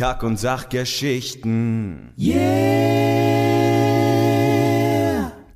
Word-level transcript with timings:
Kack- 0.00 0.22
und 0.22 0.38
Sachgeschichten. 0.38 2.12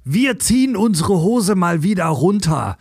Wir 0.04 0.38
ziehen 0.38 0.76
unsere 0.76 1.14
Hose 1.14 1.54
mal 1.54 1.82
wieder 1.82 2.04
runter. 2.04 2.76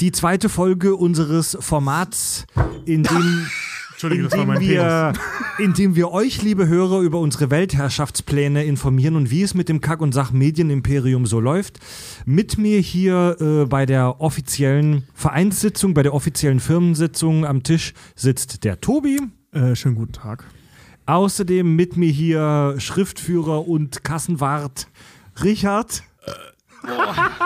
Die 0.00 0.10
zweite 0.10 0.48
Folge 0.48 0.96
unseres 0.96 1.56
Formats, 1.60 2.46
in 2.84 3.04
dem, 3.04 3.46
Entschuldige, 3.92 4.24
in 4.24 4.28
das 4.28 4.36
war 4.36 4.44
mein 4.44 4.58
wir, 4.58 5.12
in 5.60 5.72
dem 5.74 5.94
wir 5.94 6.10
euch, 6.10 6.42
liebe 6.42 6.66
Hörer, 6.66 6.98
über 6.98 7.20
unsere 7.20 7.48
Weltherrschaftspläne 7.48 8.64
informieren 8.64 9.14
und 9.14 9.30
wie 9.30 9.42
es 9.42 9.54
mit 9.54 9.68
dem 9.68 9.80
Kack- 9.80 10.00
und 10.00 10.12
Sach-Medienimperium 10.12 11.26
so 11.26 11.38
läuft. 11.38 11.78
Mit 12.26 12.58
mir 12.58 12.80
hier 12.80 13.36
äh, 13.38 13.66
bei 13.66 13.86
der 13.86 14.20
offiziellen 14.20 15.04
Vereinssitzung, 15.14 15.94
bei 15.94 16.02
der 16.02 16.12
offiziellen 16.12 16.58
Firmensitzung 16.58 17.46
am 17.46 17.62
Tisch 17.62 17.94
sitzt 18.16 18.64
der 18.64 18.80
Tobi. 18.80 19.20
Äh, 19.52 19.76
schönen 19.76 19.94
guten 19.94 20.14
Tag. 20.14 20.44
Außerdem 21.06 21.76
mit 21.76 21.96
mir 21.96 22.10
hier 22.10 22.76
Schriftführer 22.78 23.68
und 23.68 24.04
Kassenwart 24.04 24.88
Richard. 25.42 26.02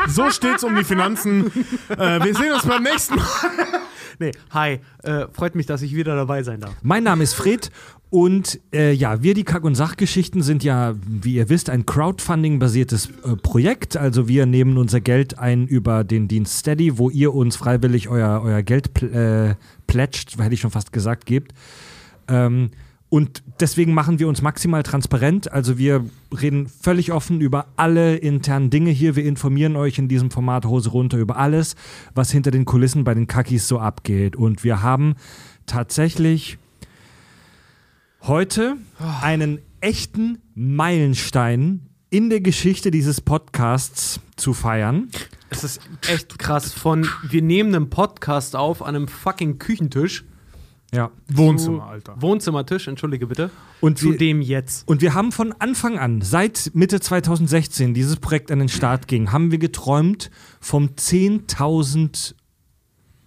So 0.08 0.30
steht's 0.30 0.64
um 0.64 0.76
die 0.76 0.84
Finanzen. 0.84 1.46
äh, 1.88 2.22
wir 2.24 2.34
sehen 2.34 2.52
uns 2.52 2.66
beim 2.66 2.82
nächsten 2.82 3.16
Mal. 3.16 3.24
Nee, 4.20 4.32
hi. 4.50 4.80
Äh, 5.04 5.26
freut 5.30 5.54
mich, 5.54 5.66
dass 5.66 5.80
ich 5.80 5.94
wieder 5.94 6.16
dabei 6.16 6.42
sein 6.42 6.60
darf. 6.60 6.74
Mein 6.82 7.04
Name 7.04 7.22
ist 7.22 7.34
Fred 7.34 7.70
und 8.10 8.58
äh, 8.72 8.92
ja, 8.92 9.22
wir 9.22 9.34
die 9.34 9.44
Kack- 9.44 9.62
und 9.62 9.76
Sachgeschichten 9.76 10.42
sind 10.42 10.64
ja, 10.64 10.94
wie 11.06 11.34
ihr 11.34 11.48
wisst, 11.48 11.70
ein 11.70 11.86
Crowdfunding-basiertes 11.86 13.10
äh, 13.24 13.36
Projekt. 13.36 13.96
Also 13.96 14.26
wir 14.26 14.46
nehmen 14.46 14.76
unser 14.76 15.00
Geld 15.00 15.38
ein 15.38 15.68
über 15.68 16.02
den 16.02 16.26
Dienst 16.26 16.58
Steady, 16.58 16.98
wo 16.98 17.10
ihr 17.10 17.32
uns 17.32 17.54
freiwillig 17.54 18.08
euer, 18.08 18.40
euer 18.42 18.62
Geld 18.62 18.92
pl 18.92 19.14
äh, 19.14 19.54
plätscht, 19.86 20.36
hätte 20.38 20.54
ich 20.54 20.60
schon 20.60 20.72
fast 20.72 20.92
gesagt, 20.92 21.24
gebt. 21.24 21.52
Ähm, 22.26 22.70
und 23.10 23.42
deswegen 23.60 23.94
machen 23.94 24.18
wir 24.18 24.28
uns 24.28 24.42
maximal 24.42 24.82
transparent. 24.82 25.50
Also 25.50 25.78
wir 25.78 26.04
reden 26.30 26.66
völlig 26.68 27.10
offen 27.12 27.40
über 27.40 27.66
alle 27.76 28.16
internen 28.16 28.68
Dinge 28.68 28.90
hier. 28.90 29.16
Wir 29.16 29.24
informieren 29.24 29.76
euch 29.76 29.98
in 29.98 30.08
diesem 30.08 30.30
Format 30.30 30.66
Hose 30.66 30.90
runter 30.90 31.16
über 31.16 31.36
alles, 31.36 31.74
was 32.14 32.30
hinter 32.30 32.50
den 32.50 32.66
Kulissen 32.66 33.04
bei 33.04 33.14
den 33.14 33.26
Kakis 33.26 33.66
so 33.66 33.78
abgeht. 33.78 34.36
Und 34.36 34.62
wir 34.62 34.82
haben 34.82 35.14
tatsächlich 35.64 36.58
heute 38.22 38.76
einen 39.22 39.60
echten 39.80 40.38
Meilenstein 40.54 41.88
in 42.10 42.28
der 42.28 42.40
Geschichte 42.40 42.90
dieses 42.90 43.20
Podcasts 43.20 44.20
zu 44.36 44.52
feiern. 44.52 45.08
Es 45.50 45.64
ist 45.64 45.80
echt 46.08 46.38
krass. 46.38 46.72
Von 46.72 47.08
wir 47.28 47.42
nehmen 47.42 47.74
einen 47.74 47.90
Podcast 47.90 48.54
auf 48.54 48.82
an 48.82 48.96
einem 48.96 49.08
fucking 49.08 49.58
Küchentisch. 49.58 50.24
Ja. 50.94 51.10
Wohnzimmer, 51.28 51.86
Alter. 51.86 52.16
Wohnzimmertisch, 52.20 52.88
entschuldige 52.88 53.26
bitte. 53.26 53.50
Und 53.80 53.98
Zu 53.98 54.12
wir, 54.12 54.18
dem 54.18 54.40
jetzt. 54.40 54.88
Und 54.88 55.02
wir 55.02 55.14
haben 55.14 55.32
von 55.32 55.52
Anfang 55.58 55.98
an, 55.98 56.22
seit 56.22 56.70
Mitte 56.74 57.00
2016 57.00 57.92
dieses 57.92 58.16
Projekt 58.16 58.50
an 58.50 58.58
den 58.58 58.70
Start 58.70 59.06
ging, 59.06 59.30
haben 59.30 59.50
wir 59.50 59.58
geträumt 59.58 60.30
vom 60.60 60.86
10.000 60.86 62.34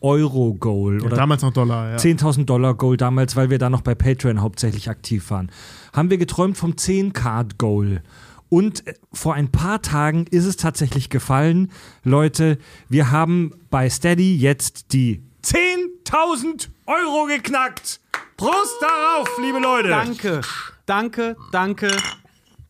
Euro 0.01 0.55
Goal 0.55 0.99
Ja, 0.99 1.05
oder 1.05 1.15
damals 1.15 1.43
noch 1.43 1.53
Dollar, 1.53 1.91
ja. 1.91 1.97
10.000 1.97 2.45
Dollar 2.45 2.73
Goal 2.73 2.97
damals, 2.97 3.35
weil 3.35 3.51
wir 3.51 3.59
da 3.59 3.69
noch 3.69 3.81
bei 3.81 3.93
Patreon 3.93 4.41
hauptsächlich 4.41 4.89
aktiv 4.89 5.29
waren. 5.29 5.51
Haben 5.93 6.09
wir 6.09 6.17
geträumt 6.17 6.57
vom 6.57 6.75
10 6.75 7.13
Card 7.13 7.59
Goal. 7.59 8.01
Und 8.49 8.87
äh, 8.87 8.95
vor 9.13 9.35
ein 9.35 9.51
paar 9.51 9.83
Tagen 9.83 10.25
ist 10.31 10.45
es 10.45 10.57
tatsächlich 10.57 11.09
gefallen. 11.11 11.71
Leute, 12.03 12.57
wir 12.89 13.11
haben 13.11 13.53
bei 13.69 13.89
Steady 13.89 14.35
jetzt 14.35 14.93
die 14.93 15.23
10.000 15.43 16.69
Euro 16.85 17.25
geknackt. 17.25 17.99
Prost 18.37 18.75
darauf, 18.81 19.27
liebe 19.39 19.59
Leute. 19.59 19.89
Danke, 19.89 20.41
danke, 20.85 21.35
danke, 21.51 21.87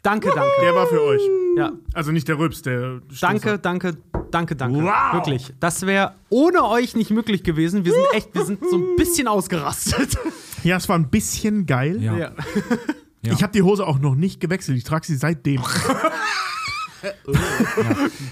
danke, 0.03 0.29
danke. 0.33 0.51
Der 0.61 0.75
war 0.75 0.87
für 0.87 1.01
euch. 1.01 1.21
Ja, 1.57 1.71
Also 1.93 2.11
nicht 2.11 2.27
der 2.27 2.37
Rübs, 2.37 2.61
der 2.61 3.01
danke, 3.19 3.59
danke, 3.59 3.97
danke, 4.31 4.55
danke. 4.55 4.83
Wow. 4.83 5.13
Wirklich. 5.13 5.53
Das 5.59 5.85
wäre 5.85 6.15
ohne 6.29 6.63
euch 6.65 6.95
nicht 6.95 7.11
möglich 7.11 7.43
gewesen. 7.43 7.83
Wir 7.85 7.91
sind 7.93 8.05
echt, 8.13 8.33
wir 8.33 8.45
sind 8.45 8.59
so 8.69 8.77
ein 8.77 8.95
bisschen 8.95 9.27
ausgerastet. 9.27 10.17
Ja, 10.63 10.77
es 10.77 10.87
war 10.87 10.95
ein 10.95 11.09
bisschen 11.09 11.65
geil. 11.65 11.99
Ja. 11.99 12.15
Ja. 12.15 12.31
Ja. 13.23 13.33
Ich 13.33 13.41
habe 13.41 13.51
die 13.51 13.63
Hose 13.63 13.83
auch 13.87 13.97
noch 13.97 14.13
nicht 14.13 14.39
gewechselt. 14.39 14.77
Ich 14.77 14.83
trage 14.83 15.07
sie 15.07 15.15
seitdem. 15.15 15.59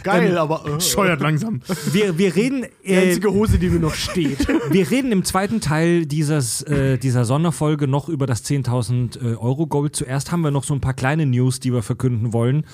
Geil, 0.03 0.37
aber. 0.37 0.65
Äh, 0.65 0.81
Scheuert 0.81 1.21
langsam. 1.21 1.61
Wir, 1.91 2.17
wir 2.17 2.35
reden. 2.35 2.65
die 2.85 2.91
Äh, 2.91 3.09
einzige 3.09 3.31
Hose, 3.31 3.57
die 3.59 3.69
mir 3.69 3.79
noch 3.79 3.93
steht. 3.93 4.47
Wir 4.69 4.89
reden 4.89 5.11
im 5.11 5.23
zweiten 5.23 5.61
Teil 5.61 6.05
dieses, 6.05 6.61
äh, 6.63 6.97
dieser 6.97 7.25
Sonderfolge 7.25 7.87
noch 7.87 8.09
über 8.09 8.25
das 8.27 8.45
10.000 8.45 9.19
äh, 9.21 9.35
Euro 9.35 9.67
Gold. 9.67 9.95
Zuerst 9.95 10.31
haben 10.31 10.41
wir 10.41 10.51
noch 10.51 10.63
so 10.63 10.73
ein 10.73 10.81
paar 10.81 10.93
kleine 10.93 11.25
News, 11.25 11.59
die 11.59 11.73
wir 11.73 11.81
verkünden 11.81 12.33
wollen. 12.33 12.65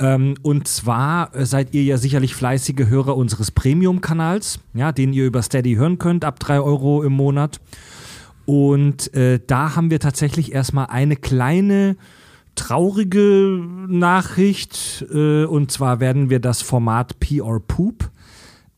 Ähm, 0.00 0.34
und 0.42 0.68
zwar 0.68 1.34
äh, 1.34 1.44
seid 1.44 1.74
ihr 1.74 1.82
ja 1.82 1.96
sicherlich 1.96 2.34
fleißige 2.34 2.86
Hörer 2.88 3.16
unseres 3.16 3.50
Premium-Kanals, 3.50 4.60
ja, 4.74 4.92
den 4.92 5.12
ihr 5.12 5.26
über 5.26 5.42
Steady 5.42 5.74
hören 5.74 5.98
könnt, 5.98 6.24
ab 6.24 6.38
3 6.38 6.60
Euro 6.60 7.02
im 7.02 7.12
Monat. 7.12 7.60
Und 8.46 9.12
äh, 9.14 9.40
da 9.46 9.76
haben 9.76 9.90
wir 9.90 10.00
tatsächlich 10.00 10.52
erstmal 10.52 10.86
eine 10.86 11.16
kleine 11.16 11.96
traurige 12.58 13.60
Nachricht. 13.88 15.04
Äh, 15.12 15.44
und 15.44 15.70
zwar 15.72 16.00
werden 16.00 16.30
wir 16.30 16.40
das 16.40 16.62
Format 16.62 17.18
Pee 17.20 17.40
or 17.40 17.60
Poop 17.60 18.10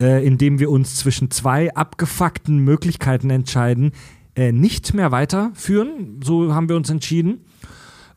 äh, 0.01 0.25
indem 0.25 0.57
wir 0.57 0.71
uns 0.71 0.95
zwischen 0.95 1.29
zwei 1.29 1.71
abgefuckten 1.75 2.57
Möglichkeiten 2.57 3.29
entscheiden, 3.29 3.91
äh, 4.35 4.51
nicht 4.51 4.95
mehr 4.95 5.11
weiterführen. 5.11 6.19
So 6.23 6.55
haben 6.55 6.69
wir 6.69 6.75
uns 6.75 6.89
entschieden. 6.89 7.41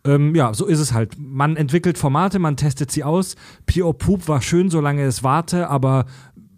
Ähm, 0.07 0.35
ja, 0.35 0.55
so 0.55 0.65
ist 0.65 0.79
es 0.79 0.95
halt. 0.95 1.17
Man 1.19 1.57
entwickelt 1.57 1.99
Formate, 1.99 2.39
man 2.39 2.57
testet 2.57 2.91
sie 2.91 3.05
aus. 3.05 3.37
Pure 3.67 3.93
Poop 3.93 4.29
war 4.29 4.41
schön, 4.41 4.71
solange 4.71 5.03
es 5.05 5.23
warte, 5.23 5.69
aber 5.69 6.07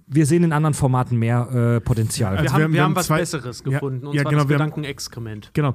wir 0.07 0.27
sehen 0.27 0.45
in 0.45 0.53
anderen 0.53 0.75
Formaten 0.75 1.19
mehr 1.19 1.49
äh, 1.77 1.81
Potenzial. 1.81 2.37
Also 2.37 2.45
Wir 2.45 2.53
haben, 2.53 2.61
wir 2.61 2.73
wir 2.75 2.83
haben 2.83 2.91
haben 2.91 2.97
was 2.97 3.07
zwei- 3.07 3.19
Besseres 3.19 3.63
Ja, 3.67 3.73
gefunden. 3.73 4.07
und 4.07 4.15
ja, 4.15 4.23
zwar 4.23 4.31
genau, 4.31 4.43
das 4.45 4.49
wir 4.49 4.55
haben- 4.61 4.71
Gedankenexkrement. 4.71 5.51
Genau. 5.55 5.75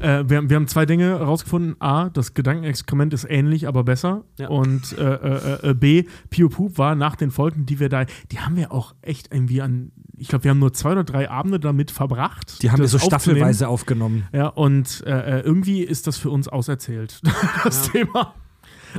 Äh, 0.00 0.24
wir, 0.28 0.36
haben- 0.38 0.50
wir 0.50 0.56
haben 0.56 0.66
zwei 0.68 0.86
Dinge 0.86 1.04
herausgefunden. 1.18 1.76
A, 1.80 2.08
das 2.10 2.34
Gedankenexkrement 2.34 3.14
ist 3.14 3.24
ähnlich, 3.28 3.68
aber 3.68 3.84
besser. 3.84 4.24
Ja. 4.38 4.48
Und 4.48 4.96
äh, 4.98 5.02
äh, 5.14 5.70
äh, 5.70 5.74
B, 5.74 6.04
Pio 6.30 6.48
Poop 6.48 6.78
war 6.78 6.94
nach 6.94 7.16
den 7.16 7.30
Folgen, 7.30 7.66
die 7.66 7.80
wir 7.80 7.88
da, 7.88 8.04
die 8.30 8.40
haben 8.40 8.56
wir 8.56 8.72
auch 8.72 8.94
echt 9.02 9.32
irgendwie 9.32 9.62
an, 9.62 9.92
ich 10.16 10.28
glaube, 10.28 10.44
wir 10.44 10.50
haben 10.50 10.58
nur 10.58 10.72
zwei 10.72 10.92
oder 10.92 11.04
drei 11.04 11.30
Abende 11.30 11.58
damit 11.60 11.90
verbracht. 11.90 12.62
Die 12.62 12.70
haben 12.70 12.80
wir 12.80 12.88
so 12.88 12.98
staffelweise 12.98 13.68
aufgenommen. 13.68 14.26
Ja, 14.32 14.48
und 14.48 15.02
äh, 15.06 15.38
äh, 15.38 15.40
irgendwie 15.40 15.82
ist 15.82 16.06
das 16.06 16.16
für 16.16 16.30
uns 16.30 16.48
auserzählt, 16.48 17.20
das 17.64 17.90
Thema. 17.90 18.34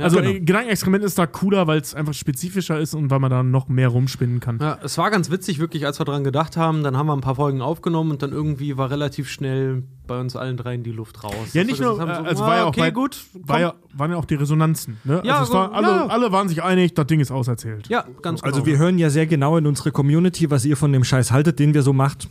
Also 0.00 0.18
genau. 0.18 0.30
äh, 0.30 0.40
Gedankenexperiment 0.40 1.04
ist 1.04 1.18
da 1.18 1.26
cooler, 1.26 1.66
weil 1.66 1.80
es 1.80 1.94
einfach 1.94 2.14
spezifischer 2.14 2.78
ist 2.78 2.94
und 2.94 3.10
weil 3.10 3.18
man 3.18 3.30
da 3.30 3.42
noch 3.42 3.68
mehr 3.68 3.88
rumspinnen 3.88 4.40
kann. 4.40 4.58
Ja, 4.60 4.78
es 4.82 4.98
war 4.98 5.10
ganz 5.10 5.30
witzig, 5.30 5.58
wirklich, 5.58 5.86
als 5.86 5.98
wir 6.00 6.04
dran 6.04 6.24
gedacht 6.24 6.56
haben. 6.56 6.82
Dann 6.82 6.96
haben 6.96 7.06
wir 7.06 7.14
ein 7.14 7.20
paar 7.20 7.36
Folgen 7.36 7.62
aufgenommen 7.62 8.10
und 8.10 8.22
dann 8.22 8.32
irgendwie 8.32 8.76
war 8.76 8.90
relativ 8.90 9.28
schnell 9.28 9.82
bei 10.06 10.20
uns 10.20 10.36
allen 10.36 10.56
dreien 10.56 10.82
die 10.82 10.92
Luft 10.92 11.24
raus. 11.24 11.52
Ja, 11.52 11.64
nicht 11.64 11.80
wir 11.80 11.86
nur, 11.86 11.98
gesagt 11.98 12.10
äh, 12.12 12.22
so, 12.22 12.28
also 12.28 12.44
ah, 12.44 12.46
war 12.46 12.56
ja 12.56 12.64
auch 12.64 12.68
okay, 12.68 12.80
bei- 12.80 12.90
gut. 12.90 13.24
War 13.34 13.60
ja, 13.60 13.74
waren 13.92 14.10
ja 14.10 14.16
auch 14.16 14.24
die 14.24 14.36
Resonanzen. 14.36 14.98
Ne? 15.04 15.20
Ja, 15.24 15.38
also 15.38 15.50
es 15.50 15.54
war, 15.54 15.68
so, 15.68 15.74
alle, 15.74 15.86
ja. 15.86 16.06
alle 16.06 16.32
waren 16.32 16.48
sich 16.48 16.62
einig, 16.62 16.94
das 16.94 17.06
Ding 17.06 17.20
ist 17.20 17.30
auserzählt. 17.30 17.88
ja, 17.88 18.04
ganz 18.22 18.42
genau. 18.42 18.54
Also 18.54 18.66
wir 18.66 18.78
hören 18.78 18.98
ja 18.98 19.10
sehr 19.10 19.26
genau 19.26 19.56
in 19.56 19.66
unsere 19.66 19.90
Community, 19.90 20.50
was 20.50 20.64
ihr 20.64 20.76
von 20.76 20.92
dem 20.92 21.04
Scheiß 21.04 21.32
haltet, 21.32 21.58
den 21.58 21.74
wir 21.74 21.82
so 21.82 21.92
macht. 21.92 22.28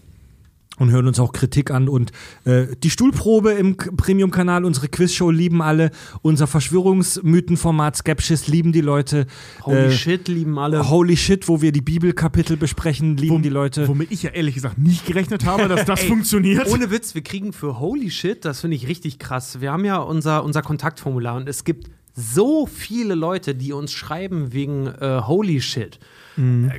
Und 0.77 0.91
hören 0.91 1.07
uns 1.07 1.19
auch 1.21 1.31
Kritik 1.31 1.71
an. 1.71 1.87
Und 1.87 2.11
äh, 2.43 2.67
die 2.83 2.89
Stuhlprobe 2.89 3.51
im 3.53 3.77
Premium-Kanal, 3.77 4.65
unsere 4.65 4.89
Quizshow 4.89 5.31
lieben 5.31 5.61
alle. 5.61 5.89
Unser 6.21 6.47
Verschwörungsmythenformat 6.47 7.95
Skepsis 7.95 8.47
lieben 8.47 8.71
die 8.71 8.81
Leute. 8.81 9.25
Holy 9.63 9.77
äh, 9.77 9.91
shit, 9.91 10.27
lieben 10.27 10.57
alle. 10.59 10.89
Holy 10.89 11.15
Shit, 11.17 11.47
wo 11.47 11.61
wir 11.61 11.71
die 11.71 11.81
Bibelkapitel 11.81 12.57
besprechen, 12.57 13.17
lieben 13.17 13.35
Wom- 13.37 13.41
die 13.41 13.49
Leute. 13.49 13.87
Womit 13.87 14.11
ich 14.11 14.23
ja 14.23 14.31
ehrlich 14.31 14.55
gesagt 14.55 14.77
nicht 14.77 15.05
gerechnet 15.05 15.45
habe, 15.45 15.67
dass 15.67 15.85
das 15.85 16.01
Ey, 16.03 16.07
funktioniert. 16.09 16.67
Ohne 16.69 16.91
Witz, 16.91 17.15
wir 17.15 17.23
kriegen 17.23 17.53
für 17.53 17.79
Holy 17.79 18.09
Shit, 18.11 18.43
das 18.45 18.61
finde 18.61 18.75
ich 18.75 18.87
richtig 18.87 19.19
krass. 19.19 19.61
Wir 19.61 19.71
haben 19.71 19.85
ja 19.85 19.97
unser, 19.97 20.43
unser 20.43 20.61
Kontaktformular 20.61 21.35
und 21.37 21.47
es 21.47 21.63
gibt 21.63 21.89
so 22.13 22.65
viele 22.65 23.13
Leute, 23.15 23.55
die 23.55 23.73
uns 23.73 23.91
schreiben 23.91 24.53
wegen 24.53 24.87
äh, 24.87 25.21
Holy 25.25 25.61
Shit. 25.61 25.99
Mhm. 26.37 26.71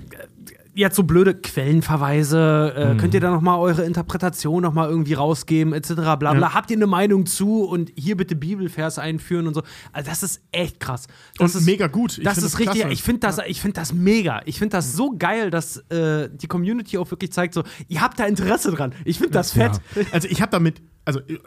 Jetzt 0.76 0.94
so 0.96 1.02
blöde 1.04 1.34
Quellenverweise, 1.34 2.74
äh, 2.76 2.94
Mhm. 2.94 2.98
könnt 2.98 3.14
ihr 3.14 3.20
da 3.20 3.30
noch 3.30 3.40
mal 3.40 3.56
eure 3.58 3.84
Interpretation 3.84 4.62
noch 4.62 4.72
mal 4.74 4.88
irgendwie 4.88 5.14
rausgeben, 5.14 5.72
etc. 5.72 5.94
bla 5.94 6.14
bla. 6.16 6.38
Ja. 6.38 6.54
Habt 6.54 6.70
ihr 6.70 6.76
eine 6.76 6.86
Meinung 6.86 7.26
zu 7.26 7.64
und 7.64 7.90
hier 7.96 8.16
bitte 8.16 8.36
Bibelvers 8.36 8.98
einführen 8.98 9.46
und 9.46 9.54
so. 9.54 9.62
Also 9.92 10.10
das 10.10 10.22
ist 10.22 10.42
echt 10.52 10.78
krass. 10.80 11.06
Das 11.38 11.54
Und 11.54 11.60
ist 11.60 11.66
mega 11.66 11.86
gut. 11.86 12.18
Ich 12.18 12.24
das 12.24 12.34
find 12.34 12.46
ist 12.46 12.58
richtig. 12.58 12.80
klasse. 12.80 12.92
Ich 12.92 13.02
finde 13.02 13.20
das, 13.20 13.38
ich 13.46 13.60
finde 13.60 13.74
das 13.74 13.92
mega. 13.92 14.40
Ich 14.44 14.58
finde 14.58 14.76
das 14.76 14.94
so 14.94 15.14
geil, 15.16 15.50
dass 15.50 15.78
äh, 15.90 16.28
die 16.32 16.46
Community 16.46 16.98
auch 16.98 17.10
wirklich 17.10 17.32
zeigt, 17.32 17.54
so, 17.54 17.62
ihr 17.88 18.00
habt 18.00 18.18
da 18.20 18.24
Interesse 18.26 18.70
dran. 18.72 18.92
Ich 19.04 19.18
finde 19.18 19.32
das 19.32 19.52
fett. 19.52 19.80
Also 20.12 20.28
ich 20.28 20.40
habe 20.42 20.50
damit, 20.50 20.82
also 21.04 21.20
äh, 21.20 21.38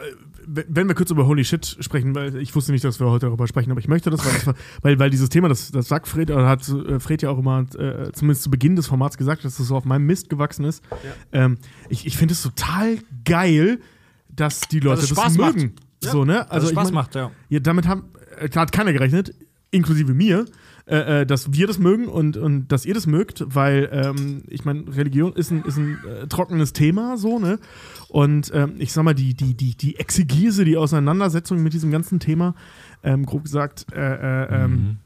wenn 0.52 0.88
wir 0.88 0.96
kurz 0.96 1.12
über 1.12 1.28
Holy 1.28 1.44
Shit 1.46 1.78
sprechen, 1.80 2.16
weil 2.16 2.36
ich 2.38 2.56
wusste 2.56 2.72
nicht, 2.72 2.84
dass 2.84 3.00
wir 3.00 3.08
heute 3.08 3.28
darüber 3.28 3.48
sprechen, 3.48 3.70
aber 3.70 3.80
ich 3.80 3.88
möchte 3.88 4.10
das, 4.10 4.26
weil, 4.26 4.34
das 4.46 4.56
weil, 4.82 5.00
weil 5.00 5.10
dieses 5.12 5.30
Thema, 5.30 5.48
das, 5.48 5.70
das 5.70 5.88
sagt 5.88 6.08
Fred, 6.08 6.32
oder 6.32 6.48
hat 6.48 6.68
äh, 6.70 7.00
Fred 7.00 7.22
ja 7.22 7.30
auch 7.30 7.38
immer, 7.38 7.66
äh, 7.78 8.12
zumindest 8.14 8.44
zu 8.44 8.50
Beginn 8.50 8.76
des 8.76 8.88
Formats 8.88 9.18
gesagt, 9.20 9.46
dass 9.46 9.58
das 9.58 9.68
so 9.68 9.76
auf 9.76 9.86
meinem 9.86 10.08
Mist 10.08 10.30
gewachsen 10.30 10.66
ist. 10.66 10.84
Ähm, 11.32 11.60
ich 11.90 12.08
ich 12.08 12.18
finde 12.18 12.34
es 12.34 12.42
total 12.42 12.98
geil, 13.24 13.80
dass 14.28 14.62
die 14.62 14.80
Leute 14.80 15.04
es 15.04 15.10
das 15.10 15.18
Spaß 15.18 15.38
macht. 15.38 15.56
mögen. 15.56 15.76
so, 16.00 16.26
ne? 16.26 16.50
Also 16.50 16.68
ich 16.68 16.74
Spaß 16.74 16.86
mein, 16.86 16.94
macht, 16.96 17.14
ja. 17.14 17.30
Ja, 17.50 17.60
damit 17.60 17.88
haben, 17.88 18.06
äh, 18.40 18.50
hat 18.50 18.72
keiner 18.72 18.94
gerechnet, 18.94 19.36
inklusive 19.72 20.14
mir, 20.14 20.46
äh, 20.88 21.22
äh, 21.22 21.26
dass 21.26 21.54
wir 21.54 21.68
das 21.68 21.78
mögen 21.78 22.08
und, 22.08 22.36
und 22.36 22.70
dass 22.70 22.86
ihr 22.86 22.96
das 22.96 23.06
mögt, 23.06 23.44
weil 23.54 23.90
ähm, 23.92 24.44
ich 24.48 24.66
meine, 24.66 24.86
Religion 24.96 25.34
ist 25.34 25.52
ein, 25.52 25.64
ist 25.64 25.78
ein 25.78 26.00
äh, 26.04 26.28
trockenes 26.28 26.74
Thema, 26.74 27.18
so, 27.18 27.38
ne? 27.38 27.60
Und 28.08 28.52
ähm, 28.56 28.74
ich 28.80 28.92
sag 28.92 29.04
mal, 29.04 29.14
die, 29.14 29.36
die, 29.36 29.54
die, 29.56 29.76
die 29.76 30.00
Exegese, 30.00 30.66
die 30.66 30.78
Auseinandersetzung 30.78 31.62
mit 31.62 31.74
diesem 31.74 31.92
ganzen 31.92 32.20
Thema, 32.20 32.56
ähm, 33.04 33.26
grob 33.26 33.44
gesagt, 33.44 33.86
äh, 33.94 34.00
äh, 34.00 34.64
ähm, 34.64 34.98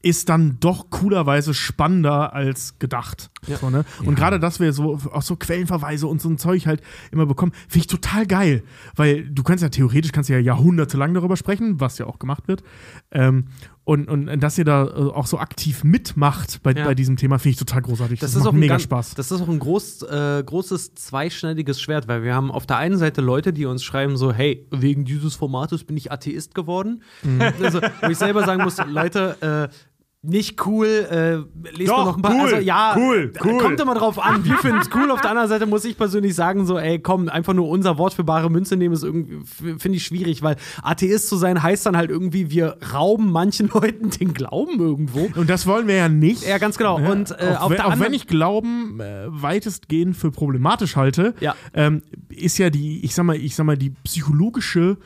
ist 0.00 0.28
dann 0.28 0.58
doch 0.60 0.90
coolerweise 0.90 1.54
spannender 1.54 2.32
als 2.32 2.78
gedacht. 2.78 3.30
So, 3.60 3.68
ne? 3.68 3.84
Und 4.04 4.14
gerade, 4.14 4.38
dass 4.38 4.60
wir 4.60 4.72
so 4.72 4.98
auch 5.12 5.22
so 5.22 5.34
Quellenverweise 5.36 6.06
und 6.06 6.20
so 6.20 6.28
ein 6.28 6.38
Zeug 6.38 6.66
halt 6.66 6.82
immer 7.10 7.26
bekommen, 7.26 7.52
finde 7.68 7.78
ich 7.78 7.86
total 7.88 8.26
geil. 8.26 8.62
Weil 8.94 9.28
du 9.28 9.42
kannst 9.42 9.62
ja 9.62 9.70
theoretisch 9.70 10.12
kannst 10.12 10.30
ja 10.30 10.38
jahrhundertelang 10.38 11.14
darüber 11.14 11.36
sprechen, 11.36 11.80
was 11.80 11.98
ja 11.98 12.06
auch 12.06 12.18
gemacht 12.20 12.46
wird. 12.46 12.62
Ähm, 13.10 13.46
und, 13.84 14.06
und 14.10 14.26
dass 14.40 14.58
ihr 14.58 14.66
da 14.66 14.84
äh, 14.84 14.88
auch 14.90 15.26
so 15.26 15.38
aktiv 15.38 15.82
mitmacht 15.82 16.62
bei, 16.62 16.72
Ja. 16.72 16.84
bei 16.84 16.94
diesem 16.94 17.16
Thema, 17.16 17.38
finde 17.38 17.52
ich 17.52 17.56
total 17.56 17.80
großartig. 17.80 18.20
Das, 18.20 18.34
macht 18.34 18.42
ist 18.42 18.46
auch 18.46 18.52
mega 18.52 18.74
ganz, 18.74 18.82
Spaß. 18.82 19.14
Das 19.14 19.30
ist 19.30 19.40
auch 19.40 19.48
ein 19.48 19.58
groß, 19.58 20.02
äh, 20.02 20.42
großes 20.44 20.94
zweischneidiges 20.94 21.80
Schwert, 21.80 22.06
weil 22.06 22.22
wir 22.22 22.34
haben 22.34 22.50
auf 22.50 22.66
der 22.66 22.76
einen 22.76 22.98
Seite 22.98 23.22
Leute, 23.22 23.54
die 23.54 23.64
uns 23.64 23.82
schreiben 23.82 24.18
so, 24.18 24.30
hey, 24.30 24.66
wegen 24.70 25.06
dieses 25.06 25.36
Formates 25.36 25.84
bin 25.84 25.96
ich 25.96 26.12
Atheist 26.12 26.54
geworden. 26.54 27.02
Mhm. 27.22 27.40
Also, 27.62 27.80
wo 28.02 28.08
ich 28.10 28.18
selber 28.18 28.44
sagen 28.44 28.62
muss, 28.62 28.76
Leute, 28.86 29.70
äh, 29.72 29.74
nicht 30.22 30.66
cool, 30.66 30.86
äh, 30.86 31.36
lest 31.76 31.88
Doch, 31.90 32.06
noch 32.06 32.16
ein 32.16 32.22
paar. 32.22 32.34
cool, 32.34 32.40
also, 32.40 32.56
ja, 32.56 32.94
cool, 32.96 33.32
cool. 33.44 33.58
kommt 33.58 33.80
immer 33.80 33.94
drauf 33.94 34.18
an. 34.18 34.44
Wir 34.44 34.56
finden 34.56 34.78
es 34.78 34.90
cool. 34.92 35.12
Auf 35.12 35.20
der 35.20 35.30
anderen 35.30 35.48
Seite 35.48 35.64
muss 35.64 35.84
ich 35.84 35.96
persönlich 35.96 36.34
sagen, 36.34 36.66
so, 36.66 36.76
ey, 36.76 36.98
komm, 36.98 37.28
einfach 37.28 37.54
nur 37.54 37.68
unser 37.68 37.98
Wort 37.98 38.14
für 38.14 38.24
bare 38.24 38.50
Münze 38.50 38.76
nehmen, 38.76 38.94
ist 38.94 39.04
irgendwie, 39.04 39.38
finde 39.46 39.96
ich 39.96 40.04
schwierig, 40.04 40.42
weil 40.42 40.56
Atheist 40.82 41.28
zu 41.28 41.36
sein 41.36 41.62
heißt 41.62 41.86
dann 41.86 41.96
halt 41.96 42.10
irgendwie, 42.10 42.50
wir 42.50 42.78
rauben 42.92 43.30
manchen 43.30 43.68
Leuten 43.72 44.10
den 44.10 44.34
Glauben 44.34 44.80
irgendwo. 44.80 45.30
Und 45.36 45.48
das 45.48 45.66
wollen 45.68 45.86
wir 45.86 45.94
ja 45.94 46.08
nicht. 46.08 46.44
Ja, 46.44 46.58
ganz 46.58 46.78
genau. 46.78 46.98
Ja, 46.98 47.10
Und 47.12 47.30
äh, 47.30 47.54
auch, 47.56 47.66
auf 47.66 47.70
wenn, 47.70 47.80
auch 47.80 48.00
wenn 48.00 48.12
ich 48.12 48.26
Glauben 48.26 48.98
äh, 49.00 49.26
weitestgehend 49.28 50.16
für 50.16 50.32
problematisch 50.32 50.96
halte, 50.96 51.34
Ja. 51.38 51.54
ähm, 51.74 52.02
ist 52.28 52.58
ja 52.58 52.70
die, 52.70 53.04
ich 53.04 53.14
sag 53.14 53.24
mal, 53.24 53.36
ich 53.36 53.54
sag 53.54 53.64
mal, 53.66 53.78
die 53.78 53.90
psychologische 53.90 54.96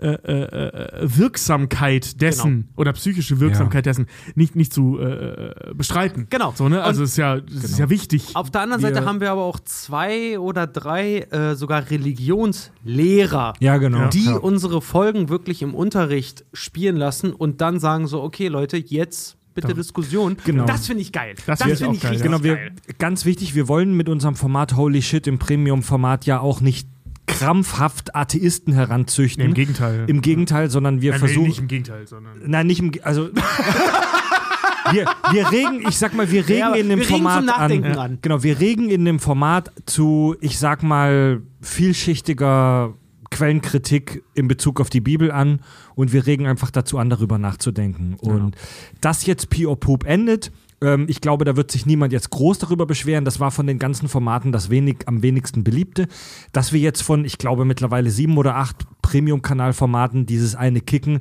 äh, 0.00 0.14
äh, 0.14 1.02
äh, 1.02 1.18
Wirksamkeit 1.18 2.20
dessen 2.20 2.62
Genau. 2.62 2.72
oder 2.76 2.92
psychische 2.94 3.38
Wirksamkeit 3.40 3.84
dessen 3.86 4.06
nicht, 4.34 4.56
nicht 4.56 4.72
zu 4.72 4.98
äh, 4.98 5.54
bestreiten. 5.74 6.26
Genau. 6.30 6.52
So, 6.56 6.68
ne? 6.68 6.82
Also 6.82 7.00
Und- 7.00 7.04
ist 7.04 7.16
ja, 7.18 7.40
das 7.40 7.64
ist 7.64 7.78
ja 7.78 7.90
wichtig. 7.90 8.30
Auf 8.34 8.50
der 8.50 8.62
anderen 8.62 8.82
Wir- 8.82 8.94
Seite 8.94 9.06
haben 9.06 9.20
wir 9.20 9.30
aber 9.30 9.42
auch 9.42 9.60
zwei 9.60 10.38
oder 10.38 10.66
drei 10.66 11.20
äh, 11.30 11.54
sogar 11.54 11.90
Religionslehrer, 11.90 13.54
Ja, 13.60 13.76
genau. 13.78 14.08
die 14.08 14.24
ja. 14.26 14.36
unsere 14.36 14.80
Folgen 14.82 15.28
wirklich 15.28 15.62
im 15.62 15.74
Unterricht 15.74 16.44
spielen 16.52 16.96
lassen 16.96 17.32
und 17.32 17.60
dann 17.60 17.78
sagen 17.80 18.06
so, 18.06 18.22
okay 18.22 18.48
Leute, 18.48 18.76
jetzt 18.76 19.36
bitte 19.54 19.68
Doch. 19.68 19.74
Diskussion. 19.76 20.36
Genau. 20.44 20.64
Das 20.64 20.86
finde 20.86 21.02
ich 21.02 21.12
geil. 21.12 21.34
Das 21.46 21.58
Das, 21.58 21.68
ich 21.68 21.78
finde 21.78 21.90
auch 21.90 21.94
ich 21.94 22.00
geil, 22.02 22.10
richtig 22.12 22.24
ja. 22.30 22.32
Genau, 22.32 22.44
wir, 22.44 22.56
geil. 22.56 22.72
ganz 22.98 23.24
wichtig, 23.24 23.54
wir 23.54 23.68
wollen 23.68 23.96
mit 23.96 24.08
unserem 24.08 24.36
Format 24.36 24.76
Holy 24.76 25.02
Shit 25.02 25.26
im 25.26 25.38
Premium-Format 25.38 26.24
ja 26.26 26.40
auch 26.40 26.60
nicht 26.60 26.88
krampfhaft 27.26 28.14
Atheisten 28.14 28.72
heranzüchten. 28.72 29.42
Nee, 29.42 29.48
Im 29.48 29.54
Gegenteil. 29.54 30.04
Im 30.06 30.20
Gegenteil, 30.20 30.70
sondern 30.70 31.00
wir 31.00 31.12
Nein, 31.12 31.20
nee, 31.20 31.26
versuchen. 31.26 31.48
nicht 31.48 31.58
im 31.58 31.68
Gegenteil, 31.68 32.06
sondern. 32.06 32.38
Nein, 32.44 32.66
nicht 32.66 32.80
im. 32.80 32.92
Also. 33.02 33.30
wir, 34.92 35.06
wir 35.32 35.50
regen, 35.52 35.84
ich 35.88 35.96
sag 35.96 36.14
mal, 36.14 36.30
wir 36.30 36.48
regen 36.48 36.62
aber 36.62 36.76
in 36.76 36.88
dem 36.88 36.98
wir 36.98 37.06
regen 37.06 37.22
Format 37.22 37.36
zum 37.38 37.46
Nachdenken 37.46 37.92
an. 37.92 37.98
an. 37.98 38.18
Genau, 38.22 38.42
wir 38.42 38.60
regen 38.60 38.90
in 38.90 39.04
dem 39.04 39.18
Format 39.18 39.70
zu, 39.86 40.36
ich 40.40 40.58
sag 40.58 40.82
mal, 40.82 41.42
vielschichtiger 41.60 42.94
Quellenkritik 43.30 44.24
in 44.34 44.48
Bezug 44.48 44.80
auf 44.80 44.90
die 44.90 45.00
Bibel 45.00 45.30
an 45.30 45.60
und 45.94 46.12
wir 46.12 46.26
regen 46.26 46.46
einfach 46.46 46.70
dazu 46.70 46.98
an, 46.98 47.10
darüber 47.10 47.38
nachzudenken. 47.38 48.14
Und 48.14 48.56
das 49.00 49.24
jetzt 49.26 49.50
P.O. 49.50 49.76
Poop 49.76 50.04
endet. 50.04 50.50
Ähm, 50.82 51.06
ich 51.08 51.20
glaube, 51.20 51.44
da 51.44 51.56
wird 51.56 51.70
sich 51.70 51.86
niemand 51.86 52.12
jetzt 52.12 52.30
groß 52.30 52.58
darüber 52.58 52.86
beschweren. 52.86 53.24
Das 53.24 53.40
war 53.40 53.50
von 53.50 53.66
den 53.66 53.78
ganzen 53.78 54.08
Formaten 54.08 54.52
das 54.52 54.70
wenig, 54.70 55.06
am 55.06 55.22
wenigsten 55.22 55.64
beliebte. 55.64 56.08
Dass 56.52 56.72
wir 56.72 56.80
jetzt 56.80 57.02
von, 57.02 57.24
ich 57.24 57.38
glaube, 57.38 57.64
mittlerweile 57.64 58.10
sieben 58.10 58.38
oder 58.38 58.56
acht 58.56 58.86
Premium-Kanal-Formaten 59.02 60.26
dieses 60.26 60.54
eine 60.54 60.80
kicken, 60.80 61.20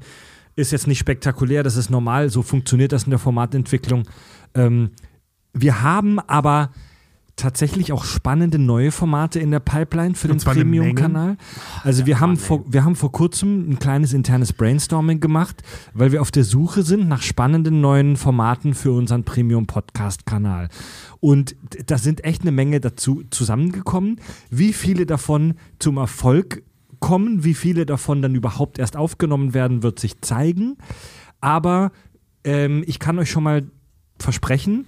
ist 0.55 0.71
jetzt 0.71 0.87
nicht 0.87 0.99
spektakulär. 0.99 1.63
Das 1.63 1.77
ist 1.77 1.89
normal. 1.89 2.29
So 2.29 2.41
funktioniert 2.41 2.91
das 2.91 3.03
in 3.03 3.11
der 3.11 3.19
Formatentwicklung. 3.19 4.03
Ähm, 4.55 4.91
wir 5.53 5.81
haben 5.81 6.19
aber 6.19 6.71
tatsächlich 7.39 7.91
auch 7.91 8.03
spannende 8.03 8.59
neue 8.59 8.91
Formate 8.91 9.39
in 9.39 9.51
der 9.51 9.59
Pipeline 9.59 10.15
für 10.15 10.29
Und 10.29 10.45
den 10.45 10.53
Premium-Kanal. 10.53 11.37
Also 11.83 12.05
wir 12.05 12.19
haben, 12.19 12.37
vor, 12.37 12.63
wir 12.67 12.83
haben 12.83 12.95
vor 12.95 13.11
kurzem 13.11 13.69
ein 13.69 13.79
kleines 13.79 14.13
internes 14.13 14.53
Brainstorming 14.53 15.19
gemacht, 15.19 15.63
weil 15.93 16.11
wir 16.11 16.21
auf 16.21 16.31
der 16.31 16.43
Suche 16.43 16.83
sind 16.83 17.07
nach 17.07 17.21
spannenden 17.21 17.81
neuen 17.81 18.17
Formaten 18.17 18.73
für 18.73 18.91
unseren 18.91 19.23
Premium-Podcast-Kanal. 19.23 20.69
Und 21.19 21.55
da 21.87 21.97
sind 21.97 22.23
echt 22.23 22.41
eine 22.41 22.51
Menge 22.51 22.79
dazu 22.79 23.23
zusammengekommen. 23.29 24.19
Wie 24.49 24.73
viele 24.73 25.05
davon 25.05 25.55
zum 25.79 25.97
Erfolg 25.97 26.63
kommen, 26.99 27.43
wie 27.43 27.53
viele 27.53 27.85
davon 27.85 28.21
dann 28.21 28.35
überhaupt 28.35 28.79
erst 28.79 28.97
aufgenommen 28.97 29.53
werden, 29.53 29.83
wird 29.83 29.99
sich 29.99 30.21
zeigen. 30.21 30.77
Aber 31.41 31.91
ähm, 32.43 32.83
ich 32.85 32.99
kann 32.99 33.19
euch 33.19 33.29
schon 33.29 33.43
mal 33.43 33.63
versprechen, 34.19 34.85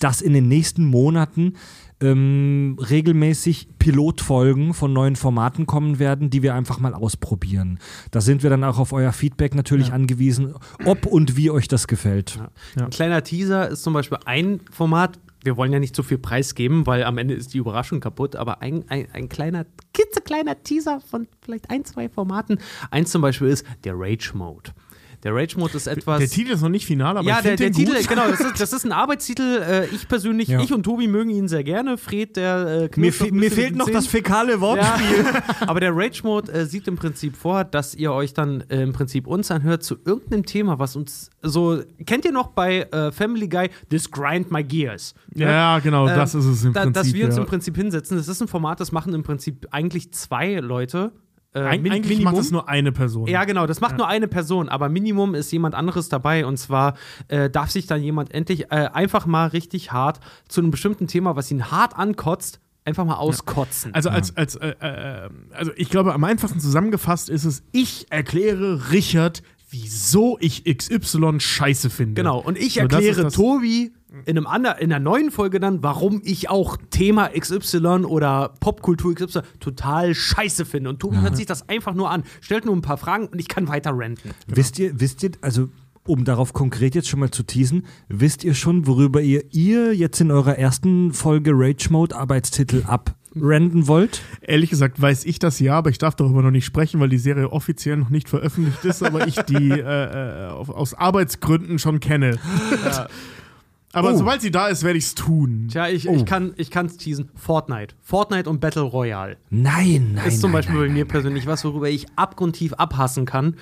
dass 0.00 0.20
in 0.20 0.32
den 0.32 0.48
nächsten 0.48 0.84
Monaten 0.84 1.54
ähm, 2.00 2.76
regelmäßig 2.78 3.68
Pilotfolgen 3.78 4.74
von 4.74 4.92
neuen 4.92 5.16
Formaten 5.16 5.66
kommen 5.66 5.98
werden, 5.98 6.28
die 6.28 6.42
wir 6.42 6.54
einfach 6.54 6.78
mal 6.78 6.94
ausprobieren. 6.94 7.78
Da 8.10 8.20
sind 8.20 8.42
wir 8.42 8.50
dann 8.50 8.64
auch 8.64 8.78
auf 8.78 8.92
euer 8.92 9.12
Feedback 9.12 9.54
natürlich 9.54 9.92
angewiesen, 9.92 10.54
ob 10.84 11.06
und 11.06 11.36
wie 11.36 11.50
euch 11.50 11.68
das 11.68 11.86
gefällt. 11.86 12.38
Ja. 12.76 12.84
Ein 12.84 12.90
kleiner 12.90 13.22
Teaser 13.22 13.68
ist 13.68 13.82
zum 13.82 13.94
Beispiel 13.94 14.18
ein 14.26 14.60
Format. 14.70 15.18
Wir 15.42 15.56
wollen 15.56 15.72
ja 15.72 15.78
nicht 15.78 15.94
so 15.94 16.02
viel 16.02 16.18
preisgeben, 16.18 16.86
weil 16.86 17.04
am 17.04 17.18
Ende 17.18 17.34
ist 17.34 17.54
die 17.54 17.58
Überraschung 17.58 18.00
kaputt, 18.00 18.36
aber 18.36 18.62
ein, 18.62 18.84
ein, 18.88 19.06
ein 19.12 19.28
kleiner, 19.28 19.64
klitzekleiner 19.94 20.62
Teaser 20.62 21.00
von 21.00 21.28
vielleicht 21.40 21.70
ein, 21.70 21.84
zwei 21.84 22.08
Formaten. 22.08 22.58
Eins 22.90 23.10
zum 23.10 23.22
Beispiel 23.22 23.48
ist 23.48 23.64
der 23.84 23.94
Rage 23.96 24.32
Mode. 24.34 24.72
Der 25.26 25.34
Rage 25.34 25.58
Mode 25.58 25.76
ist 25.76 25.88
etwas. 25.88 26.20
Der 26.20 26.28
Titel 26.28 26.52
ist 26.52 26.62
noch 26.62 26.68
nicht 26.68 26.86
final, 26.86 27.16
aber 27.16 27.26
ja, 27.26 27.38
ich 27.38 27.42
der, 27.42 27.56
der 27.56 27.70
den 27.70 27.74
Titel, 27.74 27.96
gut. 27.96 28.08
genau, 28.08 28.28
das 28.28 28.38
ist, 28.38 28.60
das 28.60 28.72
ist 28.72 28.84
ein 28.84 28.92
Arbeitstitel. 28.92 29.60
Äh, 29.60 29.86
ich 29.86 30.06
persönlich, 30.06 30.46
Ja. 30.46 30.60
ich 30.60 30.72
und 30.72 30.84
Tobi 30.84 31.08
mögen 31.08 31.30
ihn 31.30 31.48
sehr 31.48 31.64
gerne. 31.64 31.98
Fred, 31.98 32.36
der 32.36 32.90
äh, 32.94 33.00
Mir, 33.00 33.12
fe 33.12 33.32
mir 33.32 33.50
fehlt 33.50 33.74
noch 33.74 33.90
das 33.90 34.06
fäkale 34.06 34.60
Wortspiel. 34.60 35.24
Ja. 35.24 35.42
Aber 35.66 35.80
der 35.80 35.96
Rage 35.96 36.20
Mode 36.22 36.52
äh, 36.52 36.64
sieht 36.64 36.86
im 36.86 36.94
Prinzip 36.94 37.36
vor, 37.36 37.64
dass 37.64 37.96
ihr 37.96 38.12
euch 38.12 38.34
dann 38.34 38.60
äh, 38.68 38.82
im 38.82 38.92
Prinzip 38.92 39.26
uns 39.26 39.50
anhört 39.50 39.82
zu 39.82 39.96
irgendeinem 40.04 40.46
Thema, 40.46 40.78
was 40.78 40.94
uns 40.94 41.30
so. 41.42 41.82
Kennt 42.06 42.24
ihr 42.24 42.30
noch 42.32 42.52
bei 42.52 42.82
äh, 42.92 43.10
Family 43.10 43.48
Guy 43.48 43.68
This 43.90 44.08
Grind 44.08 44.52
My 44.52 44.62
Gears? 44.62 45.12
Ja, 45.34 45.80
genau, 45.80 46.06
das 46.06 46.34
Ähm, 46.34 46.40
ist 46.40 46.46
es 46.46 46.64
im 46.64 46.72
da, 46.72 46.82
Prinzip. 46.82 47.02
Dass 47.02 47.14
wir 47.14 47.26
uns 47.26 47.34
ja. 47.34 47.42
im 47.42 47.48
Prinzip 47.48 47.74
hinsetzen. 47.76 48.16
Das 48.16 48.28
ist 48.28 48.40
ein 48.40 48.46
Format, 48.46 48.78
das 48.78 48.92
machen 48.92 49.12
im 49.12 49.24
Prinzip 49.24 49.66
eigentlich 49.72 50.12
zwei 50.12 50.54
Leute. 50.60 51.10
Äh, 51.56 51.60
Eig 51.60 51.90
eigentlich 51.90 52.20
macht 52.22 52.36
es 52.36 52.50
nur 52.50 52.68
eine 52.68 52.92
Person. 52.92 53.26
ja, 53.28 53.44
genau, 53.44 53.66
das 53.66 53.80
macht 53.80 53.96
nur 53.96 54.06
eine 54.06 54.28
Person, 54.28 54.68
aber 54.68 54.90
Minimum 54.90 55.34
ist 55.34 55.50
jemand 55.52 55.74
anderes 55.74 56.10
dabei 56.10 56.44
und 56.44 56.58
zwar 56.58 56.96
äh, 57.28 57.48
darf 57.48 57.70
sich 57.70 57.86
dann 57.86 58.02
jemand 58.02 58.34
endlich 58.34 58.64
äh, 58.70 58.90
einfach 58.92 59.24
mal 59.24 59.46
richtig 59.48 59.90
hart 59.90 60.20
zu 60.48 60.60
einem 60.60 60.70
bestimmten 60.70 61.06
Thema, 61.06 61.34
was 61.34 61.50
ihn 61.50 61.70
hart 61.70 61.96
ankotzt, 61.96 62.60
einfach 62.84 63.06
mal 63.06 63.14
auskotzen. 63.16 63.94
Also 63.94 64.10
als, 64.10 64.36
als 64.36 64.56
äh, 64.56 64.74
äh, 64.80 65.28
also 65.52 65.72
ich 65.76 65.88
glaube, 65.88 66.12
am 66.12 66.24
einfachsten 66.24 66.60
zusammengefasst 66.60 67.30
ist 67.30 67.44
es, 67.44 67.62
ich 67.72 68.06
erkläre 68.10 68.92
Richard, 68.92 69.42
wieso 69.70 70.36
ich 70.40 70.64
XY 70.64 71.40
scheiße 71.40 71.90
finde. 71.90 72.20
Genau, 72.20 72.38
und 72.38 72.58
ich 72.58 72.74
So, 72.74 72.82
das 72.86 72.92
erkläre 73.02 73.22
das- 73.22 73.32
Tobi 73.34 73.92
in, 74.24 74.36
einem 74.36 74.46
ander, 74.46 74.80
in 74.80 74.92
einer 74.92 75.02
neuen 75.02 75.30
Folge 75.30 75.60
dann, 75.60 75.82
warum 75.82 76.20
ich 76.24 76.48
auch 76.48 76.76
Thema 76.90 77.30
XY 77.38 78.04
oder 78.06 78.54
Popkultur 78.60 79.14
XY 79.14 79.40
total 79.60 80.14
scheiße 80.14 80.64
finde. 80.64 80.90
Und 80.90 81.00
Tobi 81.00 81.18
hört 81.18 81.36
sich 81.36 81.46
das 81.46 81.68
einfach 81.68 81.94
nur 81.94 82.10
an, 82.10 82.24
stellt 82.40 82.64
nur 82.64 82.74
ein 82.74 82.82
paar 82.82 82.96
Fragen 82.96 83.26
und 83.26 83.38
ich 83.38 83.48
kann 83.48 83.68
weiter 83.68 83.90
ranten. 83.94 84.30
Wisst 84.46 84.78
ihr, 84.78 84.98
wisst 85.00 85.22
ihr, 85.22 85.32
also 85.40 85.68
um 86.06 86.24
darauf 86.24 86.52
konkret 86.52 86.94
jetzt 86.94 87.08
schon 87.08 87.20
mal 87.20 87.30
zu 87.30 87.42
teasen, 87.42 87.84
wisst 88.08 88.44
ihr 88.44 88.54
schon, 88.54 88.86
worüber 88.86 89.20
ihr, 89.20 89.44
ihr 89.50 89.94
jetzt 89.94 90.20
in 90.20 90.30
eurer 90.30 90.56
ersten 90.56 91.12
Folge 91.12 91.52
Rage 91.54 91.88
Mode 91.90 92.16
Arbeitstitel 92.16 92.84
abrenden 92.86 93.88
wollt? 93.88 94.22
Ehrlich 94.40 94.70
gesagt 94.70 95.00
weiß 95.00 95.24
ich 95.24 95.38
das 95.38 95.58
ja, 95.58 95.74
aber 95.74 95.90
ich 95.90 95.98
darf 95.98 96.14
darüber 96.14 96.42
noch 96.42 96.50
nicht 96.50 96.64
sprechen, 96.64 97.00
weil 97.00 97.08
die 97.08 97.18
Serie 97.18 97.50
offiziell 97.50 97.96
noch 97.96 98.10
nicht 98.10 98.28
veröffentlicht 98.28 98.84
ist, 98.84 99.02
aber 99.02 99.26
ich 99.26 99.36
die 99.42 99.70
äh, 99.70 100.46
äh, 100.46 100.48
aus 100.48 100.94
Arbeitsgründen 100.94 101.78
schon 101.78 102.00
kenne. 102.00 102.38
Aber 103.92 104.12
Oh. 104.12 104.16
sobald 104.16 104.42
sie 104.42 104.50
da 104.50 104.68
ist, 104.68 104.82
werde 104.82 104.98
ich 104.98 105.04
es 105.06 105.14
tun. 105.14 105.68
Tja, 105.70 105.88
ich, 105.88 106.08
Oh. 106.08 106.12
ich 106.56 106.70
kann 106.70 106.86
es 106.86 106.96
teasen. 106.96 107.30
Fortnite. 107.34 107.94
Fortnite 108.02 108.48
und 108.50 108.60
Battle 108.60 108.82
Royale. 108.82 109.36
Nein, 109.50 110.12
nein. 110.14 110.26
ist 110.28 110.40
zum 110.40 110.50
nein, 110.50 110.58
Beispiel 110.58 110.74
nein, 110.76 110.86
bei 110.88 110.92
mir 110.92 111.04
nein. 111.04 111.08
persönlich 111.08 111.46
was, 111.46 111.64
worüber 111.64 111.88
ich 111.88 112.06
abgrundtief 112.16 112.74
abhassen 112.74 113.24
kann. 113.24 113.56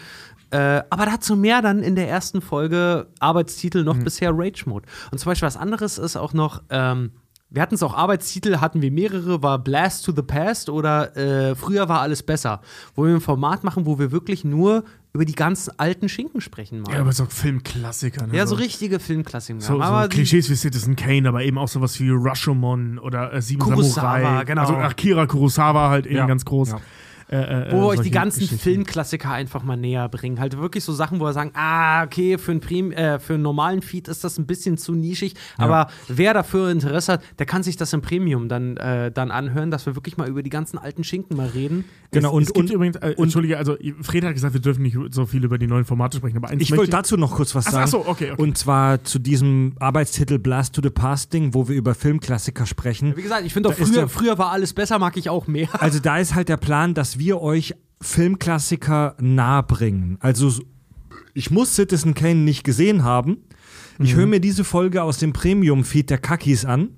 Äh, 0.51 0.83
aber 0.91 1.07
dazu 1.07 1.37
mehr 1.37 1.63
dann 1.63 1.83
in 1.83 1.95
der 1.97 2.09
ersten 2.09 2.41
Folge 2.41 3.09
Arbeitstitel 3.21 3.79
Mhm. 3.81 3.85
noch 3.85 3.99
bisher 3.99 4.31
Rage 4.35 4.65
Mode. 4.67 4.87
Und 5.13 5.19
zum 5.19 5.31
Beispiel 5.31 5.47
was 5.47 5.57
anderes 5.57 5.99
ist 5.99 6.17
auch 6.17 6.33
noch, 6.33 6.63
ähm, 6.71 7.13
wir 7.51 7.63
hatten 7.63 7.75
es 7.77 7.83
auch 7.83 7.95
Arbeitstitel, 7.95 8.57
hatten 8.59 8.83
wir 8.83 8.91
mehrere, 8.91 9.43
war 9.43 9.59
Blast 9.59 10.05
to 10.05 10.13
the 10.15 10.23
Past 10.23 10.69
oder 10.69 11.17
äh, 11.17 11.55
Früher 11.55 11.89
war 11.89 12.01
alles 12.01 12.23
besser. 12.23 12.61
Wo 12.97 13.05
wir 13.05 13.15
ein 13.15 13.21
Format 13.21 13.63
machen, 13.63 13.87
wo 13.87 13.99
wir 13.99 14.11
wirklich 14.13 14.45
nur 14.45 14.85
über 15.15 15.25
die 15.25 15.35
ganzen 15.37 15.73
alten 15.79 16.09
Schinken 16.09 16.41
sprechen 16.41 16.81
mal. 16.81 16.93
Ja, 16.93 17.01
aber 17.01 17.13
so 17.13 17.25
Filmklassiker. 17.27 18.27
Ne? 18.27 18.37
Ja, 18.37 18.49
so 18.49 18.57
richtige 18.57 18.99
Filmklassiker. 18.99 19.61
So, 19.61 19.81
so 19.81 20.09
Klischees 20.09 20.51
wie 20.51 20.57
Citizen 20.57 20.97
Kane, 20.97 21.29
aber 21.29 21.45
eben 21.45 21.57
auch 21.57 21.69
sowas 21.69 21.99
wie 22.01 22.09
Rashomon 22.13 22.99
oder 22.99 23.33
äh, 23.33 23.41
Sieben 23.41 23.61
Kurosawa, 23.61 24.21
Samurai. 24.21 24.45
genau. 24.45 24.63
Also 24.63 24.75
Akira 24.77 25.27
Kurosawa 25.27 25.89
halt 25.91 26.07
eben 26.07 26.17
Ja. 26.17 26.27
ganz 26.27 26.45
groß. 26.45 26.71
Ja. 26.71 26.81
Äh, 27.29 27.69
äh, 27.69 27.73
wo 27.73 27.81
wir 27.81 27.87
euch 27.87 28.01
die 28.01 28.11
ganzen. 28.11 28.45
Filmklassiker 28.45 29.31
einfach 29.31 29.63
mal 29.63 29.77
näher 29.77 30.09
bringen. 30.09 30.39
Halt 30.39 30.59
wirklich 30.59 30.85
so 30.85 30.93
Sachen, 30.93 31.21
wo 31.21 31.25
wir 31.25 31.33
sagen, 31.33 31.51
ah, 31.55 32.05
okay, 32.05 32.39
für 32.39 32.53
einen, 32.53 32.61
Prim 32.61 32.93
äh, 32.93 33.19
für 33.19 33.35
einen 33.35 33.43
normalen 33.43 33.83
Feed 33.83 34.09
ist 34.09 34.25
das 34.25 34.39
ein 34.39 34.47
bisschen 34.47 34.77
zu 34.77 34.93
nischig, 34.93 35.35
aber 35.57 35.89
wer 36.09 36.35
dafür 36.35 36.71
Interesse 36.71 37.15
hat, 37.15 37.23
der 37.39 37.47
kann 37.47 37.63
sich 37.63 37.77
das 37.77 37.93
im 37.93 38.03
Premium 38.03 38.49
dann, 38.49 38.77
äh, 38.77 39.11
dann 39.11 39.31
anhören, 39.31 39.71
dass 39.71 39.87
wir 39.87 39.97
wirklich 39.97 40.17
mal 40.17 40.29
über 40.29 40.43
die 40.43 40.51
ganzen 40.51 40.79
alten 40.79 41.05
Schinken 41.05 41.37
mal 41.37 41.49
reden. 41.49 41.85
Genau, 42.11 42.29
es, 42.29 42.35
und, 42.35 42.43
es 42.43 42.51
und 42.51 42.71
übrigens, 42.71 42.97
äh, 42.97 43.15
Entschuldige, 43.19 43.59
also 43.59 43.77
Fred 44.03 44.25
hat 44.25 44.35
gesagt, 44.35 44.55
wir 44.55 44.61
dürfen 44.61 44.83
nicht 44.83 44.97
so 45.11 45.27
viel 45.27 45.45
über 45.45 45.59
die 45.59 45.67
neuen 45.67 45.85
Formate 45.85 46.19
sprechen, 46.19 46.37
aber 46.37 46.49
eins 46.49 46.63
ich 46.63 46.77
wollte 46.77 46.91
dazu 46.91 47.17
noch 47.17 47.35
kurz 47.35 47.55
was 47.55 47.65
sagen. 47.65 47.85
ach 47.85 47.89
so, 47.89 48.07
okay, 48.07 48.33
okay. 48.33 48.43
Und 48.43 48.57
zwar 48.59 49.03
zu 49.05 49.19
diesem 49.19 49.75
Arbeitstitel 49.81 50.39
Blast 50.39 50.75
to 50.75 50.83
the 50.83 50.91
Past 50.91 51.33
Ding, 51.33 51.55
wo 51.55 51.69
wir 51.69 51.77
über 51.77 51.95
Filmklassiker 51.95 52.67
sprechen. 52.67 53.17
Wie 53.17 53.23
gesagt, 53.23 53.45
ich 53.45 53.53
finde 53.53 53.71
auch 53.71 53.75
früher, 53.75 54.09
früher 54.09 54.39
war 54.39 54.51
alles 54.51 54.73
besser, 54.73 54.99
mag 54.99 55.17
ich 55.17 55.29
auch 55.31 55.47
mehr. 55.47 55.69
Also 55.81 55.99
da 55.99 56.19
ist 56.19 56.35
halt 56.35 56.49
der 56.49 56.57
Plan, 56.57 56.95
dass 56.95 57.14
wir 57.19 57.41
euch 57.41 57.75
Filmklassiker 58.01 59.17
nahebringen. 59.21 60.19
Also 60.21 60.53
ich 61.33 61.51
muss 61.51 61.75
Citizen 61.75 62.15
Kane 62.15 62.37
nicht 62.37 62.65
gesehen 62.65 63.05
haben. 63.05 63.39
Ich 63.99 64.15
höre 64.15 64.27
mir 64.27 64.41
diese 64.41 64.65
Folge 64.65 65.03
aus 65.03 65.19
dem 65.19 65.33
Premium-Feed 65.33 66.11
der 66.11 66.19
Kakis 66.19 66.65
an. 66.65 66.97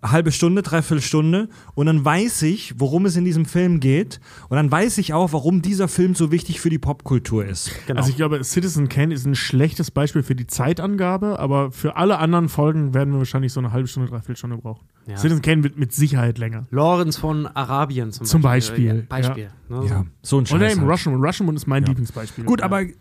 Halbe 0.00 0.30
Stunde, 0.30 0.62
dreiviertel 0.62 1.02
Stunde 1.02 1.48
und 1.74 1.86
dann 1.86 2.04
weiß 2.04 2.42
ich, 2.42 2.74
worum 2.78 3.04
es 3.06 3.16
in 3.16 3.24
diesem 3.24 3.46
Film 3.46 3.80
geht 3.80 4.20
und 4.48 4.56
dann 4.56 4.70
weiß 4.70 4.98
ich 4.98 5.12
auch, 5.12 5.32
warum 5.32 5.60
dieser 5.60 5.88
Film 5.88 6.14
so 6.14 6.30
wichtig 6.30 6.60
für 6.60 6.70
die 6.70 6.78
Popkultur 6.78 7.44
ist. 7.44 7.72
Genau. 7.88 7.98
Also 7.98 8.10
ich 8.10 8.16
glaube, 8.16 8.42
Citizen 8.44 8.88
Kane 8.88 9.12
ist 9.12 9.26
ein 9.26 9.34
schlechtes 9.34 9.90
Beispiel 9.90 10.22
für 10.22 10.36
die 10.36 10.46
Zeitangabe, 10.46 11.40
aber 11.40 11.72
für 11.72 11.96
alle 11.96 12.18
anderen 12.18 12.48
Folgen 12.48 12.94
werden 12.94 13.12
wir 13.12 13.18
wahrscheinlich 13.18 13.52
so 13.52 13.58
eine 13.58 13.72
halbe 13.72 13.88
Stunde, 13.88 14.08
dreiviertel 14.08 14.36
Stunde 14.36 14.56
brauchen. 14.58 14.86
Ja. 15.08 15.16
Citizen 15.16 15.42
Kane 15.42 15.64
wird 15.64 15.76
mit 15.78 15.92
Sicherheit 15.92 16.38
länger. 16.38 16.66
Lawrence 16.70 17.18
von 17.18 17.46
Arabien 17.48 18.12
zum, 18.12 18.24
Zum 18.26 18.40
Beispiel, 18.42 18.84
Ja, 18.98 19.02
Beispiel. 19.08 19.48
Ne, 19.68 19.84
Ja, 19.88 20.04
so 20.22 20.38
ein 20.38 20.46
Scheiß. 20.46 20.54
Oder 20.56 20.70
eben 20.70 20.80
halt. 20.82 20.90
Rushmore. 20.90 21.26
Rushmore 21.26 21.56
ist 21.56 21.66
mein 21.66 21.84
Lieblingsbeispiel. 21.84 22.44
Gut, 22.44 22.60
Ja. 22.60 22.66
aber 22.66 22.82
äh, 22.82 22.92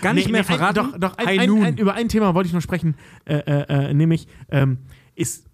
gar 0.00 0.12
nicht 0.12 0.26
Nee, 0.26 0.32
mehr 0.32 0.42
nee, 0.42 0.48
ein- 0.48 0.58
verraten. 0.58 0.74
Doch, 0.92 0.98
doch 0.98 1.18
ein, 1.18 1.40
ein, 1.40 1.76
über 1.78 1.94
ein 1.94 2.08
Thema 2.08 2.34
wollte 2.34 2.46
ich 2.46 2.52
noch 2.52 2.60
sprechen, 2.62 2.94
äh, 3.24 3.34
äh, 3.38 3.88
äh, 3.90 3.94
nämlich 3.94 4.28
ähm, 4.50 4.78
ist, 5.16 5.44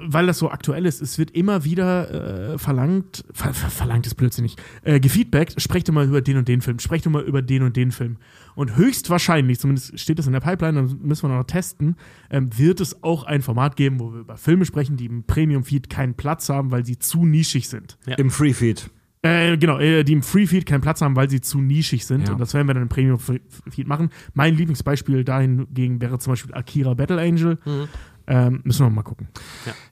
weil 0.00 0.26
das 0.26 0.38
so 0.38 0.50
aktuell 0.50 0.86
ist, 0.86 1.00
es 1.00 1.18
wird 1.18 1.30
immer 1.30 1.64
wieder 1.64 2.52
äh, 2.54 2.58
verlangt, 2.58 3.24
ver, 3.32 3.54
ver, 3.54 3.70
verlangt 3.70 4.06
ist 4.06 4.14
blödsinnig, 4.14 4.56
äh, 4.82 5.00
gefeedbackt, 5.00 5.60
sprecht 5.60 5.90
mal 5.90 6.06
über 6.06 6.20
den 6.20 6.36
und 6.36 6.48
den 6.48 6.60
Film, 6.60 6.78
sprecht 6.78 7.08
mal 7.08 7.22
über 7.22 7.42
den 7.42 7.62
und 7.62 7.76
den 7.76 7.92
Film. 7.92 8.16
Und 8.54 8.76
höchstwahrscheinlich, 8.76 9.58
zumindest 9.58 9.98
steht 9.98 10.18
das 10.18 10.26
in 10.26 10.32
der 10.32 10.40
Pipeline, 10.40 10.74
dann 10.74 10.98
müssen 11.02 11.28
wir 11.28 11.36
noch 11.36 11.44
testen, 11.44 11.96
ähm, 12.30 12.50
wird 12.56 12.80
es 12.80 13.02
auch 13.02 13.24
ein 13.24 13.42
Format 13.42 13.76
geben, 13.76 14.00
wo 14.00 14.12
wir 14.12 14.20
über 14.20 14.36
Filme 14.36 14.64
sprechen, 14.64 14.96
die 14.96 15.06
im 15.06 15.24
Premium-Feed 15.24 15.90
keinen 15.90 16.14
Platz 16.14 16.48
haben, 16.48 16.70
weil 16.70 16.84
sie 16.84 16.98
zu 16.98 17.24
nischig 17.24 17.68
sind. 17.68 17.98
Im 18.16 18.30
Freefeed. 18.30 18.90
Äh, 19.26 19.56
genau, 19.56 19.78
äh, 19.78 20.04
die 20.04 20.12
im 20.12 20.22
Free-Feed 20.22 20.66
keinen 20.66 20.82
Platz 20.82 21.00
haben, 21.00 21.16
weil 21.16 21.28
sie 21.28 21.40
zu 21.40 21.60
nischig 21.60 22.06
sind. 22.06 22.28
Ja. 22.28 22.32
Und 22.32 22.40
das 22.40 22.54
werden 22.54 22.68
wir 22.68 22.74
dann 22.74 22.84
im 22.84 22.88
Premium-Feed 22.88 23.86
machen. 23.88 24.10
Mein 24.34 24.54
Lieblingsbeispiel 24.54 25.24
dahingegen 25.24 26.00
wäre 26.00 26.18
zum 26.18 26.32
Beispiel 26.32 26.54
Akira 26.54 26.94
Battle 26.94 27.20
Angel. 27.20 27.58
Mhm. 27.64 27.88
Ähm, 28.28 28.60
müssen 28.64 28.84
wir 28.84 28.90
mal 28.90 29.02
gucken. 29.02 29.28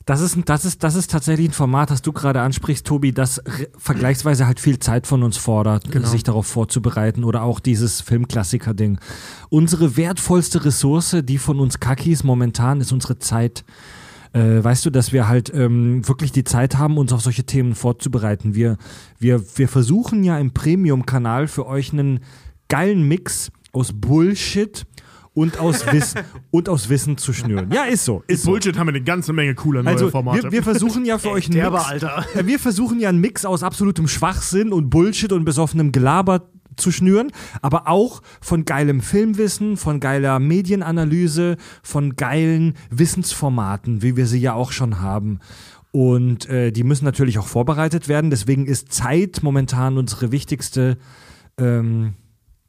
Das 0.07 0.21
ist, 0.21 0.37
das, 0.47 0.65
ist, 0.65 0.83
das 0.83 0.97
ist 0.97 1.11
tatsächlich 1.11 1.51
ein 1.51 1.53
Format, 1.53 1.91
das 1.91 2.03
du 2.03 2.13
gerade 2.13 2.41
ansprichst, 2.41 2.85
Tobi, 2.85 3.13
das 3.13 3.41
vergleichsweise 3.79 4.47
halt 4.47 4.59
viel 4.59 4.79
Zeit 4.81 5.07
von 5.07 5.23
uns 5.23 5.37
fordert, 5.37 5.91
Genau. 5.91 6.09
sich 6.09 6.25
darauf 6.25 6.47
vorzubereiten 6.47 7.23
oder 7.23 7.43
auch 7.43 7.61
dieses 7.61 8.01
Filmklassiker-Ding. 8.01 8.99
Unsere 9.51 9.97
wertvollste 9.97 10.65
Ressource, 10.65 11.17
die 11.23 11.39
von 11.39 11.61
uns 11.61 11.79
Kakis 11.79 12.25
momentan, 12.25 12.81
ist 12.81 12.91
unsere 12.93 13.19
Zeit. 13.21 13.65
Äh, 14.33 14.65
weißt 14.65 14.85
du, 14.85 14.91
dass 14.91 15.13
wir 15.13 15.29
halt 15.29 15.53
ähm, 15.55 16.07
wirklich 16.09 16.33
die 16.33 16.43
Zeit 16.43 16.77
haben, 16.77 16.99
uns 16.99 17.13
auf 17.13 17.21
solche 17.21 17.45
Themen 17.45 17.77
vorzubereiten. 17.77 18.57
Wir, 18.57 18.79
wir, 19.21 19.45
wir 19.57 19.69
versuchen 19.69 20.25
ja 20.25 20.39
im 20.41 20.53
Premium-Kanal 20.53 21.47
für 21.47 21.67
euch 21.67 21.93
einen 21.93 22.19
geilen 22.69 23.07
Mix 23.07 23.53
aus 23.71 23.93
Bullshit 23.93 24.87
und 25.35 25.59
aus, 25.59 25.85
Wiss 25.93 26.15
und 26.51 26.69
aus 26.69 26.89
Wissen 26.89 27.19
zu 27.19 27.33
schnüren. 27.33 27.71
Ja, 27.73 27.85
ist 27.85 28.05
so. 28.05 28.23
Ist 28.29 28.45
so. 28.45 28.53
Bullshit 28.53 28.79
haben 28.79 28.87
wir 28.87 28.95
eine 28.95 29.03
ganze 29.03 29.33
Menge 29.33 29.55
cooler 29.55 29.83
neue 29.83 29.95
Also 29.95 30.11
Formate. 30.11 30.45
wir, 30.45 30.53
wir 30.53 30.63
versuchen 30.63 31.05
ja 31.05 31.19
für 31.19 31.31
euch 31.33 31.51
einen 31.51 31.73
Mix, 31.73 31.85
Alter. 31.85 32.25
Äh, 32.35 32.47
wir 32.47 32.59
versuchen 32.59 33.01
ja 33.01 33.09
einen 33.09 33.21
Mix 33.21 33.45
aus 33.45 33.63
absolutem 33.63 34.09
Schwachsinn 34.09 34.73
und 34.73 34.91
Bullshit 34.91 35.33
und 35.33 35.45
besoffenem 35.45 35.93
Gelaber 35.93 36.49
zu 36.77 36.91
schnüren, 36.91 37.31
aber 37.63 37.89
auch 37.89 38.23
von 38.41 38.65
geilem 38.65 39.01
Filmwissen, 39.01 39.77
von 39.77 40.01
geiler 40.01 40.39
Medienanalyse, 40.41 41.57
von 41.83 42.17
geilen 42.17 42.75
Wissensformaten, 42.91 44.03
wie 44.03 44.17
wir 44.17 44.27
sie 44.27 44.41
ja 44.41 44.55
auch 44.55 44.73
schon 44.73 45.01
haben. 45.01 45.39
Und 45.93 46.49
äh, 46.49 46.73
die 46.73 46.83
müssen 46.83 47.05
natürlich 47.05 47.39
auch 47.39 47.47
vorbereitet 47.47 48.09
werden. 48.09 48.31
Deswegen 48.31 48.67
ist 48.67 48.93
Zeit 48.93 49.41
momentan 49.43 49.97
unsere 49.99 50.33
wichtigste 50.33 50.99
ähm, 51.57 52.15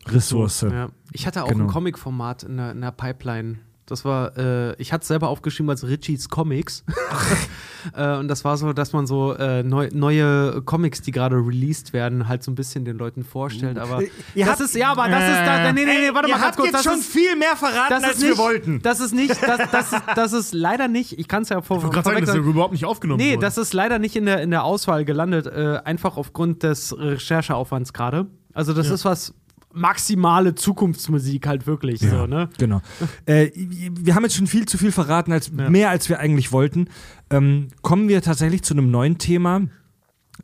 Ressource. 0.08 0.62
Ja. 0.62 0.88
Ich 1.12 1.26
hatte 1.28 1.44
auch 1.44 1.50
Genau. 1.50 1.66
ein 1.66 1.70
Comic-Format 1.70 2.44
in 2.44 2.58
der, 2.58 2.72
in 2.72 2.82
der 2.82 2.92
Pipeline. 2.92 3.60
Das 3.88 4.04
war, 4.04 4.36
äh, 4.36 4.74
ich 4.82 4.92
hatte 4.94 5.04
es 5.04 5.08
selber 5.08 5.30
aufgeschrieben 5.30 5.70
als 5.70 5.88
Richies 5.88 6.30
Comics. 6.30 6.84
äh, 7.96 8.18
und 8.18 8.28
das 8.28 8.44
war 8.44 8.58
so, 8.58 8.74
dass 8.74 8.94
man 8.94 9.06
so 9.06 9.34
äh, 9.34 9.62
neu, 9.62 9.90
neue 9.94 10.64
Comics, 10.64 11.02
die 11.04 11.12
gerade 11.12 11.36
released 11.36 11.94
werden, 11.94 12.28
halt 12.28 12.42
so 12.44 12.50
ein 12.50 12.56
bisschen 12.56 12.84
den 12.84 12.98
Leuten 12.98 13.24
vorstellt. 13.24 13.78
Aber 13.78 14.02
Ihr 14.34 14.46
das 14.46 14.54
habt- 14.54 14.62
ist, 14.62 14.76
ja, 14.76 14.92
aber 14.92 15.08
das 15.08 15.24
ist 15.30 15.38
da, 15.46 15.72
nee, 15.72 15.86
nee, 15.86 16.00
nee, 16.00 16.14
warte 16.16 16.30
mal 16.32 16.40
ganz 16.40 16.56
kurz. 16.58 16.72
das 16.72 16.86
ist, 16.88 17.06
viel 17.12 17.36
mehr 17.36 17.56
verraten, 17.56 18.02
das 18.02 18.16
ist 18.16 18.24
nicht, 18.68 18.86
Das 18.86 19.00
ist 19.00 19.14
nicht, 19.14 19.44
das, 19.44 19.70
das, 19.72 19.92
ist, 19.94 20.02
das 20.16 20.34
ist 20.34 20.54
leider 20.56 20.88
nicht, 20.88 21.20
ich 21.20 21.28
kann 21.28 21.44
es 21.44 21.50
ja 21.50 21.62
vor, 21.62 21.78
ich 21.78 21.92
gerade 21.92 22.10
sagen, 22.10 22.22
das 22.26 22.30
ist 22.36 22.42
überhaupt 22.42 22.72
nicht 22.74 22.86
aufgenommen 22.86 23.20
Nee, 23.22 23.34
worden. 23.34 23.42
das 23.42 23.60
ist 23.60 23.72
leider 23.74 24.00
nicht 24.00 24.16
in 24.16 24.26
der, 24.26 24.42
in 24.42 24.50
der 24.50 24.64
Auswahl 24.64 25.06
gelandet, 25.06 25.46
äh, 25.46 25.80
einfach 25.86 26.18
aufgrund 26.18 26.64
des 26.64 26.98
Rechercheaufwands 26.98 27.94
gerade. 27.94 28.26
Also 28.54 28.74
das 28.74 28.90
ist 28.90 29.06
was 29.06 29.36
maximale 29.76 30.56
Zukunftsmusik 30.56 31.48
halt 31.48 31.68
wirklich 31.68 32.00
so, 32.00 32.26
ne? 32.26 32.50
Genau. 32.58 32.82
äh, 33.26 33.52
wir 33.56 34.16
haben 34.16 34.24
jetzt 34.24 34.36
schon 34.36 34.48
viel 34.48 34.66
zu 34.66 34.78
viel 34.78 34.92
verraten, 34.92 35.32
als 35.32 35.52
mehr 35.52 35.90
als 35.90 36.10
wir 36.10 36.20
eigentlich 36.20 36.52
wollten. 36.52 36.88
Ähm, 37.30 37.68
kommen 37.82 38.08
wir 38.08 38.22
tatsächlich 38.22 38.64
zu 38.64 38.74
einem 38.74 38.92
neuen 38.92 39.18
Thema, 39.18 39.62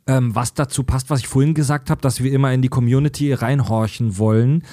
ähm, 0.06 0.34
was 0.34 0.54
dazu 0.54 0.84
passt, 0.84 1.10
was 1.10 1.20
ich 1.20 1.28
vorhin 1.28 1.54
gesagt 1.54 1.90
habe, 1.90 2.00
dass 2.00 2.22
wir 2.22 2.32
immer 2.32 2.52
in 2.52 2.62
die 2.62 2.68
Community 2.68 3.32
reinhorchen 3.32 4.18
wollen. 4.18 4.64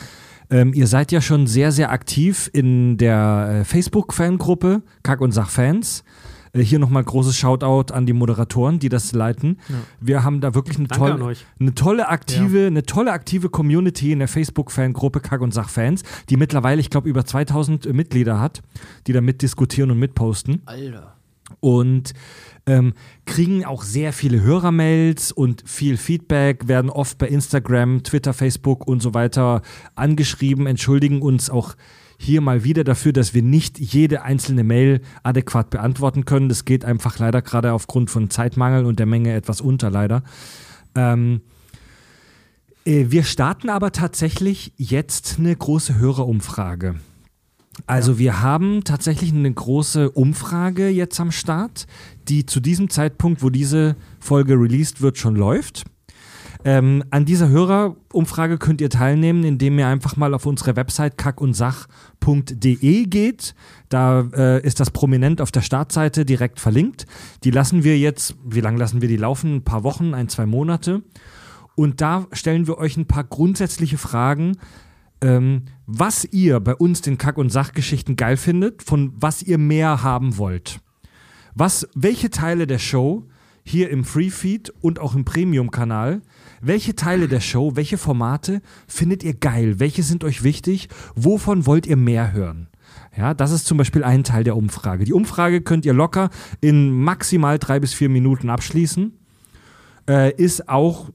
Ähm, 0.52 0.74
ihr 0.74 0.88
seid 0.88 1.12
ja 1.12 1.22
schon 1.22 1.46
sehr, 1.48 1.72
sehr 1.72 1.92
aktiv 1.92 2.50
in 2.54 2.98
der 2.98 3.62
äh, 3.62 3.66
Facebook-Fangruppe 3.66 4.82
Kack 5.04 5.22
und 5.22 5.32
Sach-Fans. 5.32 6.04
Äh, 6.54 6.62
hier 6.62 6.80
nochmal 6.80 7.04
großes 7.04 7.38
Shoutout 7.38 7.94
an 7.94 8.06
die 8.06 8.14
Moderatoren, 8.14 8.80
die 8.80 8.90
das 8.90 9.12
leiten. 9.14 9.60
Wir 10.00 10.24
haben 10.24 10.42
da 10.42 10.54
wirklich 10.56 10.78
eine, 10.78 10.88
tolle, 10.88 11.36
eine 11.60 11.76
tolle 11.76 12.08
aktive, 12.08 12.68
eine 12.68 12.84
tolle 12.84 13.12
aktive 13.12 13.50
Community 13.50 14.12
in 14.12 14.20
der 14.20 14.28
Facebook-Fangruppe 14.28 15.20
Kack 15.20 15.42
und 15.42 15.54
Sach-Fans, 15.54 16.04
die 16.30 16.38
mittlerweile, 16.38 16.82
ich 16.82 16.90
glaube, 16.90 17.10
über 17.10 17.26
2000 17.26 17.94
Mitglieder 17.94 18.40
hat, 18.40 18.62
die 19.08 19.14
da 19.14 19.22
mitdiskutieren 19.22 19.92
und 19.92 20.00
mitposten 20.00 20.62
Alter. 20.66 21.16
und 21.60 22.14
ähm, 22.66 22.94
kriegen 23.26 23.66
auch 23.66 23.84
sehr 23.84 24.14
viele 24.14 24.42
Hörermails 24.42 25.32
und 25.32 25.64
viel 25.68 25.98
Feedback, 25.98 26.68
werden 26.68 26.90
oft 26.90 27.18
bei 27.18 27.28
Instagram, 27.28 28.04
Twitter, 28.04 28.34
Facebook 28.34 28.88
und 28.88 29.02
so 29.02 29.14
weiter 29.14 29.62
angeschrieben, 29.96 30.68
entschuldigen 30.68 31.22
uns 31.22 31.50
auch 31.50 31.76
hier 32.22 32.42
mal 32.42 32.66
wieder 32.66 32.84
dafür, 32.84 33.14
dass 33.14 33.34
wir 33.34 33.42
nicht 33.42 33.80
jede 33.80 34.24
einzelne 34.24 34.66
Mail 34.66 35.00
adäquat 35.24 35.70
beantworten 35.70 36.26
können. 36.26 36.50
Das 36.50 36.66
geht 36.66 36.84
einfach 36.84 37.18
leider 37.18 37.42
gerade 37.42 37.72
aufgrund 37.72 38.10
von 38.10 38.30
Zeitmangel 38.30 38.86
und 38.86 39.00
der 39.00 39.06
Menge 39.06 39.34
etwas 39.34 39.62
unter, 39.62 39.90
leider. 39.90 40.24
Ähm, 40.96 41.40
äh, 42.84 43.06
wir 43.08 43.24
starten 43.24 43.70
aber 43.70 43.94
tatsächlich 43.94 44.74
jetzt 44.76 45.38
eine 45.40 45.56
große 45.56 45.98
Hörerumfrage. 45.98 46.96
Also 47.88 48.20
wir 48.20 48.42
haben 48.42 48.84
tatsächlich 48.84 49.32
eine 49.32 49.54
große 49.54 50.12
Umfrage 50.12 50.90
jetzt 50.90 51.22
am 51.22 51.32
Start, 51.32 51.88
die 52.28 52.46
zu 52.46 52.60
diesem 52.60 52.90
Zeitpunkt, 52.90 53.42
wo 53.42 53.50
diese 53.50 53.96
Folge 54.20 54.56
released 54.56 55.00
wird, 55.02 55.18
schon 55.18 55.38
läuft. 55.38 55.86
Ähm, 56.66 57.06
an 57.10 57.24
dieser 57.24 57.48
Hörerumfrage 57.48 58.58
könnt 58.58 58.82
ihr 58.82 58.90
teilnehmen, 58.90 59.46
indem 59.46 59.80
ihr 59.80 59.88
einfach 59.88 60.18
mal 60.18 60.34
auf 60.34 60.46
unsere 60.46 60.76
Website 60.76 61.18
kackundsach.de 61.18 63.06
geht. 63.06 63.56
Da 63.88 64.28
äh, 64.34 64.62
ist 64.62 64.82
das 64.82 64.92
prominent 64.92 65.40
auf 65.40 65.52
der 65.52 65.62
Startseite 65.62 66.26
direkt 66.26 66.60
verlinkt. 66.60 67.06
Die 67.46 67.52
lassen 67.52 67.86
wir 67.86 67.98
jetzt, 67.98 68.36
wie 68.44 68.60
lange 68.60 68.78
lassen 68.78 69.02
wir 69.02 69.08
die 69.08 69.18
laufen? 69.18 69.56
Ein 69.56 69.64
paar 69.64 69.84
Wochen, 69.84 70.14
ein, 70.14 70.28
zwei 70.28 70.46
Monate. 70.46 71.02
Und 71.76 72.02
da 72.02 72.28
stellen 72.34 72.68
wir 72.68 72.78
euch 72.78 72.98
ein 72.98 73.08
paar 73.08 73.24
grundsätzliche 73.24 73.98
Fragen, 73.98 74.58
ähm, 75.22 75.64
was 75.86 76.26
ihr 76.26 76.60
bei 76.60 76.76
uns 76.76 77.02
den 77.02 77.18
Kack- 77.18 77.38
und 77.38 77.52
Sachgeschichten 77.52 78.18
geil 78.18 78.36
findet, 78.36 78.84
von 78.84 79.14
was 79.16 79.42
ihr 79.42 79.58
mehr 79.58 80.04
haben 80.04 80.38
wollt. 80.38 80.82
Was, 81.56 81.88
welche 81.96 82.30
Teile 82.30 82.68
der 82.68 82.80
Show 82.80 83.28
hier 83.64 83.90
im 83.92 84.04
Free-Feed 84.04 84.74
und 84.82 85.00
auch 85.00 85.16
im 85.16 85.26
Premium-Kanal, 85.26 86.22
welche 86.62 86.96
Teile 86.96 87.28
der 87.28 87.40
Show, 87.40 87.76
welche 87.76 87.98
Formate 87.98 88.62
findet 88.88 89.24
ihr 89.24 89.34
geil? 89.34 89.80
Welche 89.80 90.04
sind 90.04 90.24
euch 90.24 90.44
wichtig? 90.44 90.90
Wovon 91.16 91.66
wollt 91.66 91.88
ihr 91.88 91.98
mehr 91.98 92.34
hören? 92.34 92.68
Ja, 93.18 93.34
das 93.34 93.52
ist 93.52 93.66
zum 93.66 93.78
Beispiel 93.78 94.04
ein 94.04 94.24
Teil 94.24 94.44
der 94.44 94.56
Umfrage. 94.56 95.06
Die 95.06 95.14
Umfrage 95.14 95.62
könnt 95.62 95.86
ihr 95.86 95.94
locker 95.94 96.30
in 96.62 96.92
maximal 96.92 97.60
drei 97.60 97.80
bis 97.80 97.94
vier 97.94 98.10
Minuten 98.10 98.50
abschließen. 98.50 99.14
Äh, 100.08 100.34
ist 100.36 100.70
auch 100.70 101.10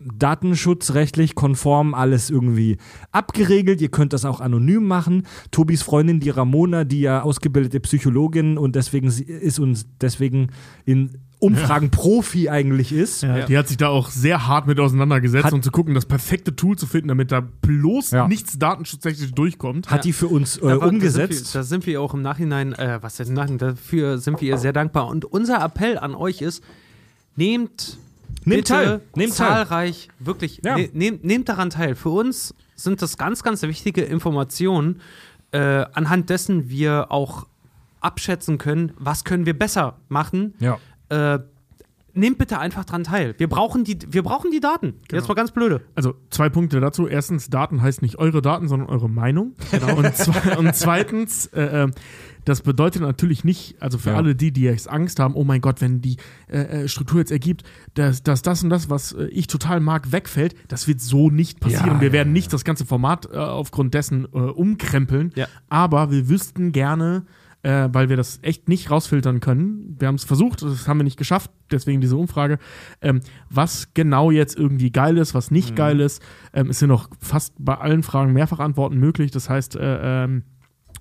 datenschutzrechtlich 0.00 1.34
konform 1.34 1.94
alles 1.94 2.30
irgendwie 2.30 2.78
abgeregelt. 3.12 3.80
Ihr 3.80 3.90
könnt 3.90 4.12
das 4.12 4.24
auch 4.24 4.40
anonym 4.40 4.86
machen. 4.86 5.26
Tobis 5.50 5.82
Freundin, 5.82 6.20
die 6.20 6.30
Ramona, 6.30 6.84
die 6.84 7.00
ja 7.00 7.22
ausgebildete 7.22 7.80
Psychologin 7.80 8.56
und 8.56 8.76
deswegen 8.76 9.08
ist 9.08 9.58
uns 9.58 9.86
deswegen 10.00 10.48
in 10.86 11.18
Umfragen 11.40 11.90
Profi 11.90 12.48
eigentlich 12.50 12.92
ist. 12.92 13.22
Ja, 13.22 13.46
Die 13.46 13.56
hat 13.58 13.66
sich 13.66 13.78
da 13.78 13.88
auch 13.88 14.10
sehr 14.10 14.46
hart 14.46 14.66
mit 14.66 14.78
auseinandergesetzt, 14.78 15.46
Hat- 15.46 15.52
um 15.54 15.62
zu 15.62 15.70
gucken, 15.70 15.94
das 15.94 16.04
perfekte 16.06 16.54
Tool 16.54 16.76
zu 16.76 16.86
finden, 16.86 17.08
damit 17.08 17.32
da 17.32 17.40
bloß 17.40 18.10
Ja. 18.12 18.28
nichts 18.28 18.58
datenschutztechnisch 18.58 19.32
durchkommt. 19.32 19.90
Hat 19.90 20.04
die 20.04 20.12
für 20.12 20.28
uns 20.28 20.58
äh, 20.58 20.60
Da 20.60 20.80
war- 20.80 20.88
umgesetzt. 20.88 21.30
Da 21.30 21.34
sind, 21.34 21.54
wir, 21.54 21.60
da 21.60 21.62
sind 21.64 21.86
wir 21.86 22.00
auch 22.02 22.14
im 22.14 22.22
Nachhinein, 22.22 22.74
äh, 22.74 22.98
was 23.00 23.18
heißt 23.18 23.30
im 23.30 23.34
Nachhinein, 23.36 23.58
dafür 23.58 24.18
sind 24.18 24.40
wir 24.40 24.48
ihr 24.50 24.58
sehr 24.58 24.72
dankbar. 24.74 25.08
Und 25.08 25.24
unser 25.24 25.64
Appell 25.64 25.98
an 25.98 26.14
euch 26.14 26.42
ist, 26.42 26.62
nehmt, 27.36 27.98
Nehmt 28.44 28.44
bitte 28.44 28.72
teil, 28.72 29.00
nehmt 29.16 29.36
teil. 29.36 29.48
zahlreich, 29.48 30.08
wirklich, 30.18 30.60
Ja. 30.64 30.76
ne, 30.76 30.90
nehmt, 30.92 31.24
nehmt 31.24 31.48
daran 31.48 31.70
teil. 31.70 31.94
Für 31.94 32.10
uns 32.10 32.54
sind 32.76 33.02
das 33.02 33.16
ganz, 33.18 33.42
ganz 33.42 33.62
wichtige 33.62 34.02
Informationen, 34.02 35.00
äh, 35.52 35.58
anhand 35.94 36.30
dessen 36.30 36.68
wir 36.70 37.10
auch 37.10 37.46
abschätzen 38.00 38.56
können, 38.56 38.92
was 38.98 39.24
können 39.24 39.44
wir 39.46 39.58
besser 39.58 39.96
machen. 40.08 40.54
ja. 40.58 40.78
Äh, 41.10 41.40
nehmt 42.14 42.38
bitte 42.38 42.58
einfach 42.58 42.84
dran 42.84 43.04
teil. 43.04 43.34
Wir 43.38 43.48
brauchen 43.48 43.84
die, 43.84 43.98
wir 44.08 44.22
brauchen 44.22 44.50
die 44.50 44.60
Daten. 44.60 44.94
Jetzt 45.10 45.28
mal 45.28 45.34
ganz 45.34 45.52
blöde. 45.52 45.80
Also 45.94 46.14
zwei 46.30 46.48
Punkte 46.48 46.80
dazu. 46.80 47.06
Erstens, 47.06 47.50
Daten 47.50 47.82
heißt 47.82 48.02
nicht 48.02 48.18
eure 48.18 48.42
Daten, 48.42 48.68
sondern 48.68 48.88
eure 48.88 49.08
Meinung. 49.08 49.54
Und, 49.96 50.16
zwe 50.16 50.56
und 50.58 50.74
zweitens, 50.74 51.46
äh, 51.46 51.84
äh, 51.84 51.90
das 52.44 52.62
bedeutet 52.62 53.02
natürlich 53.02 53.44
nicht, 53.44 53.80
also 53.80 53.98
für 53.98 54.10
Ja. 54.10 54.16
alle 54.16 54.34
die, 54.34 54.50
die 54.50 54.62
jetzt 54.62 54.88
Angst 54.88 55.20
haben, 55.20 55.34
oh 55.34 55.44
mein 55.44 55.60
Gott, 55.60 55.80
wenn 55.80 56.00
die 56.00 56.16
äh, 56.48 56.84
äh, 56.84 56.88
Struktur 56.88 57.20
jetzt 57.20 57.30
ergibt, 57.30 57.64
dass, 57.94 58.22
dass 58.22 58.42
das 58.42 58.62
und 58.64 58.70
das, 58.70 58.88
was 58.88 59.12
äh, 59.12 59.26
ich 59.26 59.46
total 59.46 59.80
mag, 59.80 60.10
wegfällt, 60.10 60.54
das 60.68 60.88
wird 60.88 61.00
so 61.00 61.30
nicht 61.30 61.60
passieren. 61.60 61.96
Ja, 61.96 62.00
wir 62.00 62.08
ja, 62.08 62.12
werden 62.14 62.32
nicht 62.32 62.52
das 62.52 62.64
ganze 62.64 62.86
Format 62.86 63.26
äh, 63.32 63.36
aufgrund 63.36 63.94
dessen 63.94 64.24
umkrempeln, 64.24 65.32
aber 65.68 66.10
wir 66.10 66.28
wüssten 66.28 66.72
gerne, 66.72 67.24
äh, 67.62 67.88
weil 67.92 68.08
wir 68.08 68.16
das 68.16 68.38
echt 68.42 68.68
nicht 68.68 68.90
rausfiltern 68.90 69.40
können. 69.40 69.96
Wir 69.98 70.08
haben 70.08 70.14
es 70.14 70.24
versucht, 70.24 70.62
das 70.62 70.88
haben 70.88 70.98
wir 70.98 71.04
nicht 71.04 71.18
geschafft, 71.18 71.50
deswegen 71.70 72.00
diese 72.00 72.16
Umfrage. 72.16 72.58
Ähm, 73.00 73.20
was 73.48 73.92
genau 73.94 74.30
jetzt 74.30 74.56
irgendwie 74.58 74.90
geil 74.90 75.18
ist, 75.18 75.34
was 75.34 75.50
Mhm. 75.50 75.56
nicht 75.56 75.76
geil 75.76 76.00
ist. 76.00 76.22
Ähm, 76.52 76.70
es 76.70 76.78
sind 76.78 76.88
noch 76.88 77.08
fast 77.18 77.54
bei 77.58 77.74
allen 77.74 78.02
Fragen 78.02 78.32
mehrfach 78.32 78.60
Antworten 78.60 78.98
möglich. 78.98 79.30
Das 79.30 79.50
heißt, 79.50 79.76
äh, 79.76 80.24
ähm, 80.24 80.44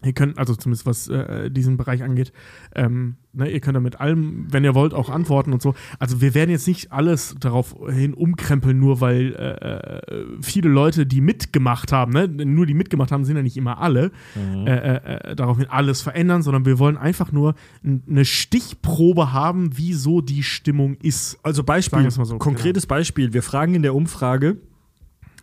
ihr 0.03 0.13
könnt, 0.13 0.37
also 0.37 0.55
zumindest 0.55 0.85
was 0.85 1.07
äh, 1.09 1.51
diesen 1.51 1.77
Bereich 1.77 2.03
angeht, 2.03 2.31
ähm, 2.75 3.15
ne, 3.33 3.49
ihr 3.49 3.59
könnt 3.59 3.75
da 3.75 3.79
mit 3.79 3.99
allem, 3.99 4.47
wenn 4.49 4.63
ihr 4.63 4.75
wollt, 4.75 4.93
auch 4.93 5.09
antworten 5.09 5.51
und 5.51 5.61
so. 5.61 5.75
Also 5.99 6.21
wir 6.21 6.33
werden 6.33 6.49
jetzt 6.49 6.67
nicht 6.67 6.91
alles 6.91 7.35
darauf 7.39 7.75
hin 7.89 8.13
umkrempeln, 8.13 8.79
nur 8.79 9.01
weil 9.01 9.35
äh, 9.35 10.17
äh, 10.17 10.25
viele 10.41 10.69
Leute, 10.69 11.05
die 11.05 11.21
mitgemacht 11.21 11.91
haben, 11.91 12.13
ne, 12.13 12.27
nur 12.27 12.65
die 12.65 12.73
mitgemacht 12.73 13.11
haben, 13.11 13.25
sind 13.25 13.35
ja 13.35 13.43
nicht 13.43 13.57
immer 13.57 13.79
alle, 13.79 14.11
äh, 14.37 14.71
äh, 14.71 15.31
äh, 15.31 15.35
daraufhin 15.35 15.67
alles 15.69 16.01
verändern, 16.01 16.43
sondern 16.43 16.65
wir 16.65 16.79
wollen 16.79 16.97
einfach 16.97 17.31
nur 17.31 17.55
eine 17.83 18.25
Stichprobe 18.25 19.33
haben, 19.33 19.77
wie 19.77 19.93
so 19.93 20.21
die 20.21 20.43
Stimmung 20.43 20.95
ist. 21.01 21.37
Also 21.43 21.63
Beispiel, 21.63 22.09
so, 22.09 22.37
konkretes 22.37 22.87
Beispiel. 22.87 23.33
Wir 23.33 23.43
fragen 23.43 23.75
in 23.75 23.81
der 23.81 23.95
Umfrage, 23.95 24.57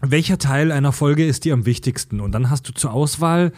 welcher 0.00 0.38
Teil 0.38 0.72
einer 0.72 0.92
Folge 0.92 1.24
ist 1.24 1.44
dir 1.44 1.54
am 1.54 1.66
wichtigsten? 1.66 2.20
Und 2.20 2.32
dann 2.32 2.50
hast 2.50 2.68
du 2.68 2.72
zur 2.72 2.92
Auswahl 2.92 3.52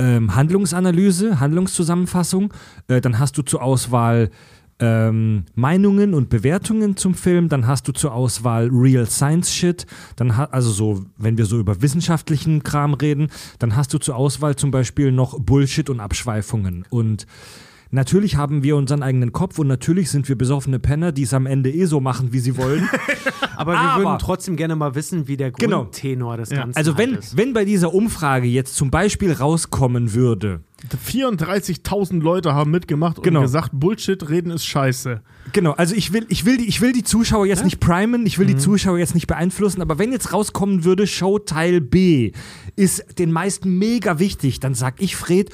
ähm, 0.00 0.34
Handlungsanalyse, 0.34 1.40
Handlungszusammenfassung. 1.40 2.52
Äh, 2.88 3.00
dann 3.00 3.18
hast 3.18 3.36
du 3.36 3.42
zur 3.42 3.62
Auswahl 3.62 4.30
ähm, 4.78 5.44
Meinungen 5.54 6.14
und 6.14 6.30
Bewertungen 6.30 6.96
zum 6.96 7.14
Film. 7.14 7.48
Dann 7.48 7.66
hast 7.66 7.86
du 7.86 7.92
zur 7.92 8.14
Auswahl 8.14 8.70
Real 8.72 9.06
Science 9.06 9.52
Shit. 9.52 9.86
Dann 10.16 10.36
ha 10.36 10.48
also 10.50 10.70
so, 10.70 11.04
wenn 11.18 11.36
wir 11.36 11.44
so 11.44 11.58
über 11.58 11.82
wissenschaftlichen 11.82 12.62
Kram 12.62 12.94
reden, 12.94 13.28
dann 13.58 13.76
hast 13.76 13.92
du 13.92 13.98
zur 13.98 14.16
Auswahl 14.16 14.56
zum 14.56 14.70
Beispiel 14.70 15.12
noch 15.12 15.38
Bullshit 15.38 15.90
und 15.90 16.00
Abschweifungen. 16.00 16.86
Und 16.88 17.26
Natürlich 17.92 18.36
haben 18.36 18.62
wir 18.62 18.76
unseren 18.76 19.02
eigenen 19.02 19.32
Kopf 19.32 19.58
und 19.58 19.66
natürlich 19.66 20.12
sind 20.12 20.28
wir 20.28 20.38
besoffene 20.38 20.78
Penner, 20.78 21.10
die 21.10 21.24
es 21.24 21.34
am 21.34 21.46
Ende 21.46 21.72
eh 21.72 21.86
so 21.86 22.00
machen, 22.00 22.32
wie 22.32 22.38
sie 22.38 22.56
wollen. 22.56 22.88
Aber 23.60 23.72
wir 23.74 24.02
würden 24.04 24.18
trotzdem 24.18 24.56
gerne 24.56 24.74
mal 24.76 24.94
wissen, 24.94 25.28
wie 25.28 25.36
der 25.36 25.50
Genau. 25.52 25.82
Grundtenor 25.84 26.36
des 26.38 26.50
Ja. 26.50 26.58
Ganzen 26.60 26.76
Also 26.76 26.96
wenn, 26.98 27.10
halt 27.12 27.20
ist. 27.20 27.36
wenn 27.36 27.52
bei 27.52 27.64
dieser 27.64 27.92
Umfrage 27.94 28.46
jetzt 28.46 28.74
zum 28.76 28.90
Beispiel 28.90 29.32
rauskommen 29.32 30.14
würde, 30.14 30.60
34.000 31.28 32.20
Leute 32.22 32.54
haben 32.54 32.70
mitgemacht 32.70 33.18
und 33.18 33.24
Genau. 33.24 33.42
gesagt, 33.42 33.70
Bullshit 33.74 34.28
reden 34.28 34.50
ist 34.50 34.64
scheiße. 34.66 35.20
genau, 35.52 35.72
also 35.72 35.94
ich 35.94 36.12
will, 36.12 36.26
ich 36.28 36.44
will, 36.44 36.56
die, 36.56 36.66
ich 36.66 36.80
will 36.80 36.92
die 36.92 37.02
Zuschauer 37.04 37.46
jetzt 37.46 37.64
nicht 37.64 37.80
primen, 37.80 38.24
ich 38.26 38.38
will 38.38 38.46
die 38.46 38.56
Zuschauer 38.56 38.98
jetzt 38.98 39.14
nicht 39.14 39.26
beeinflussen, 39.26 39.82
aber 39.82 39.98
wenn 39.98 40.12
jetzt 40.12 40.32
rauskommen 40.32 40.84
würde, 40.84 41.06
Show 41.06 41.38
Teil 41.38 41.80
B 41.80 42.32
ist 42.76 43.18
den 43.18 43.32
meisten 43.32 43.78
mega 43.78 44.18
wichtig, 44.18 44.60
dann 44.60 44.74
sag 44.74 45.00
ich, 45.02 45.16
Fred, 45.16 45.50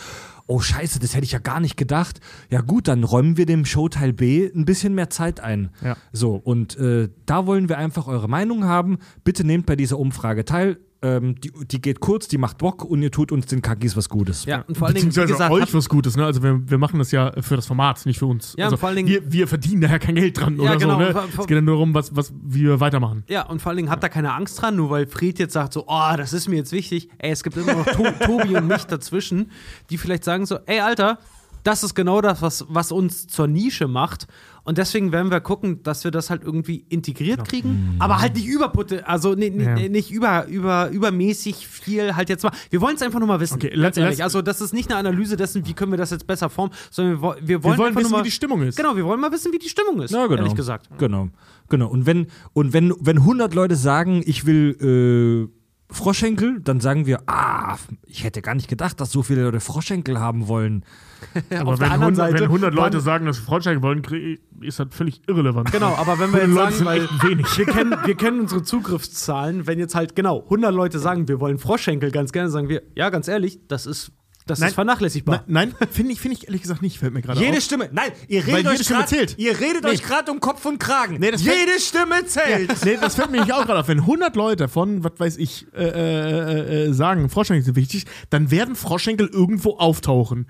oh 0.47 0.61
scheiße, 0.61 0.99
das 0.99 1.15
hätte 1.15 1.25
ich 1.25 1.33
ja 1.33 1.39
gar 1.39 1.61
nicht 1.61 1.77
gedacht. 1.77 2.21
Ja 2.51 2.61
gut, 2.61 2.89
dann 2.89 3.05
räumen 3.05 3.37
wir 3.37 3.47
dem 3.47 3.65
Show 3.65 3.89
Teil 3.89 4.13
B 4.13 4.51
ein 4.55 4.65
bisschen 4.65 4.95
mehr 4.95 5.11
Zeit 5.11 5.41
ein. 5.41 5.71
Ja. 5.83 5.97
So, 6.13 6.37
und 6.37 6.77
äh, 6.79 7.09
da 7.27 7.47
wollen 7.47 7.69
wir 7.69 7.79
einfach 7.79 8.07
eure 8.07 8.29
Meinung 8.29 8.65
haben. 8.65 8.99
Bitte 9.25 9.45
nehmt 9.45 9.67
bei 9.67 9.77
dieser 9.77 9.99
Umfrage 9.99 10.45
teil. 10.45 10.79
Ähm, 11.03 11.39
die, 11.41 11.53
die 11.71 11.81
geht 11.81 12.01
kurz, 12.01 12.27
die 12.27 12.39
macht 12.39 12.57
Bock 12.57 12.83
und 12.83 13.03
ihr 13.03 13.11
tut 13.11 13.31
uns 13.31 13.45
den 13.47 13.61
Kackis 13.61 13.97
was 13.97 14.09
Gutes. 14.09 14.47
ja, 14.47 14.63
und 14.67 14.79
vor 14.79 14.87
allen 14.87 14.95
Dingen, 14.95 15.07
wie 15.07 15.09
Beziehungsweise 15.11 15.33
gesagt, 15.35 15.53
euch 15.53 15.75
was 15.75 15.89
Gutes, 15.91 16.17
ne? 16.17 16.25
Also 16.25 16.43
wir, 16.43 16.59
wir 16.71 16.79
machen 16.79 16.99
das 16.99 17.11
ja 17.13 17.33
für 17.43 17.55
das 17.57 17.67
Format, 17.67 18.05
nicht 18.07 18.19
für 18.19 18.25
uns. 18.27 18.55
Ja, 18.57 18.65
also 18.65 18.77
und 18.77 18.81
vor 18.81 18.89
allen 18.89 18.97
Dingen- 18.97 19.09
wir, 19.09 19.31
wir 19.33 19.47
verdienen 19.47 19.83
daher 19.83 19.99
kein 19.99 20.15
Geld 20.15 20.41
dran 20.41 20.57
Ja, 20.57 20.63
oder 20.63 20.77
genau. 20.79 20.95
so. 20.95 20.99
Ne? 21.01 21.23
Es 21.39 21.47
geht 21.47 21.51
ja 21.57 21.61
nur 21.61 21.75
darum, 21.75 21.93
was, 21.95 22.17
was 22.17 22.33
wir 22.43 22.81
weitermachen. 22.81 23.25
Ja, 23.29 23.43
und 23.47 23.61
vor 23.61 23.71
allen 23.71 23.77
Dingen 23.77 23.91
habt 23.91 24.03
da 24.03 24.09
keine 24.09 24.33
Angst 24.33 24.61
dran, 24.63 24.77
nur 24.77 24.89
weil 24.89 25.07
Fried 25.07 25.39
jetzt 25.39 25.53
sagt 25.53 25.75
so, 25.75 25.85
oh, 25.87 26.13
das 26.17 26.33
ist 26.33 26.49
mir 26.49 26.57
jetzt 26.57 26.73
wichtig. 26.73 27.11
Ey, 27.19 27.31
es 27.31 27.43
gibt 27.45 27.57
immer 27.59 27.75
noch 27.75 27.87
to 27.87 28.03
Tobi 28.25 28.57
und 28.57 28.67
mich 28.67 28.85
dazwischen, 28.85 29.51
die 29.91 29.99
vielleicht 29.99 30.25
sagen 30.25 30.47
so, 30.47 30.59
ey, 30.65 30.81
Alter, 30.81 31.19
das 31.63 31.85
ist 31.85 31.95
genau 31.95 32.21
das, 32.23 32.41
was, 32.41 32.65
was 32.69 32.91
uns 32.91 33.27
zur 33.27 33.49
Nische 33.49 33.87
macht. 33.87 34.29
Und 34.67 34.79
deswegen 34.79 35.13
werden 35.13 35.31
wir 35.31 35.41
gucken, 35.41 35.85
dass 35.85 36.03
wir 36.03 36.11
das 36.11 36.29
halt 36.29 36.43
irgendwie 36.43 36.85
integriert 36.89 37.49
kriegen, 37.49 37.95
aber 38.01 38.21
halt 38.21 38.35
nicht 38.35 38.49
überputte, 38.49 39.07
also 39.07 39.35
nee, 39.35 39.49
nee, 39.49 39.63
Ja. 39.63 39.89
nicht 39.89 40.11
über, 40.11 40.47
über, 40.49 40.89
übermäßig 40.91 41.69
viel 41.69 42.17
halt 42.17 42.29
jetzt 42.29 42.43
mal. 42.43 42.51
Wir 42.71 42.81
wollen 42.81 42.97
es 42.97 43.03
einfach 43.03 43.21
nur 43.21 43.29
mal 43.29 43.39
wissen. 43.39 43.55
Okay, 43.55 43.71
ganz 43.81 43.97
ehrlich. 43.97 44.25
Also, 44.25 44.43
das 44.43 44.61
ist 44.61 44.75
nicht 44.75 44.91
eine 44.91 44.99
Analyse 44.99 45.37
dessen, 45.37 45.65
wie 45.69 45.73
können 45.73 45.93
wir 45.93 45.99
das 45.99 46.11
jetzt 46.11 46.27
besser 46.27 46.51
formen, 46.51 46.73
sondern 46.91 47.15
wir, 47.15 47.21
wir 47.23 47.29
wollen, 47.29 47.47
Wir 47.49 47.63
wollen 47.65 47.81
einfach 47.89 48.01
wissen, 48.01 48.11
nur 48.11 48.19
mal, 48.19 48.25
wie 48.25 48.29
die 48.29 48.33
Stimmung 48.33 48.63
ist. 48.63 48.77
Genau, 48.77 48.97
wir 48.97 49.05
wollen 49.05 49.21
mal 49.21 49.31
wissen, 49.31 49.53
wie 49.53 49.59
die 49.59 49.69
Stimmung 49.69 50.03
ist. 50.03 50.11
Ja, 50.11 50.27
genau. 50.27 50.39
Ehrlich 50.43 50.57
gesagt. 50.57 50.89
Genau, 50.99 51.29
genau. 51.69 51.87
Und 51.89 52.07
wenn, 52.07 52.27
und 52.53 52.73
wenn, 52.73 52.93
wenn 53.01 53.19
100 53.19 53.55
Leute 53.55 53.77
sagen, 53.77 54.23
ich 54.27 54.47
will 54.47 55.49
äh, 55.49 55.56
Froschenkel, 55.91 56.61
dann 56.61 56.81
sagen 56.81 57.07
wir, 57.07 57.23
ah, 57.27 57.77
ich 58.07 58.25
hätte 58.25 58.43
gar 58.43 58.55
nicht 58.55 58.69
gedacht, 58.69 59.01
dass 59.01 59.13
so 59.13 59.23
viele 59.23 59.45
Leute 59.45 59.61
Froschenkel 59.61 60.19
haben 60.19 60.49
wollen. 60.49 60.85
Aber 61.51 61.79
wenn, 61.79 61.91
anderen 61.91 62.15
100, 62.15 62.17
Seite 62.17 62.35
wenn 62.35 62.45
100 62.45 62.75
Leute 62.75 63.01
sagen, 63.01 63.27
dass 63.27 63.37
sie 63.37 63.43
Freundschaft 63.43 63.83
wollen, 63.83 64.03
ist 64.61 64.81
das 64.81 64.89
völlig 64.91 65.21
irrelevant. 65.29 65.71
Genau, 65.73 65.95
aber 65.95 66.19
wenn 66.19 66.33
wir 66.33 66.41
jetzt 66.41 66.57
100 66.57 66.75
sagen, 66.75 66.85
Leute 66.85 67.09
sind 67.09 67.23
weil 67.23 67.31
wenig. 67.31 67.59
wir 67.59 67.67
kennen, 67.67 67.97
wir 68.05 68.15
kennen 68.15 68.41
unsere 68.41 68.63
Zugriffszahlen, 68.63 69.67
wenn 69.67 69.79
jetzt 69.79 69.95
halt 69.95 70.17
genau 70.17 70.43
100 70.43 70.75
Leute 70.75 70.99
sagen, 70.99 71.29
wir 71.29 71.41
wollen 71.41 71.59
Froschschenkel 71.59 72.11
ganz 72.11 72.33
gerne, 72.33 72.51
sagen 72.51 72.69
wir, 72.69 72.83
ja, 72.95 73.09
ganz 73.11 73.29
ehrlich, 73.29 73.61
das 73.69 73.87
ist 73.87 74.13
das 74.47 74.61
Nein. 74.61 74.69
ist 74.69 74.75
vernachlässigbar. 74.75 75.43
Nein, 75.49 75.75
nein 75.79 75.89
finde 75.91 76.13
ich, 76.13 76.21
find 76.21 76.35
ich 76.35 76.47
ehrlich 76.47 76.63
gesagt 76.63 76.81
nicht, 76.81 76.99
fällt 76.99 77.13
mir 77.13 77.21
gerade 77.21 77.41
Jede 77.41 77.57
auf. 77.59 77.65
Stimme, 77.65 77.89
nein, 77.93 78.13
ihr 78.29 78.47
Weil 78.47 78.55
redet 78.57 78.79
jede 78.79 78.95
euch 79.01 79.07
zählt. 79.07 79.39
Ihr 79.39 79.59
redet 79.61 79.83
Nee. 79.83 79.91
euch 79.91 80.03
gerade 80.05 80.31
um 80.31 80.39
Kopf 80.39 80.65
und 80.65 80.79
Kragen. 80.79 81.19
Nee, 81.19 81.33
das 81.33 81.43
Jede 81.45 81.81
Stimme 81.81 82.25
zählt. 82.27 82.73
Nee, 82.85 82.97
das 83.01 83.17
fällt 83.17 83.33
mir 83.33 83.41
nicht 83.41 83.53
auch 83.53 83.67
gerade 83.67 83.81
auf. 83.81 83.89
Wenn 83.89 83.99
100 84.01 84.37
Leute 84.37 84.69
von, 84.69 85.03
was 85.03 85.13
weiß 85.19 85.37
ich, 85.39 85.67
äh, 85.75 85.83
äh, 85.85 86.85
äh, 86.87 86.93
sagen, 86.93 87.29
Froschschenkel 87.29 87.65
sind 87.65 87.77
wichtig, 87.77 88.05
dann 88.31 88.51
werden 88.53 88.77
Froschschenkel 88.77 89.27
irgendwo 89.33 89.79
auftauchen. 89.79 90.47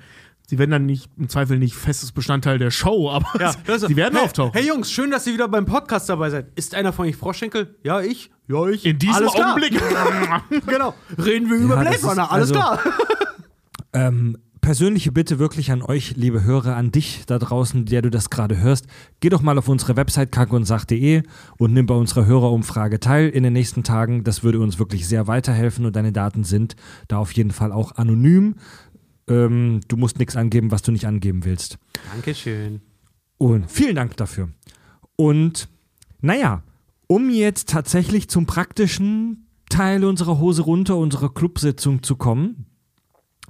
Sie 0.48 0.59
werden 0.59 0.70
dann 0.70 0.87
nicht, 0.87 1.11
im 1.18 1.28
Zweifel 1.28 1.59
nicht 1.59 1.74
festes 1.74 2.12
Bestandteil 2.12 2.59
der 2.59 2.70
Show, 2.70 3.11
aber 3.11 3.26
Also, 3.66 3.88
sie 3.88 3.96
werden 3.96 4.14
hey, 4.16 4.24
auftauchen. 4.24 4.52
Hey 4.52 4.68
Jungs, 4.68 4.92
schön, 4.92 5.11
dass 5.11 5.26
ihr 5.26 5.32
wieder 5.32 5.48
beim 5.48 5.64
Podcast 5.64 6.09
dabei 6.09 6.30
seid. 6.30 6.46
Ist 6.54 6.74
einer 6.74 6.92
von 6.92 7.06
euch 7.09 7.16
Froschschenkel? 7.16 7.76
Ja, 7.82 8.00
ich. 8.00 8.30
Ja, 8.46 8.68
ich. 8.68 8.85
In 8.85 8.98
diesem 8.98 9.14
Alles. 9.14 9.35
Augenblick. 9.35 9.72
genau. 10.66 10.94
Reden 11.18 11.50
wir 11.50 11.56
über 11.56 11.76
Ja, 11.76 11.80
Blade 11.80 12.02
Runner. 12.06 12.30
Alles 12.30 12.50
also- 12.52 12.54
klar. 12.54 12.78
Ähm, 13.96 14.37
persönliche 14.61 15.11
Bitte 15.11 15.38
wirklich 15.38 15.70
an 15.70 15.80
euch, 15.80 16.16
liebe 16.16 16.44
Hörer, 16.44 16.76
an 16.76 16.92
dich 16.92 17.24
da 17.24 17.38
draußen, 17.38 17.87
der 17.87 18.02
du 18.02 18.11
das 18.11 18.28
gerade 18.28 18.59
hörst. 18.59 18.87
Geh 19.20 19.30
doch 19.30 19.40
mal 19.40 19.56
auf 19.56 19.68
unsere 19.68 19.96
Website 19.96 20.32
kackundsach.de 20.32 21.22
und 21.56 21.72
nimm 21.72 21.87
bei 21.87 21.94
unserer 21.94 22.26
Hörerumfrage 22.26 23.00
teil 23.00 23.30
in 23.30 23.42
den 23.42 23.54
nächsten 23.54 23.85
Tagen. 23.85 24.22
Das 24.22 24.42
würde 24.42 24.61
uns 24.61 24.78
wirklich 24.78 25.09
sehr 25.09 25.28
weiterhelfen 25.28 25.87
und 25.87 25.96
deine 25.96 26.12
Daten 26.12 26.44
sind 26.44 26.76
da 27.09 27.16
auf 27.16 27.32
jeden 27.32 27.52
Fall 27.52 27.72
auch 27.72 27.92
anonym. 27.92 28.56
Ähm, 29.28 29.80
du 29.88 29.96
musst 29.96 30.18
nichts 30.18 30.37
angeben, 30.37 30.70
was 30.70 30.82
du 30.82 30.92
nicht 30.92 31.06
angeben 31.06 31.46
willst. 31.46 31.78
Dankeschön. 32.12 32.82
Und 33.38 33.70
vielen 33.70 33.96
Dank 33.96 34.18
dafür. 34.18 34.50
Und 35.16 35.70
naja, 36.20 36.62
um 37.06 37.30
jetzt 37.30 37.70
tatsächlich 37.70 38.28
zum 38.28 38.44
praktischen 38.44 39.46
Teil 39.70 40.04
unserer 40.04 40.38
Hose 40.38 40.62
runter, 40.62 40.96
unserer 40.98 41.32
Clubsitzung 41.32 42.02
zu 42.02 42.16
kommen. 42.16 42.65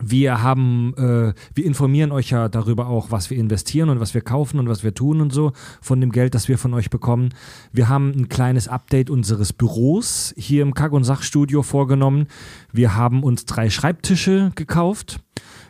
Wir 0.00 0.42
haben, 0.42 0.94
äh, 0.98 1.32
wir 1.54 1.64
informieren 1.64 2.12
euch 2.12 2.30
ja 2.30 2.48
darüber 2.48 2.88
auch, 2.88 3.10
was 3.10 3.30
wir 3.30 3.38
investieren 3.38 3.88
und 3.88 3.98
was 3.98 4.12
wir 4.12 4.20
kaufen 4.20 4.58
und 4.58 4.68
was 4.68 4.84
wir 4.84 4.92
tun 4.92 5.20
und 5.20 5.32
so 5.32 5.52
von 5.80 6.00
dem 6.00 6.12
Geld, 6.12 6.34
das 6.34 6.48
wir 6.48 6.58
von 6.58 6.74
euch 6.74 6.90
bekommen. 6.90 7.30
Wir 7.72 7.88
haben 7.88 8.10
ein 8.10 8.28
kleines 8.28 8.68
Update 8.68 9.08
unseres 9.08 9.52
Büros 9.52 10.34
hier 10.36 10.62
im 10.62 10.74
Kack- 10.74 10.92
und 10.92 11.04
Sachstudio 11.04 11.62
vorgenommen. 11.62 12.26
Wir 12.72 12.94
haben 12.94 13.22
uns 13.22 13.46
drei 13.46 13.70
Schreibtische 13.70 14.52
gekauft. 14.54 15.20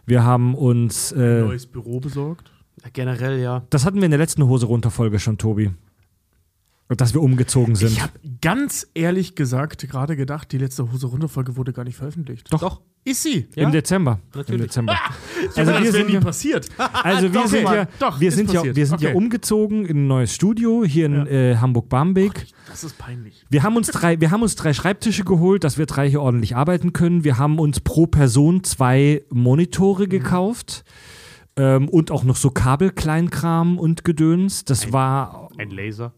Wir 0.06 0.24
haben 0.24 0.54
uns, 0.54 1.12
äh, 1.12 1.42
Neues 1.42 1.66
Büro 1.66 2.00
besorgt. 2.00 2.50
Ja, 2.82 2.90
generell, 2.92 3.40
ja. 3.40 3.64
das 3.70 3.84
hatten 3.86 3.98
wir 3.98 4.04
in 4.04 4.10
der 4.10 4.18
letzten 4.18 4.44
Hose 4.46 4.66
runter 4.66 4.90
Folge 4.90 5.18
schon, 5.18 5.38
Tobi. 5.38 5.70
Dass 6.88 7.14
wir 7.14 7.20
umgezogen 7.20 7.74
sind. 7.74 7.90
Ich 7.90 8.00
habe 8.00 8.12
ganz 8.40 8.86
ehrlich 8.94 9.34
gesagt 9.34 9.88
gerade 9.88 10.14
gedacht, 10.14 10.52
die 10.52 10.58
letzte 10.58 10.92
Hose 10.92 11.08
runter 11.08 11.28
Folge 11.28 11.56
wurde 11.56 11.72
gar 11.72 11.82
nicht 11.82 11.96
veröffentlicht. 11.96 12.52
Doch. 12.52 12.60
Doch. 12.60 12.80
Ist 13.02 13.22
sie? 13.24 13.46
Ja? 13.54 13.64
Im 13.64 13.72
Dezember. 13.72 14.20
Im 14.34 14.38
Natürlich. 14.38 14.62
Dezember. 14.66 14.96
Also 15.54 15.60
Also 15.60 15.72
das 15.72 15.78
wir 15.80 15.84
wäre 15.84 15.92
sind 15.92 16.06
nie 16.08 16.14
ja- 16.14 16.20
passiert. 16.20 16.68
Also 17.02 17.22
wir 17.32 17.40
Doch, 17.40 17.46
sind 17.48 17.62
ja, 17.64 17.88
Doch, 17.98 18.20
wir 18.20 18.32
sind 18.32 18.52
ja, 18.52 18.62
wir 18.76 18.86
sind 18.86 19.00
ja 19.00 19.14
umgezogen 19.14 19.84
in 19.86 20.04
ein 20.04 20.06
neues 20.06 20.32
Studio 20.34 20.84
hier 20.84 21.06
in 21.06 21.26
äh, 21.26 21.56
Hamburg-Barmbek. 21.56 22.46
Das 22.68 22.82
ist 22.84 22.98
peinlich. 22.98 23.44
Wir 23.48 23.62
haben 23.64 23.76
uns 23.76 23.88
drei, 23.88 24.20
wir 24.20 24.30
haben 24.30 24.42
uns 24.42 24.54
drei 24.56 24.72
Schreibtische 24.72 25.24
geholt, 25.24 25.62
dass 25.64 25.78
wir 25.78 25.86
drei 25.86 26.08
hier 26.08 26.20
ordentlich 26.22 26.56
arbeiten 26.56 26.92
können. 26.92 27.22
Wir 27.24 27.36
haben 27.38 27.58
uns 27.58 27.80
pro 27.80 28.06
Person 28.06 28.62
zwei 28.64 29.22
Monitore 29.30 30.06
gekauft. 30.08 30.84
Ähm, 31.56 31.88
und 31.88 32.10
auch 32.10 32.22
noch 32.24 32.36
so 32.36 32.50
Kabelkleinkram 32.50 33.78
und 33.78 34.04
Gedöns. 34.04 34.64
Das 34.64 34.92
war. 34.92 35.48
Ein 35.58 35.70
Laser. 35.70 36.12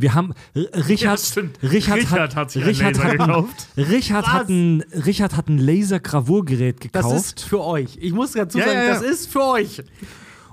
Wir 0.00 0.14
haben. 0.14 0.32
Richard, 0.54 1.20
stimmt. 1.20 1.58
Richard, 1.62 1.98
Richard 1.98 2.20
hat, 2.20 2.36
hat 2.36 2.50
sich 2.50 2.62
ein 2.62 2.68
Richard 2.68 2.96
Laser 2.96 3.04
hat, 3.04 3.20
ein, 3.20 3.26
gekauft. 3.26 3.68
Richard 3.76 4.26
hat 4.32 4.48
ein, 4.48 4.84
Richard 5.06 5.36
hat 5.36 5.48
ein 5.48 5.58
Lasergravurgerät 5.58 6.76
Das 6.92 7.04
gekauft. 7.04 7.16
ist 7.16 7.40
für 7.44 7.60
euch. 7.60 7.98
Ich 8.00 8.12
muss 8.12 8.32
dazu 8.32 8.58
Ja, 8.58 8.64
sagen, 8.64 8.76
ja, 8.78 8.84
ja. 8.84 8.94
das 8.94 9.02
ist 9.02 9.30
für 9.30 9.44
euch. 9.44 9.82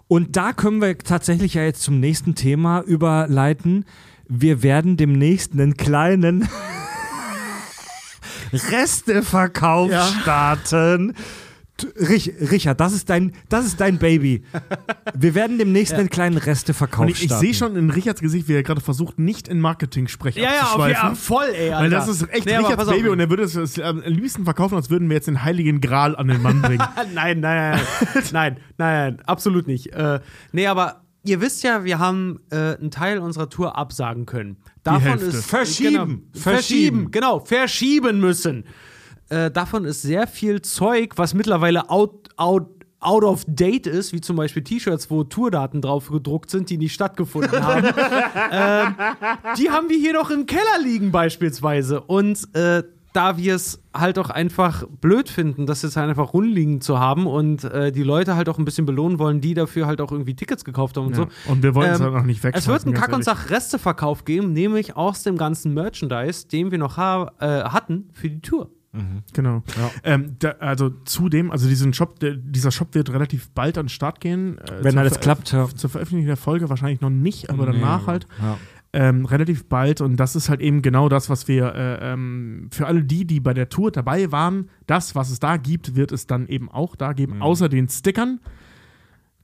Und 0.10 0.36
da 0.36 0.53
können 0.53 0.81
wir 0.81 0.97
tatsächlich 0.97 1.53
ja 1.53 1.63
jetzt 1.63 1.81
zum 1.81 1.99
nächsten 1.99 2.36
Thema 2.36 2.81
überleiten. 2.81 3.86
Wir 4.27 4.63
werden 4.63 4.97
demnächst 4.97 5.53
einen 5.53 5.77
kleinen 5.77 6.47
Resteverkauf 8.53 9.91
Ja. 9.91 10.05
starten. 10.21 11.13
Rich, 11.99 12.31
Richard, 12.51 12.79
das 12.79 12.93
ist 12.93 13.09
dein, 13.09 13.33
das 13.49 13.65
ist 13.65 13.79
dein 13.79 13.99
Baby. 13.99 14.43
Wir 15.13 15.35
werden 15.35 15.57
demnächst 15.57 15.93
einen 15.93 16.09
kleinen 16.09 16.37
Resteverkauf 16.37 17.05
Und 17.05 17.09
ich, 17.11 17.23
ich 17.25 17.31
sehe 17.33 17.53
schon 17.53 17.75
in 17.75 17.89
Richards 17.91 18.19
Gesicht, 18.21 18.47
wie 18.47 18.53
er 18.53 18.63
gerade 18.63 18.81
versucht, 18.81 19.19
nicht 19.19 19.47
in 19.47 19.59
Marketing-Sprech 19.59 20.35
Ja, 20.35 20.43
ja, 20.43 20.61
abzuschweifen. 20.61 21.09
ja, 21.09 21.15
voll, 21.15 21.45
ey. 21.53 21.69
Alter. 21.71 21.83
Weil 21.83 21.89
das 21.91 22.07
ist 22.07 22.29
echt 22.33 22.45
Nee, 22.45 22.55
Richards. 22.57 22.85
Baby 22.89 23.09
und 23.09 23.19
er 23.19 23.29
würde 23.29 23.43
es 23.43 23.55
es 23.55 23.79
am 23.79 24.01
liebsten 24.01 24.43
verkaufen, 24.43 24.75
als 24.75 24.89
würden 24.89 25.09
wir 25.09 25.15
jetzt 25.15 25.27
den 25.27 25.43
heiligen 25.43 25.79
Gral 25.81 26.15
an 26.15 26.27
den 26.27 26.41
Mann 26.41 26.61
bringen. 26.61 26.83
Nein, 27.13 27.39
nein, 27.41 27.41
nein, 27.41 27.79
nein, 28.31 28.31
nein, 28.31 28.57
nein, 28.77 29.21
absolut 29.25 29.67
nicht. 29.67 29.93
Äh, 29.93 30.19
nee, 30.51 30.67
aber 30.67 31.01
ihr 31.23 31.41
wisst 31.41 31.63
ja, 31.63 31.83
wir 31.83 31.99
haben 31.99 32.39
äh, 32.51 32.75
einen 32.77 32.89
Teil 32.91 33.19
unserer 33.19 33.49
Tour 33.49 33.77
absagen 33.77 34.25
können. 34.25 34.57
Davon 34.83 35.19
ist 35.19 35.45
Verschieben. 35.45 35.91
Genau, 35.93 36.05
Verschieben. 36.05 36.41
verschieben, 36.41 37.11
genau, 37.11 37.39
verschieben 37.41 38.19
müssen. 38.19 38.63
Äh, 39.29 39.51
davon 39.51 39.85
ist 39.85 40.01
sehr 40.01 40.27
viel 40.27 40.61
Zeug, 40.61 41.13
was 41.17 41.33
mittlerweile 41.33 41.89
out, 41.89 42.29
out, 42.37 42.69
out 42.99 43.23
of 43.23 43.43
date 43.47 43.87
ist, 43.87 44.13
wie 44.13 44.21
zum 44.21 44.37
Beispiel 44.37 44.63
T-Shirts, 44.63 45.09
wo 45.11 45.23
Tourdaten 45.23 45.81
drauf 45.81 46.09
gedruckt 46.09 46.49
sind, 46.49 46.69
die 46.69 46.77
nicht 46.77 46.93
stattgefunden 46.93 47.63
haben. 47.63 47.85
ähm, 48.51 48.95
die 49.57 49.69
haben 49.69 49.89
wir 49.89 49.97
hier 49.97 50.13
doch 50.13 50.29
im 50.29 50.45
Keller 50.45 50.79
liegen 50.83 51.11
beispielsweise. 51.11 52.01
Und 52.01 52.47
äh, 52.55 52.83
da 53.13 53.35
wir 53.35 53.55
es 53.55 53.81
halt 53.95 54.19
auch 54.19 54.29
einfach 54.29 54.83
blöd 55.01 55.27
finden, 55.27 55.65
das 55.65 55.81
jetzt 55.81 55.97
halt 55.97 56.07
einfach 56.07 56.33
rumliegen 56.33 56.81
zu 56.81 56.99
haben 56.99 57.25
und 57.25 57.63
äh, 57.63 57.91
die 57.91 58.03
Leute 58.03 58.35
halt 58.35 58.47
auch 58.47 58.59
ein 58.59 58.65
bisschen 58.65 58.85
belohnen 58.85 59.17
wollen, 59.17 59.41
die 59.41 59.55
dafür 59.55 59.87
halt 59.87 60.01
auch 60.01 60.11
irgendwie 60.11 60.35
Tickets 60.35 60.63
gekauft 60.63 60.97
haben 60.97 61.07
und 61.07 61.15
so. 61.15 61.27
Und 61.47 61.63
wir 61.63 61.73
wollen 61.73 61.89
es 61.89 61.99
Ähm, 61.99 62.05
halt 62.05 62.15
auch 62.15 62.25
nicht 62.25 62.43
weg. 62.43 62.53
Es 62.55 62.67
wird 62.67 62.85
einen 62.85 62.93
Kack- 62.93 63.13
und 63.13 63.23
Sach-Resteverkauf 63.23 64.23
geben, 64.23 64.53
nämlich 64.53 64.95
aus 64.95 65.23
dem 65.23 65.35
ganzen 65.35 65.73
Merchandise, 65.73 66.47
den 66.47 66.69
wir 66.69 66.77
noch 66.77 66.97
ha 66.97 67.31
äh, 67.39 67.63
hatten 67.63 68.09
für 68.13 68.29
die 68.29 68.41
Tour. 68.41 68.69
Genau. 69.33 69.63
Ähm, 70.03 70.36
da, 70.39 70.51
also 70.60 70.89
zudem, 71.05 71.51
also 71.51 71.67
diesen 71.67 71.93
Shop, 71.93 72.19
der, 72.19 72.36
dieser 72.36 72.71
Shop 72.71 72.93
wird 72.95 73.12
relativ 73.12 73.49
bald 73.49 73.77
an 73.77 73.86
den 73.86 73.89
Start 73.89 74.21
gehen. 74.21 74.57
Äh, 74.57 74.83
Wenn 74.83 74.97
alles 74.97 75.19
klappt, 75.19 75.51
ja. 75.51 75.67
Zur 75.67 75.89
Veröffentlichung 75.89 76.27
der 76.27 76.38
Folge 76.38 76.69
wahrscheinlich 76.69 77.01
noch 77.01 77.10
nicht, 77.10 77.49
aber 77.49 77.65
danach 77.65 78.07
halt. 78.07 78.27
Ja. 78.41 78.57
Ähm, 78.93 79.25
relativ 79.25 79.65
bald 79.65 79.99
und 79.99 80.15
das 80.15 80.36
ist 80.36 80.49
halt 80.49 80.62
eben 80.62 80.81
genau 80.81 81.10
das, 81.10 81.29
was 81.29 81.49
wir 81.49 81.75
äh, 81.75 82.13
ähm, 82.13 82.69
für 82.71 82.88
alle 82.88 83.03
die, 83.03 83.25
die 83.25 83.41
bei 83.41 83.53
der 83.53 83.67
Tour 83.67 83.91
dabei 83.91 84.31
waren, 84.31 84.69
das, 84.88 85.13
was 85.13 85.29
es 85.29 85.39
da 85.39 85.57
gibt, 85.57 85.95
wird 85.97 86.13
es 86.13 86.25
dann 86.25 86.47
eben 86.47 86.71
auch 86.71 86.95
da 86.95 87.12
geben, 87.12 87.41
außer 87.41 87.67
den 87.67 87.89
Stickern. 87.89 88.39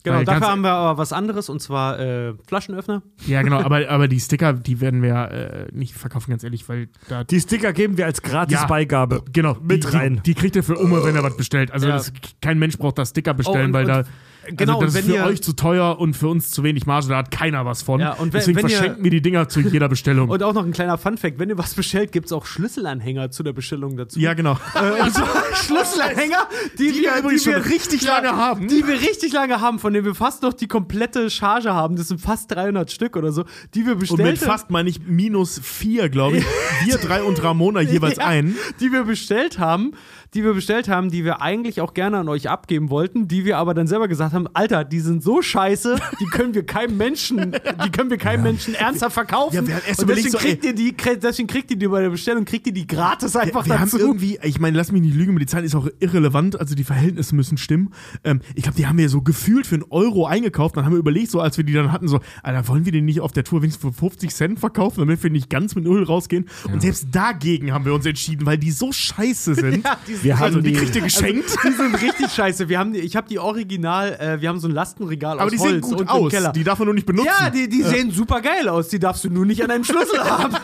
Genau, 0.04 0.18
Weil 0.18 0.26
dafür 0.26 0.42
ganz- 0.42 0.52
haben 0.52 0.62
wir 0.62 0.72
aber 0.72 0.98
was 0.98 1.13
anderes 1.13 1.48
und 1.48 1.62
zwar 1.62 1.98
äh, 2.00 2.34
Flaschenöffner. 2.46 3.02
Ja, 3.26 3.42
genau, 3.42 3.62
aber, 3.62 3.88
aber 3.89 4.08
die 4.10 4.20
Sticker, 4.20 4.52
die 4.54 4.82
werden 4.82 5.02
wir 5.02 5.32
äh, 5.32 5.68
nicht 5.72 5.94
verkaufen, 5.94 6.30
ganz 6.32 6.44
ehrlich, 6.44 6.68
weil 6.68 6.89
da. 7.08 7.24
Die 7.24 7.39
Sticker 7.39 7.72
geben 7.72 7.98
wir 7.98 8.06
als 8.06 8.22
gratis 8.22 8.54
Ja, 8.60 8.66
Beigabe. 8.66 9.24
Genau, 9.32 9.56
Mit 9.62 9.84
die, 9.86 9.88
rein. 9.96 10.16
Die, 10.18 10.22
die 10.22 10.34
kriegt 10.34 10.56
ihr 10.58 10.63
für 10.63 10.76
Umme, 10.78 11.04
wenn 11.06 11.16
er 11.16 11.24
was 11.24 11.38
bestellt. 11.38 11.72
Also 11.72 11.88
Ja. 11.88 11.94
das, 11.94 12.12
kein 12.42 12.60
Mensch 12.60 12.78
braucht 12.78 12.98
da 12.98 13.06
Sticker 13.06 13.34
bestellen, 13.34 13.62
Oh, 13.62 13.66
und- 13.68 13.74
weil 13.74 13.86
da. 13.86 14.04
Und- 14.50 14.58
genau, 14.58 14.74
also 14.80 14.86
das 14.86 14.96
und 14.96 15.00
ist 15.02 15.06
für 15.08 15.14
ihr- 15.16 15.26
euch 15.26 15.42
zu 15.42 15.54
teuer 15.54 16.00
und 16.00 16.16
für 16.16 16.28
uns 16.28 16.52
zu 16.52 16.64
wenig 16.64 16.86
Marge, 16.86 17.08
da 17.10 17.18
hat 17.18 17.32
keiner 17.32 17.66
was 17.66 17.82
von. 17.82 18.00
Ja, 18.00 18.14
und 18.14 18.34
wenn- 18.34 18.40
Deswegen 18.40 18.58
wenn 18.58 18.66
ihr- 18.68 18.72
verschenken 18.78 19.04
wir 19.04 19.12
die 19.12 19.22
Dinger 19.22 19.48
zu 19.50 19.60
jeder 19.62 19.90
Bestellung. 19.90 20.30
Und 20.30 20.44
auch 20.44 20.54
noch 20.54 20.66
ein 20.66 20.72
kleiner 20.72 20.98
Funfact: 20.98 21.40
Wenn 21.40 21.50
ihr 21.50 21.58
was 21.58 21.74
bestellt, 21.74 22.12
gibt 22.12 22.28
es 22.28 22.32
auch 22.32 22.46
Schlüsselanhänger 22.46 23.32
zu 23.32 23.44
der 23.44 23.54
Bestellung 23.54 23.98
dazu. 23.98 24.20
ja, 24.20 24.34
genau. 24.34 24.54
und 25.02 25.14
so 25.14 25.24
Schlüsselanhänger, 25.54 26.48
die, 26.78 26.92
Die 26.92 27.02
wir 27.02 27.18
übrigens 27.20 27.44
schon 27.44 27.54
richtig 27.56 28.02
lange 28.06 28.36
haben. 28.36 28.68
Die 28.68 28.86
wir 28.88 29.00
richtig 29.02 29.34
lange 29.34 29.62
haben, 29.62 29.80
von 29.80 29.94
denen 29.94 30.06
wir 30.06 30.16
fast 30.16 30.44
noch 30.44 30.54
die 30.54 30.68
komplette 30.68 31.30
Charge 31.30 31.74
haben. 31.74 31.96
Das 31.96 32.08
sind 32.10 32.20
fast 32.22 32.52
300 32.52 32.92
Stück 32.92 33.16
oder 33.16 33.32
so, 33.32 33.46
die 33.74 33.86
wir 33.86 33.94
Und 33.94 34.00
bestellt 34.00 34.24
mit 34.24 34.38
fast 34.40 34.70
meine 34.70 34.90
ich 34.90 35.02
minus 35.06 35.60
vier, 35.64 36.10
glaube 36.10 36.38
ich. 36.38 36.46
Wir 36.86 36.98
drei 36.98 37.24
und 37.24 37.42
Ramona 37.42 37.80
jeweils 37.82 38.18
Ja, 38.18 38.26
ein. 38.26 38.56
Die 38.82 38.92
wir 38.92 39.04
bestellt 39.06 39.58
haben, 39.58 39.92
die 40.34 40.43
wir 40.43 40.54
bestellt 40.54 40.89
haben, 40.89 41.12
die 41.12 41.24
wir 41.24 41.41
eigentlich 41.41 41.82
auch 41.82 41.93
gerne 41.93 42.17
an 42.17 42.30
euch 42.30 42.50
abgeben 42.50 42.89
wollten, 42.89 43.28
die 43.28 43.46
wir 43.46 43.58
aber 43.58 43.74
dann 43.74 43.88
selber 43.88 44.08
gesagt 44.08 44.34
haben, 44.34 44.48
Alter, 44.54 44.84
die 44.84 45.00
sind 45.00 45.24
so 45.24 45.41
scheiße, 45.41 45.98
die 46.19 46.26
können 46.26 46.54
wir 46.54 46.65
keinem 46.65 46.98
Menschen, 46.98 47.52
die 47.86 47.91
können 47.91 48.10
wir 48.10 48.17
keinem 48.17 48.43
Menschen 48.43 48.74
ernsthaft 48.74 49.13
verkaufen. 49.13 49.56
Ja, 49.56 49.67
wir 49.67 49.76
haben 49.76 49.84
erst 49.88 50.02
und 50.02 50.10
deswegen 50.10 50.32
so, 50.32 50.38
kriegt 50.38 50.65
ihr 50.65 50.74
die, 50.74 50.96
deswegen 51.22 51.48
kriegt 51.48 51.69
ihr 51.72 51.78
die 51.78 51.88
bei 51.88 52.02
der 52.02 52.10
Bestellung, 52.10 52.46
kriegt 52.46 52.67
ihr 52.67 52.74
die 52.74 52.88
gratis 52.88 53.36
einfach 53.36 53.65
wir 53.65 53.80
haben 53.80 53.91
dazu. 53.91 54.00
irgendwie, 54.00 54.39
ich 54.41 54.60
meine, 54.60 54.76
lass 54.78 54.91
mich 54.91 55.02
nicht 55.02 55.15
lügen, 55.15 55.32
aber 55.32 55.39
die 55.39 55.46
Zahl 55.46 55.63
ist 55.63 55.76
auch 55.76 55.88
irrelevant, 56.00 56.60
also 56.60 56.76
die 56.76 56.84
Verhältnisse 56.84 57.36
müssen 57.36 57.58
stimmen. 57.58 57.93
Ähm, 58.24 58.41
ich 58.56 58.63
glaube, 58.63 58.78
die 58.78 58.88
haben 58.88 58.98
wir 58.98 59.10
so 59.10 59.22
gefühlt 59.22 59.67
für 59.67 59.76
einen 59.76 59.86
Euro 59.89 60.26
eingekauft, 60.26 60.78
dann 60.78 60.86
haben 60.86 60.93
wir 60.93 61.00
überlegt, 61.00 61.32
so 61.32 61.41
als 61.41 61.58
wir 61.58 61.63
die 61.63 61.74
dann 61.74 61.91
hatten, 61.91 62.08
so, 62.08 62.19
Alter, 62.41 62.67
wollen 62.67 62.86
wir 62.86 62.91
den 62.91 63.06
nicht 63.06 63.22
auf 63.22 63.32
der 63.32 63.43
Tour 63.43 63.62
wenigstens 63.62 63.84
für 63.84 63.93
50 63.93 64.34
Cent 64.34 64.60
verkaufen, 64.60 65.00
damit 65.02 65.22
wir 65.22 65.30
nicht 65.30 65.50
ganz 65.50 65.76
mit 65.76 65.84
Null 65.84 66.04
rausgehen? 66.04 66.50
Und 66.72 66.82
selbst 66.82 67.08
dagegen 67.12 67.72
haben 67.72 67.86
wir 67.86 67.93
uns 67.93 68.06
entschieden, 68.06 68.46
weil 68.46 68.58
die 68.58 68.72
so 68.72 68.91
scheiße 68.91 69.56
sind. 69.56 69.84
Ja, 69.84 69.98
die 70.08 70.23
Wir 70.24 70.34
also 70.40 70.58
haben 70.58 70.64
die 70.64 70.72
die- 70.72 70.78
kriegt 70.80 70.96
ihr 70.96 71.02
geschenkt. 71.02 71.50
Die 71.64 71.72
sind 71.72 72.02
richtig 72.02 72.32
scheiße. 72.32 72.70
Wir 72.70 72.80
haben, 72.80 72.94
die- 72.94 73.00
ich 73.00 73.16
habe 73.16 73.28
die 73.28 73.40
Original, 73.40 74.14
äh, 74.20 74.42
wir 74.42 74.50
haben 74.50 74.60
so 74.60 74.68
ein 74.68 74.74
Lastenregal 74.74 75.34
aber 75.40 75.46
aus 75.46 75.52
die 75.52 75.60
Holz 75.60 75.88
sehen 75.88 75.98
gut 75.98 76.08
aus. 76.10 76.32
Keller. 76.32 76.52
Die 76.52 76.64
darf 76.64 76.80
man 76.80 76.86
nur 76.88 76.96
nicht 76.96 77.06
benutzen. 77.08 77.28
ja, 77.40 77.50
die, 77.50 77.68
die 77.70 77.84
sehen 77.84 78.12
super 78.12 78.42
geil 78.42 78.68
aus. 78.70 78.88
Die 78.90 79.00
darfst 79.00 79.24
du 79.24 79.30
nur 79.30 79.46
nicht 79.46 79.62
an 79.62 79.70
deinem 79.70 79.84
Schlüssel 79.84 80.20
haben. 80.24 80.56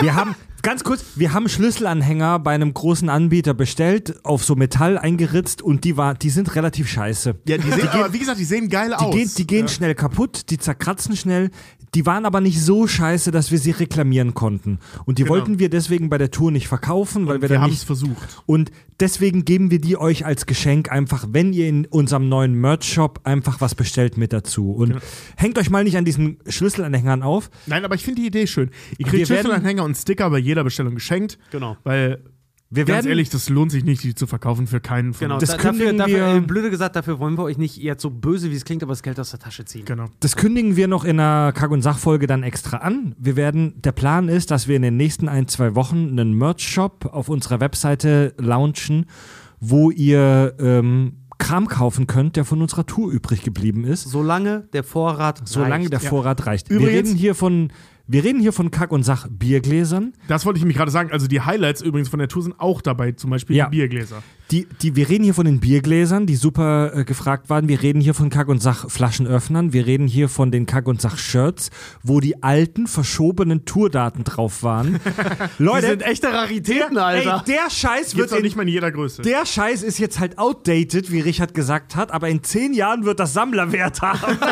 Wir 0.00 0.14
haben, 0.14 0.34
ganz 0.62 0.84
kurz, 0.84 1.04
wir 1.16 1.32
haben 1.32 1.48
Schlüsselanhänger 1.48 2.38
bei 2.38 2.52
einem 2.54 2.74
großen 2.74 3.08
Anbieter 3.08 3.54
bestellt, 3.54 4.24
auf 4.24 4.44
so 4.44 4.54
Metall 4.56 4.98
eingeritzt 4.98 5.62
und 5.62 5.84
die, 5.84 5.96
war, 5.96 6.14
die 6.14 6.30
sind 6.30 6.54
relativ 6.54 6.88
scheiße. 6.88 7.36
Ja, 7.48 7.56
die 7.58 7.70
sehen, 7.70 7.88
aber 7.88 8.12
wie 8.12 8.18
gesagt, 8.18 8.38
die 8.38 8.44
sehen 8.44 8.68
geil 8.68 8.88
Die 8.90 8.94
aus. 9.04 9.14
gehen, 9.14 9.30
die 9.38 9.46
gehen 9.46 9.68
schnell 9.68 9.94
kaputt, 9.94 10.50
die 10.50 10.58
zerkratzen 10.58 11.16
schnell. 11.16 11.50
Die 11.94 12.04
waren 12.04 12.26
aber 12.26 12.42
nicht 12.42 12.60
so 12.60 12.86
scheiße, 12.86 13.30
dass 13.30 13.50
wir 13.50 13.58
sie 13.58 13.70
reklamieren 13.70 14.34
konnten. 14.34 14.80
Und 15.06 15.16
die 15.18 15.22
Genau. 15.22 15.34
wollten 15.36 15.58
wir 15.58 15.70
deswegen 15.70 16.10
bei 16.10 16.18
der 16.18 16.30
Tour 16.30 16.50
nicht 16.50 16.68
verkaufen, 16.68 17.26
weil 17.26 17.36
wir, 17.36 17.42
wir 17.42 17.48
dann 17.56 17.62
haben 17.62 17.72
es 17.72 17.84
versucht. 17.84 18.42
Und 18.44 18.70
deswegen 19.00 19.46
geben 19.46 19.70
wir 19.70 19.80
die 19.80 19.96
euch 19.96 20.26
als 20.26 20.44
Geschenk 20.44 20.92
einfach, 20.92 21.26
wenn 21.30 21.54
ihr 21.54 21.68
in 21.68 21.86
unserem 21.86 22.28
neuen 22.28 22.54
Merch-Shop 22.54 23.20
einfach 23.24 23.62
was 23.62 23.74
bestellt 23.74 24.18
mit 24.18 24.34
dazu. 24.34 24.72
Und 24.72 24.88
Genau. 24.90 25.00
hängt 25.36 25.56
euch 25.58 25.70
mal 25.70 25.84
nicht 25.84 25.96
an 25.96 26.04
diesen 26.04 26.36
Schlüsselanhängern 26.46 27.22
auf. 27.22 27.50
Nein, 27.64 27.82
aber 27.86 27.94
ich 27.94 28.02
finde 28.04 28.20
die 28.20 28.26
Idee 28.26 28.46
schön. 28.46 28.70
Ihr 28.98 28.98
Wir 28.98 29.06
kriegt 29.06 29.26
Schlüsselanhänger 29.28 29.84
und 29.86 29.96
Sticker 29.96 30.28
bei 30.28 30.38
jeder 30.38 30.62
Bestellung 30.64 30.94
geschenkt. 30.94 31.38
Genau. 31.50 31.76
Weil, 31.84 32.22
Wir 32.68 32.84
ganz 32.84 32.96
werden, 33.04 33.08
ehrlich, 33.10 33.30
das 33.30 33.48
lohnt 33.48 33.70
sich 33.70 33.84
nicht, 33.84 34.02
die 34.02 34.14
zu 34.14 34.26
verkaufen 34.26 34.66
für 34.66 34.80
keinen 34.80 35.14
von 35.14 35.28
Genau. 35.28 35.38
Das 35.38 35.50
da, 35.50 35.56
dafür, 35.56 35.70
kündigen 35.70 35.98
dafür, 35.98 36.14
wir- 36.16 36.36
äh, 36.36 36.40
blöde 36.40 36.68
gesagt, 36.70 36.96
dafür 36.96 37.18
wollen 37.20 37.38
wir 37.38 37.44
euch 37.44 37.56
nicht 37.58 37.76
jetzt 37.76 38.02
so 38.02 38.10
böse, 38.10 38.50
wie 38.50 38.56
es 38.56 38.64
klingt, 38.64 38.82
aber 38.82 38.92
das 38.92 39.02
Geld 39.04 39.18
aus 39.20 39.30
der 39.30 39.38
Tasche 39.38 39.64
ziehen. 39.64 39.84
Genau. 39.84 40.06
Das 40.20 40.34
kündigen 40.36 40.74
wir 40.76 40.88
noch 40.88 41.04
in 41.04 41.20
einer 41.20 41.52
Kack- 41.52 41.70
und 41.70 41.82
Sachfolge 41.82 42.26
dann 42.26 42.42
extra 42.42 42.78
an. 42.78 43.14
Wir 43.18 43.36
werden, 43.36 43.80
der 43.82 43.92
Plan 43.92 44.28
ist, 44.28 44.50
dass 44.50 44.66
wir 44.68 44.74
in 44.76 44.82
den 44.82 44.96
nächsten 44.96 45.28
ein, 45.28 45.46
zwei 45.48 45.74
Wochen 45.76 46.08
einen 46.10 46.34
Merch-Shop 46.36 47.06
auf 47.12 47.28
unserer 47.28 47.60
Webseite 47.60 48.34
launchen, 48.38 49.06
wo 49.60 49.90
ihr 49.92 50.54
ähm, 50.58 51.18
Kram 51.38 51.68
kaufen 51.68 52.06
könnt, 52.06 52.34
der 52.36 52.44
von 52.46 52.62
unserer 52.62 52.86
Tour 52.86 53.12
übrig 53.12 53.42
geblieben 53.42 53.84
ist, 53.84 54.02
Solange 54.10 54.68
der 54.72 54.82
Vorrat 54.82 55.42
solange 55.44 55.82
reicht. 55.84 55.92
der 55.92 56.00
Vorrat 56.00 56.46
reicht. 56.46 56.70
wir 56.70 56.78
Übrigens- 56.78 57.08
reden 57.10 57.14
hier 57.16 57.34
von 57.34 57.70
wir 58.08 58.24
reden 58.24 58.40
hier 58.40 58.52
von 58.52 58.70
Kack 58.70 58.92
und 58.92 59.02
Sach 59.02 59.26
Biergläsern. 59.30 60.12
Das 60.28 60.46
wollte 60.46 60.58
ich 60.58 60.64
mich 60.64 60.76
gerade 60.76 60.90
sagen. 60.90 61.10
Also 61.12 61.26
die 61.26 61.40
Highlights 61.40 61.82
übrigens 61.82 62.08
von 62.08 62.18
der 62.18 62.28
Tour 62.28 62.42
sind 62.42 62.58
auch 62.60 62.80
dabei, 62.80 63.12
zum 63.12 63.30
Beispiel 63.30 63.56
Ja. 63.56 63.66
die 63.68 63.76
Biergläser. 63.78 64.22
Die, 64.52 64.68
die, 64.80 64.94
wir 64.94 65.08
reden 65.08 65.24
hier 65.24 65.34
von 65.34 65.44
den 65.44 65.58
Biergläsern, 65.58 66.24
die 66.26 66.36
super 66.36 66.94
äh, 66.94 67.04
gefragt 67.04 67.50
waren. 67.50 67.66
Wir 67.66 67.82
reden 67.82 68.00
hier 68.00 68.14
von 68.14 68.30
Kack 68.30 68.46
und 68.46 68.62
Sach 68.62 68.88
Flaschenöffnern. 68.88 69.72
Wir 69.72 69.86
reden 69.86 70.06
hier 70.06 70.28
von 70.28 70.52
den 70.52 70.66
Kack 70.66 70.86
und 70.86 71.00
Sach 71.00 71.18
Shirts, 71.18 71.70
wo 72.04 72.20
die 72.20 72.44
alten 72.44 72.86
verschobenen 72.86 73.64
Tourdaten 73.64 74.22
drauf 74.22 74.62
waren. 74.62 75.00
Die 75.58 75.62
Leute, 75.64 75.88
sind 75.88 76.02
echte 76.02 76.28
Raritäten, 76.32 76.96
Alter. 76.98 77.42
ey, 77.44 77.52
der 77.54 77.70
Scheiß 77.70 78.14
wird 78.14 78.28
Gibt's 78.28 78.32
auch 78.32 78.36
in, 78.36 78.42
nicht 78.44 78.54
mal 78.56 78.62
in 78.62 78.68
jeder 78.68 78.92
Größe. 78.92 79.22
der 79.22 79.44
Scheiß 79.44 79.82
ist 79.82 79.98
jetzt 79.98 80.20
halt 80.20 80.38
outdated, 80.38 81.10
wie 81.10 81.20
Richard 81.20 81.52
gesagt 81.54 81.96
hat, 81.96 82.12
aber 82.12 82.28
in 82.28 82.44
zehn 82.44 82.72
Jahren 82.72 83.04
wird 83.04 83.18
das 83.18 83.32
Sammlerwert 83.32 84.00
haben. 84.02 84.38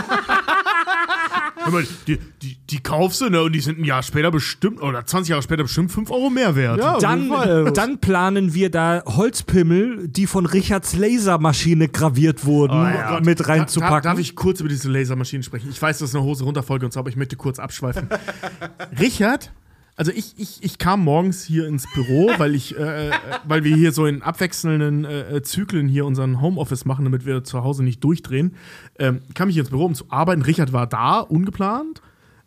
Hör 1.57 1.71
mal, 1.71 1.87
die, 2.07 2.19
die, 2.43 2.57
die 2.69 2.81
kaufst 2.83 3.21
du, 3.21 3.31
ne? 3.31 3.43
Und 3.43 3.53
die 3.53 3.61
sind 3.61 3.79
ein 3.79 3.85
Jahr 3.85 4.03
später 4.03 4.31
bestimmt, 4.31 4.83
oder 4.83 5.07
20 5.07 5.31
Jahre 5.31 5.43
später 5.43 5.63
bestimmt 5.63 5.93
5 5.93 6.11
Euro 6.11 6.29
mehr 6.31 6.57
wert. 6.57 6.79
Ja. 6.79 6.99
Dann, 6.99 7.29
Fall. 7.29 7.71
dann 7.73 7.99
planen 8.01 8.55
wir 8.55 8.71
da 8.71 9.03
Holzpimmel, 9.07 10.09
die 10.09 10.27
von 10.27 10.47
Richards 10.47 10.97
Lasermaschine 10.97 11.89
graviert 11.89 12.45
wurden, 12.45 12.75
Oh 12.95 13.09
Gott. 13.09 13.25
mit 13.25 13.41
Da- 13.41 13.45
reinzupacken. 13.45 14.03
Darf 14.03 14.19
ich 14.19 14.35
kurz 14.35 14.61
über 14.61 14.69
diese 14.69 14.91
Lasermaschinen 14.91 15.43
sprechen? 15.43 15.69
Ich 15.71 15.81
weiß, 15.81 15.99
das 15.99 16.11
ist 16.11 16.15
eine 16.17 16.25
Hose 16.25 16.45
runterfolge 16.45 16.85
und 16.87 16.93
so, 16.93 17.01
aber 17.01 17.09
ich 17.09 17.17
möchte 17.17 17.37
kurz 17.37 17.59
abschweifen. 17.59 18.09
Richard, 19.01 19.53
also 19.97 20.11
ich, 20.13 20.35
ich, 20.37 20.63
ich 20.63 20.79
kam 20.79 21.01
morgens 21.05 21.45
hier 21.45 21.67
ins 21.67 21.87
Büro, 21.93 22.31
weil 22.39 22.55
ich, 22.55 22.77
äh, 22.77 23.09
äh, 23.09 23.13
weil 23.45 23.65
wir 23.65 23.77
hier 23.77 23.93
so 23.93 24.07
in 24.07 24.23
abwechselnden 24.23 25.05
äh, 25.05 25.37
äh, 25.37 25.43
Zyklen 25.43 25.89
hier 25.89 26.05
unseren 26.07 26.41
Homeoffice 26.41 26.85
machen, 26.85 27.05
damit 27.05 27.27
wir 27.27 27.45
zu 27.45 27.63
Hause 27.63 27.85
nicht 27.85 28.03
durchdrehen. 28.03 28.57
Ähm, 28.99 29.23
kam 29.35 29.49
ich 29.49 29.55
hier 29.55 29.63
ins 29.63 29.71
Büro, 29.71 29.85
um 29.85 29.95
zu 29.95 30.07
arbeiten. 30.11 30.43
Richard 30.43 30.73
war 30.73 30.87
da, 30.87 31.21
ungeplant. 31.21 32.03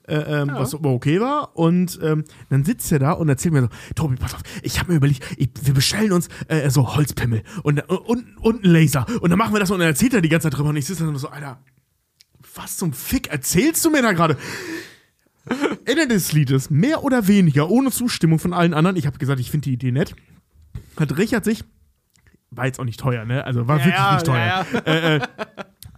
Äh, 0.08 0.42
ähm, 0.42 0.52
Was 0.54 0.74
aber 0.74 0.92
okay 0.92 1.20
war. 1.20 1.58
Und 1.58 2.00
ähm, 2.02 2.24
dann 2.50 2.64
sitzt 2.64 2.90
er 2.94 3.00
da 3.00 3.12
und 3.12 3.28
erzählt 3.28 3.54
mir 3.54 3.64
so: 3.64 3.70
Tobi, 3.94 4.16
pass 4.16 4.36
auf, 4.36 4.42
ich 4.64 4.80
habe 4.80 4.92
mir 4.92 4.98
überlegt, 4.98 5.22
ich, 5.38 5.50
wir 5.64 5.74
bestellen 5.74 6.14
uns 6.14 6.30
äh, 6.48 6.70
so 6.70 6.96
Holzpimmel 6.96 7.44
und, 7.64 7.82
und, 7.90 8.38
und 8.38 8.64
einen 8.64 8.74
Laser. 8.74 9.06
Und 9.20 9.32
dann 9.32 9.38
machen 9.38 9.54
wir 9.54 9.60
das 9.60 9.70
und 9.70 9.80
dann 9.80 9.90
erzählt 9.90 10.14
er 10.14 10.22
die 10.22 10.30
ganze 10.30 10.50
Zeit 10.50 10.58
drüber. 10.58 10.70
Und 10.70 10.78
ich 10.78 10.86
sitze 10.86 11.06
dann 11.06 11.16
so: 11.18 11.28
Alter, 11.28 11.60
was 12.56 12.78
zum 12.78 12.94
Fick 12.94 13.28
erzählst 13.28 13.84
du 13.84 13.90
mir 13.90 14.02
da 14.02 14.14
gerade? 14.14 14.38
Ende 15.86 16.08
des 16.08 16.32
Liedes, 16.34 16.70
mehr 16.70 17.04
oder 17.04 17.28
weniger, 17.28 17.70
ohne 17.70 17.92
Zustimmung 17.92 18.40
von 18.40 18.54
allen 18.54 18.74
anderen, 18.74 18.96
ich 18.98 19.06
habe 19.08 19.18
gesagt, 19.18 19.40
ich 19.40 19.52
finde 19.52 19.66
die 19.66 19.74
Idee 19.74 19.92
nett, 19.92 20.16
hat 21.00 21.18
Richard 21.18 21.46
sich, 21.46 21.64
war 22.52 22.66
jetzt 22.66 22.80
auch 22.80 22.86
nicht 22.86 23.00
teuer, 23.00 23.26
ne? 23.26 23.44
Also 23.46 23.68
war 23.68 23.78
wirklich 23.78 23.94
ja, 23.96 24.14
nicht 24.14 24.26
teuer. 24.26 24.66
ja, 24.74 24.80
Äh, 24.86 25.16
äh, 25.18 25.20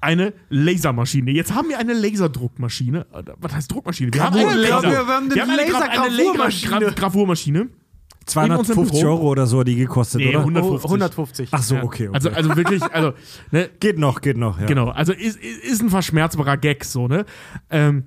eine 0.01 0.33
Lasermaschine. 0.49 1.31
Jetzt 1.31 1.53
haben 1.53 1.67
wir 1.69 1.77
eine 1.77 1.93
Laserdruckmaschine. 1.93 3.05
Äh, 3.13 3.23
Was 3.37 3.53
heißt 3.53 3.71
Druckmaschine? 3.71 4.13
Wir 4.13 4.21
Gravur- 4.21 4.39
haben 4.41 4.49
eine 4.49 4.61
Laser. 4.61 4.81
wir 4.91 4.97
haben 4.97 5.31
eine. 5.51 5.63
Gra- 5.63 6.95
Gravurmaschine. 6.95 7.59
in 7.59 7.67
unserem 7.67 8.65
250 8.65 9.01
Büro. 9.01 9.11
Euro 9.11 9.27
oder 9.29 9.45
so 9.47 9.59
hat 9.59 9.67
die 9.67 9.75
gekostet, 9.75 10.21
Nee, 10.21 10.29
oder? 10.29 10.39
150. 10.39 10.85
150. 10.89 11.49
Ach 11.51 11.61
so, 11.63 11.75
Ja. 11.75 11.83
okay, 11.83 12.07
okay. 12.07 12.15
Also, 12.15 12.29
also 12.29 12.55
wirklich, 12.55 12.81
also, 12.83 13.13
ne, 13.51 13.69
geht 13.79 13.97
noch, 13.99 14.21
geht 14.21 14.37
noch, 14.37 14.59
ja. 14.59 14.65
Genau, 14.67 14.89
also 14.89 15.11
ist, 15.13 15.37
ist 15.37 15.63
ist 15.63 15.81
ein 15.81 15.89
verschmerzbarer 15.89 16.57
Gag 16.57 16.85
so, 16.85 17.07
ne? 17.07 17.25
Ähm, 17.69 18.03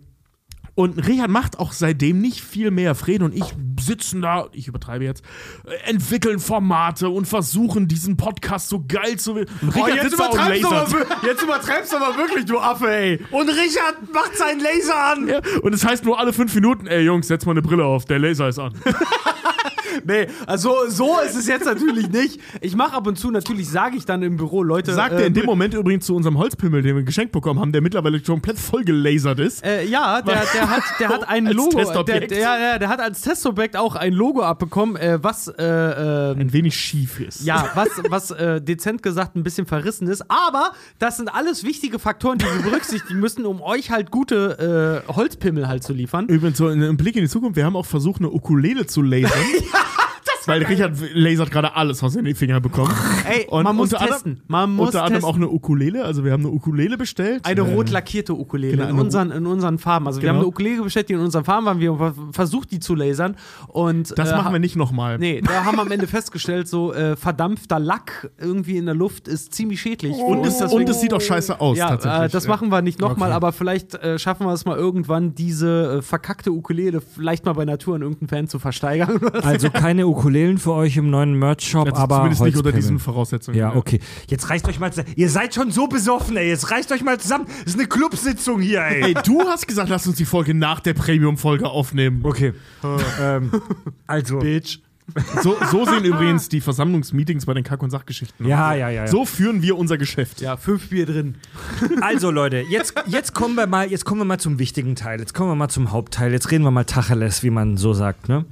und 0.74 1.06
Richard 1.06 1.30
macht 1.30 1.58
auch 1.58 1.72
seitdem 1.72 2.20
nicht 2.20 2.40
viel 2.42 2.70
mehr. 2.70 2.94
Fred 2.94 3.22
und 3.22 3.34
ich 3.34 3.44
sitzen 3.80 4.22
da, 4.22 4.48
ich 4.52 4.68
übertreibe 4.68 5.04
jetzt, 5.04 5.22
äh, 5.66 5.90
entwickeln 5.90 6.38
Formate 6.38 7.08
und 7.08 7.26
versuchen 7.26 7.88
diesen 7.88 8.16
Podcast 8.16 8.68
so 8.68 8.84
geil 8.86 9.18
zu. 9.18 9.32
Und 9.32 9.48
Oh, 9.62 9.82
Richard 9.82 10.04
jetzt, 10.04 10.18
da 10.18 10.26
und 10.26 10.34
übertreibst 10.34 10.64
aber, 10.64 11.26
jetzt 11.26 11.42
übertreibst 11.42 11.92
du 11.92 11.96
aber 11.96 12.16
wirklich, 12.16 12.44
du 12.44 12.58
Affe, 12.58 12.90
ey. 12.90 13.20
Und 13.30 13.48
Richard 13.48 14.12
macht 14.12 14.36
seinen 14.36 14.60
Laser 14.60 14.96
an. 15.12 15.28
Ja, 15.28 15.40
und 15.62 15.74
es 15.74 15.84
heißt 15.84 16.04
nur 16.04 16.18
alle 16.18 16.32
fünf 16.32 16.54
Minuten, 16.54 16.86
ey 16.86 17.02
Jungs, 17.02 17.28
setz 17.28 17.44
mal 17.44 17.52
eine 17.52 17.62
Brille 17.62 17.84
auf, 17.84 18.04
der 18.04 18.18
Laser 18.18 18.48
ist 18.48 18.58
an. 18.58 18.72
Nee, 20.04 20.26
also 20.46 20.74
so 20.88 21.18
ist 21.24 21.36
es 21.36 21.46
jetzt 21.46 21.64
natürlich 21.64 22.08
nicht. 22.10 22.40
Ich 22.60 22.76
mache 22.76 22.94
ab 22.94 23.06
und 23.06 23.18
zu, 23.18 23.30
natürlich 23.30 23.68
sage 23.68 23.96
ich 23.96 24.04
dann 24.04 24.22
im 24.22 24.36
Büro, 24.36 24.62
Leute. 24.62 24.92
Sagt 24.92 25.12
er 25.12 25.26
in 25.26 25.32
äh, 25.32 25.40
dem 25.40 25.46
Moment 25.46 25.74
übrigens 25.74 26.06
zu 26.06 26.14
unserem 26.14 26.38
Holzpimmel, 26.38 26.82
den 26.82 26.96
wir 26.96 27.02
geschenkt 27.02 27.32
bekommen 27.32 27.60
haben, 27.60 27.72
der 27.72 27.80
mittlerweile 27.80 28.20
komplett 28.20 28.58
voll 28.58 28.84
gelasert 28.84 29.38
ist. 29.38 29.64
Äh, 29.64 29.84
ja, 29.84 30.22
der, 30.22 30.42
der 30.52 30.70
hat, 30.70 30.82
der 30.98 31.08
hat 31.08 31.28
ein 31.28 31.46
Als 31.52 31.56
Logo. 31.56 31.70
Der, 31.76 31.84
Testobjekt. 31.84 32.30
der, 32.30 32.78
der, 32.78 32.88
hat 32.88 33.00
als 33.00 33.20
Testobjekt 33.22 33.76
auch 33.76 33.96
ein 33.96 34.12
Logo 34.12 34.42
abbekommen, 34.42 34.96
äh, 34.96 35.18
was, 35.22 35.48
äh, 35.48 35.62
ähm, 35.62 36.38
Ein 36.38 36.52
wenig 36.52 36.76
schief 36.76 37.20
ist. 37.20 37.44
ja, 37.44 37.70
was, 37.74 37.88
was 38.08 38.30
äh, 38.30 38.60
dezent 38.60 39.02
gesagt 39.02 39.36
ein 39.36 39.42
bisschen 39.42 39.66
verrissen 39.66 40.08
ist. 40.08 40.22
Aber 40.30 40.72
das 40.98 41.16
sind 41.16 41.32
alles 41.32 41.64
wichtige 41.64 41.98
Faktoren, 41.98 42.38
die 42.38 42.44
wir 42.44 42.62
berücksichtigen 42.62 43.20
müssen, 43.20 43.46
um 43.46 43.60
euch 43.60 43.90
halt 43.90 44.10
gute 44.10 45.04
äh, 45.08 45.12
Holzpimmel 45.12 45.68
halt 45.68 45.82
zu 45.82 45.92
liefern. 45.92 46.26
Übrigens, 46.26 46.58
so 46.58 46.68
ein 46.68 46.96
Blick 46.96 47.16
in 47.16 47.22
die 47.22 47.28
Zukunft, 47.28 47.56
wir 47.56 47.64
haben 47.64 47.76
auch 47.76 47.86
versucht, 47.86 48.20
eine 48.20 48.30
Ukulele 48.30 48.86
zu 48.86 49.02
lasern. 49.02 49.30
Weil 50.46 50.62
Richard 50.64 50.94
lasert 51.14 51.50
gerade 51.50 51.74
alles, 51.76 52.02
was 52.02 52.14
er 52.14 52.20
in 52.20 52.24
die 52.26 52.34
Finger 52.34 52.60
bekommt. 52.60 52.92
Ey, 53.28 53.46
Und 53.48 53.64
man 53.64 53.76
muss 53.76 53.92
unter 53.92 54.06
testen. 54.06 54.32
Anderem, 54.32 54.44
Man 54.48 54.70
muss 54.76 54.86
unter 54.88 55.04
anderem 55.04 55.20
testen. 55.22 55.30
auch 55.30 55.36
eine 55.36 55.48
Ukulele. 55.48 56.04
Also 56.04 56.24
wir 56.24 56.32
haben 56.32 56.44
eine 56.44 56.52
Ukulele 56.52 56.96
bestellt. 56.98 57.44
Eine 57.44 57.60
Äh, 57.60 57.74
rot 57.74 57.90
lackierte 57.90 58.34
Ukulele 58.34 58.76
genau, 58.76 58.88
in, 58.90 58.98
unseren, 58.98 59.30
in 59.30 59.46
unseren 59.46 59.78
Farben. 59.78 60.06
Also 60.06 60.20
wir 60.20 60.22
Genau. 60.28 60.34
haben 60.34 60.38
eine 60.40 60.48
Ukulele 60.48 60.82
bestellt, 60.82 61.08
die 61.08 61.12
in 61.14 61.20
unseren 61.20 61.44
Farben 61.44 61.66
waren. 61.66 61.80
Wir 61.80 61.96
haben 61.98 62.32
versucht, 62.32 62.70
die 62.72 62.80
zu 62.80 62.94
lasern. 62.94 63.36
Und, 63.68 64.16
Das 64.18 64.30
äh, 64.30 64.36
machen 64.36 64.52
wir 64.52 64.58
nicht 64.58 64.76
nochmal. 64.76 65.18
Nee, 65.18 65.40
da 65.42 65.64
haben 65.64 65.76
wir 65.76 65.82
am 65.82 65.90
Ende 65.92 66.06
festgestellt, 66.06 66.68
so 66.68 66.92
äh, 66.92 67.16
verdampfter 67.16 67.78
Lack 67.78 68.30
irgendwie 68.38 68.76
in 68.76 68.86
der 68.86 68.94
Luft 68.94 69.28
ist 69.28 69.54
ziemlich 69.54 69.80
schädlich. 69.80 70.16
Und, 70.16 70.44
es, 70.46 70.60
und 70.60 70.88
es 70.88 71.00
sieht 71.00 71.12
auch 71.14 71.20
scheiße 71.20 71.60
aus, 71.60 71.78
ja, 71.78 71.88
tatsächlich. 71.88 72.22
äh, 72.24 72.28
das 72.28 72.46
machen 72.48 72.70
wir 72.70 72.82
nicht 72.82 73.00
nochmal, 73.00 73.28
Okay. 73.30 73.36
aber 73.36 73.52
vielleicht 73.52 73.94
äh, 73.94 74.18
schaffen 74.18 74.46
wir 74.46 74.52
es 74.52 74.64
mal 74.64 74.76
irgendwann, 74.76 75.34
diese 75.34 75.98
äh, 75.98 76.02
verkackte 76.02 76.50
Ukulele 76.52 77.00
vielleicht 77.00 77.44
mal 77.44 77.52
bei 77.52 77.64
Natur 77.64 77.94
an 77.96 78.02
irgendeinen 78.02 78.28
Fan 78.28 78.48
zu 78.48 78.58
versteigern. 78.58 79.20
Also 79.42 79.70
keine 79.70 80.06
Ukulelen 80.32 80.58
für 80.58 80.72
euch 80.72 80.96
im 80.96 81.10
neuen 81.10 81.38
Merch-Shop, 81.38 81.86
Also 81.88 82.00
aber 82.00 82.16
zumindest 82.16 82.42
nicht 82.42 82.56
unter 82.56 82.72
diesen 82.72 82.98
Voraussetzungen. 82.98 83.56
Ja, 83.58 83.74
okay. 83.76 84.00
Jetzt 84.28 84.48
reißt 84.48 84.66
euch 84.68 84.80
mal 84.80 84.90
zusammen. 84.92 85.12
Ihr 85.16 85.28
seid 85.28 85.54
schon 85.54 85.70
so 85.70 85.86
besoffen, 85.86 86.36
ey. 86.36 86.48
Jetzt 86.48 86.70
reißt 86.70 86.90
euch 86.92 87.02
mal 87.04 87.18
zusammen. 87.20 87.46
Das 87.64 87.74
ist 87.74 87.78
eine 87.78 87.88
Clubsitzung 87.88 88.60
hier, 88.60 88.82
ey. 88.82 89.02
Ey, 89.02 89.14
du 89.24 89.42
hast 89.42 89.68
gesagt, 89.68 89.88
lass 89.90 90.06
uns 90.06 90.16
die 90.16 90.24
Folge 90.24 90.54
nach 90.54 90.80
der 90.80 90.94
Premium-Folge 90.94 91.68
aufnehmen. 91.68 92.20
Okay. 92.24 92.54
ähm, 93.20 93.50
also. 94.06 94.38
Bitch. 94.38 94.78
So, 95.42 95.56
so 95.70 95.84
sehen 95.84 96.04
übrigens 96.04 96.48
die 96.48 96.60
Versammlungsmeetings 96.62 97.44
bei 97.44 97.52
den 97.52 97.64
Kack- 97.64 97.82
und 97.82 97.90
Sachgeschichten 97.90 98.46
Ja, 98.46 98.70
aus. 98.70 98.76
ja, 98.78 98.88
ja, 98.88 99.02
ja. 99.02 99.06
So 99.08 99.26
führen 99.26 99.60
wir 99.60 99.76
unser 99.76 99.98
Geschäft. 99.98 100.40
ja, 100.40 100.56
fünf 100.56 100.88
Bier 100.88 101.04
drin. 101.04 101.34
Also 102.00 102.30
Leute, 102.30 102.58
jetzt, 102.70 102.94
jetzt 103.08 103.34
kommen 103.34 103.56
wir 103.56 103.66
mal, 103.66 103.90
jetzt 103.90 104.04
kommen 104.06 104.20
wir 104.20 104.24
mal 104.24 104.38
zum 104.38 104.58
wichtigen 104.58 104.94
Teil. 104.94 105.18
Jetzt 105.20 105.34
kommen 105.34 105.50
wir 105.50 105.56
mal 105.56 105.68
zum 105.68 105.90
Hauptteil. 105.92 106.32
Jetzt 106.32 106.50
reden 106.50 106.64
wir 106.64 106.70
mal 106.70 106.84
Tacheles, 106.84 107.42
wie 107.42 107.50
man 107.50 107.76
so 107.76 107.92
sagt, 107.92 108.28
ne? 108.28 108.46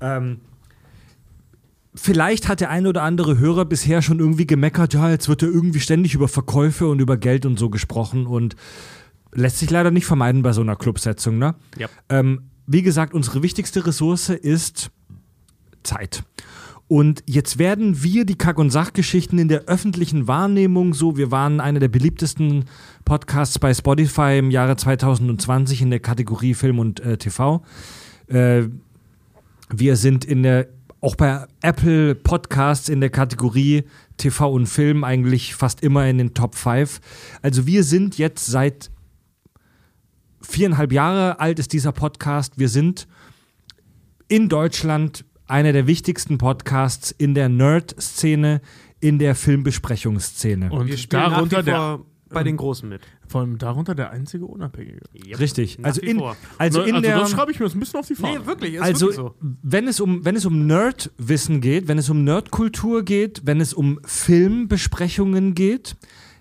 Ähm, 0.00 0.40
vielleicht 1.94 2.48
hat 2.48 2.60
der 2.60 2.70
ein 2.70 2.86
oder 2.86 3.02
andere 3.02 3.38
Hörer 3.38 3.64
bisher 3.64 4.02
schon 4.02 4.18
irgendwie 4.18 4.46
gemeckert, 4.46 4.94
ja, 4.94 5.10
jetzt 5.10 5.28
wird 5.28 5.42
ja 5.42 5.48
irgendwie 5.48 5.80
ständig 5.80 6.14
über 6.14 6.28
Verkäufe 6.28 6.88
und 6.88 7.00
über 7.00 7.16
Geld 7.16 7.46
und 7.46 7.58
so 7.58 7.70
gesprochen 7.70 8.26
und 8.26 8.56
lässt 9.32 9.58
sich 9.58 9.70
leider 9.70 9.90
nicht 9.90 10.06
vermeiden 10.06 10.42
bei 10.42 10.52
so 10.52 10.60
einer 10.60 10.76
Clubsetzung, 10.76 11.38
ne? 11.38 11.54
Ja. 11.76 11.88
Ähm, 12.08 12.50
wie 12.66 12.82
gesagt, 12.82 13.14
unsere 13.14 13.42
wichtigste 13.42 13.86
Ressource 13.86 14.30
ist 14.30 14.90
Zeit. 15.82 16.24
Und 16.86 17.22
jetzt 17.26 17.58
werden 17.58 18.02
wir 18.02 18.24
die 18.24 18.36
Kack- 18.36 18.58
und 18.58 18.70
Sachgeschichten 18.70 19.38
in 19.38 19.48
der 19.48 19.62
öffentlichen 19.64 20.28
Wahrnehmung 20.28 20.92
so, 20.92 21.16
wir 21.16 21.30
waren 21.30 21.60
einer 21.60 21.80
der 21.80 21.88
beliebtesten 21.88 22.66
Podcasts 23.04 23.58
bei 23.58 23.72
Spotify 23.72 24.38
im 24.38 24.50
Jahre 24.50 24.76
2020 24.76 25.82
in 25.82 25.90
der 25.90 26.00
Kategorie 26.00 26.54
Film 26.54 26.78
und 26.78 27.00
äh, 27.00 27.16
TV. 27.16 27.62
Äh, 28.28 28.64
wir 29.70 29.96
sind 29.96 30.24
in 30.24 30.42
der, 30.42 30.68
auch 31.04 31.16
bei 31.16 31.46
Apple 31.60 32.14
Podcasts 32.14 32.88
in 32.88 33.00
der 33.00 33.10
Kategorie 33.10 33.84
TV 34.16 34.50
und 34.50 34.66
Film 34.66 35.04
eigentlich 35.04 35.54
fast 35.54 35.82
immer 35.82 36.06
in 36.06 36.16
den 36.16 36.32
Top 36.32 36.54
5. 36.54 37.00
Also 37.42 37.66
wir 37.66 37.84
sind 37.84 38.16
jetzt 38.16 38.46
seit 38.46 38.90
viereinhalb 40.40 40.92
Jahre 40.92 41.40
alt 41.40 41.58
ist 41.58 41.74
dieser 41.74 41.92
Podcast. 41.92 42.58
Wir 42.58 42.70
sind 42.70 43.06
in 44.28 44.48
Deutschland 44.48 45.26
einer 45.46 45.72
der 45.72 45.86
wichtigsten 45.86 46.38
Podcasts 46.38 47.10
in 47.10 47.34
der 47.34 47.50
Nerd-Szene, 47.50 48.62
in 49.00 49.18
der 49.18 49.34
Filmbesprechungsszene. 49.34 50.72
Und 50.72 50.86
Wir 50.86 50.96
spielen 50.96 51.22
darunter 51.22 51.58
nach 51.58 51.66
wie 51.66 51.70
der, 51.70 52.00
bei 52.34 52.42
den 52.42 52.56
Großen 52.56 52.88
mit. 52.88 53.00
vor 53.26 53.40
allem 53.40 53.58
darunter 53.58 53.94
der 53.94 54.10
einzige 54.10 54.46
Unabhängige. 54.46 55.00
Richtig. 55.38 55.78
Nach 55.78 55.86
Also 55.86 56.00
in, 56.02 56.18
vor. 56.18 56.36
also 56.58 56.82
in 56.82 57.00
der. 57.02 57.18
das 57.18 57.30
schreibe 57.30 57.52
ich 57.52 57.58
mir 57.58 57.64
das 57.66 57.74
ein 57.74 57.80
bisschen 57.80 58.00
auf 58.00 58.06
die 58.06 58.14
Fahne. 58.14 58.40
Nee, 58.40 58.46
wirklich, 58.46 58.74
ist 58.74 58.82
Also, 58.82 59.06
wirklich 59.06 59.16
so. 59.16 59.34
wenn 59.62 59.88
es 59.88 60.00
um, 60.00 60.24
wenn 60.24 60.36
es 60.36 60.44
um 60.44 60.66
Nerdwissen 60.66 61.60
geht, 61.60 61.88
wenn 61.88 61.98
es 61.98 62.10
um 62.10 62.24
Nerdkultur 62.24 63.04
geht, 63.04 63.42
wenn 63.44 63.60
es 63.60 63.72
um 63.74 63.98
Filmbesprechungen 64.04 65.54
geht, 65.54 65.96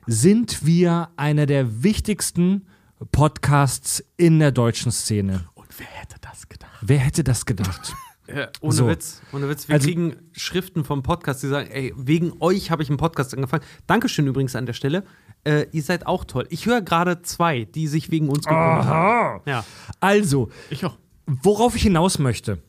sind 0.07 0.65
wir 0.65 1.09
einer 1.17 1.45
der 1.45 1.83
wichtigsten 1.83 2.65
Podcasts 3.11 4.03
in 4.17 4.39
der 4.39 4.51
deutschen 4.51 4.91
Szene. 4.91 5.45
Und 5.55 5.67
wer 5.77 5.87
hätte 5.87 6.15
das 6.21 6.47
gedacht? 6.49 6.71
Wer 6.81 6.99
hätte 6.99 7.23
das 7.23 7.45
gedacht? 7.45 7.93
Ja, 8.25 8.47
ohne 8.61 8.73
So. 8.73 8.87
Witz, 8.87 9.21
ohne 9.33 9.49
Witz. 9.49 9.67
Wir 9.67 9.75
Also- 9.75 9.85
kriegen 9.85 10.15
Schriften 10.31 10.85
vom 10.85 11.03
Podcast, 11.03 11.43
die 11.43 11.47
sagen, 11.49 11.69
ey, 11.69 11.93
wegen 11.97 12.31
euch 12.39 12.71
habe 12.71 12.81
ich 12.81 12.87
einen 12.89 12.97
Podcast 12.97 13.33
angefangen. 13.35 13.65
Dankeschön 13.85 14.25
übrigens 14.25 14.55
an 14.55 14.65
der 14.65 14.71
Stelle. 14.71 15.03
Äh, 15.45 15.65
ihr 15.71 15.83
seid 15.83 16.07
auch 16.07 16.23
toll. 16.25 16.45
Ich 16.49 16.65
höre 16.65 16.81
gerade 16.81 17.21
zwei, 17.21 17.65
die 17.65 17.87
sich 17.87 18.11
wegen 18.11 18.29
uns 18.29 18.45
gegründet 18.45 18.85
haben. 18.85 19.41
Ja. 19.45 19.63
Also, 19.99 20.49
Ich 20.69 20.85
auch. 20.85 20.97
worauf 21.25 21.75
ich 21.75 21.83
hinaus 21.83 22.19
möchte. 22.19 22.59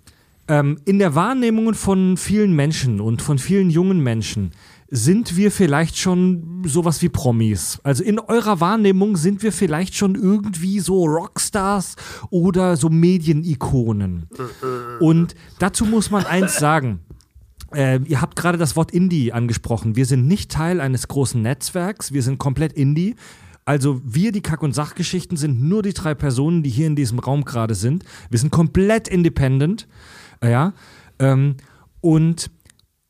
Ähm, 0.48 0.78
in 0.84 0.98
der 0.98 1.14
Wahrnehmung 1.14 1.72
von 1.74 2.16
vielen 2.16 2.52
Menschen 2.54 3.00
und 3.00 3.22
von 3.22 3.38
vielen 3.38 3.70
jungen 3.70 4.00
Menschen 4.00 4.50
sind 4.90 5.36
wir 5.36 5.50
vielleicht 5.50 5.96
schon 5.96 6.62
sowas 6.66 7.00
wie 7.00 7.08
Promis. 7.08 7.80
Also 7.82 8.04
in 8.04 8.18
eurer 8.20 8.60
Wahrnehmung 8.60 9.16
sind 9.16 9.42
wir 9.42 9.50
vielleicht 9.52 9.94
schon 9.94 10.14
irgendwie 10.14 10.78
so 10.80 11.04
Rockstars 11.04 11.96
oder 12.30 12.76
so 12.76 12.90
Medienikonen. 12.90 14.28
Und 15.00 15.34
dazu 15.58 15.84
muss 15.86 16.10
man 16.10 16.26
eins 16.26 16.58
sagen. 16.58 17.00
Äh, 17.74 18.00
ihr 18.06 18.20
habt 18.20 18.36
gerade 18.36 18.58
das 18.58 18.76
Wort 18.76 18.90
Indie 18.90 19.32
angesprochen. 19.32 19.96
Wir 19.96 20.06
sind 20.06 20.26
nicht 20.26 20.50
Teil 20.50 20.80
eines 20.80 21.08
großen 21.08 21.40
Netzwerks, 21.40 22.12
wir 22.12 22.22
sind 22.22 22.38
komplett 22.38 22.72
Indie. 22.72 23.16
Also 23.64 24.00
wir, 24.04 24.30
die 24.32 24.42
Kack- 24.42 24.62
und 24.62 24.74
Sachgeschichten, 24.74 25.36
sind 25.36 25.62
nur 25.62 25.82
die 25.82 25.94
drei 25.94 26.14
Personen, 26.14 26.62
die 26.62 26.70
hier 26.70 26.86
in 26.86 26.96
diesem 26.96 27.18
Raum 27.18 27.44
gerade 27.44 27.74
sind. 27.74 28.04
Wir 28.30 28.38
sind 28.38 28.50
komplett 28.50 29.08
independent. 29.08 29.88
Ja. 30.42 30.74
Ähm, 31.18 31.56
und 32.00 32.50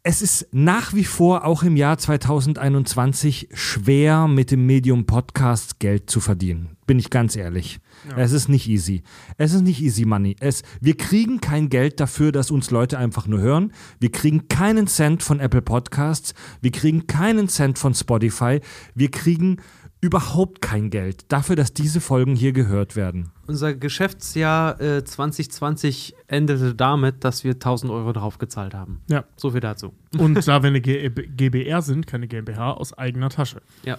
es 0.05 0.23
ist 0.23 0.49
nach 0.53 0.95
wie 0.95 1.05
vor 1.05 1.45
auch 1.45 1.63
im 1.63 1.77
Jahr 1.77 1.99
2021 1.99 3.49
schwer, 3.53 4.29
mit 4.29 4.51
dem 4.51 4.67
Medium 4.67 5.07
Podcast 5.07 5.81
Geld 5.81 6.11
zu 6.11 6.21
verdienen. 6.21 6.77
Bin 6.87 6.99
ich 6.99 7.11
ganz 7.11 7.35
ehrlich. 7.35 7.81
Es 8.17 8.33
ist 8.33 8.49
nicht 8.49 8.69
easy. 8.69 9.03
Es 9.39 9.53
ist 9.53 9.63
nicht 9.63 9.81
easy 9.81 10.05
money. 10.05 10.37
Es, 10.41 10.63
wir 10.81 10.97
kriegen 10.97 11.41
kein 11.41 11.69
Geld 11.69 12.01
dafür, 12.01 12.33
dass 12.33 12.51
uns 12.51 12.71
Leute 12.71 12.99
einfach 12.99 13.27
nur 13.27 13.41
hören. 13.41 13.73
Wir 14.01 14.13
kriegen 14.13 14.49
keinen 14.49 14.87
Cent 14.87 15.23
von 15.23 15.41
Apple 15.41 15.63
Podcasts. 15.63 16.35
Wir 16.61 16.71
kriegen 16.73 17.07
keinen 17.07 17.49
Cent 17.49 17.79
von 17.79 17.95
Spotify. 17.95 18.61
Wir 18.95 19.11
kriegen 19.11 19.59
überhaupt 20.05 20.61
kein 20.61 20.91
Geld 20.91 21.33
dafür, 21.33 21.57
dass 21.57 21.73
diese 21.73 21.99
Folgen 21.99 22.37
hier 22.37 22.53
gehört 22.53 22.95
werden. 22.95 23.31
Unser 23.47 23.75
Geschäftsjahr 23.75 24.79
äh, 24.79 25.03
2020 25.03 26.15
endete 26.27 26.75
damit, 26.75 27.25
dass 27.25 27.43
wir 27.43 27.53
1000 27.53 27.91
Euro 27.91 28.13
drauf 28.13 28.37
gezahlt 28.37 28.75
haben. 28.75 29.01
Ja. 29.09 29.25
So 29.37 29.53
viel 29.53 29.61
dazu. 29.61 29.95
Und 30.19 30.47
da 30.47 30.63
wir 30.63 30.69
eine 30.69 30.81
G 30.83 31.09
GBR 31.09 31.81
sind, 31.81 32.07
keine 32.07 32.29
GmbH, 32.29 32.73
aus 32.73 32.93
eigener 32.93 33.31
Tasche. 33.31 33.63
Ja. 33.85 33.97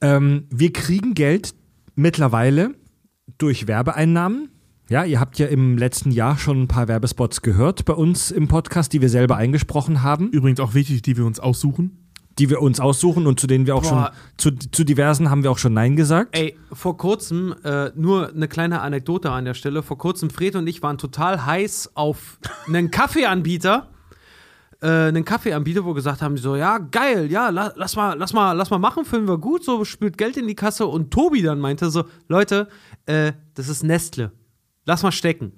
Ähm, 0.00 0.46
wir 0.48 0.72
kriegen 0.72 1.14
Geld 1.14 1.54
mittlerweile 1.96 2.76
durch 3.38 3.66
Werbeeinnahmen. 3.66 4.50
Ja, 4.88 5.04
ihr 5.04 5.20
habt 5.20 5.38
ja 5.38 5.46
im 5.46 5.78
letzten 5.78 6.10
Jahr 6.10 6.36
schon 6.36 6.62
ein 6.62 6.68
paar 6.68 6.88
Werbespots 6.88 7.42
gehört 7.42 7.84
bei 7.84 7.92
uns 7.92 8.30
im 8.30 8.48
Podcast, 8.48 8.92
die 8.92 9.00
wir 9.00 9.08
selber 9.08 9.36
eingesprochen 9.36 10.02
haben, 10.02 10.30
Übrigens 10.30 10.58
auch 10.58 10.74
wichtig, 10.74 11.02
die 11.02 11.16
wir 11.16 11.24
uns 11.26 11.38
aussuchen. 11.38 11.96
die 12.40 12.50
wir 12.50 12.60
uns 12.60 12.80
aussuchen 12.80 13.26
und 13.26 13.38
zu 13.38 13.46
denen 13.46 13.66
wir 13.66 13.76
auch 13.76 13.82
Boah. 13.82 14.12
schon, 14.38 14.52
zu, 14.58 14.70
zu 14.70 14.82
diversen 14.82 15.30
haben 15.30 15.42
wir 15.44 15.50
auch 15.52 15.58
schon 15.58 15.74
Nein 15.74 15.94
gesagt. 15.94 16.36
Ey, 16.36 16.56
vor 16.72 16.96
kurzem, 16.96 17.54
äh, 17.64 17.90
nur 17.94 18.30
eine 18.30 18.48
kleine 18.48 18.80
Anekdote 18.80 19.30
an 19.30 19.44
der 19.44 19.54
Stelle. 19.54 19.82
Vor 19.82 19.98
kurzem, 19.98 20.30
Fred 20.30 20.56
und 20.56 20.66
ich 20.66 20.82
waren 20.82 20.98
total 20.98 21.44
heiß 21.46 21.90
auf 21.94 22.38
einen 22.66 22.90
Kaffeeanbieter. 22.90 23.88
Äh, 24.82 25.08
einen 25.08 25.24
Kaffeeanbieter, 25.24 25.84
wo 25.84 25.88
wir 25.88 25.94
gesagt 25.94 26.22
haben, 26.22 26.36
so, 26.38 26.56
ja, 26.56 26.78
geil, 26.78 27.30
ja, 27.30 27.50
la, 27.50 27.72
lass 27.76 27.96
mal, 27.96 28.16
lass 28.16 28.32
mal, 28.32 28.52
lass 28.52 28.70
mal 28.70 28.78
machen, 28.78 29.04
finden 29.04 29.28
wir 29.28 29.36
gut, 29.36 29.62
so 29.62 29.84
spült 29.84 30.16
Geld 30.16 30.38
in 30.38 30.46
die 30.46 30.54
Kasse. 30.54 30.86
Und 30.86 31.10
Tobi 31.10 31.42
dann 31.42 31.60
meinte 31.60 31.90
so, 31.90 32.04
Leute, 32.28 32.68
äh, 33.04 33.32
das 33.54 33.68
ist 33.68 33.82
Nestle. 33.82 34.32
Lass 34.86 35.02
mal 35.02 35.12
stecken. 35.12 35.52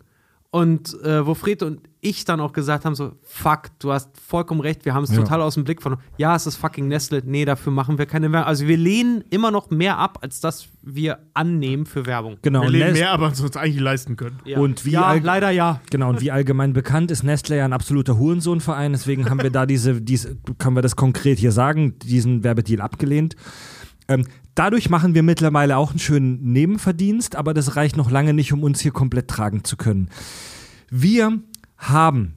Und 0.55 1.03
äh, 1.03 1.25
wo 1.27 1.33
Fred 1.33 1.63
und 1.63 1.81
ich 2.03 2.27
dann 2.27 2.39
auch 2.39 2.53
gesagt 2.53 2.85
haben, 2.85 2.95
so, 2.95 3.13
fuck, 3.23 3.71
du 3.79 3.91
hast 3.91 4.11
vollkommen 4.21 4.61
recht, 4.61 4.85
wir 4.85 4.93
haben 4.93 5.05
es 5.05 5.11
Ja. 5.11 5.17
total 5.17 5.41
aus 5.41 5.55
dem 5.55 5.65
Blick 5.65 5.81
von, 5.81 5.97
ja, 6.19 6.37
es 6.37 6.47
ist 6.47 6.57
fucking 6.57 6.89
Nestle, 6.89 7.23
nee, 7.25 7.47
dafür 7.47 7.73
machen 7.73 7.97
wir 7.97 8.05
keine 8.05 8.31
Werbung. 8.33 8.49
Also 8.49 8.67
wir 8.69 8.77
lehnen 8.77 9.25
immer 9.31 9.51
noch 9.51 9.71
mehr 9.71 9.97
ab, 9.97 10.19
als 10.21 10.41
das 10.41 10.69
wir 10.83 11.21
annehmen 11.33 11.87
für 11.87 12.05
Werbung. 12.05 12.37
Genau, 12.43 12.61
wir 12.61 12.67
und 12.67 12.73
leben 12.75 12.85
Nest- 12.89 13.01
mehr, 13.01 13.13
aber 13.13 13.29
uns 13.29 13.41
uns 13.41 13.57
eigentlich 13.57 13.81
leisten 13.81 14.17
können. 14.17 14.41
Ja. 14.45 14.59
Und 14.59 14.85
wie 14.85 14.91
ja, 14.91 15.15
leider 15.15 15.49
ja. 15.51 15.81
Genau, 15.91 16.11
und 16.11 16.21
wie 16.21 16.31
allgemein 16.31 16.75
bekannt 16.75 17.11
ist 17.11 17.23
Nestle 17.23 17.57
ja 17.57 17.65
ein 17.65 17.73
absoluter 17.73 18.19
Hurensohnverein, 18.19 18.93
deswegen 18.93 19.31
haben 19.31 19.43
wir 19.43 19.49
da 19.51 19.65
diese, 19.65 20.03
diese, 20.03 20.37
können 20.59 20.77
wir 20.77 20.83
das 20.83 20.97
konkret 20.97 21.39
hier 21.39 21.53
sagen, 21.53 21.99
diesen 22.01 22.45
Werbedeal 22.45 22.83
abgelehnt. 22.83 23.37
Ähm, 24.09 24.27
dadurch 24.55 24.91
machen 24.91 25.15
wir 25.15 25.23
mittlerweile 25.23 25.77
auch 25.77 25.91
einen 25.91 25.99
schönen 25.99 26.53
Nebenverdienst, 26.53 27.37
aber 27.37 27.55
das 27.55 27.77
reicht 27.77 27.97
noch 27.97 28.11
lange 28.11 28.35
nicht, 28.35 28.53
um 28.53 28.63
uns 28.63 28.81
hier 28.81 28.93
komplett 28.93 29.29
tragen 29.29 29.65
zu 29.65 29.77
können. 29.77 30.09
Wir 30.91 31.41
haben 31.77 32.37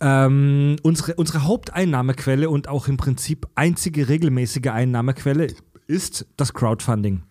ähm, 0.00 0.76
unsere, 0.82 1.14
unsere 1.14 1.44
Haupteinnahmequelle 1.44 2.50
und 2.50 2.68
auch 2.68 2.88
im 2.88 2.96
Prinzip 2.96 3.48
einzige 3.54 4.08
regelmäßige 4.08 4.66
Einnahmequelle 4.66 5.48
ist 5.86 6.26
das 6.36 6.52
Crowdfunding. 6.52 7.22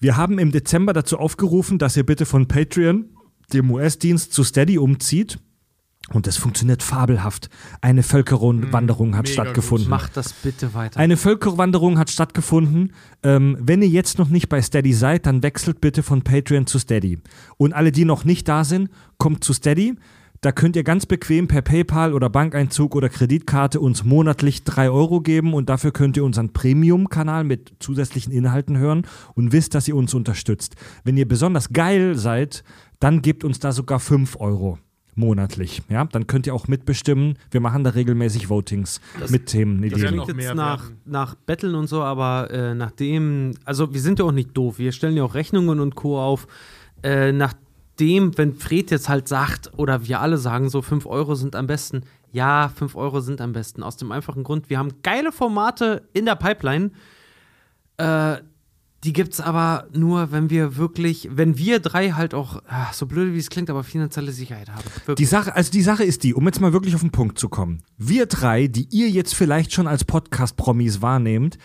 Wir 0.00 0.16
haben 0.16 0.38
im 0.38 0.50
Dezember 0.50 0.92
dazu 0.92 1.18
aufgerufen, 1.18 1.78
dass 1.78 1.96
ihr 1.96 2.04
bitte 2.04 2.26
von 2.26 2.48
Patreon, 2.48 3.10
dem 3.52 3.70
US-Dienst, 3.70 4.32
zu 4.32 4.42
Steady 4.42 4.78
umzieht. 4.78 5.38
Und 6.10 6.26
das 6.26 6.36
funktioniert 6.36 6.82
fabelhaft. 6.82 7.48
Eine 7.80 8.02
Völkerwanderung 8.02 9.16
hat 9.16 9.24
mega 9.24 9.32
stattgefunden. 9.32 9.88
Macht 9.88 10.16
das 10.16 10.32
bitte 10.32 10.74
weiter. 10.74 10.98
Eine 10.98 11.16
Völkerwanderung 11.16 11.98
hat 11.98 12.10
stattgefunden. 12.10 12.92
Ähm, 13.22 13.56
wenn 13.60 13.82
ihr 13.82 13.88
jetzt 13.88 14.18
noch 14.18 14.28
nicht 14.28 14.48
bei 14.48 14.60
Steady 14.60 14.92
seid, 14.92 15.26
dann 15.26 15.42
wechselt 15.42 15.80
bitte 15.80 16.02
von 16.02 16.22
Patreon 16.22 16.66
zu 16.66 16.78
Steady. 16.78 17.18
Und 17.56 17.72
alle, 17.72 17.92
die 17.92 18.04
noch 18.04 18.24
nicht 18.24 18.48
da 18.48 18.64
sind, 18.64 18.90
kommt 19.16 19.44
zu 19.44 19.52
Steady. 19.52 19.94
Da 20.42 20.50
könnt 20.50 20.74
ihr 20.74 20.82
ganz 20.82 21.06
bequem 21.06 21.46
per 21.46 21.62
PayPal 21.62 22.12
oder 22.12 22.28
Bankeinzug 22.28 22.96
oder 22.96 23.08
Kreditkarte 23.08 23.78
uns 23.78 24.02
monatlich 24.02 24.64
3 24.64 24.90
Euro 24.90 25.20
geben 25.20 25.54
und 25.54 25.68
dafür 25.68 25.92
könnt 25.92 26.16
ihr 26.16 26.24
unseren 26.24 26.52
Premium-Kanal 26.52 27.44
mit 27.44 27.74
zusätzlichen 27.78 28.32
Inhalten 28.32 28.76
hören 28.76 29.06
und 29.34 29.52
wisst, 29.52 29.76
dass 29.76 29.86
ihr 29.86 29.94
uns 29.94 30.14
unterstützt. 30.14 30.74
Wenn 31.04 31.16
ihr 31.16 31.28
besonders 31.28 31.72
geil 31.72 32.16
seid, 32.16 32.64
dann 32.98 33.22
gebt 33.22 33.44
uns 33.44 33.60
da 33.60 33.70
sogar 33.70 34.00
5 34.00 34.34
Euro 34.40 34.80
monatlich. 35.14 35.82
Ja, 35.88 36.04
dann 36.04 36.26
könnt 36.26 36.46
ihr 36.46 36.54
auch 36.54 36.68
mitbestimmen. 36.68 37.38
Wir 37.50 37.60
machen 37.60 37.84
da 37.84 37.90
regelmäßig 37.90 38.48
Votings 38.48 39.00
mit 39.28 39.46
Themen. 39.46 39.82
das 39.88 40.00
klingt 40.00 40.26
jetzt 40.26 40.54
nach, 40.54 40.84
werden. 40.84 41.00
nach 41.04 41.34
Betteln 41.34 41.74
und 41.74 41.86
so, 41.86 42.02
aber 42.02 42.50
äh, 42.50 42.74
nachdem, 42.74 43.54
also 43.64 43.92
wir 43.92 44.00
sind 44.00 44.18
ja 44.18 44.24
auch 44.24 44.32
nicht 44.32 44.56
doof, 44.56 44.78
wir 44.78 44.92
stellen 44.92 45.16
ja 45.16 45.24
auch 45.24 45.34
Rechnungen 45.34 45.80
und 45.80 45.94
Co. 45.94 46.20
auf. 46.20 46.46
Äh, 47.02 47.32
nachdem, 47.32 48.36
wenn 48.38 48.54
Fred 48.54 48.90
jetzt 48.90 49.08
halt 49.08 49.28
sagt, 49.28 49.70
oder 49.76 50.06
wir 50.06 50.20
alle 50.20 50.38
sagen 50.38 50.70
so, 50.70 50.82
5 50.82 51.06
Euro 51.06 51.34
sind 51.34 51.56
am 51.56 51.66
besten, 51.66 52.02
ja, 52.32 52.70
5 52.74 52.96
Euro 52.96 53.20
sind 53.20 53.40
am 53.40 53.52
besten. 53.52 53.82
Aus 53.82 53.96
dem 53.98 54.10
einfachen 54.10 54.42
Grund, 54.42 54.70
wir 54.70 54.78
haben 54.78 55.02
geile 55.02 55.32
Formate 55.32 56.02
in 56.14 56.24
der 56.24 56.36
Pipeline. 56.36 56.90
Äh, 57.98 58.38
die 59.04 59.12
gibt's 59.12 59.40
aber 59.40 59.88
nur, 59.92 60.30
wenn 60.30 60.48
wir 60.48 60.76
wirklich, 60.76 61.28
wenn 61.32 61.58
wir 61.58 61.80
drei 61.80 62.10
halt 62.10 62.34
auch, 62.34 62.62
ah, 62.68 62.92
so 62.92 63.06
blöd 63.06 63.34
wie 63.34 63.38
es 63.38 63.50
klingt, 63.50 63.68
aber 63.68 63.82
finanzielle 63.82 64.30
Sicherheit 64.30 64.68
haben. 64.68 64.82
Die 64.84 65.06
Wirklich. 65.08 65.28
Sache, 65.28 65.56
also 65.56 65.72
die 65.72 65.82
Sache 65.82 66.04
ist 66.04 66.22
die, 66.22 66.34
um 66.34 66.46
jetzt 66.46 66.60
mal 66.60 66.72
wirklich 66.72 66.94
auf 66.94 67.00
den 67.00 67.10
Punkt 67.10 67.38
zu 67.38 67.48
kommen. 67.48 67.82
Wir 67.98 68.26
drei, 68.26 68.68
die 68.68 68.86
ihr 68.90 69.10
jetzt 69.10 69.34
vielleicht 69.34 69.72
schon 69.72 69.88
als 69.88 70.04
Podcast-Promis 70.04 71.02
wahrnehmt, 71.02 71.58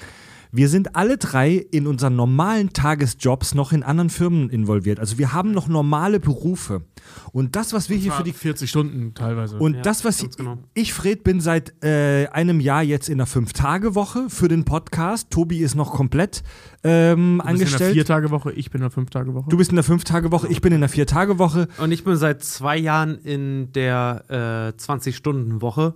wir 0.51 0.69
sind 0.69 0.95
alle 0.95 1.17
drei 1.17 1.55
in 1.55 1.87
unseren 1.87 2.15
normalen 2.15 2.73
Tagesjobs 2.73 3.55
noch 3.55 3.71
in 3.71 3.83
anderen 3.83 4.09
Firmen 4.09 4.49
involviert. 4.49 4.99
Also 4.99 5.17
wir 5.17 5.33
haben 5.33 5.51
noch 5.51 5.67
normale 5.67 6.19
Berufe. 6.19 6.83
Und 7.31 7.55
das, 7.55 7.73
was 7.73 7.89
wir 7.89 7.97
hier 7.97 8.11
für 8.11 8.23
die 8.23 8.33
40 8.33 8.69
Stunden 8.69 9.13
teilweise. 9.13 9.57
und 9.57 9.75
Ja, 9.75 9.81
das, 9.81 10.03
was 10.03 10.21
ganz 10.21 10.37
genau. 10.37 10.57
ich, 10.73 10.93
Fred, 10.93 11.23
bin 11.23 11.39
seit 11.41 11.83
äh, 11.83 12.27
einem 12.27 12.59
Jahr 12.59 12.83
jetzt 12.83 13.09
in 13.09 13.15
einer 13.15 13.25
Fünf-Tage-Woche 13.25 14.29
für 14.29 14.47
den 14.47 14.65
Podcast. 14.65 15.29
Tobi 15.29 15.59
ist 15.59 15.75
noch 15.75 15.93
komplett 15.93 16.43
ähm, 16.83 16.87
du 16.87 17.13
bist 17.13 17.27
in 17.27 17.37
der 17.37 17.47
angestellt. 17.47 17.93
Vier-Tage-Woche, 17.93 18.51
ich 18.53 18.71
bin 18.71 18.79
in 18.79 18.83
der 18.83 18.91
Fünf-Tage-Woche. 18.91 19.49
Du 19.49 19.57
bist 19.57 19.71
in 19.71 19.75
der 19.75 19.83
Fünf-Tage-Woche, 19.83 20.47
ich 20.47 20.61
bin 20.61 20.73
in 20.73 20.79
der 20.79 20.89
Vier-Tage-Woche. 20.89 21.67
Und 21.77 21.91
ich 21.91 22.03
bin 22.03 22.15
seit 22.15 22.43
zwei 22.43 22.77
Jahren 22.77 23.17
in 23.19 23.71
der 23.73 24.23
äh, 24.29 24.81
20-Stunden-Woche, 24.81 25.95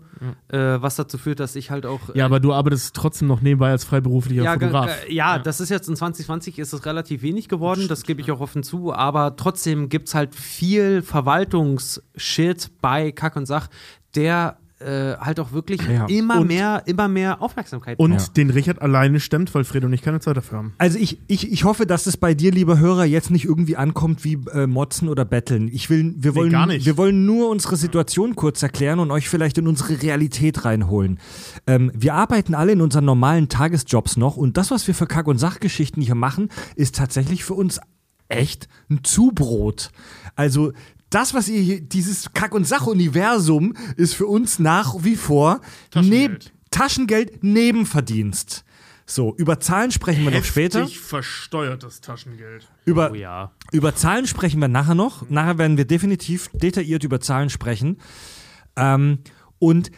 äh, 0.49 0.57
was 0.57 0.95
dazu 0.95 1.17
führt, 1.17 1.39
dass 1.39 1.55
ich 1.55 1.71
halt 1.71 1.85
auch. 1.85 2.09
äh, 2.09 2.17
ja, 2.17 2.25
aber 2.25 2.39
du 2.39 2.53
arbeitest 2.53 2.95
trotzdem 2.95 3.27
noch 3.27 3.41
nebenbei 3.41 3.71
als 3.71 3.83
freiberuflicher 3.83 4.43
ja, 4.43 4.50
ge- 4.57 4.69
Fotograf. 4.69 5.05
ge- 5.05 5.13
ja, 5.15 5.39
das 5.39 5.59
ist 5.59 5.69
jetzt 5.69 5.87
in 5.89 5.95
2020 5.95 6.59
ist 6.59 6.73
es 6.73 6.85
relativ 6.85 7.21
wenig 7.21 7.47
geworden, 7.49 7.87
das 7.87 8.03
gebe 8.03 8.21
ich 8.21 8.31
auch 8.31 8.39
offen 8.39 8.63
zu, 8.63 8.93
aber 8.93 9.35
trotzdem 9.35 9.89
gibt 9.89 10.07
es 10.07 10.15
halt 10.15 10.35
viel 10.35 11.01
Verwaltungsshit 11.01 12.71
bei 12.81 13.11
Kack 13.11 13.35
und 13.35 13.45
Sach, 13.45 13.67
der 14.15 14.57
äh, 14.81 15.15
halt 15.19 15.39
auch 15.39 15.51
wirklich 15.51 15.81
Ja. 15.87 16.05
immer 16.07 16.41
Und- 16.41 16.47
mehr, 16.47 16.83
immer 16.85 17.07
mehr 17.07 17.41
Aufmerksamkeit 17.41 17.99
Und 17.99 18.13
Ja. 18.13 18.27
den 18.35 18.49
Richard 18.49 18.81
alleine 18.81 19.19
stemmt, 19.19 19.53
weil 19.55 19.63
Fred 19.63 19.83
und 19.83 19.93
ich 19.93 20.01
keine 20.01 20.19
Zeit 20.19 20.37
dafür 20.37 20.57
haben. 20.57 20.73
Also 20.77 20.97
ich, 20.97 21.19
ich, 21.27 21.51
ich 21.51 21.63
hoffe, 21.63 21.85
dass 21.85 22.07
es 22.07 22.17
bei 22.17 22.33
dir, 22.33 22.51
lieber 22.51 22.79
Hörer, 22.79 23.05
jetzt 23.05 23.31
nicht 23.31 23.45
irgendwie 23.45 23.77
ankommt 23.77 24.23
wie 24.23 24.39
äh, 24.53 24.67
Motzen 24.67 25.07
oder 25.09 25.25
Betteln. 25.25 25.69
Ich 25.71 25.89
will, 25.89 26.13
wir 26.17 26.35
wollen, 26.35 26.51
gar 26.51 26.65
nicht. 26.67 26.85
wir 26.85 26.97
wollen 26.97 27.25
nur 27.25 27.49
unsere 27.49 27.75
Situation 27.75 28.35
kurz 28.35 28.61
erklären 28.63 28.99
und 28.99 29.11
euch 29.11 29.29
vielleicht 29.29 29.57
in 29.57 29.67
unsere 29.67 30.01
Realität 30.01 30.65
reinholen. 30.65 31.19
Ähm, 31.67 31.91
wir 31.95 32.13
arbeiten 32.15 32.55
alle 32.55 32.71
in 32.71 32.81
unseren 32.81 33.05
normalen 33.05 33.49
Tagesjobs 33.49 34.17
noch 34.17 34.37
und 34.37 34.57
das, 34.57 34.71
was 34.71 34.87
wir 34.87 34.95
für 34.95 35.07
Kack- 35.07 35.27
und 35.27 35.37
Sachgeschichten 35.37 36.01
hier 36.01 36.15
machen, 36.15 36.49
ist 36.75 36.95
tatsächlich 36.95 37.43
für 37.43 37.53
uns 37.53 37.79
echt 38.29 38.67
ein 38.89 39.03
Zubrot. 39.03 39.91
Also 40.35 40.71
das, 41.11 41.33
was 41.33 41.47
ihr 41.49 41.61
hier, 41.61 41.81
dieses 41.81 42.33
Kack- 42.33 42.55
und 42.55 42.65
Sach-Universum 42.65 43.75
ist 43.97 44.15
für 44.15 44.25
uns 44.27 44.59
nach 44.59 44.95
wie 45.03 45.15
vor 45.15 45.61
neb 45.93 46.39
Taschengeld. 46.39 46.53
Taschengeld 46.71 47.43
Nebenverdienst. 47.43 48.63
So, 49.05 49.35
über 49.35 49.59
Zahlen 49.59 49.91
sprechen 49.91 50.23
wir 50.23 50.31
noch 50.31 50.43
später. 50.45 50.87
Versteuertes 50.87 51.99
Taschengeld. 51.99 52.71
Über, 52.85 53.11
Oh 53.11 53.15
ja. 53.15 53.51
über 53.73 53.93
Zahlen 53.93 54.25
sprechen 54.25 54.61
wir 54.61 54.69
nachher 54.69 54.95
noch. 54.95 55.29
Nachher 55.29 55.57
werden 55.57 55.75
wir 55.75 55.85
definitiv 55.85 56.49
detailliert 56.53 57.03
über 57.03 57.19
Zahlen 57.19 57.49
sprechen. 57.49 57.97
Ähm, 58.77 59.19
und 59.59 59.91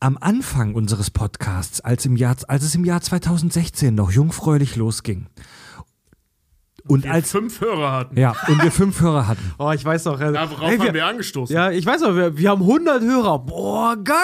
am 0.00 0.18
Anfang 0.20 0.74
unseres 0.74 1.10
Podcasts, 1.10 1.80
als, 1.80 2.04
im 2.06 2.16
Jahr, 2.16 2.36
als 2.48 2.64
es 2.64 2.74
im 2.74 2.84
Jahr 2.84 3.00
2016 3.00 3.94
noch 3.94 4.10
jungfräulich 4.10 4.74
losging, 4.76 5.26
und 6.88 7.04
Wir 7.04 7.12
als 7.12 7.30
fünf 7.32 7.60
Hörer 7.60 7.92
hatten. 7.92 8.18
ja, 8.18 8.34
und 8.48 8.62
wir 8.62 8.70
fünf 8.70 9.00
Hörer 9.00 9.26
hatten. 9.26 9.42
Oh, 9.58 9.70
ich 9.72 9.84
weiß 9.84 10.04
noch. 10.04 10.20
Äh, 10.20 10.32
Darauf 10.32 10.60
ey, 10.62 10.76
haben 10.76 10.84
wir, 10.84 10.94
wir 10.94 11.06
angestoßen. 11.06 11.54
ja, 11.54 11.70
ich 11.70 11.84
weiß 11.86 12.02
noch, 12.02 12.14
wir, 12.14 12.36
wir 12.36 12.50
haben 12.50 12.62
100 12.62 13.02
Hörer. 13.02 13.38
Boah, 13.40 13.96
geil! 13.96 14.14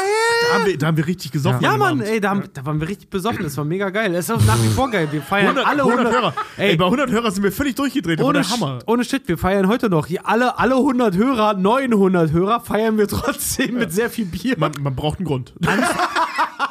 Da, 0.51 0.59
haben 0.59 0.67
wir, 0.67 0.79
da 0.79 0.87
haben 0.89 0.97
wir 0.97 1.07
richtig 1.07 1.33
gesoffen. 1.33 1.61
Ja, 1.63 1.73
dem 1.73 1.79
Mann, 1.81 2.01
Abend. 2.01 2.05
ey, 2.09 2.21
da, 2.21 2.31
haben, 2.31 2.43
da 2.53 2.65
waren 2.67 2.81
wir 2.81 2.89
richtig 2.89 3.09
besoffen. 3.11 3.43
Das 3.43 3.57
war 3.57 3.65
mega 3.65 3.91
geil. 3.91 4.15
Es 4.15 4.27
ist 4.29 4.31
auch 4.31 4.45
nach 4.45 4.63
wie 4.63 4.69
vor 4.69 4.91
geil. 4.91 5.09
Wir 5.11 5.23
feiern 5.23 5.49
100, 5.59 5.67
alle 5.67 5.83
100 5.83 6.07
100 6.07 6.23
Hörer. 6.23 6.35
Ey, 6.59 6.71
Ey, 6.71 6.77
bei 6.77 6.85
100 6.85 7.11
Hörer 7.11 7.31
sind 7.31 7.43
wir 7.43 7.53
völlig 7.53 7.75
durchgedreht. 7.77 8.19
Das 8.21 8.27
ohne, 8.27 8.41
der 8.41 8.51
Hammer. 8.51 8.79
Ohne 8.87 9.05
Shit, 9.05 9.27
wir 9.29 9.39
feiern 9.39 9.69
heute 9.69 9.89
noch. 9.89 10.07
Hier 10.07 10.27
alle, 10.29 10.59
alle 10.59 10.75
100 10.77 11.17
Hörer, 11.17 11.55
900 11.55 12.31
Hörer 12.33 12.61
feiern 12.61 12.99
wir 12.99 13.09
trotzdem 13.09 13.75
mit 13.79 13.93
sehr 13.93 14.11
viel 14.11 14.27
Bier. 14.27 14.55
Man, 14.59 14.73
man 14.81 14.95
braucht 14.95 15.19
einen 15.19 15.27
Grund. 15.27 15.55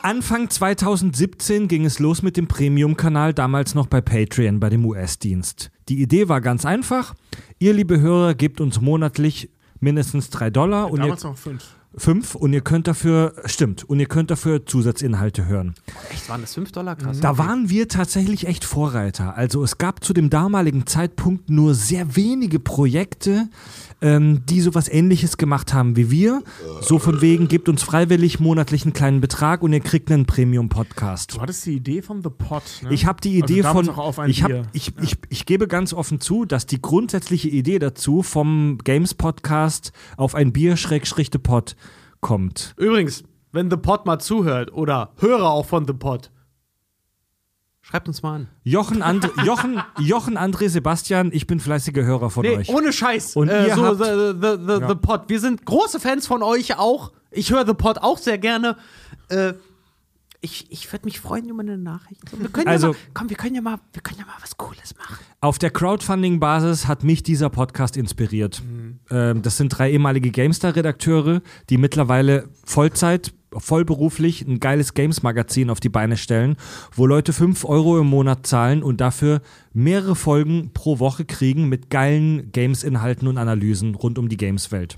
Anfang 0.04 0.50
2017 0.50 1.68
ging 1.68 1.86
es 1.86 2.00
los 2.00 2.22
mit 2.22 2.38
dem 2.38 2.48
Premium-Kanal, 2.48 3.34
damals 3.34 3.76
noch 3.76 3.88
bei 3.88 4.02
Patreon, 4.02 4.60
bei 4.60 4.70
dem 4.70 4.86
US-Dienst. 4.86 5.72
Die 5.90 6.02
Idee 6.02 6.30
war 6.30 6.42
ganz 6.42 6.66
einfach. 6.66 7.16
Ihr, 7.60 7.74
liebe 7.74 8.00
Hörer, 8.00 8.34
gebt 8.34 8.62
uns 8.62 8.80
monatlich 8.82 9.50
mindestens 9.80 10.30
drei 10.30 10.50
Dollar 10.50 10.92
und 10.92 11.00
ihr, 11.00 11.04
Damals 11.04 11.24
noch 11.24 11.38
fünf. 11.38 11.76
Fünf 11.96 12.36
und 12.36 12.54
ihr 12.54 12.62
könnt 12.62 12.88
dafür, 12.88 13.34
stimmt, 13.46 13.84
und 13.84 14.00
ihr 14.00 14.06
könnt 14.06 14.32
dafür 14.32 14.66
Zusatzinhalte 14.66 15.46
hören. 15.46 15.76
Echt, 16.12 16.30
waren 16.30 16.42
das 16.42 16.54
5 16.54 16.72
Dollar? 16.72 16.96
Krass. 16.96 17.20
Da 17.20 17.38
waren 17.38 17.70
wir 17.70 17.88
tatsächlich 17.88 18.48
echt 18.48 18.64
Vorreiter. 18.64 19.36
Also 19.36 19.64
es 19.64 19.78
gab 19.78 20.04
zu 20.04 20.14
dem 20.14 20.30
damaligen 20.30 20.88
Zeitpunkt 20.88 21.50
nur 21.50 21.76
sehr 21.76 22.16
wenige 22.16 22.60
Projekte, 22.60 23.50
ähm, 24.02 24.46
die 24.46 24.62
sowas 24.62 24.88
ähnliches 24.88 25.38
gemacht 25.38 25.74
haben 25.74 25.96
wie 25.96 26.10
wir. 26.10 26.44
So 26.82 26.98
von 26.98 27.22
wegen, 27.22 27.48
gebt 27.48 27.68
uns 27.68 27.84
freiwillig 27.84 28.40
monatlich 28.40 28.84
einen 28.84 28.94
kleinen 28.94 29.22
Betrag 29.22 29.62
und 29.62 29.74
ihr 29.74 29.82
kriegt 29.82 30.12
einen 30.12 30.26
Premium-Podcast. 30.26 31.36
Du 31.36 31.42
hattest 31.42 31.66
die 31.66 31.74
Idee 31.74 32.02
von 32.02 32.24
The 32.24 32.30
Pot. 32.30 32.64
Ne? 32.84 32.94
Ich 32.94 33.06
habe 33.06 33.22
die 33.22 33.38
Idee 33.38 33.64
also 33.64 33.74
von. 33.74 33.90
Auch 33.90 33.98
auf 33.98 34.20
ein 34.20 34.30
ich, 34.30 34.44
hab, 34.44 34.50
Bier. 34.50 34.64
ich, 34.74 34.94
ich, 35.02 35.18
ich 35.30 35.46
gebe 35.46 35.68
ganz 35.68 35.94
offen 35.94 36.22
zu, 36.22 36.46
dass 36.46 36.66
die 36.66 36.82
grundsätzliche 36.82 37.50
Idee 37.50 37.80
dazu 37.80 38.24
vom 38.24 38.78
Games 38.84 39.14
Podcast 39.14 39.92
auf 40.18 40.36
ein 40.36 40.54
Bier 40.54 40.78
Schrägstrich 40.78 41.30
The 41.32 41.40
Pod 41.40 41.76
kommt. 42.22 42.74
Übrigens, 42.78 43.24
wenn 43.52 43.70
The 43.70 43.78
Pod 43.78 44.06
mal 44.06 44.20
zuhört 44.20 44.72
oder 44.74 45.12
Hörer 45.18 45.50
auch 45.50 45.66
von 45.66 45.86
The 45.86 45.94
Pod, 45.94 46.32
schreibt 47.82 48.08
uns 48.08 48.22
mal 48.24 48.36
an. 48.36 48.48
Jochen, 48.64 49.02
And 49.02 49.30
Jochen, 49.46 49.82
Jochen 50.00 50.38
André 50.38 50.70
Sebastian, 50.70 51.32
ich 51.34 51.48
bin 51.48 51.60
fleißiger 51.60 52.04
Hörer 52.04 52.30
von 52.30 52.44
Nee, 52.44 52.58
euch. 52.58 52.70
ohne 52.70 52.94
Scheiß. 52.94 53.36
Und 53.36 53.50
äh, 53.50 53.68
ihr 53.68 53.76
so 53.76 53.84
habt- 53.86 53.98
the, 53.98 54.34
the, 54.40 54.58
the, 54.66 54.88
the 54.88 54.96
Pod. 54.96 55.24
Wir 55.28 55.40
sind 55.40 55.66
große 55.66 56.00
Fans 56.00 56.28
von 56.28 56.44
euch 56.44 56.78
auch. 56.78 57.12
Ich 57.32 57.52
höre 57.52 57.66
The 57.66 57.74
Pod 57.74 57.98
auch 58.00 58.18
sehr 58.18 58.38
gerne. 58.38 58.78
Äh, 59.30 59.54
ich 60.42 60.72
ich 60.72 60.92
würde 60.92 61.06
mich 61.06 61.20
freuen 61.20 61.48
über 61.50 61.62
eine 61.62 61.78
Nachricht. 61.78 62.22
Wir 62.38 62.50
können 62.50 62.68
Also- 62.68 62.88
ja 62.88 62.94
mal, 62.94 63.00
komm, 63.14 63.30
wir 63.30 63.38
können 63.38 63.56
ja 63.56 63.62
mal, 63.62 63.78
wir 63.94 64.02
können 64.02 64.20
ja 64.20 64.26
mal 64.26 64.34
was 64.42 64.58
Cooles 64.58 64.96
machen. 64.98 65.18
Auf 65.40 65.60
der 65.60 65.70
Crowdfunding-Basis 65.70 66.88
hat 66.88 67.04
mich 67.04 67.24
dieser 67.24 67.50
Podcast 67.50 67.96
inspiriert. 67.96 68.62
Ähm, 69.10 69.42
das 69.42 69.58
sind 69.58 69.70
drei 69.70 69.92
ehemalige 69.92 70.32
GameStar-Redakteure, 70.32 71.42
die 71.70 71.78
mittlerweile 71.78 72.50
Vollzeit, 72.66 73.34
vollberuflich 73.56 74.48
ein 74.48 74.60
geiles 74.60 74.94
Games-Magazin 74.94 75.70
auf 75.70 75.80
die 75.80 75.90
Beine 75.90 76.18
stellen, 76.18 76.56
wo 76.96 77.06
Leute 77.06 77.34
5 77.34 77.66
Euro 77.66 78.00
im 78.00 78.08
Monat 78.08 78.48
zahlen 78.48 78.82
und 78.82 79.02
dafür 79.02 79.42
mehrere 79.74 80.16
Folgen 80.16 80.72
pro 80.74 81.00
Woche 81.00 81.26
kriegen 81.26 81.68
mit 81.70 81.90
geilen 81.90 82.52
Games-Inhalten 82.52 83.28
und 83.28 83.38
Analysen 83.38 83.94
rund 83.96 84.18
um 84.18 84.30
die 84.30 84.38
Games-Welt. 84.38 84.98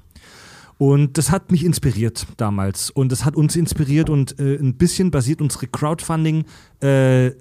Und 0.77 1.17
das 1.17 1.31
hat 1.31 1.51
mich 1.51 1.63
inspiriert 1.63 2.27
damals. 2.37 2.89
Und 2.89 3.11
das 3.11 3.25
hat 3.25 3.35
uns 3.35 3.55
inspiriert 3.55 4.09
und 4.09 4.39
äh, 4.39 4.55
ein 4.55 4.75
bisschen 4.75 5.11
basiert 5.11 5.41
unsere 5.41 5.67
Crowdfunding 5.67 6.45
äh, 6.83 7.31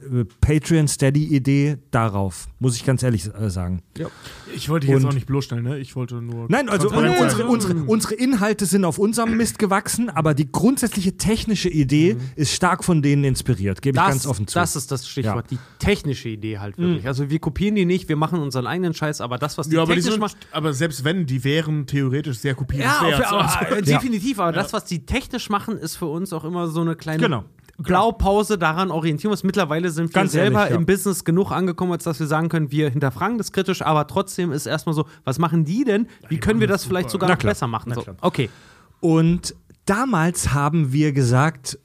Patreon 0.41 0.87
Steady 0.89 1.25
Idee 1.35 1.79
darauf, 1.91 2.47
muss 2.61 2.77
ich 2.77 2.85
ganz 2.85 3.03
ehrlich 3.03 3.27
äh, 3.35 3.51
sagen. 3.51 3.83
Ich 4.55 4.69
wollte 4.69 4.87
dich 4.87 4.95
jetzt 4.95 5.05
auch 5.05 5.13
nicht 5.13 5.27
bloßstellen, 5.27 5.65
ne? 5.65 5.79
Ich 5.79 5.97
wollte 5.97 6.17
nur. 6.17 6.47
Nein, 6.49 6.69
also 6.69 6.89
unsere, 6.91 7.47
unsere, 7.47 7.75
unsere 7.85 8.15
Inhalte 8.15 8.67
sind 8.67 8.85
auf 8.85 8.99
unserem 8.99 9.37
Mist 9.37 9.59
gewachsen, 9.59 10.11
aber 10.11 10.35
die 10.35 10.51
grundsätzliche 10.51 11.17
technische 11.17 11.69
Idee 11.69 12.17
ist 12.37 12.53
stark 12.53 12.85
von 12.85 13.03
denen 13.03 13.25
inspiriert, 13.25 13.83
gebe 13.83 13.99
ich 13.99 14.05
ganz 14.05 14.27
offen 14.27 14.47
zu. 14.47 14.55
das 14.59 14.77
ist 14.77 14.93
das 14.93 15.09
Stichwort. 15.09 15.51
Die 15.51 15.59
technische 15.79 16.29
Idee 16.29 16.59
halt 16.59 16.79
wirklich. 16.79 17.07
Also 17.07 17.29
wir 17.31 17.39
kopieren 17.39 17.75
die 17.75 17.85
nicht, 17.85 18.09
wir 18.09 18.17
machen 18.17 18.39
unseren 18.41 18.67
eigenen 18.67 18.95
Scheiß, 18.95 19.21
aber 19.21 19.39
das, 19.39 19.59
was 19.59 19.69
die 19.69 19.77
Ja, 19.77 19.83
aber, 19.83 19.95
die 19.95 20.01
technisch 20.01 20.13
sind, 20.15 20.21
macht. 20.21 20.37
aber 20.53 20.73
selbst 20.73 21.03
wenn, 21.05 21.27
die 21.27 21.43
wären 21.45 21.87
theoretisch 21.87 22.39
sehr 22.39 22.53
Ja, 22.53 22.57
kopierenswert. 22.57 23.27
auf, 23.27 23.33
aber, 23.33 23.67
Also- 23.77 23.83
definitiv, 23.93 24.39
aber 24.39 24.53
das, 24.53 24.73
was 24.73 24.85
die 24.85 25.05
technisch 25.05 25.51
machen, 25.51 25.77
ist 25.79 25.97
für 25.97 26.07
uns 26.07 26.33
auch 26.33 26.45
immer 26.45 26.69
so 26.69 26.81
eine 26.81 26.95
kleine 26.95 27.23
Genau. 27.23 27.45
Blaupause, 27.79 28.59
daran 28.59 28.91
orientieren 28.91 29.31
wir 29.31 29.33
uns. 29.33 29.45
Mittlerweile 29.45 29.91
sind 29.91 30.11
wir 30.11 30.21
Ganz 30.21 30.33
selber 30.33 30.61
ehrlich, 30.61 30.71
ja. 30.71 30.77
im 30.77 30.87
Business 30.87 31.25
genug 31.25 31.51
angekommen, 31.51 31.93
als 31.93 32.05
dass 32.05 32.21
wir 32.21 32.27
sagen 32.27 32.49
können, 32.49 32.71
wir 32.71 32.91
hinterfragen 32.91 33.39
das 33.39 33.53
kritisch, 33.53 33.83
aber 33.83 34.07
trotzdem 34.07 34.53
ist 34.53 34.67
erstmal 34.67 34.95
so, 34.95 35.07
was 35.25 35.39
machen 35.39 35.65
die 35.65 35.85
denn? 35.85 36.07
Wie 36.29 36.39
können 36.39 36.61
wir 36.61 36.67
das 36.67 36.85
vielleicht 36.85 37.11
sogar 37.11 37.31
noch 37.31 37.39
besser 37.39 37.67
machen? 37.67 37.95
So, 37.95 38.05
okay. 38.21 38.51
Und 39.01 39.55
damals 39.85 40.53
haben 40.53 40.93
wir 40.93 41.13
gesagt, 41.13 41.79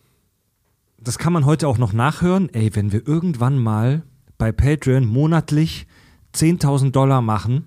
das 0.99 1.17
kann 1.17 1.33
man 1.33 1.45
heute 1.45 1.67
auch 1.67 1.77
noch 1.77 1.93
nachhören, 1.93 2.49
ey, 2.53 2.75
wenn 2.75 2.91
wir 2.91 3.07
irgendwann 3.07 3.57
mal 3.57 4.03
bei 4.37 4.51
Patreon 4.51 5.05
monatlich 5.05 5.87
10.000 6.35 6.91
Dollar 6.91 7.21
machen, 7.21 7.65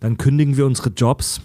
dann 0.00 0.16
kündigen 0.16 0.56
wir 0.56 0.64
unsere 0.64 0.90
Jobs 0.90 1.40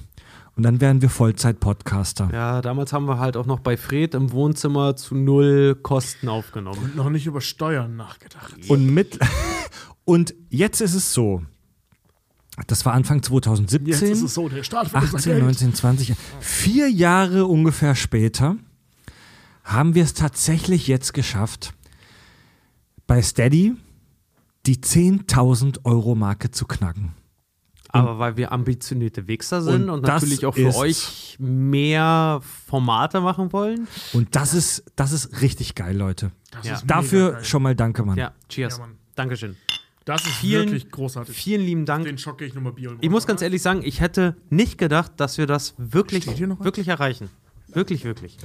und 0.55 0.63
dann 0.63 0.81
werden 0.81 1.01
wir 1.01 1.09
Vollzeit-Podcaster. 1.09 2.29
Ja, 2.31 2.61
damals 2.61 2.93
haben 2.93 3.07
wir 3.07 3.17
halt 3.17 3.37
auch 3.37 3.45
noch 3.45 3.59
bei 3.59 3.75
Fred 3.75 4.13
im 4.13 4.31
Wohnzimmer 4.31 4.95
zu 4.95 5.15
null 5.15 5.75
Kosten 5.81 6.29
aufgenommen. 6.29 6.91
noch 6.95 7.09
nicht 7.09 7.25
über 7.25 7.41
Steuern 7.41 7.95
nachgedacht. 7.95 8.53
Und, 8.67 8.93
mit, 8.93 9.19
und 10.05 10.35
jetzt 10.49 10.81
ist 10.81 10.93
es 10.93 11.13
so, 11.13 11.41
das 12.67 12.85
war 12.85 12.93
Anfang 12.93 13.23
2017. 13.23 13.87
Jetzt 13.87 14.01
ist 14.03 14.21
es 14.21 14.33
so, 14.35 14.47
der 14.47 14.63
Staat 14.63 14.93
will 14.93 15.01
unser 15.01 15.17
18, 15.17 15.31
Geld. 15.31 15.43
19, 15.43 15.73
20. 15.73 16.15
Vier 16.39 16.89
Jahre 16.89 17.45
ungefähr 17.45 17.95
später 17.95 18.57
haben 19.63 19.95
wir 19.95 20.03
es 20.03 20.13
tatsächlich 20.13 20.87
jetzt 20.87 21.13
geschafft, 21.13 21.73
bei 23.07 23.21
Steady 23.21 23.75
die 24.65 24.77
10.000 24.77 25.79
Euro 25.83 26.15
Marke 26.15 26.51
zu 26.51 26.65
knacken. 26.65 27.13
Aber 27.95 28.17
weil 28.19 28.37
wir 28.37 28.51
ambitionierte 28.51 29.27
Wichser 29.27 29.61
sind 29.61 29.83
Und 29.83 29.89
und, 29.89 30.01
natürlich 30.01 30.45
auch 30.45 30.55
für 30.55 30.75
euch 30.75 31.37
mehr 31.39 32.41
Formate 32.67 33.21
machen 33.21 33.53
wollen. 33.53 33.87
Und 34.13 34.35
das 34.35 34.53
ist, 34.53 34.83
das 34.95 35.11
ist 35.11 35.41
richtig 35.41 35.75
geil, 35.75 35.95
Leute. 35.95 36.31
Das 36.51 36.65
Ja. 36.65 36.81
Dafür 36.85 37.33
geil. 37.33 37.43
schon 37.45 37.61
mal 37.63 37.75
danke, 37.75 38.03
Mann. 38.03 38.17
Ja, 38.17 38.33
cheers. 38.49 38.77
Ja, 38.77 38.85
Mann. 38.85 38.97
Dankeschön. 39.15 39.55
Das 40.05 40.21
ist 40.25 40.31
Vielen- 40.33 40.65
wirklich 40.69 40.89
großartig. 40.91 41.35
Vielen 41.35 41.61
lieben 41.61 41.85
Dank. 41.85 42.05
Den 42.05 42.17
Schock 42.17 42.39
gehe 42.39 42.47
ich 42.47 42.53
nochmal 42.55 42.73
Bier. 42.73 42.97
Ich 42.99 43.09
muss 43.09 43.25
ganz 43.27 43.41
ehrlich 43.41 43.61
sagen, 43.61 43.81
ich 43.83 44.01
hätte 44.01 44.35
nicht 44.49 44.77
gedacht, 44.77 45.13
dass 45.17 45.37
wir 45.37 45.45
das 45.47 45.75
wirklich, 45.77 46.25
wirklich 46.27 46.87
erreichen. 46.87 47.29
Wirklich, 47.67 48.03
wirklich. 48.03 48.37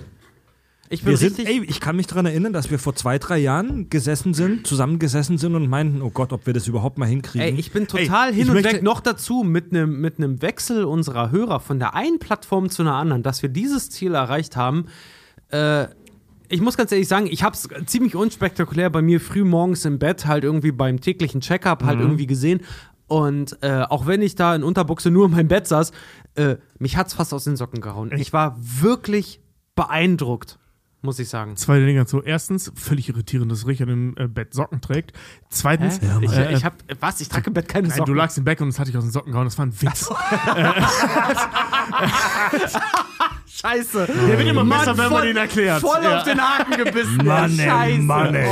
Ich 0.90 1.02
bin 1.02 1.10
Wir 1.10 1.16
sind, 1.18 1.38
richtig. 1.38 1.46
ey, 1.48 1.64
ich 1.64 1.80
kann 1.80 1.96
mich 1.96 2.06
daran 2.06 2.24
erinnern, 2.26 2.52
dass 2.52 2.70
wir 2.70 2.78
vor 2.78 2.94
zwei, 2.94 3.18
drei 3.18 3.36
Jahren 3.38 3.90
gesessen 3.90 4.32
sind, 4.32 4.66
zusammengesessen 4.66 5.36
sind 5.36 5.54
und 5.54 5.68
meinten, 5.68 6.00
oh 6.00 6.10
Gott, 6.10 6.32
ob 6.32 6.46
wir 6.46 6.54
das 6.54 6.66
überhaupt 6.66 6.96
mal 6.96 7.06
hinkriegen. 7.06 7.46
Ey, 7.46 7.54
ich 7.60 7.72
bin 7.72 7.86
total 7.86 8.28
Ey, 8.30 8.34
hin 8.34 8.42
ich 8.44 8.48
und 8.48 8.54
möchte- 8.54 8.72
weg. 8.76 8.82
Noch 8.82 9.00
dazu 9.00 9.42
mit 9.44 9.72
einem 9.72 10.00
mit 10.00 10.14
Wechsel 10.40 10.84
unserer 10.84 11.30
Hörer 11.30 11.60
von 11.60 11.78
der 11.78 11.94
einen 11.94 12.18
Plattform 12.18 12.70
zu 12.70 12.82
einer 12.82 12.94
anderen, 12.94 13.22
dass 13.22 13.42
wir 13.42 13.50
dieses 13.50 13.90
Ziel 13.90 14.14
erreicht 14.14 14.56
haben. 14.56 14.86
Äh, 15.50 15.88
ich 16.48 16.62
muss 16.62 16.78
ganz 16.78 16.90
ehrlich 16.92 17.08
sagen, 17.08 17.26
ich 17.26 17.42
habe 17.42 17.54
es 17.54 17.68
ziemlich 17.84 18.14
unspektakulär 18.16 18.88
bei 18.88 19.02
mir 19.02 19.20
früh 19.20 19.44
morgens 19.44 19.84
im 19.84 19.98
Bett 19.98 20.24
halt 20.26 20.44
irgendwie 20.44 20.72
beim 20.72 21.00
täglichen 21.02 21.42
Checkup 21.42 21.82
Mhm. 21.82 21.86
halt 21.86 22.00
irgendwie 22.00 22.26
gesehen. 22.26 22.60
Und 23.06 23.58
äh, 23.62 23.82
auch 23.82 24.06
wenn 24.06 24.22
ich 24.22 24.34
da 24.34 24.54
in 24.54 24.62
Unterbuchse 24.62 25.10
nur 25.10 25.26
in 25.26 25.32
meinem 25.32 25.48
Bett 25.48 25.66
saß, 25.66 25.92
äh, 26.36 26.56
mich 26.78 26.96
hat's 26.96 27.12
fast 27.12 27.34
aus 27.34 27.44
den 27.44 27.56
Socken 27.56 27.82
gehauen. 27.82 28.10
Ich 28.16 28.32
war 28.32 28.56
wirklich 28.58 29.40
beeindruckt, 29.74 30.58
muss 31.00 31.18
ich 31.20 31.28
sagen. 31.28 31.56
Zwei 31.56 31.78
Dinge 31.78 32.00
dazu. 32.00 32.22
Erstens, 32.22 32.72
völlig 32.74 33.08
irritierend, 33.08 33.50
dass 33.52 33.66
Richard 33.66 33.88
im 33.88 34.14
äh, 34.16 34.26
Bett 34.26 34.52
Socken 34.52 34.80
trägt. 34.80 35.12
Zweitens, 35.48 36.00
Hä? 36.00 36.06
ich, 36.22 36.32
äh, 36.32 36.52
ich 36.54 36.64
hab, 36.64 36.74
was? 37.00 37.20
Ich 37.20 37.28
trage 37.28 37.46
im 37.48 37.54
Bett 37.54 37.68
keine 37.68 37.88
nein, 37.88 37.96
Socken. 37.98 38.12
du 38.12 38.18
lagst 38.18 38.36
im 38.38 38.44
Bett 38.44 38.60
und 38.60 38.68
es 38.68 38.78
hat 38.78 38.88
dich 38.88 38.96
aus 38.96 39.04
den 39.04 39.12
Socken 39.12 39.30
gehauen. 39.32 39.46
Das 39.46 39.56
war 39.58 39.66
ein 39.66 39.80
Witz. 39.80 40.08
Scheiße. 43.46 44.06
Der 44.06 44.38
wird 44.38 44.48
immer 44.48 44.64
besser, 44.64 44.96
wenn 44.96 45.04
man 45.10 45.20
voll- 45.20 45.28
ihn 45.28 45.36
erklärt. 45.36 45.80
Voll 45.80 46.02
Ja. 46.02 46.18
auf 46.18 46.24
den 46.24 46.40
Haken 46.40 46.84
gebissen. 46.84 47.16
Mann, 47.24 47.58
ey, 47.58 47.66
Scheiße. 47.68 48.02
Mann, 48.02 48.34
ey. 48.34 48.48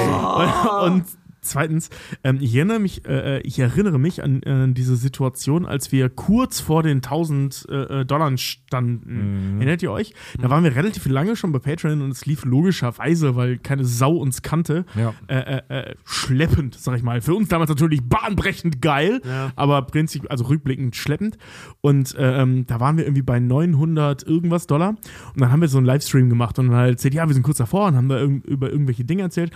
Und 0.87 1.05
Zweitens, 1.49 1.91
ähm, 2.25 2.39
ich, 2.41 2.55
erinnere 2.55 2.79
mich, 2.79 3.07
äh, 3.07 3.41
ich 3.41 3.59
erinnere 3.59 3.99
mich 3.99 4.23
an 4.23 4.43
äh, 4.43 4.73
diese 4.73 4.97
Situation, 4.97 5.67
als 5.67 5.93
wir 5.93 6.09
kurz 6.09 6.61
vor 6.61 6.83
den 6.83 6.99
1000 6.99 7.67
äh, 7.69 8.05
Dollar 8.05 8.37
standen. 8.37 9.55
Mhm. 9.55 9.61
Erinnert 9.61 9.83
ihr 9.83 9.93
euch? 9.93 10.15
Da 10.41 10.51
waren 10.51 10.65
wir 10.65 10.75
relativ 10.75 11.07
lange 11.07 11.37
schon 11.37 11.53
bei 11.53 11.59
Patreon 11.59 12.03
und 12.03 12.11
es 12.11 12.27
lief 12.27 12.45
logischerweise, 12.45 13.37
weil 13.37 13.59
keine 13.59 13.85
Sau 13.85 14.17
uns 14.17 14.43
kannte, 14.43 14.85
Ja. 14.97 15.15
äh, 15.29 15.61
äh, 15.69 15.79
äh, 15.91 15.95
schleppend, 16.05 16.75
sag 16.75 16.97
ich 16.97 17.03
mal. 17.03 17.21
Für 17.21 17.35
uns 17.35 17.49
damals 17.49 17.69
natürlich 17.71 18.03
bahnbrechend 18.03 18.83
geil, 18.83 19.21
Ja. 19.25 19.53
aber 19.57 19.83
prinzip, 19.83 20.31
also 20.31 20.45
rückblickend 20.45 20.97
schleppend. 20.97 21.39
Und 21.81 22.15
äh, 22.17 22.43
ähm, 22.43 22.67
da 22.67 22.81
waren 22.81 22.97
wir 22.97 23.05
irgendwie 23.05 23.23
bei 23.23 23.39
900 23.39 24.23
irgendwas 24.27 24.67
Dollar. 24.67 24.91
Und 25.35 25.41
dann 25.41 25.53
haben 25.53 25.61
wir 25.61 25.69
so 25.69 25.79
einen 25.79 25.87
Livestream 25.87 26.29
gemacht 26.29 26.59
und 26.59 26.69
dann 26.69 26.77
halt 26.77 26.91
erzählt, 26.93 27.15
ja, 27.15 27.27
wir 27.27 27.35
sind 27.35 27.43
kurz 27.43 27.59
davor 27.59 27.87
und 27.89 27.97
haben 27.97 28.09
da 28.09 28.19
irg 28.19 28.45
über 28.45 28.71
irgendwelche 28.71 29.05
Dinge 29.05 29.23
erzählt. 29.23 29.53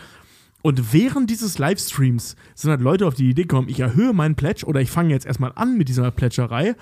Und 0.62 0.92
während 0.92 1.30
dieses 1.30 1.58
Livestreams 1.58 2.36
sind 2.54 2.70
halt 2.70 2.80
Leute 2.80 3.06
auf 3.06 3.14
die 3.14 3.30
Idee 3.30 3.42
gekommen, 3.42 3.68
ich 3.68 3.80
erhöhe 3.80 4.12
meinen 4.12 4.34
Pledge 4.34 4.66
oder 4.66 4.80
ich 4.80 4.90
fange 4.90 5.11
jetzt 5.11 5.26
erstmal 5.26 5.52
an 5.54 5.78
mit 5.78 5.88
dieser 5.88 6.11
Pledgerei. 6.11 6.74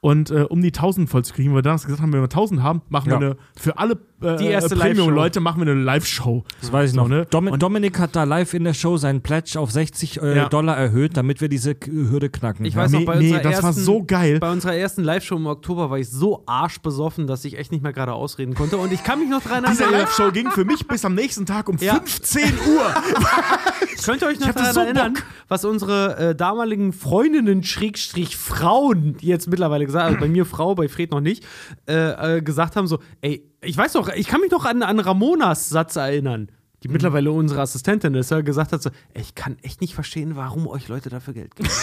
Und 0.00 0.30
äh, 0.30 0.42
um 0.42 0.60
die 0.62 0.68
1000 0.68 1.08
voll 1.10 1.24
zu 1.24 1.34
kriegen, 1.34 1.50
weil 1.50 1.58
wir 1.58 1.62
damals 1.62 1.84
gesagt 1.84 2.00
haben, 2.00 2.12
wenn 2.12 2.20
wir 2.20 2.24
1000 2.24 2.62
haben, 2.62 2.82
machen 2.88 3.10
Ja. 3.10 3.20
wir 3.20 3.26
eine, 3.30 3.36
für 3.58 3.78
alle 3.78 3.96
äh, 4.22 4.36
Die 4.36 4.46
erste 4.46 4.76
Premium-Leute 4.76 5.40
machen 5.40 5.64
wir 5.64 5.70
eine 5.70 5.80
Live-Show. 5.80 6.44
Das 6.60 6.72
weiß 6.72 6.90
ich 6.90 6.94
So, 6.96 7.02
noch. 7.02 7.08
ne? 7.08 7.26
Domi 7.30 7.50
Und- 7.50 7.62
Dominik 7.62 7.98
hat 7.98 8.16
da 8.16 8.24
live 8.24 8.54
in 8.54 8.64
der 8.64 8.74
Show 8.74 8.96
seinen 8.96 9.20
Pledge 9.20 9.58
auf 9.60 9.70
60 9.70 10.22
äh, 10.22 10.36
Ja. 10.36 10.48
Dollar 10.48 10.76
erhöht, 10.76 11.16
damit 11.16 11.40
wir 11.40 11.48
diese 11.48 11.74
Hürde 11.84 12.30
knacken. 12.30 12.64
Ich 12.64 12.74
ja. 12.74 12.80
weiß 12.82 12.92
noch, 12.92 13.04
bei 13.04 13.16
nee, 13.18 13.32
unserer 13.32 13.42
das 13.42 13.62
war 13.62 13.70
ersten, 13.70 13.82
so 13.84 14.04
geil. 14.04 14.38
Bei 14.40 14.50
unserer 14.52 14.74
ersten 14.74 15.02
Live-Show 15.04 15.36
im 15.36 15.46
Oktober 15.46 15.90
war 15.90 15.98
ich 15.98 16.08
so 16.08 16.42
arschbesoffen, 16.46 17.26
dass 17.26 17.44
ich 17.44 17.58
echt 17.58 17.72
nicht 17.72 17.82
mehr 17.82 17.92
gerade 17.92 18.12
ausreden 18.12 18.54
konnte. 18.54 18.76
Und 18.78 18.92
ich 18.92 19.02
kann 19.04 19.18
mich 19.20 19.28
noch 19.28 19.42
dran 19.42 19.64
Diese 19.68 19.82
erinnern. 19.84 20.00
Live-Show 20.02 20.30
ging 20.32 20.50
für 20.50 20.64
mich 20.64 20.86
bis 20.86 21.04
am 21.04 21.14
nächsten 21.14 21.44
Tag 21.46 21.68
um 21.68 21.76
Ja. 21.78 21.94
15 21.94 22.42
Uhr. 22.44 22.94
Könnt 24.04 24.22
ihr 24.22 24.28
euch 24.28 24.40
noch 24.40 24.52
daran 24.52 24.72
so 24.74 24.80
erinnern, 24.80 25.14
Bock. 25.14 25.22
was 25.48 25.64
unsere 25.64 26.16
äh, 26.30 26.34
damaligen 26.34 26.92
Freundinnen, 26.92 27.62
Schrägstrich 27.64 28.36
Frauen, 28.36 29.16
die 29.16 29.26
jetzt 29.26 29.48
mittlerweile 29.48 29.84
gesagt 29.86 30.06
haben, 30.10 30.20
bei 30.20 30.28
mir 30.28 30.44
Frau, 30.44 30.74
bei 30.74 30.88
Fred 30.88 31.10
noch 31.10 31.20
nicht, 31.20 31.44
äh, 31.88 32.36
äh, 32.38 32.42
gesagt 32.42 32.76
haben 32.76 32.86
so, 32.86 32.98
ey, 33.20 33.42
ich 33.60 33.76
weiß 33.76 33.92
doch, 33.92 34.08
ich 34.08 34.28
kann 34.28 34.40
mich 34.40 34.50
doch 34.50 34.64
an, 34.64 34.82
an 34.82 35.00
Ramonas 35.00 35.68
Satz 35.68 35.96
erinnern, 35.96 36.50
die 36.82 36.88
mittlerweile 36.88 37.32
unsere 37.32 37.62
Assistentin 37.62 38.14
ist, 38.14 38.30
ja, 38.30 38.40
gesagt 38.42 38.72
hat 38.72 38.82
so, 38.82 38.90
ey, 39.14 39.22
ich 39.22 39.34
kann 39.34 39.56
echt 39.62 39.80
nicht 39.80 39.94
verstehen, 39.94 40.36
warum 40.36 40.66
euch 40.66 40.88
Leute 40.88 41.08
dafür 41.08 41.34
Geld 41.34 41.56
geben. 41.56 41.68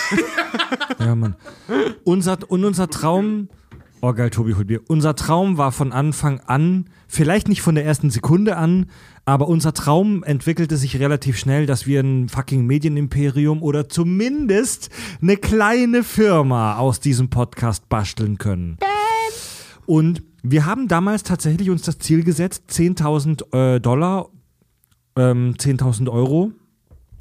Ja, 1.00 1.16
Mann. 1.16 1.36
Unser, 2.04 2.38
und 2.48 2.64
unser 2.64 2.90
Traum, 2.90 3.50
oh 4.02 4.14
geil, 4.14 4.30
Tobi, 4.30 4.54
holt 4.54 4.68
Bier. 4.68 4.82
Unser 4.88 5.16
Traum 5.16 5.58
war 5.58 5.72
von 5.72 5.92
Anfang 5.92 6.40
an, 6.42 6.90
vielleicht 7.08 7.50
nicht 7.50 7.62
von 7.62 7.76
der 7.76 7.86
ersten 7.86 8.10
Sekunde 8.10 8.56
an, 8.56 8.86
aber 9.26 9.48
unser 9.48 9.74
Traum 9.74 10.24
entwickelte 10.24 10.78
sich 10.78 11.00
relativ 11.00 11.38
schnell, 11.38 11.66
dass 11.66 11.88
wir 11.88 12.00
ein 12.00 12.30
fucking 12.30 12.66
Medienimperium 12.66 13.62
oder 13.64 13.90
zumindest 13.90 14.90
eine 15.22 15.36
kleine 15.36 16.04
Firma 16.04 16.78
aus 16.78 17.00
diesem 17.00 17.30
Podcast 17.30 17.90
basteln 17.90 18.38
können. 18.38 18.78
Und 19.86 20.24
wir 20.44 20.66
haben 20.66 20.88
damals 20.88 21.24
tatsächlich 21.24 21.70
uns 21.70 21.84
das 21.84 21.98
Ziel 22.00 22.24
gesetzt, 22.24 22.66
10.000 22.70 23.76
äh, 23.76 23.80
Dollar, 23.80 24.30
ähm, 25.16 25.56
10.000 25.58 26.10
Euro 26.12 26.52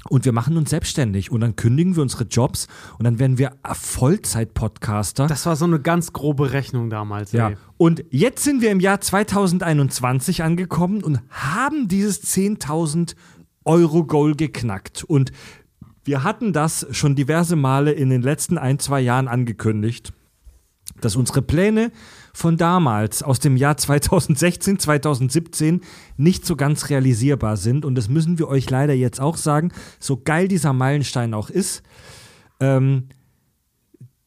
und 0.09 0.25
wir 0.25 0.33
machen 0.33 0.57
uns 0.57 0.69
selbstständig 0.71 1.31
und 1.31 1.39
dann 1.39 1.55
kündigen 1.55 1.95
wir 1.95 2.03
unsere 2.03 2.25
Jobs 2.25 2.67
und 2.97 3.05
dann 3.05 3.19
werden 3.19 3.37
wir 3.37 3.53
Vollzeit-Podcaster. 3.63 5.27
Das 5.27 5.45
war 5.45 5.55
so 5.55 5.63
eine 5.65 5.79
ganz 5.79 6.11
grobe 6.11 6.51
Rechnung 6.51 6.89
damals, 6.89 7.31
Ja. 7.31 7.49
ey. 7.49 7.57
Und 7.77 8.03
jetzt 8.09 8.43
sind 8.43 8.61
wir 8.61 8.71
im 8.71 8.79
Jahr 8.81 8.99
2021 8.99 10.43
angekommen 10.43 11.03
und 11.03 11.21
haben 11.29 11.87
dieses 11.87 12.23
10.000 12.23 13.15
Euro 13.63 14.03
Goal 14.05 14.35
geknackt. 14.35 15.03
Und 15.05 15.31
wir 16.03 16.23
hatten 16.23 16.51
das 16.51 16.85
schon 16.91 17.15
diverse 17.15 17.55
Male 17.55 17.93
in 17.93 18.09
den 18.09 18.21
letzten 18.21 18.57
ein, 18.57 18.79
zwei 18.79 18.99
Jahren 18.99 19.29
angekündigt, 19.29 20.11
dass 20.99 21.15
unsere 21.15 21.41
Pläne 21.41 21.91
von 22.33 22.57
damals, 22.57 23.21
aus 23.21 23.39
dem 23.39 23.55
Jahr 23.55 23.77
2016, 23.77 24.79
2017, 24.79 25.81
nicht 26.17 26.45
so 26.45 26.55
ganz 26.55 26.89
realisierbar 26.89 27.57
sind. 27.57 27.85
Und 27.85 27.95
das 27.95 28.09
müssen 28.09 28.39
wir 28.39 28.47
euch 28.47 28.69
leider 28.69 28.93
jetzt 28.93 29.21
auch 29.21 29.37
sagen, 29.37 29.71
so 29.99 30.17
geil 30.17 30.47
dieser 30.47 30.73
Meilenstein 30.73 31.33
auch 31.33 31.49
ist. 31.49 31.83
Ähm, 32.59 33.09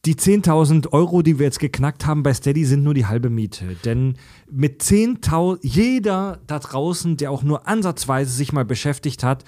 die 0.07 0.15
10.000 0.15 0.93
Euro, 0.93 1.23
die 1.23 1.41
wir 1.41 1.47
jetzt 1.47 1.59
geknackt 1.59 2.07
haben 2.07 2.23
bei 2.23 2.33
Steady, 2.33 2.65
sind 2.65 2.85
nur 2.85 2.95
die 2.95 3.07
halbe 3.07 3.29
Miete. 3.29 3.77
Denn 3.85 4.15
mit 4.49 4.81
10.000, 4.81 5.59
jeder 5.63 6.39
da 6.47 6.61
draußen, 6.61 7.17
der 7.17 7.33
auch 7.33 7.43
nur 7.43 7.67
ansatzweise 7.67 8.31
sich 8.31 8.53
mal 8.53 8.65
beschäftigt 8.65 9.25
hat, 9.25 9.45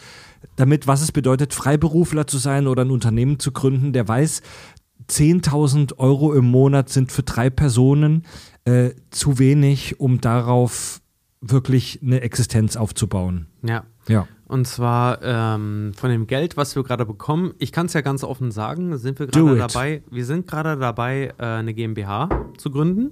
damit, 0.56 0.88
was 0.88 1.00
es 1.00 1.12
bedeutet, 1.12 1.54
Freiberufler 1.54 2.26
zu 2.26 2.38
sein 2.38 2.66
oder 2.66 2.84
ein 2.84 2.90
Unternehmen 2.90 3.38
zu 3.38 3.52
gründen, 3.52 3.92
der 3.92 4.08
weiß, 4.08 4.42
10.000 5.08 5.98
Euro 5.98 6.34
im 6.34 6.44
Monat 6.44 6.88
sind 6.88 7.12
für 7.12 7.22
drei 7.22 7.50
Personen 7.50 8.24
äh, 8.64 8.90
zu 9.10 9.38
wenig, 9.38 10.00
um 10.00 10.20
darauf 10.20 11.00
wirklich 11.40 12.00
eine 12.02 12.20
Existenz 12.20 12.76
aufzubauen. 12.76 13.46
Ja. 13.62 13.84
Ja. 14.08 14.26
Und 14.46 14.66
zwar 14.66 15.20
ähm, 15.22 15.92
von 15.94 16.10
dem 16.10 16.26
Geld, 16.26 16.56
was 16.56 16.74
wir 16.74 16.82
gerade 16.82 17.04
bekommen. 17.04 17.52
Ich 17.58 17.70
kann 17.70 17.86
es 17.86 17.92
ja 17.92 18.00
ganz 18.00 18.24
offen 18.24 18.50
sagen, 18.50 18.96
sind 18.96 19.18
wir 19.18 19.26
gerade 19.26 19.56
dabei. 19.56 20.02
Wir 20.10 20.24
sind 20.24 20.46
gerade 20.46 20.78
dabei, 20.78 21.34
äh, 21.38 21.44
eine 21.44 21.74
GmbH 21.74 22.28
zu 22.56 22.70
gründen. 22.70 23.10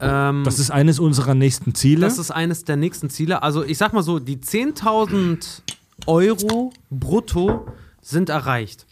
Ähm, 0.00 0.42
Das 0.44 0.58
ist 0.58 0.70
eines 0.70 1.00
unserer 1.00 1.34
nächsten 1.34 1.74
Ziele. 1.74 2.02
das 2.02 2.18
ist 2.18 2.30
eines 2.30 2.64
der 2.64 2.76
nächsten 2.76 3.10
Ziele. 3.10 3.42
Also 3.42 3.64
ich 3.64 3.78
sag 3.78 3.92
mal 3.92 4.02
so, 4.02 4.18
die 4.18 4.36
10.000 4.38 5.62
Euro 6.06 6.72
brutto 6.90 7.66
sind 8.00 8.28
erreicht. 8.28 8.86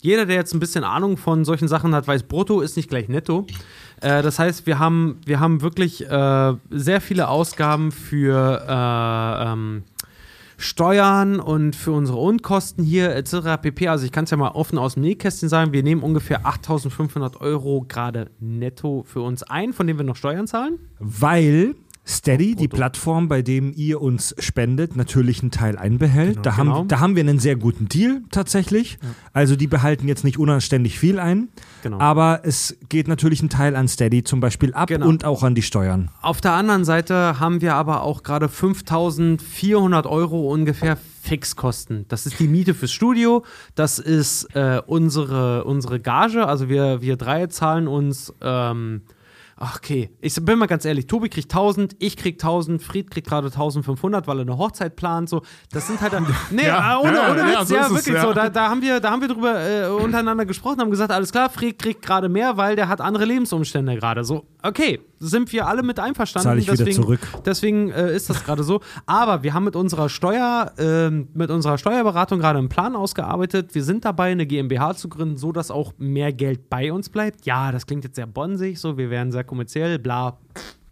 Jeder, 0.00 0.26
der 0.26 0.36
jetzt 0.36 0.54
ein 0.54 0.60
bisschen 0.60 0.84
Ahnung 0.84 1.16
von 1.16 1.44
solchen 1.44 1.68
Sachen 1.68 1.94
hat, 1.94 2.06
weiß, 2.06 2.24
brutto 2.24 2.60
ist 2.60 2.76
nicht 2.76 2.88
gleich 2.88 3.08
netto. 3.08 3.46
Äh, 4.00 4.22
das 4.22 4.38
heißt, 4.38 4.66
wir 4.66 4.78
haben, 4.78 5.20
wir 5.26 5.40
haben 5.40 5.60
wirklich 5.60 6.08
äh, 6.08 6.54
sehr 6.70 7.00
viele 7.00 7.28
Ausgaben 7.28 7.90
für 7.90 8.64
äh, 8.68 9.52
ähm, 9.52 9.82
Steuern 10.56 11.38
und 11.38 11.76
für 11.76 11.92
unsere 11.92 12.18
Unkosten 12.18 12.84
hier 12.84 13.14
etc. 13.14 13.60
pp. 13.62 13.88
Also 13.88 14.04
ich 14.04 14.12
kann 14.12 14.24
es 14.24 14.30
ja 14.30 14.36
mal 14.36 14.50
offen 14.50 14.76
aus 14.76 14.94
dem 14.94 15.02
Nähkästchen 15.02 15.48
sagen, 15.48 15.72
wir 15.72 15.84
nehmen 15.84 16.02
ungefähr 16.02 16.46
8.500 16.46 17.40
Euro 17.40 17.84
gerade 17.88 18.30
netto 18.40 19.04
für 19.06 19.20
uns 19.20 19.44
ein, 19.44 19.72
von 19.72 19.86
denen 19.86 20.00
wir 20.00 20.04
noch 20.04 20.16
Steuern 20.16 20.48
zahlen. 20.48 20.78
Weil 20.98 21.76
Steady, 22.10 22.54
die 22.54 22.68
Plattform, 22.68 23.28
bei 23.28 23.42
dem 23.42 23.70
ihr 23.76 24.00
uns 24.00 24.34
spendet, 24.38 24.96
natürlich 24.96 25.42
einen 25.42 25.50
Teil 25.50 25.76
einbehält. 25.76 26.38
da, 26.42 26.52
Genau. 26.56 26.74
haben, 26.78 26.88
da 26.88 27.00
haben 27.00 27.16
wir 27.16 27.20
einen 27.22 27.38
sehr 27.38 27.54
guten 27.56 27.86
Deal 27.88 28.22
tatsächlich. 28.30 28.98
Also 29.34 29.56
die 29.56 29.66
behalten 29.66 30.08
jetzt 30.08 30.24
nicht 30.24 30.38
unanständig 30.38 30.98
viel 30.98 31.18
ein. 31.18 31.48
Genau. 31.82 32.00
Aber 32.00 32.40
es 32.44 32.78
geht 32.88 33.08
natürlich 33.08 33.42
ein 33.42 33.50
Teil 33.50 33.76
an 33.76 33.88
Steady 33.88 34.24
zum 34.24 34.40
Beispiel 34.40 34.72
ab 34.72 34.88
Genau. 34.88 35.06
und 35.06 35.26
auch 35.26 35.42
an 35.42 35.54
die 35.54 35.60
Steuern. 35.62 36.10
Auf 36.22 36.40
der 36.40 36.52
anderen 36.52 36.86
Seite 36.86 37.38
haben 37.40 37.60
wir 37.60 37.74
aber 37.74 38.02
auch 38.02 38.22
gerade 38.22 38.46
5.400 38.46 40.06
Euro 40.06 40.50
ungefähr 40.50 40.96
Fixkosten. 41.22 42.06
Das 42.08 42.24
ist 42.24 42.38
die 42.40 42.48
Miete 42.48 42.72
fürs 42.72 42.92
Studio, 42.92 43.44
das 43.74 43.98
ist 43.98 44.44
äh, 44.56 44.80
unsere, 44.86 45.64
unsere 45.64 46.00
Gage. 46.00 46.46
Also 46.46 46.70
wir, 46.70 47.02
wir 47.02 47.16
drei 47.16 47.46
zahlen 47.48 47.86
uns. 47.86 48.32
Ähm, 48.40 49.02
ach, 49.60 49.76
okay, 49.76 50.10
ich 50.20 50.34
bin 50.44 50.58
mal 50.58 50.66
ganz 50.66 50.84
ehrlich, 50.84 51.06
Tobi 51.06 51.28
kriegt 51.28 51.52
1000, 51.52 51.96
ich 51.98 52.16
krieg 52.16 52.34
1000, 52.34 52.82
Fried 52.82 53.10
kriegt 53.10 53.28
gerade 53.28 53.48
1500, 53.48 54.26
weil 54.26 54.38
er 54.38 54.42
eine 54.42 54.58
Hochzeit 54.58 54.96
plant. 54.96 55.28
So, 55.28 55.42
das 55.72 55.86
sind 55.86 56.00
halt 56.00 56.12
dann, 56.12 56.26
nee, 56.50 56.66
Ja, 56.66 56.94
äh, 56.94 57.04
ohne, 57.04 57.16
ja, 57.16 57.30
ohne 57.30 57.40
ja, 57.40 57.60
Witz, 57.60 57.68
so 57.68 57.74
ja, 57.74 57.80
ist 57.82 57.86
es, 57.86 57.94
wirklich 57.96 58.14
ja. 58.14 58.22
so. 58.22 58.32
Da, 58.32 58.48
da 58.48 58.68
haben 58.68 58.82
wir, 58.82 59.00
da 59.00 59.10
haben 59.10 59.20
wir 59.20 59.28
drüber 59.28 59.60
äh, 59.60 59.88
untereinander 59.88 60.46
gesprochen, 60.46 60.80
haben 60.80 60.90
gesagt, 60.90 61.10
alles 61.10 61.32
klar, 61.32 61.50
Fried 61.50 61.78
kriegt 61.78 62.02
gerade 62.02 62.28
mehr, 62.28 62.56
weil 62.56 62.76
der 62.76 62.88
hat 62.88 63.00
andere 63.00 63.24
Lebensumstände 63.24 63.96
gerade. 63.96 64.24
So, 64.24 64.46
okay, 64.62 65.00
sind 65.20 65.52
wir 65.52 65.66
alle 65.66 65.82
mit 65.82 65.98
einverstanden. 65.98 66.48
Zahl 66.48 66.58
ich 66.58 66.66
wieder 66.66 66.76
deswegen, 66.76 67.02
zurück. 67.02 67.20
Deswegen 67.44 67.90
äh, 67.90 68.14
ist 68.14 68.30
das 68.30 68.44
gerade 68.44 68.62
so. 68.62 68.80
Aber 69.06 69.42
wir 69.42 69.54
haben 69.54 69.64
mit 69.64 69.76
unserer 69.76 70.08
Steuer, 70.08 70.72
ähm, 70.78 71.28
mit 71.34 71.50
unserer 71.50 71.78
Steuerberatung 71.78 72.38
gerade 72.38 72.58
einen 72.58 72.68
Plan 72.68 72.94
ausgearbeitet. 72.94 73.74
Wir 73.74 73.84
sind 73.84 74.04
dabei, 74.04 74.30
eine 74.30 74.46
GmbH 74.46 74.94
zu 74.94 75.08
gründen, 75.08 75.36
so 75.36 75.52
dass 75.52 75.70
auch 75.70 75.94
mehr 75.98 76.32
Geld 76.32 76.70
bei 76.70 76.92
uns 76.92 77.08
bleibt. 77.08 77.46
Ja, 77.46 77.72
das 77.72 77.86
klingt 77.86 78.04
jetzt 78.04 78.16
sehr 78.16 78.26
bonsig, 78.26 78.78
so 78.78 78.96
wir 78.96 79.10
werden 79.10 79.32
sehr 79.32 79.44
kommerziell, 79.48 79.98
bla. 79.98 80.38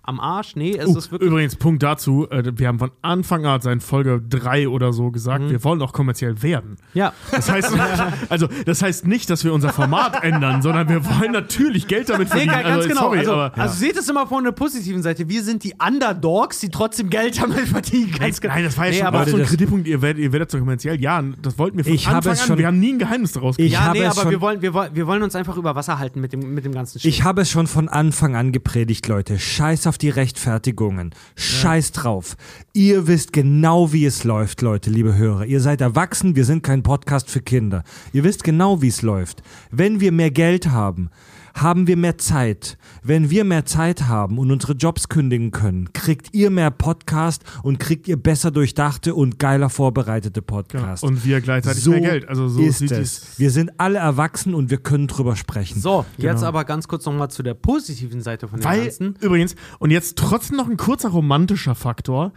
Am 0.06 0.20
Arsch. 0.20 0.54
Nee, 0.56 0.76
es 0.76 0.86
Uh, 0.86 0.98
ist 0.98 1.10
wirklich. 1.10 1.28
übrigens, 1.30 1.56
Punkt 1.56 1.82
dazu, 1.82 2.28
äh, 2.30 2.42
wir 2.56 2.68
haben 2.68 2.78
von 2.78 2.92
Anfang 3.02 3.44
an 3.44 3.60
seit 3.60 3.82
Folge 3.82 4.22
3 4.28 4.68
oder 4.68 4.92
so 4.92 5.10
gesagt, 5.10 5.44
Mhm. 5.44 5.50
wir 5.50 5.64
wollen 5.64 5.82
auch 5.82 5.92
kommerziell 5.92 6.42
werden. 6.42 6.76
Ja. 6.94 7.12
Das 7.32 7.50
heißt, 7.50 7.72
also, 8.28 8.48
das 8.64 8.82
heißt 8.82 9.06
nicht, 9.06 9.28
dass 9.30 9.42
wir 9.44 9.52
unser 9.52 9.70
Format 9.70 10.22
ändern, 10.22 10.62
sondern 10.62 10.88
wir 10.88 11.04
wollen 11.04 11.32
natürlich 11.32 11.88
Geld 11.88 12.08
damit 12.08 12.28
Nee, 12.28 12.40
verdienen. 12.46 12.52
ganz 12.54 12.66
also, 12.66 12.88
genau. 12.88 13.00
Sorry, 13.00 13.18
also, 13.18 13.32
aber, 13.32 13.58
also 13.58 13.74
seht 13.76 13.96
es 13.96 14.08
immer 14.08 14.26
von 14.26 14.44
der 14.44 14.52
positiven 14.52 15.02
Seite. 15.02 15.28
Wir 15.28 15.42
sind 15.42 15.64
die 15.64 15.74
Underdogs, 15.84 16.60
die 16.60 16.68
trotzdem 16.70 17.10
Geld 17.10 17.40
damit 17.42 17.66
verdienen. 17.68 18.10
Nein, 18.12 18.20
Ganz 18.20 18.40
genau. 18.40 18.54
nein, 18.54 18.64
das 18.64 18.78
war 18.78 18.84
ja 18.86 18.90
Nee, 18.92 18.98
schon 18.98 19.06
aber 19.08 19.26
so 19.26 19.36
ein 19.36 19.44
Kritikpunkt, 19.44 19.86
ihr 19.88 20.02
werdet, 20.02 20.22
ihr 20.22 20.32
werdet 20.32 20.50
so 20.50 20.58
kommerziell. 20.58 21.00
Ja, 21.00 21.22
das 21.42 21.58
wollten 21.58 21.78
wir 21.78 21.84
von 21.84 21.92
Ich 21.94 22.06
habe 22.06 22.16
Anfang 22.18 22.32
es 22.32 22.40
an. 22.42 22.46
schon- 22.46 22.58
wir 22.58 22.66
haben 22.68 22.78
nie 22.78 22.92
ein 22.92 22.98
Geheimnis 22.98 23.32
daraus 23.32 23.56
Ich 23.58 23.70
gemacht. 23.72 23.72
ja, 23.72 23.88
habe 23.88 23.98
nee, 23.98 24.06
aber 24.06 24.30
wir 24.30 24.40
wollen, 24.40 24.62
wir, 24.62 24.72
wollen, 24.74 24.90
wir 24.94 25.06
wollen 25.06 25.22
uns 25.22 25.34
einfach 25.34 25.56
über 25.56 25.74
Wasser 25.74 25.98
halten 25.98 26.20
mit 26.20 26.32
dem, 26.32 26.54
mit 26.54 26.64
dem 26.64 26.72
ganzen 26.72 27.00
Shit. 27.00 27.08
Ich 27.08 27.24
habe 27.24 27.42
es 27.42 27.50
schon 27.50 27.66
von 27.66 27.88
Anfang 27.88 28.36
an 28.36 28.52
gepredigt, 28.52 29.08
Leute. 29.08 29.38
Scheiß 29.38 29.86
auf 29.86 29.95
auf 29.96 29.98
die 29.98 30.10
Rechtfertigungen. 30.10 31.14
Scheiß 31.36 31.92
drauf. 31.92 32.36
Ihr 32.74 33.06
wisst 33.06 33.32
genau, 33.32 33.94
wie 33.94 34.04
es 34.04 34.24
läuft, 34.24 34.60
Leute, 34.60 34.90
liebe 34.90 35.16
Hörer. 35.16 35.46
Ihr 35.46 35.60
seid 35.62 35.80
erwachsen, 35.80 36.36
wir 36.36 36.44
sind 36.44 36.62
kein 36.62 36.82
Podcast 36.82 37.30
für 37.30 37.40
Kinder. 37.40 37.82
Ihr 38.12 38.22
wisst 38.22 38.44
genau, 38.44 38.82
wie 38.82 38.88
es 38.88 39.00
läuft. 39.00 39.42
Wenn 39.70 39.98
wir 40.00 40.12
mehr 40.12 40.30
Geld 40.30 40.68
haben, 40.68 41.08
haben 41.56 41.86
wir 41.86 41.96
mehr 41.96 42.18
Zeit. 42.18 42.76
Wenn 43.02 43.30
wir 43.30 43.44
mehr 43.44 43.64
Zeit 43.64 44.02
haben 44.08 44.38
und 44.38 44.50
unsere 44.50 44.74
Jobs 44.74 45.08
kündigen 45.08 45.50
können, 45.50 45.92
kriegt 45.92 46.34
ihr 46.34 46.50
mehr 46.50 46.70
Podcast 46.70 47.44
und 47.62 47.78
kriegt 47.78 48.06
ihr 48.08 48.16
besser 48.16 48.50
durchdachte 48.50 49.14
und 49.14 49.38
geiler 49.38 49.70
vorbereitete 49.70 50.42
Podcasts. 50.42 51.02
Und 51.02 51.24
wir 51.24 51.40
gleichzeitig 51.40 51.82
so 51.82 51.92
mehr 51.92 52.00
Geld. 52.00 52.28
Also 52.28 52.48
so 52.48 52.60
ist 52.60 52.78
sieht 52.78 52.90
es. 52.92 53.38
Wir 53.38 53.50
sind 53.50 53.72
alle 53.78 53.98
erwachsen 53.98 54.54
und 54.54 54.70
wir 54.70 54.78
können 54.78 55.06
drüber 55.06 55.34
sprechen. 55.34 55.80
So, 55.80 56.04
jetzt 56.18 56.36
Genau. 56.36 56.46
aber 56.48 56.64
ganz 56.64 56.88
kurz 56.88 57.06
nochmal 57.06 57.30
zu 57.30 57.42
der 57.42 57.54
positiven 57.54 58.20
Seite 58.20 58.48
von 58.48 58.60
dem 58.60 58.64
Weil, 58.64 58.82
Ganzen. 58.82 59.14
übrigens, 59.20 59.56
und 59.78 59.90
jetzt 59.90 60.16
trotzdem 60.18 60.56
noch 60.58 60.68
ein 60.68 60.76
kurzer 60.76 61.08
romantischer 61.08 61.74
Faktor, 61.74 62.32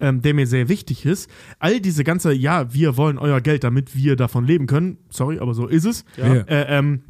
ähm, 0.00 0.20
der 0.22 0.34
mir 0.34 0.48
sehr 0.48 0.68
wichtig 0.68 1.06
ist. 1.06 1.30
All 1.60 1.80
diese 1.80 2.02
ganze, 2.02 2.32
ja, 2.32 2.74
wir 2.74 2.96
wollen 2.96 3.18
euer 3.18 3.40
Geld, 3.40 3.62
damit 3.62 3.94
wir 3.94 4.16
davon 4.16 4.44
leben 4.44 4.66
können, 4.66 4.98
sorry, 5.10 5.38
aber 5.38 5.54
so 5.54 5.68
ist 5.68 5.84
es, 5.84 6.04
Ja. 6.16 6.34
äh, 6.34 6.78
ähm, 6.78 7.02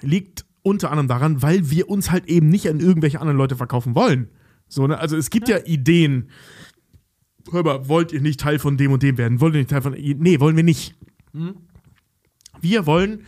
liegt 0.00 0.44
unter 0.64 0.90
anderem 0.90 1.06
daran, 1.06 1.42
weil 1.42 1.70
wir 1.70 1.88
uns 1.88 2.10
halt 2.10 2.26
eben 2.26 2.48
nicht 2.48 2.68
an 2.68 2.80
irgendwelche 2.80 3.20
anderen 3.20 3.38
Leute 3.38 3.54
verkaufen 3.54 3.94
wollen. 3.94 4.30
So, 4.66 4.86
ne? 4.86 4.98
Also 4.98 5.16
es 5.16 5.30
gibt 5.30 5.48
ja, 5.48 5.58
Ideen. 5.64 6.30
Hör 7.52 7.62
mal, 7.62 7.88
wollt 7.88 8.12
ihr 8.12 8.22
nicht 8.22 8.40
Teil 8.40 8.58
von 8.58 8.76
dem 8.76 8.90
und 8.90 9.02
dem 9.02 9.18
werden? 9.18 9.40
Wollt 9.40 9.54
ihr 9.54 9.58
nicht 9.58 9.70
Teil 9.70 9.82
von. 9.82 9.92
Nee, 9.92 10.40
wollen 10.40 10.56
wir 10.56 10.64
nicht. 10.64 10.96
Wir 12.60 12.86
wollen, 12.86 13.26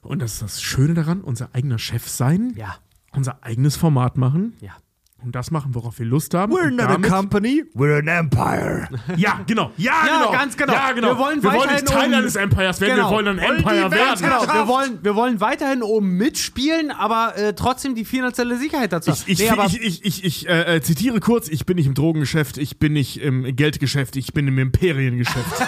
und 0.00 0.22
das 0.22 0.34
ist 0.34 0.42
das 0.42 0.62
Schöne 0.62 0.94
daran, 0.94 1.20
unser 1.20 1.54
eigener 1.54 1.78
Chef 1.78 2.08
sein 2.08 2.54
Ja, 2.56 2.76
unser 3.12 3.44
eigenes 3.44 3.76
Format 3.76 4.16
machen 4.16 4.54
ja. 4.60 4.76
Und 5.24 5.34
das 5.34 5.50
machen, 5.50 5.74
worauf 5.74 5.98
wir 5.98 6.06
Lust 6.06 6.34
haben. 6.34 6.52
We're 6.52 6.70
not 6.70 6.88
a 7.04 7.08
company, 7.08 7.64
we're 7.74 7.98
an 7.98 8.08
empire. 8.08 8.88
Ja, 9.16 9.40
genau. 9.46 9.70
Ja, 9.76 9.92
Ja, 10.06 10.18
genau. 10.18 10.32
ganz 10.32 10.56
genau. 10.56 10.72
Ja, 10.72 10.92
genau. 10.92 11.08
Wir 11.08 11.18
wollen 11.18 11.42
wir 11.42 11.50
wollen 11.52 11.60
weiterhin 11.60 11.84
nicht 11.84 11.92
Teil 11.92 12.08
um- 12.08 12.14
eines 12.14 12.36
Empires 12.36 12.80
werden, 12.80 12.96
Genau. 12.96 13.10
wir 13.10 13.16
wollen 13.16 13.28
ein 13.28 13.38
Empire 13.38 13.90
werden. 13.90 14.20
Genau, 14.22 14.42
wir 14.42 14.68
wollen, 14.68 14.98
wir 15.02 15.14
wollen 15.14 15.40
weiterhin 15.40 15.82
oben 15.82 16.16
mitspielen, 16.16 16.90
aber 16.90 17.36
äh, 17.36 17.54
trotzdem 17.54 17.94
die 17.94 18.04
finanzielle 18.04 18.56
Sicherheit 18.56 18.92
dazu. 18.92 19.10
Ich, 19.10 19.28
ich, 19.28 19.50
Nee, 19.50 19.56
ich, 19.66 19.80
ich, 19.82 20.04
ich, 20.04 20.24
ich 20.24 20.48
äh, 20.48 20.76
äh, 20.76 20.80
zitiere 20.82 21.20
kurz, 21.20 21.48
ich 21.48 21.66
bin 21.66 21.76
nicht 21.76 21.86
im 21.86 21.94
Drogengeschäft, 21.94 22.58
ich 22.58 22.78
bin 22.78 22.92
nicht 22.92 23.20
im 23.20 23.54
Geldgeschäft, 23.56 24.16
ich 24.16 24.32
bin 24.32 24.48
im 24.48 24.58
Imperiengeschäft. 24.58 25.46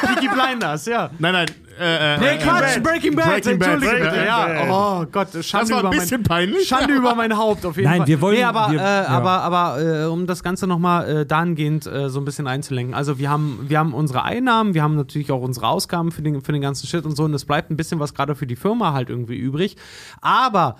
Peaky 0.00 0.28
Blinders, 0.28 0.86
ja. 0.86 1.10
nein, 1.18 1.32
nein. 1.32 1.46
Äh, 1.78 2.14
äh, 2.14 2.18
Nee, 2.18 2.26
äh, 2.26 2.38
Quatsch, 2.38 2.82
Breaking 2.82 3.14
Bad, 3.14 3.26
Breaking 3.42 3.58
Bad, 3.58 3.68
entschuldige 3.74 3.90
Breaking 3.90 4.10
bitte. 4.10 4.26
Bad. 4.26 4.66
Ja. 4.66 5.00
Oh 5.02 5.06
Gott, 5.12 5.28
Schande 5.44 5.66
Das 5.66 5.70
war 5.72 5.80
über 5.80 5.90
ein 5.90 5.98
bisschen 5.98 6.20
mein, 6.22 6.24
peinlich. 6.28 6.66
Schande 6.68 6.94
über 6.94 7.14
mein 7.14 7.36
Haupt 7.36 7.66
auf 7.66 7.76
jeden 7.76 7.88
Nein, 7.88 7.98
Fall. 7.98 8.06
wir 8.06 8.20
wollen- 8.22 8.36
Nee, 8.38 8.44
aber, 8.44 8.72
wir- 8.72 8.80
äh, 8.80 8.82
ja. 8.82 9.06
aber, 9.08 9.30
aber 9.42 9.82
äh, 9.82 10.04
um 10.06 10.26
das 10.26 10.42
Ganze 10.42 10.66
nochmal 10.66 11.08
äh, 11.20 11.26
dahingehend 11.26 11.86
äh, 11.86 12.08
so 12.08 12.18
ein 12.18 12.24
bisschen 12.24 12.46
einzulenken. 12.46 12.94
Also 12.94 13.18
wir 13.18 13.28
haben, 13.28 13.66
wir 13.68 13.78
haben 13.78 13.92
unsere 13.92 14.22
Einnahmen, 14.22 14.72
wir 14.72 14.82
haben 14.82 14.96
natürlich 14.96 15.30
auch 15.30 15.42
unsere 15.42 15.68
Ausgaben 15.68 16.12
für 16.12 16.22
den, 16.22 16.40
für 16.40 16.52
den 16.52 16.62
ganzen 16.62 16.86
Shit 16.86 17.04
und 17.04 17.14
so 17.14 17.24
und 17.24 17.34
es 17.34 17.44
bleibt 17.44 17.70
ein 17.70 17.76
bisschen 17.76 18.00
was 18.00 18.14
gerade 18.14 18.34
für 18.34 18.46
die 18.46 18.56
Firma 18.56 18.94
halt 18.94 19.10
irgendwie 19.10 19.36
übrig. 19.36 19.76
Aber 20.22 20.76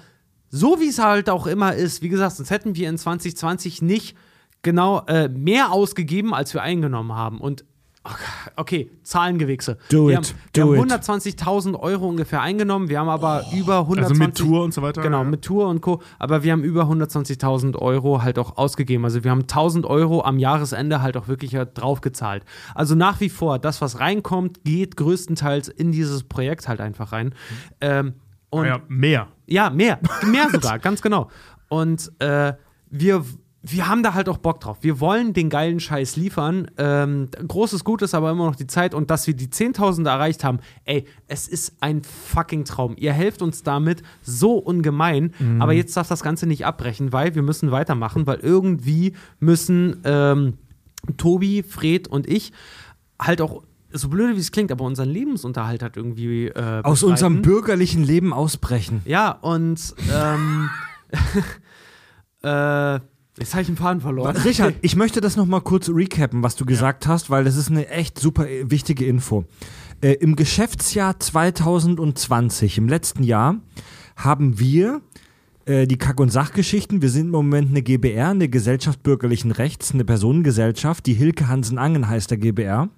so 0.48 0.80
wie 0.80 0.88
es 0.88 0.98
halt 0.98 1.28
auch 1.28 1.46
immer 1.46 1.74
ist, 1.74 2.00
wie 2.02 2.08
gesagt, 2.08 2.36
sonst 2.36 2.48
hätten 2.50 2.74
wir 2.74 2.88
in 2.88 2.96
2020 2.96 3.82
nicht 3.82 4.16
genau 4.62 5.04
äh, 5.08 5.28
mehr 5.28 5.72
ausgegeben, 5.72 6.32
als 6.32 6.54
wir 6.54 6.62
eingenommen 6.62 7.12
haben. 7.14 7.38
Und 7.38 7.64
okay, 8.56 8.90
Zahlengewichse. 9.02 9.78
Do 9.90 10.08
wir 10.08 10.18
it, 10.18 10.34
haben, 10.54 10.74
wir 10.74 10.84
it. 10.84 10.92
haben 10.92 11.00
120.000 11.02 11.78
Euro 11.78 12.08
ungefähr 12.08 12.40
eingenommen. 12.40 12.88
Wir 12.88 13.00
haben 13.00 13.08
aber 13.08 13.44
über 13.54 13.80
120 13.80 14.10
Also 14.10 14.24
mit 14.24 14.36
Tour 14.36 14.64
und 14.64 14.74
so 14.74 14.82
weiter. 14.82 15.02
Genau, 15.02 15.24
mit 15.24 15.42
Tour 15.42 15.68
und 15.68 15.80
Co. 15.80 16.02
Aber 16.18 16.42
wir 16.42 16.52
haben 16.52 16.64
über 16.64 16.84
120.000 16.84 17.76
Euro 17.76 18.22
halt 18.22 18.38
auch 18.38 18.56
ausgegeben. 18.56 19.04
Also 19.04 19.24
wir 19.24 19.30
haben 19.30 19.42
1.000 19.42 19.84
Euro 19.84 20.22
am 20.22 20.38
Jahresende 20.38 21.02
halt 21.02 21.16
auch 21.16 21.28
wirklich 21.28 21.52
draufgezahlt. 21.74 22.44
Also 22.74 22.94
nach 22.94 23.20
wie 23.20 23.28
vor, 23.28 23.58
das, 23.58 23.80
was 23.80 24.00
reinkommt, 24.00 24.64
geht 24.64 24.96
größtenteils 24.96 25.68
in 25.68 25.92
dieses 25.92 26.24
Projekt 26.24 26.68
halt 26.68 26.80
einfach 26.80 27.12
rein. 27.12 27.34
Ähm, 27.80 28.14
und 28.50 28.64
Ah 28.64 28.66
ja, 28.66 28.80
mehr. 28.88 29.28
ja, 29.46 29.70
mehr. 29.70 29.98
Mehr 30.24 30.48
sogar, 30.52 30.78
ganz 30.78 31.02
genau. 31.02 31.30
Und 31.68 32.12
äh, 32.20 32.54
wir, 32.90 33.24
wir 33.62 33.88
haben 33.88 34.02
da 34.02 34.14
halt 34.14 34.28
auch 34.28 34.38
Bock 34.38 34.60
drauf. 34.60 34.78
Wir 34.82 35.00
wollen 35.00 35.32
den 35.32 35.50
geilen 35.50 35.80
Scheiß 35.80 36.16
liefern. 36.16 36.70
Ähm, 36.78 37.28
großes 37.46 37.82
Gut 37.82 38.02
ist 38.02 38.14
aber 38.14 38.30
immer 38.30 38.46
noch 38.46 38.54
die 38.54 38.68
Zeit 38.68 38.94
und 38.94 39.10
dass 39.10 39.26
wir 39.26 39.34
die 39.34 39.48
10.000 39.48 40.08
erreicht 40.08 40.44
haben, 40.44 40.60
ey, 40.84 41.04
es 41.26 41.48
ist 41.48 41.74
ein 41.80 42.02
fucking 42.02 42.64
Traum. 42.64 42.94
Ihr 42.96 43.12
helft 43.12 43.42
uns 43.42 43.64
damit 43.64 44.02
so 44.22 44.54
ungemein, 44.54 45.32
aber 45.58 45.72
jetzt 45.72 45.96
darf 45.96 46.06
das 46.06 46.22
Ganze 46.22 46.46
nicht 46.46 46.64
abbrechen, 46.64 47.12
weil 47.12 47.34
wir 47.34 47.42
müssen 47.42 47.72
weitermachen, 47.72 48.26
weil 48.26 48.38
irgendwie 48.38 49.14
müssen 49.40 50.00
ähm, 50.04 50.58
Tobi, 51.16 51.64
Fred 51.64 52.06
und 52.06 52.28
ich 52.28 52.52
halt 53.20 53.40
auch 53.40 53.62
so 53.92 54.08
blöde 54.08 54.36
wie 54.36 54.40
es 54.40 54.52
klingt, 54.52 54.70
aber 54.70 54.84
unseren 54.84 55.08
Lebensunterhalt 55.08 55.82
hat 55.82 55.96
irgendwie 55.96 56.46
äh, 56.46 56.82
Aus 56.82 57.02
unserem 57.02 57.42
bürgerlichen 57.42 58.04
Leben 58.04 58.32
ausbrechen. 58.32 59.00
Ja, 59.04 59.30
und 59.30 59.94
ähm, 60.12 60.70
äh, 62.42 63.00
jetzt 63.38 63.54
habe 63.54 63.62
ich 63.62 63.68
einen 63.68 63.76
Faden 63.76 64.00
verloren. 64.00 64.36
Richard, 64.36 64.74
ich 64.82 64.96
möchte 64.96 65.20
das 65.20 65.36
nochmal 65.36 65.60
kurz 65.60 65.88
recappen, 65.88 66.42
was 66.42 66.56
du 66.56 66.64
gesagt 66.64 67.06
hast, 67.06 67.30
weil 67.30 67.44
das 67.44 67.56
ist 67.56 67.70
eine 67.70 67.88
echt 67.88 68.18
super 68.18 68.48
äh, 68.48 68.70
wichtige 68.70 69.06
Info. 69.06 69.44
Äh, 70.00 70.12
Im 70.14 70.36
Geschäftsjahr 70.36 71.18
2020, 71.18 72.78
im 72.78 72.88
letzten 72.88 73.22
Jahr, 73.22 73.56
haben 74.16 74.58
wir 74.58 75.00
äh, 75.66 75.86
die 75.86 75.98
Kack- 75.98 76.20
und 76.20 76.30
Sachgeschichten. 76.30 77.02
Wir 77.02 77.10
sind 77.10 77.26
im 77.26 77.32
Moment 77.32 77.70
eine 77.70 77.82
GBR, 77.82 78.30
eine 78.30 78.48
Gesellschaft 78.48 79.02
bürgerlichen 79.02 79.50
Rechts, 79.50 79.92
eine 79.92 80.04
Personengesellschaft. 80.04 81.06
Die 81.06 81.14
Hilke 81.14 81.48
Hansen 81.48 81.78
Angen 81.78 82.08
heißt 82.08 82.30
der 82.30 82.38
GBR. 82.38 82.88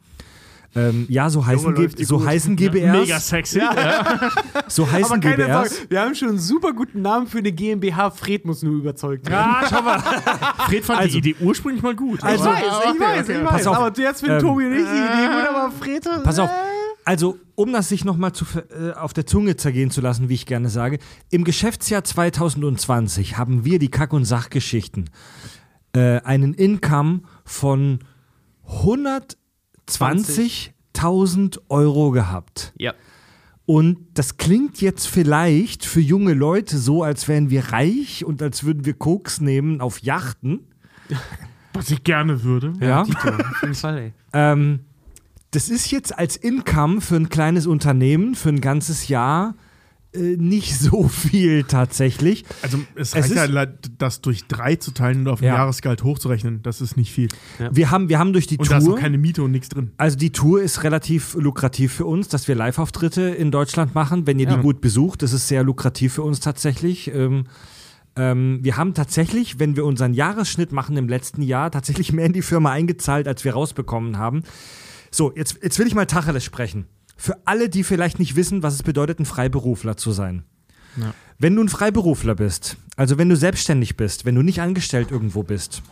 Ähm, 0.74 1.06
ja, 1.08 1.30
so 1.30 1.44
heißen, 1.46 1.74
Junge, 1.74 1.88
so 2.04 2.24
heißen 2.24 2.56
Ja, 2.58 2.68
GBRs. 2.70 3.00
Mega 3.00 3.20
sexy. 3.20 3.58
Ja. 3.58 4.30
So 4.68 4.90
heißen 4.90 5.12
Aber 5.12 5.20
keine 5.20 5.36
GBRs. 5.44 5.70
Sorge, 5.70 5.90
wir 5.90 6.00
haben 6.02 6.14
schon 6.14 6.28
einen 6.28 6.38
super 6.38 6.72
guten 6.74 7.00
Namen 7.00 7.26
für 7.26 7.38
eine 7.38 7.52
GmbH. 7.52 8.10
Fred 8.10 8.44
muss 8.44 8.62
nur 8.62 8.74
überzeugt 8.74 9.28
werden. 9.30 9.50
Ah, 9.50 9.66
schau 9.68 9.80
mal. 9.82 9.98
Fred 10.68 10.84
fand 10.84 11.00
Also- 11.00 11.20
die 11.20 11.30
Idee 11.30 11.36
ursprünglich 11.44 11.82
mal 11.82 11.96
gut. 11.96 12.22
Also- 12.22 12.44
Aber- 12.50 12.58
ich 12.58 12.64
weiß, 12.64 12.70
ich 12.84 12.90
okay, 12.90 13.00
weiß, 13.00 13.24
okay. 13.28 13.38
ich 13.42 13.50
weiß. 13.52 13.66
auf. 13.66 13.76
Aber 13.76 13.98
jetzt 14.00 14.20
finden 14.20 14.34
Ähm, 14.36 14.42
Tobi 14.42 14.64
nicht 14.64 14.86
die 14.86 14.98
Idee 14.98 15.26
gut, 15.34 15.48
aber 15.48 15.72
Fred. 15.72 16.04
Pass 16.22 16.38
auf. 16.38 16.50
äh, 16.50 16.52
Also, 17.06 17.38
um 17.54 17.72
das 17.72 17.88
sich 17.88 18.04
nochmal 18.04 18.32
äh, 18.78 18.92
auf 18.92 19.14
der 19.14 19.24
Zunge 19.24 19.56
zergehen 19.56 19.90
zu 19.90 20.02
lassen, 20.02 20.28
wie 20.28 20.34
ich 20.34 20.44
gerne 20.44 20.68
sage, 20.68 20.98
im 21.30 21.44
Geschäftsjahr 21.44 22.04
2020 22.04 23.38
haben 23.38 23.64
wir 23.64 23.78
die 23.78 23.90
Kack- 23.90 24.12
und 24.12 24.26
Sachgeschichten 24.26 25.08
äh, 25.94 26.20
einen 26.20 26.52
Income 26.52 27.22
von 27.46 28.00
120.000 29.88 31.60
Euro 31.68 32.10
gehabt. 32.10 32.72
Ja. 32.78 32.94
Und 33.66 33.98
das 34.14 34.38
klingt 34.38 34.80
jetzt 34.80 35.06
vielleicht 35.06 35.84
für 35.84 36.00
junge 36.00 36.32
Leute 36.32 36.78
so, 36.78 37.02
als 37.02 37.28
wären 37.28 37.50
wir 37.50 37.72
reich 37.72 38.24
und 38.24 38.40
als 38.42 38.64
würden 38.64 38.86
wir 38.86 38.94
Koks 38.94 39.40
nehmen 39.40 39.80
auf 39.80 40.00
Yachten. 40.00 40.60
Was 41.74 41.90
ich 41.90 42.02
gerne 42.02 42.42
würde. 42.42 42.72
Ja. 42.80 43.04
Tito, 43.04 43.28
auf 43.28 43.62
jeden 43.62 43.74
Fall, 43.74 43.98
ey. 43.98 44.12
Ähm, 44.32 44.80
das 45.50 45.68
ist 45.68 45.90
jetzt 45.90 46.18
als 46.18 46.36
Income 46.36 47.00
für 47.00 47.16
ein 47.16 47.28
kleines 47.28 47.66
Unternehmen 47.66 48.34
für 48.34 48.48
ein 48.48 48.60
ganzes 48.60 49.08
Jahr 49.08 49.54
nicht 50.14 50.78
so 50.78 51.06
viel 51.06 51.64
tatsächlich. 51.64 52.44
Also 52.62 52.78
es 52.94 53.10
Es 53.14 53.16
reicht 53.24 53.34
ja, 53.34 53.44
ist- 53.44 53.50
leid, 53.50 53.90
das 53.98 54.20
durch 54.22 54.46
drei 54.48 54.76
zu 54.76 54.92
teilen 54.92 55.20
und 55.20 55.28
auf 55.28 55.40
ein 55.42 55.44
Ja. 55.46 55.54
Jahresgehalt 55.56 56.02
hochzurechnen. 56.02 56.62
Das 56.62 56.80
ist 56.80 56.96
nicht 56.96 57.12
viel. 57.12 57.28
Wir 57.70 57.90
haben, 57.90 58.08
wir 58.08 58.18
haben 58.18 58.32
durch 58.32 58.46
die 58.46 58.56
Und 58.56 58.70
da 58.70 58.78
ist 58.78 58.84
Tour. 58.84 58.94
noch 58.94 59.00
keine 59.02 59.18
Miete 59.18 59.42
und 59.42 59.50
nichts 59.50 59.68
drin. 59.68 59.90
Also 59.98 60.16
die 60.16 60.32
Tour 60.32 60.62
ist 60.62 60.82
relativ 60.82 61.34
lukrativ 61.34 61.92
für 61.92 62.06
uns, 62.06 62.28
dass 62.28 62.48
wir 62.48 62.54
Live-Auftritte 62.54 63.20
in 63.22 63.50
Deutschland 63.50 63.94
machen, 63.94 64.26
wenn 64.26 64.38
ihr 64.38 64.48
Ja. 64.48 64.56
die 64.56 64.62
gut 64.62 64.80
besucht. 64.80 65.22
Das 65.22 65.32
ist 65.34 65.46
sehr 65.46 65.62
lukrativ 65.62 66.14
für 66.14 66.22
uns 66.22 66.40
tatsächlich. 66.40 67.12
Ähm, 67.14 67.44
ähm, 68.16 68.60
wir 68.62 68.76
haben 68.78 68.94
tatsächlich, 68.94 69.58
wenn 69.58 69.76
wir 69.76 69.84
unseren 69.84 70.14
Jahresschnitt 70.14 70.72
machen 70.72 70.96
im 70.96 71.08
letzten 71.08 71.42
Jahr, 71.42 71.70
tatsächlich 71.70 72.12
mehr 72.14 72.24
in 72.24 72.32
die 72.32 72.42
Firma 72.42 72.70
eingezahlt, 72.72 73.28
als 73.28 73.44
wir 73.44 73.52
rausbekommen 73.52 74.16
haben. 74.16 74.42
So, 75.10 75.32
jetzt, 75.36 75.58
jetzt 75.62 75.78
will 75.78 75.86
ich 75.86 75.94
mal 75.94 76.06
Tacheles 76.06 76.44
sprechen. 76.44 76.86
Für 77.18 77.36
alle, 77.44 77.68
die 77.68 77.82
vielleicht 77.84 78.18
nicht 78.18 78.36
wissen, 78.36 78.62
was 78.62 78.74
es 78.74 78.82
bedeutet, 78.82 79.18
ein 79.18 79.26
Freiberufler 79.26 79.96
zu 79.96 80.12
sein. 80.12 80.44
Ja. 80.96 81.12
Wenn 81.38 81.54
du 81.54 81.62
ein 81.62 81.68
Freiberufler 81.68 82.36
bist, 82.36 82.76
also 82.96 83.18
wenn 83.18 83.28
du 83.28 83.36
selbstständig 83.36 83.96
bist, 83.96 84.24
wenn 84.24 84.34
du 84.36 84.42
nicht 84.42 84.60
angestellt 84.60 85.10
irgendwo 85.10 85.42
bist, 85.42 85.82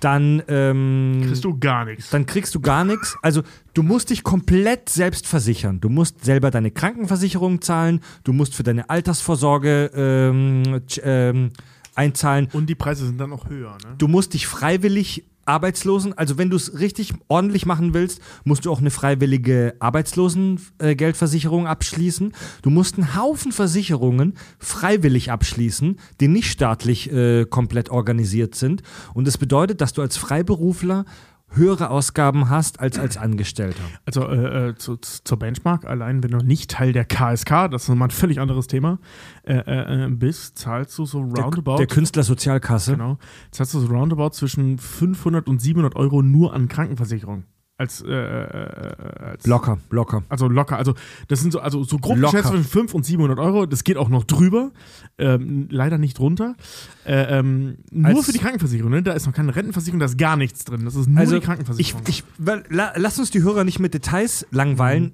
dann 0.00 0.42
ähm, 0.48 1.22
Kriegst 1.24 1.44
du 1.44 1.58
gar 1.58 1.84
nichts. 1.84 2.10
dann 2.10 2.26
kriegst 2.26 2.54
du 2.54 2.60
gar 2.60 2.84
nichts. 2.84 3.16
Also 3.22 3.42
du 3.72 3.82
musst 3.82 4.10
dich 4.10 4.24
komplett 4.24 4.88
selbst 4.88 5.26
versichern. 5.26 5.80
Du 5.80 5.88
musst 5.88 6.24
selber 6.24 6.50
deine 6.50 6.70
Krankenversicherung 6.70 7.62
zahlen, 7.62 8.00
du 8.24 8.32
musst 8.32 8.54
für 8.54 8.62
deine 8.62 8.90
Altersvorsorge 8.90 9.90
ähm, 9.94 10.82
ähm, 11.02 11.50
einzahlen. 11.94 12.48
Und 12.52 12.66
die 12.66 12.74
Preise 12.74 13.06
sind 13.06 13.18
dann 13.18 13.32
auch 13.32 13.48
höher. 13.48 13.78
Ne? 13.84 13.94
Du 13.96 14.08
musst 14.08 14.34
dich 14.34 14.46
freiwillig 14.46 15.24
Arbeitslosen, 15.46 16.12
also 16.12 16.38
wenn 16.38 16.50
du 16.50 16.56
es 16.56 16.78
richtig 16.78 17.14
ordentlich 17.28 17.66
machen 17.66 17.94
willst, 17.94 18.20
musst 18.44 18.64
du 18.64 18.72
auch 18.72 18.80
eine 18.80 18.90
freiwillige 18.90 19.74
Arbeitslosengeldversicherung 19.78 21.66
abschließen. 21.66 22.32
Du 22.62 22.70
musst 22.70 22.96
einen 22.96 23.16
Haufen 23.16 23.52
Versicherungen 23.52 24.34
freiwillig 24.58 25.30
abschließen, 25.30 25.98
die 26.20 26.28
nicht 26.28 26.50
staatlich 26.50 27.12
äh, 27.12 27.44
komplett 27.46 27.90
organisiert 27.90 28.54
sind. 28.54 28.82
Und 29.14 29.26
das 29.26 29.38
bedeutet, 29.38 29.80
dass 29.80 29.92
du 29.92 30.02
als 30.02 30.16
Freiberufler 30.16 31.04
höhere 31.50 31.90
Ausgaben 31.90 32.50
hast 32.50 32.80
als 32.80 32.98
als 32.98 33.16
Angestellter. 33.16 33.82
Also 34.04 34.28
äh, 34.28 34.68
äh, 34.68 34.74
zu, 34.74 34.96
zur 34.96 35.38
Benchmark, 35.38 35.84
allein 35.84 36.22
wenn 36.22 36.30
du 36.30 36.38
nicht 36.38 36.70
Teil 36.70 36.92
der 36.92 37.04
KSK, 37.04 37.70
das 37.70 37.84
ist 37.84 37.88
nochmal 37.88 38.08
ein 38.08 38.12
völlig 38.12 38.40
anderes 38.40 38.66
Thema, 38.66 38.98
äh, 39.44 39.54
äh, 39.54 40.08
bist, 40.10 40.58
zahlst 40.58 40.96
du 40.98 41.06
so 41.06 41.20
roundabout. 41.20 41.78
Der, 41.78 41.86
der 41.86 41.94
Künstlersozialkasse. 41.94 42.92
Genau. 42.92 43.18
Zahlst 43.50 43.74
du 43.74 43.80
so 43.80 43.86
roundabout 43.86 44.30
zwischen 44.30 44.78
500 44.78 45.48
und 45.48 45.60
700 45.60 45.96
Euro 45.96 46.22
nur 46.22 46.52
an 46.52 46.68
Krankenversicherung. 46.68 47.44
Als, 47.78 48.00
äh, 48.00 48.10
äh, 48.10 49.24
als 49.32 49.46
Locker, 49.46 49.76
locker. 49.90 50.22
Also 50.30 50.48
locker. 50.48 50.78
Also 50.78 50.94
das 51.28 51.40
sind 51.40 51.52
so, 51.52 51.60
also 51.60 51.84
so 51.84 51.98
geschätzt 51.98 52.48
zwischen 52.48 52.64
5 52.64 52.94
und 52.94 53.04
700 53.04 53.38
Euro. 53.38 53.66
Das 53.66 53.84
geht 53.84 53.98
auch 53.98 54.08
noch 54.08 54.24
drüber. 54.24 54.70
Ähm, 55.18 55.68
leider 55.70 55.98
nicht 55.98 56.18
drunter. 56.18 56.56
Äh, 57.04 57.38
ähm, 57.38 57.76
nur 57.90 58.16
Als- 58.16 58.24
für 58.26 58.32
die 58.32 58.38
Krankenversicherung. 58.38 58.90
Ne? 58.90 59.02
Da 59.02 59.12
ist 59.12 59.26
noch 59.26 59.34
keine 59.34 59.54
Rentenversicherung, 59.54 60.00
da 60.00 60.06
ist 60.06 60.16
gar 60.16 60.38
nichts 60.38 60.64
drin. 60.64 60.86
Das 60.86 60.94
ist 60.94 61.06
nur 61.06 61.18
Also 61.20 61.32
die 61.32 61.38
ich, 61.40 61.44
Krankenversicherung. 61.44 62.02
ich, 62.08 62.24
weil, 62.38 62.64
la, 62.70 62.92
lass 62.96 63.18
uns 63.18 63.30
die 63.30 63.42
Hörer 63.42 63.64
nicht 63.64 63.78
mit 63.78 63.92
Details 63.92 64.46
langweilen. 64.50 65.12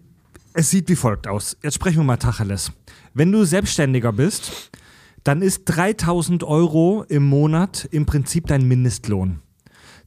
Es 0.52 0.70
sieht 0.70 0.88
wie 0.88 0.96
folgt 0.96 1.26
aus. 1.26 1.56
Jetzt 1.64 1.74
sprechen 1.74 1.96
wir 1.98 2.04
mal 2.04 2.16
Tacheles. 2.18 2.70
Wenn 3.12 3.32
du 3.32 3.42
Selbstständiger 3.44 4.12
bist, 4.12 4.70
dann 5.24 5.42
ist 5.42 5.64
3000 5.64 6.44
Euro 6.44 7.04
im 7.08 7.24
Monat 7.24 7.88
im 7.90 8.06
Prinzip 8.06 8.46
dein 8.46 8.68
Mindestlohn. 8.68 9.40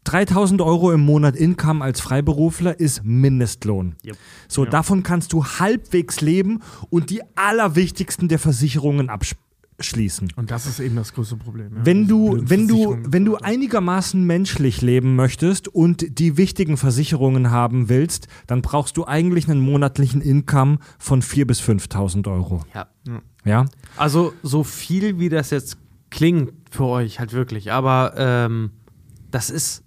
3000 0.06 0.62
Euro 0.62 0.92
im 0.92 1.02
Monat 1.02 1.36
Income 1.36 1.84
als 1.84 2.00
Freiberufler 2.00 2.80
ist 2.80 3.04
Mindestlohn. 3.04 3.96
Yep. 4.06 4.18
So, 4.48 4.66
davon 4.66 5.04
kannst 5.04 5.34
du 5.34 5.44
halbwegs 5.44 6.22
leben 6.22 6.62
und 6.90 7.10
die 7.10 7.22
allerwichtigsten 7.36 8.28
der 8.28 8.40
Versicherungen 8.40 9.10
abschließen. 9.10 10.32
und 10.38 10.52
das 10.52 10.68
ist 10.68 10.80
eben 10.80 10.96
das 10.96 11.14
größte 11.14 11.36
Problem. 11.36 11.76
Ja. 11.76 11.86
Wenn 11.86 12.08
du, 12.08 12.38
wenn 12.40 12.68
du, 12.68 12.98
wenn 13.04 13.26
du 13.26 13.36
einigermaßen 13.36 14.24
menschlich 14.24 14.82
leben 14.82 15.16
möchtest 15.16 15.68
und 15.68 16.20
die 16.20 16.38
wichtigen 16.38 16.78
Versicherungen 16.78 17.52
haben 17.52 17.90
willst, 17.90 18.28
dann 18.48 18.62
brauchst 18.62 18.96
du 18.98 19.06
eigentlich 19.06 19.50
einen 19.50 19.60
monatlichen 19.60 20.22
Income 20.22 20.78
von 21.00 21.22
4.000 21.22 21.46
bis 21.46 21.62
5.000 21.62 22.32
Euro. 22.32 22.64
Ja. 22.74 22.88
Ja? 23.44 23.66
Also 23.98 24.34
so 24.44 24.64
viel 24.64 25.20
wie 25.20 25.30
das 25.30 25.50
jetzt 25.50 25.78
klingt 26.10 26.54
für 26.72 26.86
euch 26.86 27.20
halt 27.20 27.34
wirklich, 27.34 27.72
aber 27.72 28.14
ähm, 28.18 28.72
das 29.32 29.50
ist 29.50 29.85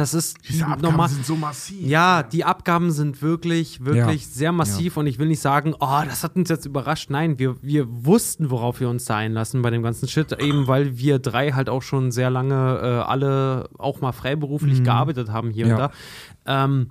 das 0.00 0.14
ist 0.14 0.36
Diese 0.48 0.64
Abgaben 0.64 0.82
normal. 0.82 1.08
sind 1.08 1.24
so 1.26 1.36
massiv. 1.36 1.86
Ja, 1.86 2.22
die 2.22 2.44
Abgaben 2.44 2.90
sind 2.90 3.22
wirklich, 3.22 3.84
wirklich 3.84 4.22
Ja. 4.22 4.28
sehr 4.30 4.52
massiv 4.52 4.96
und 4.96 5.06
ich 5.06 5.18
will 5.18 5.28
nicht 5.28 5.40
sagen, 5.40 5.74
oh, 5.78 6.00
das 6.04 6.24
hat 6.24 6.36
uns 6.36 6.48
jetzt 6.48 6.66
überrascht. 6.66 7.10
Nein, 7.10 7.38
wir, 7.38 7.62
wir 7.62 7.86
wussten, 7.88 8.50
worauf 8.50 8.80
wir 8.80 8.88
uns 8.88 9.04
da 9.04 9.16
einlassen 9.16 9.62
bei 9.62 9.70
dem 9.70 9.82
ganzen 9.82 10.08
Shit, 10.08 10.32
eben 10.40 10.66
weil 10.66 10.98
wir 10.98 11.18
drei 11.18 11.52
halt 11.52 11.68
auch 11.68 11.82
schon 11.82 12.10
sehr 12.10 12.30
lange 12.30 12.54
äh, 12.82 12.86
alle 13.08 13.68
auch 13.78 14.00
mal 14.00 14.12
freiberuflich 14.12 14.82
gearbeitet 14.82 15.30
haben 15.30 15.50
hier 15.50 15.66
Ja. 15.66 15.72
und 15.74 15.78
da. 15.80 16.64
Ähm, 16.64 16.90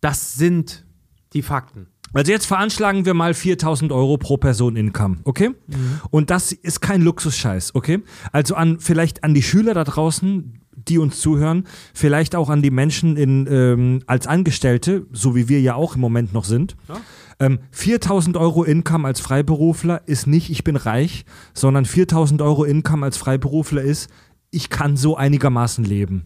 das 0.00 0.34
sind 0.34 0.84
die 1.32 1.42
Fakten. 1.42 1.86
Also 2.12 2.32
jetzt 2.32 2.46
veranschlagen 2.46 3.04
wir 3.04 3.14
mal 3.14 3.32
4.000 3.32 3.92
Euro 3.92 4.16
pro 4.16 4.36
Person 4.36 4.76
Income, 4.76 5.18
okay? 5.24 5.50
Und 6.10 6.30
das 6.30 6.52
ist 6.52 6.80
kein 6.80 7.02
Luxusscheiß, 7.02 7.74
okay? 7.74 8.00
Also 8.32 8.54
an 8.54 8.80
vielleicht 8.80 9.24
an 9.24 9.34
die 9.34 9.42
Schüler 9.42 9.74
da 9.74 9.84
draußen, 9.84 10.60
die 10.74 10.98
uns 10.98 11.20
zuhören, 11.20 11.64
vielleicht 11.92 12.34
auch 12.34 12.48
an 12.48 12.62
die 12.62 12.70
Menschen 12.70 13.16
in, 13.16 13.46
ähm, 13.50 14.02
als 14.06 14.26
Angestellte, 14.26 15.06
so 15.12 15.34
wie 15.36 15.48
wir 15.48 15.60
ja 15.60 15.74
auch 15.74 15.96
im 15.96 16.00
Moment 16.00 16.32
noch 16.32 16.44
sind. 16.44 16.76
Ähm, 17.40 17.58
4.000 17.74 18.38
Euro 18.38 18.64
Income 18.64 19.06
als 19.06 19.20
Freiberufler 19.20 20.02
ist 20.06 20.26
nicht, 20.26 20.50
ich 20.50 20.64
bin 20.64 20.76
reich, 20.76 21.24
sondern 21.52 21.84
4.000 21.84 22.42
Euro 22.42 22.64
Income 22.64 23.04
als 23.04 23.16
Freiberufler 23.16 23.82
ist, 23.82 24.10
ich 24.50 24.70
kann 24.70 24.96
so 24.96 25.16
einigermaßen 25.16 25.84
leben. 25.84 26.24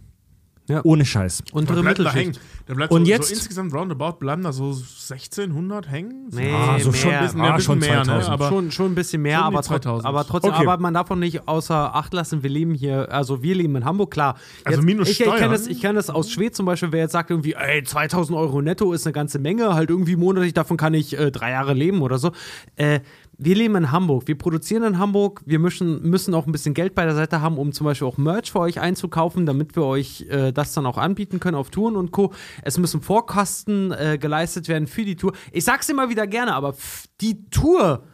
Ja. 0.68 0.80
Ohne 0.84 1.04
Scheiß. 1.04 1.42
Untere 1.52 1.82
bleibt 1.82 1.98
da 1.98 2.12
hängen. 2.12 2.28
Mittelschicht. 2.28 2.48
Da 2.68 2.74
bleibt 2.74 2.92
Und 2.92 3.04
so, 3.04 3.10
jetzt- 3.10 3.28
so 3.28 3.34
insgesamt 3.34 3.74
roundabout 3.74 4.18
bleiben 4.20 4.42
da 4.44 4.52
so 4.52 4.72
1600 4.72 5.90
hängen. 5.90 6.28
Nee, 6.30 6.52
Ah, 6.52 6.78
so 6.78 6.90
mehr. 6.90 6.94
schon 7.00 7.10
ein 7.12 7.22
bisschen, 7.24 7.40
Ah, 7.40 7.60
schon 7.60 7.78
mehr, 7.80 7.88
2000. 8.04 8.26
ne? 8.28 8.32
aber 8.32 8.48
schon, 8.48 8.70
schon 8.70 8.92
ein 8.92 8.94
bisschen 8.94 9.22
mehr, 9.22 9.42
aber, 9.42 9.62
2000. 9.62 10.06
aber 10.06 10.24
trotzdem, 10.24 10.52
Okay. 10.52 10.66
aber 10.66 10.80
man 10.80 10.94
darf 10.94 11.10
auch 11.10 11.16
nicht 11.16 11.48
außer 11.48 11.94
Acht 11.96 12.14
lassen, 12.14 12.44
wir 12.44 12.50
leben 12.50 12.74
hier, 12.74 13.10
also 13.12 13.42
wir 13.42 13.54
leben 13.56 13.74
in 13.76 13.84
Hamburg, 13.84 14.12
klar. 14.12 14.36
Also 14.64 14.82
minus 14.82 15.08
ich, 15.08 15.18
ich 15.20 15.26
kenne 15.26 15.36
Steuern. 15.38 15.50
das, 15.52 15.66
ich 15.66 15.80
kenn 15.80 15.96
das 15.96 16.10
aus 16.10 16.30
Schweden 16.30 16.54
zum 16.54 16.66
Beispiel, 16.66 16.92
wer 16.92 17.00
jetzt 17.00 17.12
sagt 17.12 17.30
irgendwie, 17.30 17.54
ey, 17.54 17.82
2000 17.82 18.38
Euro 18.38 18.62
netto 18.62 18.92
ist 18.92 19.04
eine 19.06 19.12
ganze 19.12 19.40
Menge, 19.40 19.74
halt 19.74 19.90
irgendwie 19.90 20.14
monatlich, 20.16 20.54
davon 20.54 20.76
kann 20.76 20.94
ich 20.94 21.18
äh, 21.18 21.32
drei 21.32 21.50
Jahre 21.50 21.74
leben 21.74 22.02
oder 22.02 22.18
so. 22.18 22.30
Äh, 22.76 23.00
wir 23.44 23.56
leben 23.56 23.74
in 23.74 23.90
Hamburg, 23.90 24.28
wir 24.28 24.38
produzieren 24.38 24.84
in 24.84 24.98
Hamburg, 24.98 25.42
wir 25.44 25.58
müssen, 25.58 26.02
müssen 26.08 26.34
auch 26.34 26.46
ein 26.46 26.52
bisschen 26.52 26.74
Geld 26.74 26.94
bei 26.94 27.04
der 27.04 27.14
Seite 27.14 27.40
haben, 27.40 27.58
um 27.58 27.72
zum 27.72 27.84
Beispiel 27.84 28.06
auch 28.06 28.18
Merch 28.18 28.52
für 28.52 28.60
euch 28.60 28.80
einzukaufen, 28.80 29.46
damit 29.46 29.74
wir 29.74 29.84
euch 29.84 30.26
äh, 30.28 30.52
das 30.52 30.74
dann 30.74 30.86
auch 30.86 30.98
anbieten 30.98 31.40
können 31.40 31.56
auf 31.56 31.70
Touren 31.70 31.96
und 31.96 32.12
Co. 32.12 32.32
Es 32.62 32.78
müssen 32.78 33.02
Vorkosten 33.02 33.90
äh, 33.92 34.18
geleistet 34.20 34.68
werden 34.68 34.86
für 34.86 35.04
die 35.04 35.16
Tour. 35.16 35.32
Ich 35.50 35.64
sag's 35.64 35.88
immer 35.88 36.08
wieder 36.08 36.26
gerne, 36.26 36.54
aber 36.54 36.76
die 37.20 37.48
Tour, 37.50 38.04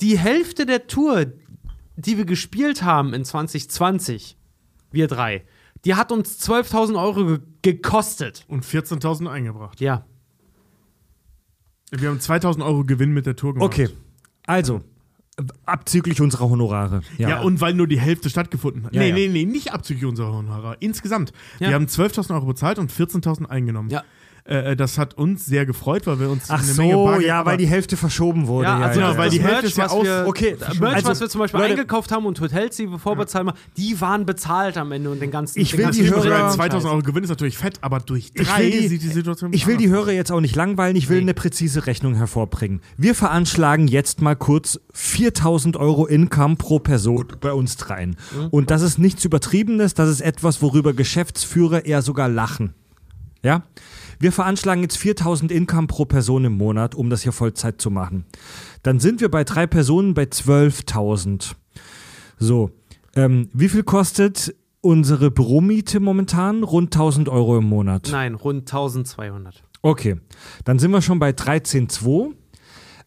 die 0.00 0.18
Hälfte 0.18 0.66
der 0.66 0.86
Tour, 0.86 1.26
die 1.96 2.18
wir 2.18 2.24
gespielt 2.24 2.82
haben 2.82 3.14
in 3.14 3.24
2020, 3.24 4.36
wir 4.90 5.06
drei, 5.06 5.44
die 5.84 5.94
hat 5.94 6.10
uns 6.10 6.40
12.000 6.48 7.00
Euro 7.00 7.24
ge 7.26 7.38
gekostet. 7.62 8.44
und 8.48 8.64
14.000 8.64 9.30
eingebracht. 9.30 9.80
Ja. 9.80 10.04
Wir 11.90 12.08
haben 12.08 12.20
2000 12.20 12.64
Euro 12.64 12.84
Gewinn 12.84 13.12
mit 13.12 13.26
der 13.26 13.36
Tour 13.36 13.54
gemacht. 13.54 13.66
Okay, 13.66 13.88
also, 14.46 14.82
abzüglich 15.66 16.20
unserer 16.20 16.48
Honorare. 16.48 17.02
Ja. 17.18 17.40
und 17.40 17.60
weil 17.60 17.74
nur 17.74 17.86
die 17.86 17.98
Hälfte 17.98 18.30
stattgefunden 18.30 18.84
hat. 18.84 18.94
Ja, 18.94 19.00
nee, 19.00 19.08
ja. 19.08 19.14
nee, 19.14 19.28
nee, 19.28 19.44
nicht 19.44 19.72
abzüglich 19.72 20.04
unserer 20.04 20.32
Honorar. 20.32 20.76
Insgesamt. 20.80 21.32
Ja. 21.58 21.68
Wir 21.68 21.74
haben 21.74 21.86
12.000 21.86 22.34
Euro 22.34 22.46
bezahlt 22.46 22.78
und 22.78 22.92
14.000 22.92 23.46
eingenommen. 23.46 23.90
Ja. 23.90 24.04
Äh, 24.46 24.72
äh, 24.72 24.76
das 24.76 24.98
hat 24.98 25.14
uns 25.14 25.46
sehr 25.46 25.64
gefreut, 25.64 26.06
weil 26.06 26.20
wir 26.20 26.28
uns 26.28 26.44
Ach 26.50 26.62
eine 26.62 26.74
Menge 26.74 26.92
so, 26.92 27.04
Bargeld- 27.06 27.26
ja, 27.26 27.46
weil 27.46 27.56
die 27.56 27.66
Hälfte 27.66 27.96
verschoben 27.96 28.46
wurde. 28.46 28.68
Ja, 28.68 28.78
also 28.78 29.00
genau, 29.00 29.08
das, 29.08 29.16
weil 29.16 29.30
die 29.30 29.40
Hälfte 29.40 29.66
ist 29.68 29.78
ja 29.78 29.84
was 29.84 29.92
aus- 29.92 30.04
wir, 30.04 30.24
Okay, 30.28 30.56
Merch, 30.80 30.96
also, 30.96 31.08
was 31.08 31.20
wir 31.20 31.28
zum 31.30 31.38
Beispiel 31.38 31.60
Leute- 31.60 31.72
eingekauft 31.72 32.12
haben 32.12 32.26
und 32.26 32.38
Hotels, 32.42 32.76
die 32.76 32.90
wir 32.90 32.98
vorbezahlt 32.98 33.46
haben, 33.48 33.56
die 33.78 33.98
waren 34.02 34.26
bezahlt 34.26 34.76
am 34.76 34.92
Ende 34.92 35.10
und 35.10 35.22
den 35.22 35.30
ganzen 35.30 35.58
Ich 35.58 35.70
den 35.70 35.78
will 35.78 35.84
ganzen 35.86 36.02
die 36.04 36.10
Hörer- 36.10 36.28
weil 36.48 36.52
2000 36.52 36.92
Euro 36.92 37.00
Gewinn 37.02 37.24
ist 37.24 37.30
natürlich 37.30 37.56
fett, 37.56 37.78
aber 37.80 38.00
durch 38.00 38.32
Ich 38.34 38.46
drei 38.46 38.64
will 38.64 38.70
die- 38.82 38.88
sieht 38.88 39.02
die 39.02 39.08
Situation 39.08 39.50
Ich 39.54 39.66
will 39.66 39.78
die 39.78 39.88
Hörer 39.88 40.12
jetzt 40.12 40.30
auch 40.30 40.40
nicht 40.42 40.54
langweilen, 40.56 40.94
ich 40.94 41.08
will 41.08 41.16
Nee. 41.16 41.22
eine 41.22 41.34
präzise 41.34 41.86
Rechnung 41.86 42.14
hervorbringen. 42.14 42.82
Wir 42.98 43.14
veranschlagen 43.14 43.88
jetzt 43.88 44.20
mal 44.20 44.36
kurz 44.36 44.78
4000 44.92 45.78
Euro 45.78 46.04
Income 46.04 46.56
pro 46.56 46.80
Person 46.80 47.24
bei 47.40 47.54
uns 47.54 47.78
dreien. 47.78 48.16
Und 48.50 48.70
das 48.70 48.82
ist 48.82 48.98
nichts 48.98 49.24
Übertriebenes, 49.24 49.94
das 49.94 50.10
ist 50.10 50.20
etwas, 50.20 50.60
worüber 50.60 50.92
Geschäftsführer 50.92 51.86
eher 51.86 52.02
sogar 52.02 52.28
lachen. 52.28 52.74
Ja? 53.42 53.62
Wir 54.18 54.32
veranschlagen 54.32 54.82
jetzt 54.82 54.98
4000 54.98 55.50
Income 55.52 55.86
pro 55.86 56.04
Person 56.04 56.44
im 56.44 56.56
Monat, 56.56 56.94
um 56.94 57.10
das 57.10 57.22
hier 57.22 57.32
Vollzeit 57.32 57.80
zu 57.80 57.90
machen. 57.90 58.24
Dann 58.82 59.00
sind 59.00 59.20
wir 59.20 59.30
bei 59.30 59.44
drei 59.44 59.66
Personen 59.66 60.14
bei 60.14 60.24
12.000. 60.24 61.54
So, 62.38 62.70
ähm, 63.16 63.48
wie 63.52 63.68
viel 63.68 63.82
kostet 63.82 64.54
unsere 64.80 65.30
Büromiete 65.30 66.00
momentan? 66.00 66.62
Rund 66.62 66.94
1000 66.94 67.28
Euro 67.28 67.58
im 67.58 67.64
Monat. 67.64 68.08
Nein, 68.10 68.34
rund 68.34 68.62
1200. 68.62 69.62
Okay, 69.82 70.16
dann 70.64 70.78
sind 70.78 70.90
wir 70.90 71.02
schon 71.02 71.18
bei 71.18 71.30
13.2. 71.30 72.32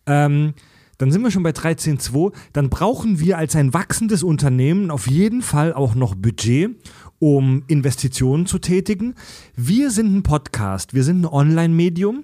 Ähm, 0.05 0.53
dann 0.97 1.11
sind 1.11 1.21
wir 1.21 1.31
schon 1.31 1.43
bei 1.43 1.51
13.2. 1.51 2.33
Dann 2.53 2.69
brauchen 2.69 3.19
wir 3.19 3.37
als 3.37 3.55
ein 3.55 3.73
wachsendes 3.73 4.23
Unternehmen 4.23 4.89
auf 4.89 5.07
jeden 5.07 5.41
Fall 5.41 5.73
auch 5.73 5.95
noch 5.95 6.15
Budget, 6.15 6.75
um 7.19 7.63
Investitionen 7.67 8.45
zu 8.45 8.59
tätigen. 8.59 9.15
Wir 9.55 9.91
sind 9.91 10.15
ein 10.15 10.23
Podcast, 10.23 10.93
wir 10.93 11.03
sind 11.03 11.21
ein 11.21 11.25
Online-Medium 11.25 12.23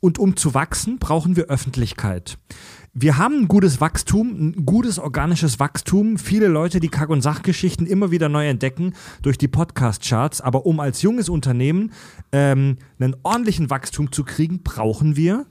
und 0.00 0.18
um 0.18 0.36
zu 0.36 0.54
wachsen, 0.54 0.98
brauchen 0.98 1.36
wir 1.36 1.44
Öffentlichkeit. 1.44 2.38
Wir 2.94 3.16
haben 3.16 3.40
ein 3.40 3.48
gutes 3.48 3.80
Wachstum, 3.80 4.28
ein 4.28 4.66
gutes 4.66 4.98
organisches 4.98 5.58
Wachstum. 5.58 6.18
Viele 6.18 6.48
Leute, 6.48 6.78
die 6.78 6.90
Kack- 6.90 7.08
und 7.08 7.22
Sachgeschichten 7.22 7.86
immer 7.86 8.10
wieder 8.10 8.28
neu 8.28 8.46
entdecken 8.46 8.92
durch 9.22 9.38
die 9.38 9.48
Podcast-Charts. 9.48 10.42
Aber 10.42 10.66
um 10.66 10.78
als 10.78 11.00
junges 11.00 11.30
Unternehmen 11.30 11.92
ähm, 12.32 12.76
einen 12.98 13.16
ordentlichen 13.22 13.70
Wachstum 13.70 14.12
zu 14.12 14.24
kriegen, 14.24 14.62
brauchen 14.62 15.16
wir, 15.16 15.46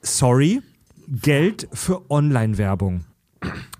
sorry, 0.00 0.62
Geld 1.08 1.68
für 1.72 2.08
Online-Werbung. 2.08 3.04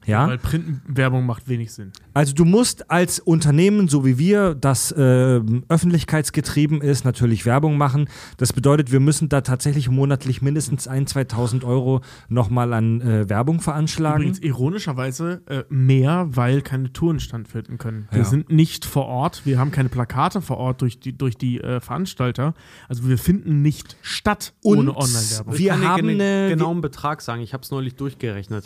Ja? 0.05 0.27
Weil 0.27 0.39
Printwerbung 0.39 1.25
macht 1.27 1.49
wenig 1.49 1.73
Sinn. 1.73 1.93
Also 2.15 2.35
du 2.35 2.45
musst 2.45 2.91
als 2.91 3.19
Unternehmen, 3.21 3.89
so 3.89 4.05
wie 4.05 4.19
wir, 4.19 4.55
das 4.55 4.93
äh, 4.93 5.41
öffentlichkeitsgetrieben 5.69 6.81
ist, 6.81 7.05
natürlich 7.05 7.47
Werbung 7.47 7.77
machen. 7.77 8.09
Das 8.37 8.53
bedeutet, 8.53 8.93
wir 8.93 9.01
müssen 9.01 9.29
da 9.29 9.41
tatsächlich 9.43 9.89
monatlich 9.91 10.43
mindestens 10.43 10.89
1.000, 10.89 11.31
2.000 11.33 11.65
Euro 11.65 12.01
nochmal 12.29 12.73
an 12.73 13.01
äh, 13.01 13.29
Werbung 13.29 13.61
veranschlagen. 13.61 14.23
Übrigens 14.23 14.39
ironischerweise 14.41 15.43
äh, 15.47 15.63
mehr, 15.69 16.27
weil 16.31 16.63
keine 16.63 16.93
Touren 16.93 17.21
stattfinden 17.21 17.79
können. 17.79 18.09
Wir 18.11 18.21
Ja. 18.21 18.25
sind 18.25 18.51
nicht 18.51 18.85
vor 18.85 19.07
Ort, 19.07 19.43
wir 19.45 19.59
haben 19.59 19.71
keine 19.71 19.89
Plakate 19.89 20.41
vor 20.41 20.57
Ort 20.59 20.81
durch 20.83 20.99
die, 21.01 21.17
durch 21.17 21.37
die 21.37 21.61
äh, 21.61 21.81
Veranstalter. 21.81 22.55
Also 22.89 23.09
wir 23.09 23.19
finden 23.19 23.63
nicht 23.63 23.97
statt 24.03 24.53
Und 24.63 24.79
ohne 24.79 24.97
Online-Werbung. 24.97 25.59
wir 25.59 25.81
haben 25.81 26.07
den 26.09 26.21
eine- 26.21 26.49
genauen 26.49 26.81
Betrag 26.81 27.21
sagen. 27.23 27.43
Ich 27.43 27.53
habe 27.53 27.63
es 27.63 27.71
neulich 27.71 27.95
durchgerechnet. 27.97 28.65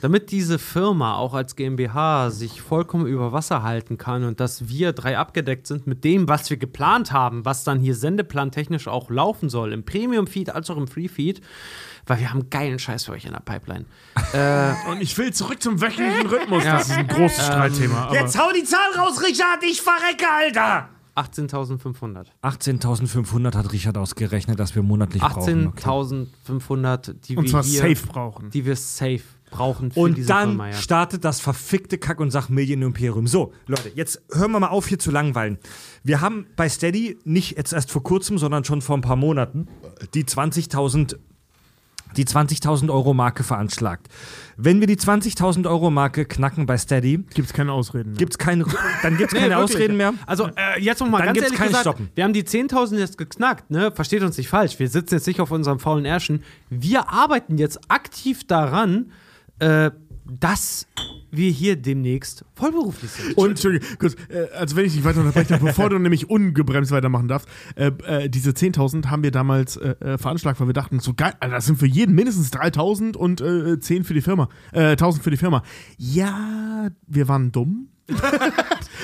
Damit 0.00 0.30
diese 0.30 0.58
Firma 0.58 1.16
auch 1.16 1.34
als 1.34 1.56
GmbH 1.56 2.30
sich 2.30 2.62
vollkommen 2.62 3.06
über 3.06 3.32
Wasser 3.32 3.62
halten 3.62 3.98
kann 3.98 4.24
und 4.24 4.40
dass 4.40 4.68
wir 4.68 4.92
drei 4.92 5.18
abgedeckt 5.18 5.66
sind 5.66 5.86
mit 5.86 6.04
dem, 6.04 6.28
was 6.28 6.48
wir 6.48 6.56
geplant 6.56 7.12
haben, 7.12 7.44
was 7.44 7.64
dann 7.64 7.80
hier 7.80 7.94
sendeplantechnisch 7.94 8.88
auch 8.88 9.10
laufen 9.10 9.50
soll, 9.50 9.72
im 9.72 9.84
Premium-Feed 9.84 10.50
als 10.50 10.70
auch 10.70 10.76
im 10.76 10.88
Free-Feed, 10.88 11.40
weil 12.06 12.18
wir 12.18 12.30
haben 12.30 12.48
geilen 12.48 12.78
Scheiß 12.78 13.04
für 13.04 13.12
euch 13.12 13.26
in 13.26 13.32
der 13.32 13.40
Pipeline. 13.40 13.84
äh, 14.32 14.72
Und 14.90 15.02
ich 15.02 15.16
will 15.18 15.32
zurück 15.32 15.62
zum 15.62 15.80
wöchentlichen 15.80 16.26
Rhythmus. 16.26 16.64
Das 16.64 16.88
ist 16.88 16.96
ein 16.96 17.06
großes 17.06 17.44
Streitthema. 17.46 18.06
Aber 18.06 18.18
hau 18.18 18.52
die 18.52 18.64
Zahl 18.64 18.92
raus, 18.98 19.22
Richard, 19.22 19.62
ich 19.62 19.82
verrecke, 19.82 20.24
Alter! 20.30 20.88
18.500. 21.16 22.26
18.500 22.42 23.54
hat 23.54 23.72
Richard 23.72 23.98
ausgerechnet, 23.98 24.58
dass 24.58 24.74
wir 24.74 24.82
monatlich 24.82 25.22
brauchen. 25.22 25.66
Okay. 25.68 25.88
18.500, 25.88 27.14
die 27.24 27.36
und 27.36 27.44
wir 27.44 27.50
zwar 27.50 27.64
hier, 27.64 27.80
safe 27.80 28.06
brauchen. 28.06 28.50
die 28.50 28.64
wir 28.64 28.76
safe 28.76 29.22
brauchen 29.50 29.92
für 29.92 30.00
Und 30.00 30.16
diese 30.16 30.28
dann 30.28 30.50
Firma. 30.50 30.66
Ja. 30.68 30.72
startet 30.74 31.24
das 31.24 31.40
verfickte 31.40 31.98
Kack- 31.98 32.20
und 32.20 32.30
Sach-Medien-Imperium. 32.30 33.26
So, 33.26 33.52
Leute, 33.66 33.90
jetzt 33.94 34.22
hören 34.32 34.52
wir 34.52 34.60
mal 34.60 34.68
auf, 34.68 34.86
hier 34.86 34.98
zu 34.98 35.10
langweilen. 35.10 35.58
Wir 36.04 36.20
haben 36.20 36.46
bei 36.56 36.68
Steady 36.68 37.18
nicht 37.24 37.56
jetzt 37.56 37.72
erst 37.72 37.90
vor 37.90 38.02
kurzem, 38.02 38.38
sondern 38.38 38.64
schon 38.64 38.82
vor 38.82 38.96
ein 38.96 39.02
paar 39.02 39.16
Monaten 39.16 39.68
die 40.14 40.24
20.000 40.24 41.16
die 42.16 42.24
20.000 42.24 42.90
Euro 42.92 43.14
Marke 43.14 43.44
veranschlagt. 43.44 44.08
Wenn 44.56 44.80
wir 44.80 44.88
die 44.88 44.96
20.000 44.96 45.68
Euro 45.68 45.92
Marke 45.92 46.24
knacken 46.24 46.66
bei 46.66 46.76
Steady, 46.76 47.18
Gibt 47.18 47.46
es 47.46 47.52
keine 47.52 47.72
Ausreden. 47.72 48.10
Mehr. 48.10 48.18
gibt's 48.18 48.36
keine, 48.36 48.64
dann 49.04 49.16
gibt 49.16 49.28
es 49.28 49.34
Nee, 49.34 49.42
keine 49.46 49.54
wirklich. 49.54 49.76
Ausreden 49.76 49.96
mehr. 49.96 50.14
Also 50.26 50.46
äh, 50.48 50.80
jetzt 50.80 50.98
noch 50.98 51.08
mal 51.08 51.18
Dann 51.18 51.34
ganz 51.34 51.42
ehrlich 51.42 51.60
gesagt, 51.60 51.82
Stoppen. 51.82 52.10
wir 52.16 52.24
haben 52.24 52.32
die 52.32 52.42
10.000 52.42 52.98
jetzt 52.98 53.16
geknackt, 53.16 53.70
ne? 53.70 53.92
Versteht 53.92 54.22
uns 54.24 54.36
nicht 54.38 54.48
falsch. 54.48 54.80
Wir 54.80 54.88
sitzen 54.88 55.14
jetzt 55.14 55.26
nicht 55.28 55.40
auf 55.40 55.52
unserem 55.52 55.78
faulen 55.78 56.04
Ärschen. 56.04 56.42
Wir 56.68 57.10
arbeiten 57.10 57.58
jetzt 57.58 57.78
aktiv 57.88 58.44
daran, 58.44 59.12
äh, 59.60 59.90
dass 60.38 60.86
wir 61.30 61.50
hier 61.50 61.76
demnächst 61.76 62.44
vollberuflich 62.54 63.10
sind. 63.10 63.36
Und, 63.36 63.50
Entschuldigung, 63.50 63.88
kurz, 63.98 64.14
äh, 64.28 64.48
also 64.56 64.76
wenn 64.76 64.84
ich 64.84 64.94
dich 64.94 65.04
weiter 65.04 65.20
unterbreche, 65.20 65.58
bevor 65.58 65.88
du 65.88 65.98
nämlich 66.00 66.28
ungebremst 66.28 66.90
weitermachen 66.90 67.28
darfst, 67.28 67.48
äh, 67.76 67.92
äh, 68.06 68.28
diese 68.28 68.50
10.000 68.50 69.06
haben 69.06 69.22
wir 69.22 69.30
damals 69.30 69.76
äh, 69.76 69.94
äh, 70.00 70.18
veranschlagt, 70.18 70.60
weil 70.60 70.68
wir 70.68 70.74
dachten, 70.74 71.00
so 71.00 71.14
geil, 71.14 71.34
also 71.40 71.54
das 71.54 71.66
sind 71.66 71.78
für 71.78 71.86
jeden 71.86 72.14
mindestens 72.14 72.52
3.000 72.52 73.16
und 73.16 73.40
äh, 73.40 73.78
10 73.78 74.04
für 74.04 74.14
die 74.14 74.22
Firma, 74.22 74.48
äh, 74.72 74.96
1.000 74.96 75.22
für 75.22 75.30
die 75.30 75.36
Firma. 75.36 75.62
Ja, 75.96 76.88
wir 77.06 77.28
waren 77.28 77.52
dumm. 77.52 77.88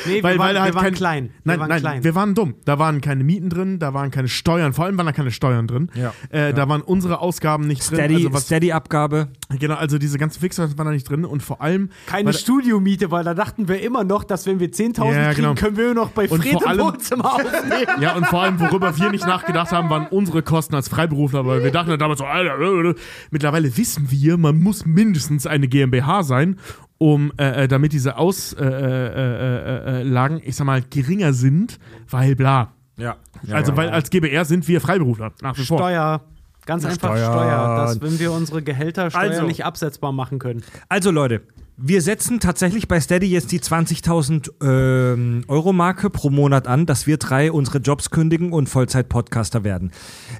Nee, 0.06 0.22
Weil, 0.22 0.34
wir 0.34 0.38
waren, 0.38 0.48
weil 0.54 0.60
halt 0.60 0.70
wir 0.70 0.74
waren 0.76 0.84
kein, 0.84 0.94
klein. 0.94 1.24
Wir 1.24 1.32
Nein, 1.44 1.60
waren 1.60 1.68
nein, 1.68 1.80
klein. 1.80 2.04
wir 2.04 2.14
waren 2.14 2.34
dumm. 2.34 2.54
Da 2.64 2.78
waren 2.78 3.00
keine 3.00 3.24
Mieten 3.24 3.48
drin, 3.50 3.78
da 3.78 3.92
waren 3.94 4.10
keine 4.10 4.28
Steuern, 4.28 4.72
vor 4.72 4.84
allem 4.84 4.96
waren 4.98 5.06
da 5.06 5.12
keine 5.12 5.30
Steuern 5.30 5.66
drin. 5.66 5.90
Ja. 5.94 6.12
Äh, 6.30 6.52
Da 6.52 6.68
waren 6.68 6.82
unsere 6.82 7.20
Ausgaben 7.20 7.66
nicht 7.66 7.88
drin. 7.88 7.98
Steady, 7.98 8.14
Also 8.16 8.32
was, 8.32 8.42
Steady-Abgabe. 8.44 9.28
genau, 9.58 9.74
also 9.74 9.98
diese 9.98 10.18
ganzen 10.18 10.40
Fixer 10.40 10.68
waren 10.76 10.86
da 10.86 10.92
nicht 10.92 11.08
drin 11.08 11.24
und 11.24 11.42
vor 11.42 11.60
allem 11.62 11.90
keine 12.06 12.26
weil- 12.26 12.34
Studiomiete, 12.34 13.10
weil 13.10 13.24
da 13.24 13.34
dachten 13.34 13.68
wir 13.68 13.82
immer 13.82 14.04
noch, 14.04 14.22
dass 14.24 14.46
wenn 14.46 14.60
wir 14.60 14.70
10.000 14.70 15.14
Ja, 15.16 15.28
kriegen, 15.32 15.36
genau. 15.48 15.54
können 15.54 15.76
wir 15.76 15.94
noch 15.94 16.10
bei 16.10 16.28
Fred 16.28 16.44
im 16.62 16.78
Wohnzimmer 16.78 17.34
aufnehmen. 17.34 18.00
Ja, 18.00 18.14
und 18.16 18.26
vor 18.26 18.42
allem, 18.42 18.60
worüber 18.60 18.96
wir 18.98 19.10
nicht 19.10 19.26
nachgedacht 19.26 19.72
haben, 19.72 19.90
waren 19.90 20.06
unsere 20.08 20.42
Kosten 20.42 20.74
als 20.74 20.88
Freiberufler, 20.88 21.46
weil 21.46 21.64
wir 21.64 21.72
dachten 21.72 21.98
damals 21.98 22.18
so, 22.18 22.26
Alter, 22.26 22.58
äh, 22.60 22.90
äh. 22.90 22.94
mittlerweile 23.30 23.76
wissen 23.76 24.10
wir, 24.10 24.36
man 24.36 24.58
muss 24.60 24.84
mindestens 24.86 25.46
eine 25.46 25.66
GmbH 25.68 26.22
sein, 26.22 26.58
um, 26.98 27.32
äh, 27.38 27.64
äh, 27.64 27.68
damit 27.68 27.92
diese 27.92 28.16
Auslagen, 28.16 28.72
äh, 28.72 30.00
äh, 30.00 30.38
äh, 30.42 30.48
ich 30.48 30.56
sag 30.56 30.64
mal, 30.64 30.82
geringer 30.82 31.32
sind, 31.32 31.78
weil 32.08 32.34
bla. 32.36 32.72
Ja. 32.96 33.16
also, 33.50 33.76
weil 33.76 33.90
als 33.90 34.08
GBR 34.08 34.44
sind 34.46 34.66
wir 34.68 34.80
Freiberufler, 34.80 35.32
nach 35.42 35.56
wie 35.58 35.64
vor. 35.64 35.78
Steuer. 35.78 36.22
Ganz 36.64 36.84
einfach 36.84 37.16
Steuern. 37.16 37.32
Steuer. 37.32 37.76
Dass, 37.76 38.00
wenn 38.00 38.18
wir 38.18 38.32
unsere 38.32 38.62
Gehälter 38.62 39.10
steuerlich 39.10 39.58
Also. 39.60 39.68
absetzbar 39.68 40.12
machen 40.12 40.38
können. 40.38 40.64
Also 40.88 41.10
Leute, 41.10 41.42
wir 41.78 42.00
setzen 42.00 42.40
tatsächlich 42.40 42.88
bei 42.88 43.00
Steady 43.00 43.26
jetzt 43.26 43.52
die 43.52 43.60
20.000 43.60 44.50
ähm, 44.62 45.44
Euro 45.46 45.74
Marke 45.74 46.08
pro 46.08 46.30
Monat 46.30 46.66
an, 46.66 46.86
dass 46.86 47.06
wir 47.06 47.18
drei 47.18 47.52
unsere 47.52 47.78
Jobs 47.78 48.10
kündigen 48.10 48.52
und 48.52 48.68
Vollzeit-Podcaster 48.68 49.62
werden. 49.62 49.92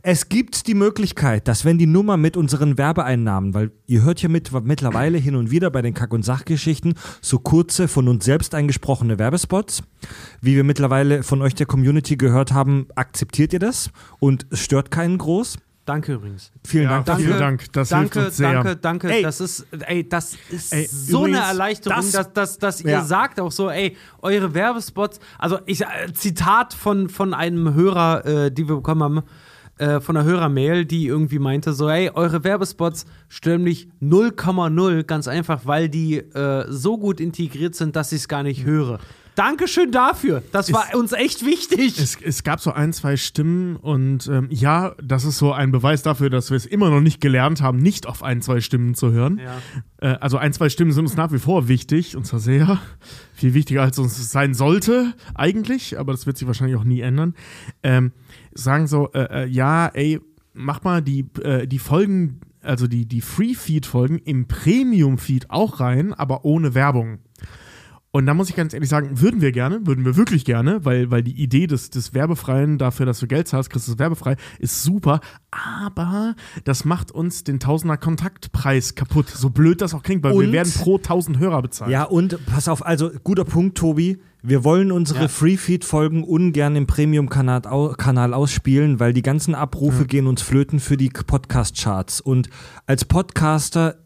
Es 0.02 0.30
gibt 0.30 0.66
die 0.66 0.74
Möglichkeit, 0.74 1.46
dass 1.46 1.66
wenn 1.66 1.76
die 1.76 1.86
Nummer 1.86 2.16
mit 2.16 2.38
unseren 2.38 2.78
Werbeeinnahmen, 2.78 3.52
weil 3.52 3.70
ihr 3.86 4.02
hört 4.02 4.22
ja 4.22 4.30
mit, 4.30 4.50
mittlerweile 4.64 5.18
hin 5.18 5.36
und 5.36 5.50
wieder 5.50 5.70
bei 5.70 5.82
den 5.82 5.92
Kack- 5.92 6.14
und 6.14 6.24
Sachgeschichten 6.24 6.94
so 7.20 7.38
kurze 7.38 7.86
von 7.86 8.08
uns 8.08 8.24
selbst 8.24 8.54
eingesprochene 8.54 9.18
Werbespots, 9.18 9.82
wie 10.40 10.56
wir 10.56 10.64
mittlerweile 10.64 11.22
von 11.22 11.42
euch 11.42 11.54
der 11.54 11.66
Community 11.66 12.16
gehört 12.16 12.52
haben, 12.52 12.86
akzeptiert 12.94 13.52
ihr 13.52 13.58
das 13.58 13.90
und 14.20 14.46
es 14.50 14.60
stört 14.60 14.90
keinen 14.90 15.18
groß. 15.18 15.58
Danke 15.86 16.14
übrigens. 16.14 16.50
Vielen 16.66 16.84
Ja, 16.84 16.90
Dank 16.90 17.06
danke. 17.06 17.22
Vielen 17.22 17.38
Dank, 17.38 17.72
das 17.72 17.88
danke, 17.88 18.12
hilft 18.14 18.26
uns 18.28 18.36
sehr. 18.36 18.52
danke, 18.52 18.76
danke. 18.76 19.08
Ey. 19.10 19.22
Das 19.22 19.40
ist, 19.40 19.66
ey, 19.86 20.06
das 20.08 20.36
ist 20.50 20.72
Ey, 20.74 20.86
so 20.86 21.20
übrigens, 21.20 21.38
eine 21.38 21.48
Erleichterung, 21.48 21.96
das- 21.96 22.10
dass, 22.12 22.32
dass, 22.32 22.58
dass 22.58 22.80
ihr 22.82 22.90
Ja. 22.90 23.04
sagt 23.04 23.40
auch 23.40 23.52
so, 23.52 23.70
ey, 23.70 23.96
eure 24.20 24.52
Werbespots, 24.52 25.20
also 25.38 25.58
ich, 25.64 25.80
äh, 25.82 26.12
Zitat 26.12 26.74
von, 26.74 27.08
von 27.08 27.32
einem 27.32 27.72
Hörer, 27.74 28.26
äh, 28.26 28.50
die 28.52 28.68
wir 28.68 28.76
bekommen 28.76 29.02
haben, 29.02 29.22
äh, 29.78 30.00
von 30.00 30.16
einer 30.16 30.26
Hörermail, 30.26 30.86
die 30.86 31.06
irgendwie 31.06 31.38
meinte 31.38 31.72
so, 31.72 31.88
ey, 31.88 32.10
eure 32.14 32.42
Werbespots 32.42 33.04
stören 33.28 33.62
mich 33.62 33.88
0,0, 34.00 35.04
ganz 35.04 35.28
einfach, 35.28 35.66
weil 35.66 35.88
die 35.88 36.16
äh, 36.16 36.64
so 36.68 36.98
gut 36.98 37.20
integriert 37.20 37.74
sind, 37.74 37.94
dass 37.94 38.10
ich 38.10 38.22
es 38.22 38.28
gar 38.28 38.42
nicht 38.42 38.64
höre. 38.64 38.98
Dankeschön 39.36 39.92
dafür. 39.92 40.42
Das 40.50 40.72
war 40.72 40.86
uns 40.94 41.12
echt 41.12 41.44
wichtig. 41.44 41.98
Es, 41.98 42.16
es 42.20 42.42
gab 42.42 42.58
so 42.58 42.72
ein, 42.72 42.92
zwei 42.94 43.16
Stimmen 43.16 43.76
und 43.76 44.26
ähm, 44.28 44.48
ja, 44.50 44.94
das 45.02 45.24
ist 45.24 45.36
so 45.38 45.52
ein 45.52 45.70
Beweis 45.70 46.02
dafür, 46.02 46.30
dass 46.30 46.50
wir 46.50 46.56
es 46.56 46.64
immer 46.64 46.88
noch 46.88 47.02
nicht 47.02 47.20
gelernt 47.20 47.60
haben, 47.60 47.78
nicht 47.78 48.06
auf 48.06 48.22
ein, 48.22 48.40
zwei 48.40 48.60
Stimmen 48.60 48.94
zu 48.94 49.12
hören. 49.12 49.38
Ja. 49.38 49.58
Äh, 50.00 50.18
also 50.20 50.38
ein, 50.38 50.54
zwei 50.54 50.70
Stimmen 50.70 50.90
sind 50.90 51.04
uns 51.04 51.16
nach 51.16 51.32
wie 51.32 51.38
vor 51.38 51.68
wichtig 51.68 52.16
und 52.16 52.26
zwar 52.26 52.40
sehr 52.40 52.80
viel 53.34 53.52
wichtiger, 53.52 53.82
als 53.82 53.98
uns 53.98 54.32
sein 54.32 54.54
sollte 54.54 55.12
eigentlich, 55.34 55.98
aber 55.98 56.12
das 56.12 56.26
wird 56.26 56.38
sich 56.38 56.46
wahrscheinlich 56.46 56.76
auch 56.76 56.84
nie 56.84 57.00
ändern. 57.00 57.34
Ähm, 57.82 58.12
sagen 58.54 58.86
so, 58.86 59.12
äh, 59.12 59.44
äh, 59.44 59.46
ja, 59.46 59.88
ey, 59.88 60.18
mach 60.54 60.82
mal 60.82 61.02
die, 61.02 61.26
äh, 61.42 61.66
die 61.66 61.78
Folgen, 61.78 62.40
also 62.62 62.86
die, 62.86 63.06
die 63.06 63.20
Free-Feed-Folgen 63.20 64.18
im 64.18 64.48
Premium-Feed 64.48 65.50
auch 65.50 65.80
rein, 65.80 66.14
aber 66.14 66.46
ohne 66.46 66.74
Werbung. 66.74 67.18
Und 68.16 68.24
da 68.24 68.32
muss 68.32 68.48
ich 68.48 68.56
ganz 68.56 68.72
ehrlich 68.72 68.88
sagen, 68.88 69.20
würden 69.20 69.42
wir 69.42 69.52
gerne, 69.52 69.86
würden 69.86 70.06
wir 70.06 70.16
wirklich 70.16 70.46
gerne, 70.46 70.86
weil, 70.86 71.10
weil 71.10 71.22
die 71.22 71.38
Idee 71.38 71.66
des, 71.66 71.90
des 71.90 72.14
Werbefreien 72.14 72.78
dafür, 72.78 73.04
dass 73.04 73.20
du 73.20 73.26
Geld 73.26 73.46
zahlst, 73.46 73.68
kriegst 73.68 73.88
du 73.88 73.92
es 73.92 73.98
werbefrei, 73.98 74.36
ist 74.58 74.82
super. 74.82 75.20
Aber 75.50 76.34
das 76.64 76.86
macht 76.86 77.12
uns 77.12 77.44
den 77.44 77.60
Tausender 77.60 77.98
Kontaktpreis 77.98 78.94
kaputt. 78.94 79.28
So 79.28 79.50
blöd 79.50 79.82
das 79.82 79.92
auch 79.92 80.02
klingt, 80.02 80.22
weil 80.24 80.32
wir 80.32 80.46
Und- 80.46 80.52
werden 80.52 80.72
pro 80.72 80.96
1000 80.96 81.38
Hörer 81.38 81.60
bezahlt. 81.60 81.90
Ja, 81.90 82.04
und 82.04 82.38
pass 82.46 82.68
auf, 82.68 82.86
also 82.86 83.10
guter 83.22 83.44
Punkt, 83.44 83.76
Tobi. 83.76 84.18
Wir 84.42 84.64
wollen 84.64 84.92
unsere 84.92 85.22
Ja. 85.22 85.28
Free-Feed-Folgen 85.28 86.24
ungern 86.24 86.74
im 86.74 86.86
Premium-Kanal 86.86 87.66
au 87.66 87.88
Kanal 87.98 88.32
ausspielen, 88.32 88.98
weil 88.98 89.12
die 89.12 89.22
ganzen 89.22 89.54
Abrufe 89.54 90.06
gehen 90.06 90.26
uns 90.26 90.40
flöten 90.40 90.80
für 90.80 90.96
die 90.96 91.10
Podcast-Charts. 91.10 92.22
Und 92.22 92.48
als 92.86 93.04
Podcaster 93.04 93.96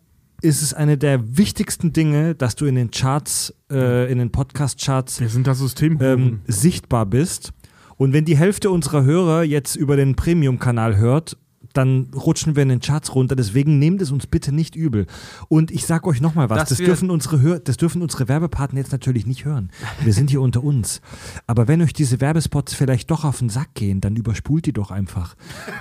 ist 0.43 0.63
es 0.63 0.75
eine 0.75 0.99
der 0.99 1.37
wichtigsten 1.37 1.93
Dinge, 1.93 2.35
dass 2.35 2.57
du 2.57 2.67
in 2.67 2.75
den 2.75 2.91
Charts, 2.91 3.55
äh, 3.71 4.11
in 4.11 4.19
den 4.19 4.31
Podcast-Charts 4.31 5.21
Wir 5.21 5.29
sind 5.29 5.47
das 5.47 5.59
System. 5.59 5.99
ähm, 6.01 6.41
sichtbar 6.47 7.07
bist. 7.07 7.53
Und 7.97 8.13
wenn 8.13 8.25
die 8.25 8.37
Hälfte 8.37 8.71
unserer 8.71 9.05
Hörer 9.05 9.43
jetzt 9.43 9.77
über 9.77 9.97
den 9.97 10.17
Premium-Kanal 10.17 10.97
hört, 10.97 11.37
dann 11.73 12.09
rutschen 12.15 12.57
wir 12.57 12.63
in 12.63 12.69
den 12.71 12.81
Charts 12.81 13.15
runter. 13.15 13.37
Deswegen 13.37 13.79
nehmt 13.79 14.03
es 14.03 14.11
uns 14.11 14.27
bitte 14.27 14.53
nicht 14.53 14.75
übel. 14.75 15.07
Und 15.49 15.71
ich 15.71 15.87
sag 15.87 16.07
euch 16.07 16.21
nochmal 16.21 16.51
was, 16.51 16.69
das 16.69 16.79
dürfen, 16.79 17.11
unsere 17.11 17.41
Hör 17.41 17.61
das 17.61 17.77
dürfen 17.77 18.03
unsere 18.03 18.27
Werbepartner 18.29 18.81
jetzt 18.81 18.93
natürlich 18.93 19.27
nicht 19.27 19.45
hören. 19.45 19.71
Wir 20.03 20.13
sind 20.13 20.31
hier 20.31 20.41
unter 20.41 20.65
uns. 20.65 21.01
Aber 21.47 21.69
wenn 21.69 21.83
euch 21.83 21.93
diese 21.93 22.21
Werbespots 22.21 22.75
vielleicht 22.75 23.11
doch 23.11 23.25
auf 23.25 23.39
den 23.39 23.51
Sack 23.51 23.75
gehen, 23.75 24.01
dann 24.01 24.17
überspult 24.17 24.67
die 24.67 24.73
doch 24.73 24.91
einfach. 24.91 25.37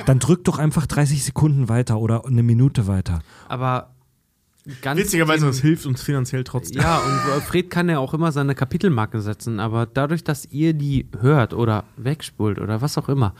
Dann 0.05 0.19
drückt 0.19 0.47
doch 0.47 0.59
einfach 0.59 0.85
30 0.85 1.23
Sekunden 1.23 1.69
weiter 1.69 1.99
oder 1.99 2.25
eine 2.25 2.43
Minute 2.43 2.85
weiter. 2.85 3.21
Aber 3.47 3.95
ganz 4.81 4.99
Witzigerweise, 4.99 5.45
das 5.45 5.59
hilft 5.59 5.85
uns 5.85 6.01
finanziell 6.01 6.43
trotzdem. 6.43 6.81
Ja, 6.81 6.97
und 6.97 7.37
äh, 7.37 7.41
Fred 7.41 7.69
kann 7.69 7.89
ja 7.89 7.99
auch 7.99 8.13
immer 8.13 8.31
seine 8.31 8.55
Kapitelmarken 8.55 9.21
setzen, 9.21 9.59
aber 9.59 9.85
dadurch, 9.85 10.23
dass 10.23 10.45
ihr 10.51 10.73
die 10.73 11.07
hört 11.19 11.53
oder 11.53 11.83
wegspult 11.97 12.59
oder 12.59 12.81
was 12.81 12.97
auch 12.97 13.09
immer, 13.09 13.33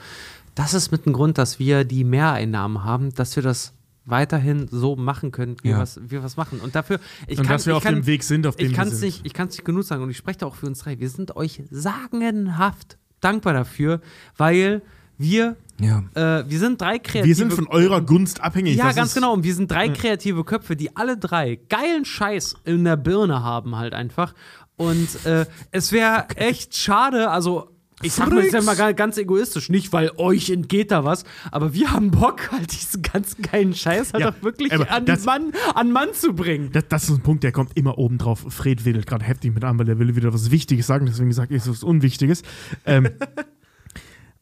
das 0.54 0.74
ist 0.74 0.90
mit 0.92 1.06
dem 1.06 1.12
Grund, 1.12 1.38
dass 1.38 1.58
wir 1.58 1.84
die 1.84 2.04
Mehreinnahmen 2.04 2.84
haben, 2.84 3.14
dass 3.14 3.36
wir 3.36 3.42
das 3.42 3.72
weiterhin 4.06 4.66
so 4.70 4.96
machen 4.96 5.30
können, 5.30 5.56
wie, 5.62 5.68
Ja. 5.68 5.76
wir, 5.76 5.82
was, 5.82 6.00
wir 6.04 6.22
was 6.24 6.36
machen. 6.36 6.58
Und 6.60 6.74
dafür, 6.74 6.98
ich 7.28 7.38
Und 7.38 7.46
kann, 7.46 7.54
dass 7.56 7.66
wir 7.66 7.76
auf 7.76 7.82
kann, 7.84 7.94
dem 7.96 8.06
Weg 8.06 8.24
sind, 8.24 8.46
auf 8.46 8.56
dem 8.56 8.70
ich 8.72 8.76
wir 8.76 8.84
sind. 8.86 9.00
nicht, 9.02 9.20
ich 9.24 9.34
kann 9.34 9.48
es 9.48 9.54
nicht 9.56 9.64
genug 9.64 9.84
sagen 9.84 10.02
und 10.02 10.10
ich 10.10 10.16
spreche 10.16 10.38
da 10.40 10.46
auch 10.46 10.56
für 10.56 10.66
uns 10.66 10.80
drei. 10.80 10.98
Wir 10.98 11.08
sind 11.08 11.36
euch 11.36 11.62
sagenhaft 11.70 12.98
dankbar 13.20 13.52
dafür, 13.52 14.00
weil 14.36 14.82
wir, 15.18 15.56
Ja. 15.80 16.02
äh, 16.40 16.44
wir 16.48 16.58
sind 16.58 16.80
drei 16.80 16.98
kreative 16.98 17.26
Wir 17.28 17.34
sind 17.36 17.52
von 17.52 17.66
eurer 17.68 18.00
Gunst 18.00 18.40
abhängig. 18.42 18.76
ja, 18.76 18.88
Das 18.88 18.96
ganz 18.96 19.14
genau. 19.14 19.32
Und 19.32 19.44
wir 19.44 19.54
sind 19.54 19.70
drei 19.70 19.88
kreative 19.88 20.44
Köpfe, 20.44 20.76
die 20.76 20.96
alle 20.96 21.16
drei 21.16 21.58
geilen 21.68 22.04
Scheiß 22.04 22.54
in 22.64 22.84
der 22.84 22.96
Birne 22.96 23.42
haben, 23.42 23.76
halt 23.76 23.94
einfach. 23.94 24.34
Und 24.76 25.24
äh, 25.26 25.46
es 25.70 25.92
wäre 25.92 26.26
echt 26.36 26.76
schade, 26.76 27.30
also. 27.30 27.68
Ich 28.02 28.14
sag 28.14 28.30
mal, 28.30 28.36
das 28.36 28.46
ist 28.46 28.54
ja 28.54 28.62
mal 28.62 28.76
ga- 28.76 28.92
ganz 28.92 29.18
egoistisch, 29.18 29.68
nicht 29.68 29.92
weil 29.92 30.10
euch 30.16 30.48
entgeht 30.48 30.90
da 30.90 31.04
was, 31.04 31.24
aber 31.52 31.74
wir 31.74 31.92
haben 31.92 32.10
Bock, 32.10 32.50
halt 32.50 32.72
diesen 32.72 33.02
ganzen 33.02 33.42
geilen 33.42 33.74
Scheiß 33.74 34.14
halt 34.14 34.22
Ja, 34.22 34.30
auch 34.30 34.42
wirklich 34.42 34.72
an, 34.72 35.04
das- 35.04 35.18
den 35.20 35.26
Mann, 35.26 35.52
an 35.74 35.92
Mann 35.92 36.08
zu 36.14 36.32
bringen. 36.32 36.70
Das, 36.72 36.84
das 36.88 37.02
ist 37.04 37.10
ein 37.10 37.20
Punkt, 37.20 37.44
der 37.44 37.52
kommt 37.52 37.72
immer 37.76 37.98
oben 37.98 38.16
drauf. 38.16 38.46
Fred 38.48 38.86
wedelt 38.86 39.06
gerade 39.06 39.26
heftig 39.26 39.52
mit 39.52 39.64
an, 39.64 39.78
weil 39.78 39.84
der 39.84 39.98
will 39.98 40.16
wieder 40.16 40.32
was 40.32 40.50
Wichtiges 40.50 40.86
sagen, 40.86 41.04
deswegen 41.04 41.30
sage 41.34 41.54
ich 41.54 41.68
was 41.68 41.82
Unwichtiges. 41.82 42.40
Ähm, 42.86 43.10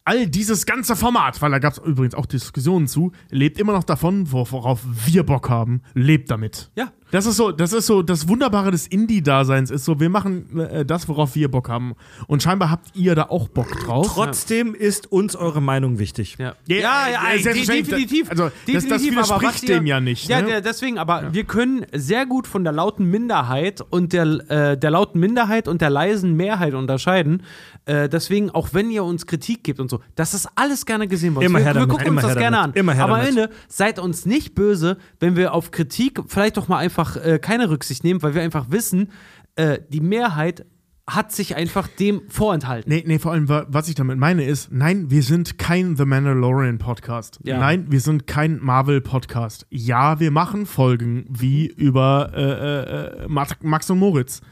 all 0.08 0.26
dieses 0.26 0.64
ganze 0.64 0.96
Format, 0.96 1.40
weil 1.42 1.50
da 1.50 1.58
gab 1.58 1.74
es 1.74 1.78
übrigens 1.78 2.14
auch 2.14 2.24
Diskussionen 2.26 2.88
zu, 2.88 3.12
lebt 3.30 3.58
immer 3.58 3.72
noch 3.74 3.84
davon, 3.84 4.32
wo- 4.32 4.46
worauf 4.50 4.80
wir 5.06 5.22
Bock 5.24 5.50
haben, 5.50 5.82
lebt 5.94 6.30
damit. 6.30 6.70
Ja. 6.76 6.90
Das 7.10 7.24
ist 7.26 7.36
so, 7.36 7.52
das 7.52 7.72
ist 7.72 7.86
so, 7.86 8.02
das 8.02 8.28
Wunderbare 8.28 8.70
des 8.70 8.86
Indie-Daseins 8.86 9.70
ist 9.70 9.84
so, 9.84 9.98
wir 9.98 10.10
machen 10.10 10.58
äh, 10.60 10.84
das, 10.84 11.08
worauf 11.08 11.34
wir 11.34 11.50
Bock 11.50 11.68
haben. 11.68 11.94
Und 12.26 12.42
scheinbar 12.42 12.70
habt 12.70 12.94
ihr 12.94 13.14
da 13.14 13.24
auch 13.30 13.48
Bock 13.48 13.70
drauf. 13.80 14.06
Trotzdem 14.12 14.74
ist 14.74 15.10
uns 15.10 15.34
eure 15.34 15.62
Meinung 15.62 15.98
wichtig. 15.98 16.36
Ja, 16.38 16.54
Ja, 16.66 16.76
ja, 16.76 17.08
ja, 17.08 17.34
ja, 17.34 17.52
definitiv. 17.52 18.30
Also, 18.30 18.44
das- 18.44 18.52
das 18.66 18.84
definitiv, 18.84 19.08
aber 19.18 19.40
widerspricht 19.40 19.54
was 19.54 19.62
ihr- 19.62 19.68
dem 19.76 19.86
ja 19.86 20.00
nicht, 20.00 20.28
Ja, 20.28 20.40
ne? 20.42 20.46
der, 20.48 20.60
deswegen, 20.60 20.98
aber 20.98 21.32
wir 21.32 21.44
können 21.44 21.86
sehr 21.94 22.26
gut 22.26 22.46
von 22.46 22.62
der 22.64 22.72
lauten 22.74 23.06
Minderheit 23.10 23.80
und 23.88 24.12
der, 24.12 24.24
äh, 24.50 24.76
der 24.78 24.90
lauten 24.90 25.18
Minderheit 25.20 25.66
und 25.68 25.80
der 25.80 25.90
leisen 25.90 26.34
Mehrheit 26.34 26.74
unterscheiden. 26.74 27.42
Äh, 27.86 28.10
deswegen, 28.10 28.50
auch 28.50 28.68
wenn 28.74 28.90
ihr 28.90 29.02
uns 29.02 29.24
Kritik 29.26 29.64
gebt 29.64 29.80
und 29.80 29.88
so, 29.90 30.00
das 30.14 30.34
ist 30.34 30.46
alles 30.56 30.84
gerne 30.84 31.08
gesehen 31.08 31.34
uns. 31.34 31.46
Immer 31.46 31.58
wir, 31.60 31.64
her 31.64 31.74
wir 31.74 31.80
damit, 31.80 31.88
gucken 31.90 32.06
immer 32.08 32.16
uns 32.16 32.22
das 32.26 32.32
her 32.32 32.40
gerne 32.42 32.56
damit, 32.58 32.76
an. 32.76 32.80
immer 32.80 32.92
her 32.92 33.04
aber 33.04 33.14
am 33.14 33.20
damit. 33.24 33.38
Ende 33.38 33.50
seid 33.68 33.98
uns 33.98 34.26
nicht 34.26 34.54
böse, 34.54 34.98
wenn 35.20 35.36
wir 35.36 35.54
auf 35.54 35.70
Kritik 35.70 36.20
vielleicht 36.26 36.58
doch 36.58 36.68
mal 36.68 36.76
einfach 36.78 36.97
äh, 37.16 37.38
keine 37.38 37.70
Rücksicht 37.70 38.04
nehmen, 38.04 38.22
weil 38.22 38.34
wir 38.34 38.42
einfach 38.42 38.70
wissen, 38.70 39.10
äh, 39.56 39.78
die 39.88 40.00
Mehrheit 40.00 40.66
hat 41.06 41.32
sich 41.32 41.56
einfach 41.56 41.88
dem 41.88 42.20
vorenthalten. 42.28 42.92
Nee, 42.92 43.02
nee, 43.06 43.18
vor 43.18 43.32
allem, 43.32 43.48
wa- 43.48 43.64
was 43.68 43.88
ich 43.88 43.94
damit 43.94 44.18
meine, 44.18 44.44
ist, 44.44 44.70
nein, 44.70 45.10
wir 45.10 45.22
sind 45.22 45.56
kein 45.56 45.96
The 45.96 46.04
Mandalorian 46.04 46.76
Podcast. 46.76 47.40
Ja. 47.44 47.58
Nein, 47.58 47.86
wir 47.88 48.00
sind 48.00 48.26
kein 48.26 48.58
Marvel 48.62 49.00
Podcast. 49.00 49.66
Ja, 49.70 50.20
wir 50.20 50.30
machen 50.30 50.66
Folgen 50.66 51.24
wie 51.30 51.66
über 51.66 52.32
äh, 52.34 53.22
äh, 53.22 53.24
äh, 53.24 53.28
Max 53.62 53.88
und 53.90 53.98
Moritz, 53.98 54.42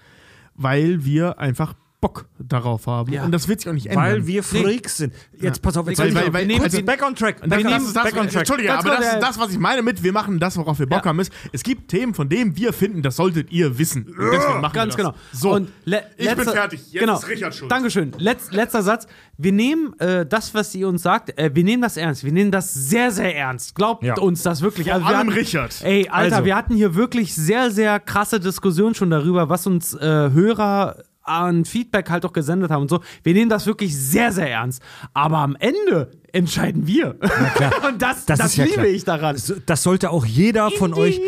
weil 0.54 1.04
wir 1.04 1.38
einfach 1.38 1.74
Bock 2.06 2.26
darauf 2.38 2.86
haben. 2.86 3.12
Ja. 3.12 3.24
Und 3.24 3.32
das 3.32 3.48
wird 3.48 3.60
sich 3.60 3.68
auch 3.68 3.72
nicht 3.74 3.86
ändern. 3.86 4.04
Weil 4.04 4.26
wir 4.28 4.42
Freaks 4.44 4.98
sind. 4.98 5.12
Jetzt 5.40 5.60
pass 5.60 5.76
auf, 5.76 5.88
jetzt 5.88 5.98
Weil- 5.98 6.14
weil, 6.14 6.32
weil- 6.32 6.60
also- 6.62 6.82
back 6.82 7.04
on 7.04 7.14
track. 7.16 7.40
Back 7.48 7.60
ist 7.64 7.94
das, 7.96 8.04
back 8.04 8.16
on 8.16 8.28
track. 8.28 8.36
Entschuldige, 8.36 8.68
Ganz 8.68 8.84
aber 8.84 8.96
das 8.96 9.14
ist 9.14 9.20
das, 9.22 9.38
was 9.40 9.50
ich 9.50 9.58
meine 9.58 9.82
mit, 9.82 10.02
wir 10.02 10.12
machen 10.12 10.38
das, 10.38 10.56
worauf 10.56 10.78
wir 10.78 10.86
Bock 10.86 11.00
Ja. 11.04 11.06
haben, 11.06 11.18
ist, 11.20 11.32
es 11.52 11.62
gibt 11.64 11.88
Themen, 11.88 12.14
von 12.14 12.28
denen 12.28 12.56
wir 12.56 12.72
finden, 12.72 13.02
das 13.02 13.16
solltet 13.16 13.50
ihr 13.50 13.76
wissen. 13.78 14.04
Und 14.06 14.30
deswegen 14.32 14.60
machen 14.60 14.72
Ganz 14.74 14.96
wir 14.96 15.04
das. 15.04 15.14
genau. 15.14 15.14
So, 15.32 15.52
Und 15.54 15.70
le- 15.84 16.04
ich 16.16 16.32
bin 16.34 16.44
fertig. 16.44 16.92
Jetzt 16.92 17.00
genau. 17.00 17.16
ist 17.18 17.28
Richard 17.28 17.54
schuld. 17.54 17.70
Dankeschön. 17.72 18.12
Letz, 18.18 18.52
letzter 18.52 18.82
Satz. 18.82 19.06
Wir 19.38 19.52
nehmen 19.52 19.98
äh, 19.98 20.24
das, 20.24 20.54
was 20.54 20.72
sie 20.72 20.84
uns 20.84 21.02
sagt, 21.02 21.36
äh, 21.38 21.50
wir 21.52 21.64
nehmen 21.64 21.82
das 21.82 21.96
ernst. 21.96 22.22
Wir 22.24 22.32
nehmen 22.32 22.50
das 22.50 22.72
sehr, 22.72 23.10
sehr 23.10 23.34
ernst. 23.36 23.74
Glaubt 23.74 24.04
Ja. 24.04 24.14
uns 24.18 24.42
das 24.42 24.62
wirklich. 24.62 24.88
Vor 24.88 25.00
wir 25.00 25.06
allem 25.06 25.18
hatten, 25.18 25.28
Richard. 25.30 25.74
Ey, 25.82 26.08
Alter, 26.08 26.36
Also. 26.36 26.46
wir 26.46 26.56
hatten 26.56 26.74
hier 26.74 26.94
wirklich 26.94 27.34
sehr, 27.34 27.70
sehr 27.70 27.98
krasse 28.00 28.38
Diskussionen 28.40 28.94
schon 28.94 29.10
darüber, 29.10 29.48
was 29.48 29.66
uns 29.66 29.92
äh, 29.94 29.98
Hörer 30.32 30.96
an 31.26 31.64
Feedback 31.64 32.10
halt 32.10 32.24
auch 32.24 32.32
gesendet 32.32 32.70
haben 32.70 32.82
und 32.82 32.90
so. 32.90 33.00
Wir 33.22 33.34
nehmen 33.34 33.50
das 33.50 33.66
wirklich 33.66 33.96
sehr, 33.96 34.32
sehr 34.32 34.50
ernst. 34.50 34.82
Aber 35.12 35.38
am 35.38 35.56
Ende 35.56 36.10
entscheiden 36.32 36.86
wir. 36.86 37.16
und 37.88 38.00
das, 38.00 38.26
das, 38.26 38.38
Das 38.38 38.56
ja 38.56 38.64
liebe 38.64 38.74
klar. 38.76 38.86
ich 38.86 39.04
daran. 39.04 39.36
Das 39.66 39.82
sollte 39.82 40.10
auch 40.10 40.24
jeder 40.24 40.70
von 40.70 40.94
euch, 40.94 41.20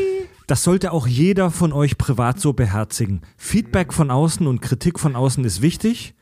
das 0.47 0.65
sollte 0.65 0.93
auch 0.93 1.07
jeder 1.07 1.51
von 1.51 1.73
euch 1.73 1.99
privat 1.99 2.41
so 2.41 2.53
beherzigen. 2.53 3.23
Feedback 3.37 3.93
von 3.93 4.11
außen 4.11 4.47
und 4.47 4.61
Kritik 4.61 4.99
von 4.99 5.17
außen 5.17 5.45
ist 5.45 5.63
wichtig. 5.63 6.15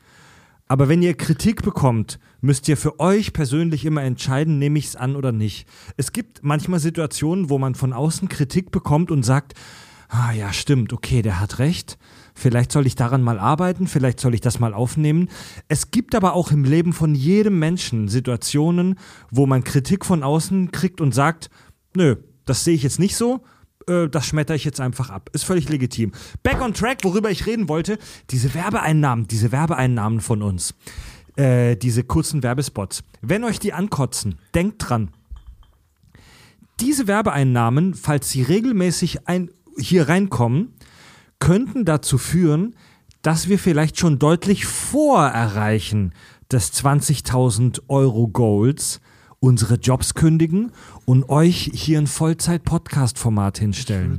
Aber 0.69 0.89
wenn 0.89 1.01
ihr 1.01 1.13
Kritik 1.13 1.63
bekommt, 1.63 2.19
müsst 2.41 2.67
ihr 2.67 2.75
für 2.75 2.99
euch 2.99 3.31
persönlich 3.31 3.85
immer 3.85 4.03
entscheiden, 4.03 4.59
nehme 4.59 4.79
ich 4.79 4.87
es 4.87 4.95
an 4.97 5.15
oder 5.15 5.31
nicht. 5.31 5.67
Es 5.95 6.11
gibt 6.11 6.43
manchmal 6.43 6.79
Situationen, 6.79 7.49
wo 7.49 7.57
man 7.57 7.73
von 7.73 7.93
außen 7.93 8.27
Kritik 8.27 8.71
bekommt 8.71 9.09
und 9.09 9.23
sagt, 9.23 9.53
ah 10.09 10.31
ja, 10.33 10.51
stimmt, 10.51 10.91
okay, 10.91 11.21
der 11.21 11.39
hat 11.39 11.59
recht. 11.59 11.97
Vielleicht 12.37 12.71
soll 12.71 12.85
ich 12.85 12.95
daran 12.95 13.23
mal 13.23 13.39
arbeiten, 13.39 13.87
vielleicht 13.87 14.19
soll 14.19 14.35
ich 14.35 14.41
das 14.41 14.59
mal 14.59 14.75
aufnehmen. 14.75 15.27
Es 15.69 15.89
gibt 15.89 16.13
aber 16.13 16.33
auch 16.33 16.51
im 16.51 16.65
Leben 16.65 16.93
von 16.93 17.15
jedem 17.15 17.57
Menschen 17.57 18.09
Situationen, 18.09 18.99
wo 19.31 19.47
man 19.47 19.63
Kritik 19.63 20.05
von 20.05 20.21
außen 20.21 20.69
kriegt 20.69 21.01
und 21.01 21.15
sagt, 21.15 21.49
nö, 21.95 22.17
das 22.45 22.63
sehe 22.63 22.75
ich 22.75 22.83
jetzt 22.83 22.99
nicht 22.99 23.15
so, 23.15 23.43
äh, 23.87 24.07
das 24.07 24.27
schmetter 24.27 24.53
ich 24.53 24.65
jetzt 24.65 24.79
einfach 24.79 25.09
ab. 25.09 25.31
Ist 25.33 25.45
völlig 25.45 25.67
legitim. 25.67 26.11
Back 26.43 26.61
on 26.61 26.75
track, 26.75 26.99
worüber 27.01 27.31
ich 27.31 27.47
reden 27.47 27.69
wollte, 27.69 27.97
diese 28.29 28.53
Werbeeinnahmen, 28.53 29.27
diese 29.27 29.51
Werbeeinnahmen 29.51 30.21
von 30.21 30.43
uns, 30.43 30.75
äh, 31.37 31.75
diese 31.75 32.03
kurzen 32.03 32.43
Werbespots. 32.43 33.03
Wenn 33.21 33.45
euch 33.45 33.57
die 33.57 33.73
ankotzen, 33.73 34.35
denkt 34.53 34.87
dran, 34.87 35.09
diese 36.79 37.07
Werbeeinnahmen, 37.07 37.95
falls 37.95 38.29
sie 38.29 38.43
regelmäßig 38.43 39.27
ein, 39.27 39.49
hier 39.79 40.07
reinkommen, 40.07 40.73
könnten 41.39 41.85
dazu 41.85 42.17
führen, 42.17 42.75
dass 43.21 43.47
wir 43.49 43.59
vielleicht 43.59 43.97
schon 43.99 44.19
deutlich 44.19 44.65
vor 44.65 45.23
Erreichen 45.25 46.13
des 46.51 46.71
20.000 46.73 47.81
Euro 47.87 48.27
Goals 48.27 49.01
unsere 49.39 49.75
Jobs 49.75 50.15
kündigen 50.15 50.71
und 51.05 51.29
euch 51.29 51.69
hier 51.73 51.99
ein 51.99 52.07
Vollzeit-Podcast-Format 52.07 53.59
hinstellen. 53.59 54.17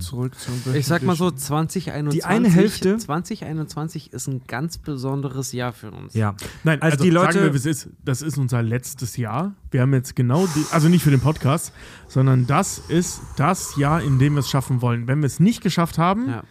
Ich 0.75 0.87
sag 0.87 1.03
mal 1.03 1.17
so, 1.17 1.31
2021, 1.33 2.13
Die 2.21 2.25
eine 2.25 2.49
Hälfte- 2.49 2.97
2021 2.99 4.13
ist 4.13 4.29
ein 4.29 4.43
ganz 4.47 4.79
besonderes 4.79 5.51
Jahr 5.53 5.73
für 5.73 5.91
uns. 5.91 6.15
Ja. 6.15 6.37
Nein, 6.63 6.81
Also 6.81 6.93
also, 6.95 7.05
die 7.05 7.11
sagen 7.11 7.25
Leute- 7.27 7.43
wir, 7.45 7.53
wie 7.53 7.57
es 7.57 7.67
ist, 7.67 7.89
das 8.05 8.23
ist 8.23 8.39
unser 8.39 8.63
letztes 8.63 9.17
Jahr. 9.17 9.55
Wir 9.73 9.81
haben 9.83 9.93
jetzt 9.93 10.15
genau, 10.15 10.47
die, 10.55 10.65
also 10.71 10.89
nicht 10.89 11.03
für 11.03 11.11
den 11.11 11.21
Podcast, 11.21 11.73
sondern 12.07 12.47
das 12.47 12.79
ist 12.89 13.21
das 13.37 13.77
Jahr, 13.77 14.01
in 14.03 14.19
dem 14.21 14.35
wir 14.35 14.41
es 14.41 14.49
schaffen 14.49 14.83
wollen. 14.83 15.09
Wenn 15.09 15.19
wir 15.19 15.27
es 15.27 15.41
nicht 15.41 15.63
geschafft 15.63 15.99
haben, 15.99 16.29
Ja. 16.29 16.43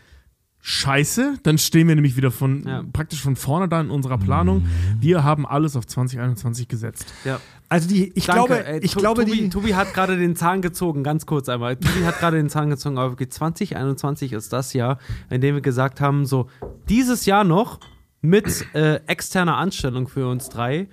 Scheiße, 0.70 1.36
dann 1.44 1.58
stehen 1.58 1.88
wir 1.88 1.96
nämlich 1.96 2.18
wieder 2.18 2.30
von 2.30 2.64
Ja. 2.68 2.84
praktisch 2.92 3.22
von 3.22 3.38
vorne 3.38 3.70
da 3.70 3.80
in 3.80 3.90
unserer 3.90 4.18
Planung. 4.18 4.66
Wir 5.00 5.24
haben 5.24 5.46
alles 5.46 5.78
auf 5.78 5.88
2021 5.88 6.68
gesetzt. 6.68 7.06
Ja. 7.24 7.40
Also 7.70 7.88
die, 7.88 8.12
ich 8.16 8.26
Danke, 8.26 8.48
glaube, 8.48 8.66
ey, 8.66 8.80
ich 8.82 8.94
glaube, 8.94 9.24
Tobi, 9.24 9.38
die, 9.44 9.50
Tobi 9.50 9.76
hat 9.76 9.94
gerade 9.94 10.18
den 10.18 10.36
Zahn 10.36 10.62
gezogen, 10.62 11.04
ganz 11.04 11.26
kurz 11.26 11.48
einmal. 11.48 11.78
Tobi 11.78 12.04
hat 12.06 12.20
gerade 12.20 12.36
den 12.36 12.50
Zahn 12.50 12.70
gezogen, 12.70 12.98
aber 12.98 13.12
wirklich 13.14 13.30
2021 13.32 14.34
ist 14.34 14.52
das 14.52 14.74
Jahr, 14.74 15.00
in 15.30 15.40
dem 15.40 15.56
wir 15.56 15.62
gesagt 15.62 16.02
haben, 16.02 16.26
so 16.26 16.50
dieses 16.90 17.26
Jahr 17.26 17.46
noch 17.46 17.80
mit 18.20 18.66
äh, 18.76 18.96
externer 19.08 19.56
Anstellung 19.56 20.10
für 20.10 20.28
uns 20.28 20.50
drei. 20.50 20.90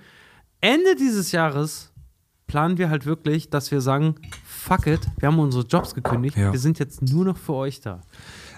Ende 0.61 0.95
dieses 0.97 1.33
Jahres 1.33 1.91
planen 2.47 2.77
wir 2.77 2.89
halt 2.89 3.05
wirklich, 3.05 3.49
dass 3.49 3.71
wir 3.71 3.81
sagen, 3.81 4.15
fuck 4.45 4.87
it, 4.87 5.01
wir 5.19 5.27
haben 5.27 5.39
unsere 5.39 5.65
Jobs 5.65 5.93
gekündigt, 5.95 6.37
Ja. 6.37 6.53
wir 6.53 6.59
sind 6.59 6.79
jetzt 6.79 7.01
nur 7.01 7.25
noch 7.25 7.37
für 7.37 7.53
euch 7.55 7.81
da. 7.81 7.99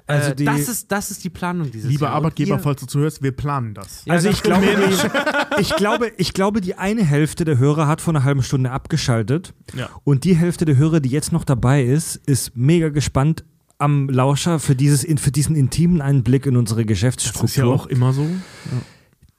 Also 0.07 0.31
äh, 0.31 0.35
die- 0.35 0.45
das, 0.45 0.67
ist, 0.69 0.91
das 0.91 1.11
ist 1.11 1.23
die 1.23 1.29
Planung 1.29 1.69
dieses 1.69 1.89
Lieber 1.91 2.05
Jahr. 2.07 2.15
Arbeitgeber, 2.15 2.55
ihr- 2.55 2.59
falls 2.59 2.79
du 2.79 2.85
zuhörst, 2.87 3.21
wir 3.21 3.31
planen 3.33 3.73
das. 3.73 4.03
Ja, 4.05 4.13
also 4.13 4.27
das 4.29 4.37
ich 4.37 4.43
glaube, 4.43 4.65
die, 4.65 5.61
ich 5.61 5.75
glaube, 5.75 6.11
ich 6.17 6.33
glaube, 6.33 6.61
die 6.61 6.75
eine 6.75 7.03
Hälfte 7.03 7.43
der 7.45 7.57
Hörer 7.57 7.87
hat 7.87 7.99
vor 8.01 8.13
einer 8.15 8.23
halben 8.23 8.41
Stunde 8.41 8.71
abgeschaltet 8.71 9.53
Ja. 9.75 9.89
und 10.05 10.23
die 10.23 10.35
Hälfte 10.35 10.65
der 10.65 10.77
Hörer, 10.77 10.99
die 11.01 11.09
jetzt 11.09 11.31
noch 11.31 11.43
dabei 11.43 11.83
ist, 11.83 12.15
ist 12.25 12.55
mega 12.55 12.89
gespannt 12.89 13.43
am 13.79 14.09
Lauscher 14.09 14.59
für 14.59 14.75
dieses 14.75 15.05
für 15.21 15.31
diesen 15.31 15.55
intimen 15.55 16.01
Einblick 16.01 16.45
in 16.47 16.57
unsere 16.57 16.83
Das 16.85 16.91
ist 16.97 17.01
ja 17.01 17.09
Geschäftsstruktur. 17.09 17.73
auch 17.73 17.85
immer 17.87 18.11
so. 18.13 18.25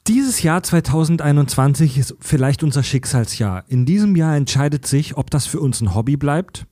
Dieses 0.06 0.42
Jahr 0.42 0.62
2021 0.62 1.98
ist 1.98 2.14
vielleicht 2.20 2.62
unser 2.62 2.82
Schicksalsjahr. 2.82 3.64
In 3.68 3.84
diesem 3.84 4.16
Jahr 4.16 4.36
entscheidet 4.36 4.86
sich, 4.86 5.16
ob 5.16 5.30
das 5.30 5.46
für 5.46 5.60
uns 5.60 5.80
ein 5.80 5.94
Hobby 5.94 6.16
bleibt 6.16 6.66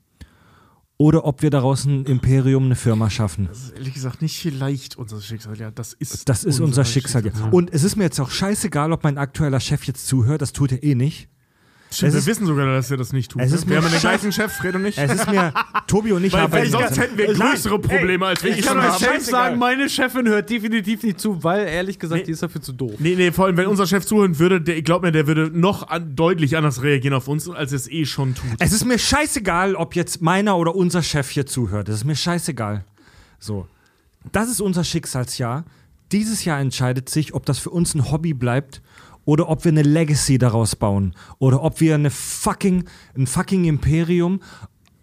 oder 0.99 1.25
ob 1.25 1.43
wir 1.43 1.51
daraus 1.51 1.85
ein 1.85 2.05
Imperium, 2.07 2.65
eine 2.65 2.75
Firma 2.77 3.11
schaffen. 3.11 3.47
Das 3.49 3.65
ist 3.65 3.71
ehrlich 3.73 3.95
gesagt 3.95 4.23
nicht 4.23 4.39
vielleicht 4.39 4.97
unser 4.97 5.21
Schicksal. 5.21 5.59
Ja, 5.59 5.71
das 5.71 5.93
ist, 5.93 6.29
Das 6.29 6.45
ist 6.45 6.61
unser 6.61 6.85
Schicksal. 6.85 7.31
Und 7.51 7.73
es 7.73 7.85
ist 7.85 7.97
mir 7.97 8.05
jetzt 8.05 8.19
auch 8.21 8.31
scheißegal, 8.31 8.93
ob 8.93 9.05
mein 9.05 9.19
aktueller 9.19 9.61
Chef 9.61 9.85
jetzt 9.85 10.07
zuhört, 10.07 10.41
das 10.43 10.53
tut 10.53 10.73
er 10.73 10.83
eh 10.83 10.95
nicht. 10.95 11.29
Stimmt, 11.91 12.13
wir 12.13 12.19
ist- 12.19 12.27
wissen 12.27 12.47
sogar, 12.47 12.67
dass 12.67 12.91
er 12.91 12.97
das 12.97 13.13
nicht 13.13 13.31
tut. 13.31 13.43
Es 13.43 13.51
ne? 13.51 13.57
ist 13.57 13.69
wir 13.69 13.79
mir 13.79 13.85
haben 13.85 13.91
den 13.91 14.01
gleichen 14.01 14.33
Chef, 14.33 14.53
Fred 14.53 14.75
und 14.75 14.85
ich. 14.87 14.99
Es 14.99 15.13
ist 15.13 15.31
mir, 15.31 15.53
Tobi 15.87 16.13
und 16.13 16.25
ich 16.25 16.33
weil, 16.33 16.43
haben 16.43 16.53
weil 16.53 16.67
sonst 16.69 16.99
hätten 16.99 17.17
wir 17.17 17.33
größere 17.33 17.79
Probleme, 17.79 18.27
als 18.27 18.43
wir 18.43 18.51
Ich 18.51 18.59
eh 18.59 18.63
kann 18.63 18.79
euch 18.79 19.23
sagen, 19.23 19.59
meine 19.59 19.89
Chefin 19.89 20.27
hört 20.29 20.51
definitiv 20.51 21.03
nicht 21.03 21.21
zu, 21.21 21.43
weil 21.43 21.67
ehrlich 21.67 21.99
gesagt, 21.99 22.27
die 22.27 22.33
ist 22.33 22.43
dafür 22.43 22.61
zu 22.61 22.73
doof. 22.73 22.95
Nee, 22.99 23.15
nee, 23.17 23.31
vor 23.33 23.47
allem, 23.47 23.57
wenn 23.57 23.67
unser 23.67 23.87
Chef 23.87 24.05
zuhören 24.05 24.39
würde, 24.39 24.61
der, 24.61 24.77
ich 24.77 24.85
glaube 24.85 25.07
mir, 25.07 25.13
der 25.13 25.27
würde 25.27 25.51
noch 25.53 25.89
an, 25.89 26.17
deutlich 26.17 26.57
anders 26.57 26.83
reagieren 26.83 27.15
auf 27.15 27.29
uns, 27.29 27.49
als 27.49 27.73
er 27.73 27.77
es 27.77 27.91
eh 27.91 28.05
schon 28.05 28.35
tut. 28.35 28.51
Es 28.59 28.73
ist 28.73 28.85
mir 28.85 28.99
scheißegal, 28.99 29.75
ob 29.75 29.95
jetzt 29.95 30.21
meiner 30.21 30.57
oder 30.57 30.75
unser 30.75 31.03
Chef 31.03 31.31
hier 31.31 31.47
zuhört. 31.47 31.89
Es 31.89 31.97
ist 31.97 32.05
mir 32.05 32.17
scheißegal. 32.17 32.85
So. 33.39 33.69
Das 34.33 34.51
ist 34.51 34.61
unser 34.61 34.83
Schicksalsjahr. 34.85 35.65
Dieses 36.13 36.45
Jahr 36.45 36.61
entscheidet 36.61 37.09
sich, 37.09 37.35
ob 37.35 37.47
das 37.47 37.59
für 37.59 37.71
uns 37.71 37.95
ein 37.95 38.11
Hobby 38.11 38.35
bleibt 38.35 38.81
oder 39.27 39.51
ob 39.51 39.65
wir 39.65 39.73
eine 39.73 39.83
Legacy 39.83 40.39
daraus 40.39 40.75
bauen 40.75 41.15
oder 41.39 41.63
ob 41.63 41.81
wir 41.83 41.95
eine 41.95 42.11
fucking, 42.11 42.85
ein 43.15 43.27
fucking 43.27 43.67
Imperium, 43.67 44.41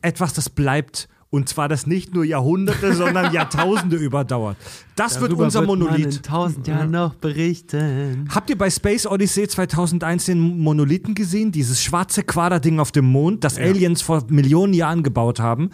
etwas, 0.02 0.34
das 0.34 0.50
bleibt. 0.50 1.08
Und 1.30 1.50
zwar 1.50 1.68
das 1.68 1.88
nicht 1.88 2.14
nur 2.14 2.24
Jahrhunderte, 2.24 2.94
sondern 2.96 3.34
Jahrtausende 3.34 3.98
überdauert. 3.98 4.56
Das 4.96 5.20
wird 5.20 5.32
Darüber 5.32 5.46
unser 5.46 5.62
wird 5.62 5.70
man 5.70 5.80
Monolith. 5.80 6.18
in 6.18 6.22
tausend 6.22 6.68
Jahren 6.68 6.92
noch 6.92 7.16
berichten. 7.16 8.30
Habt 8.34 8.50
ihr 8.52 8.58
bei 8.58 8.70
Space 8.70 9.08
Odyssey 9.08 9.48
2001 9.48 10.26
den 10.26 10.40
Monolithen 10.40 11.16
gesehen? 11.16 11.52
Dieses 11.52 11.84
schwarze 11.84 12.24
Quaderding 12.24 12.80
auf 12.80 12.92
dem 12.92 13.06
Mond, 13.06 13.44
das 13.44 13.58
Aliens 13.58 14.02
vor 14.04 14.24
Millionen 14.30 14.74
Jahren 14.74 15.02
gebaut 15.02 15.40
haben. 15.40 15.72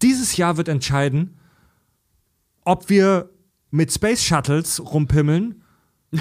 Dieses 0.00 0.36
Jahr 0.36 0.56
wird 0.56 0.68
entscheiden, 0.68 1.36
ob 2.64 2.88
wir 2.88 3.30
mit 3.70 3.92
Space 3.92 4.22
Shuttles 4.22 4.80
rumpimmeln 4.80 5.62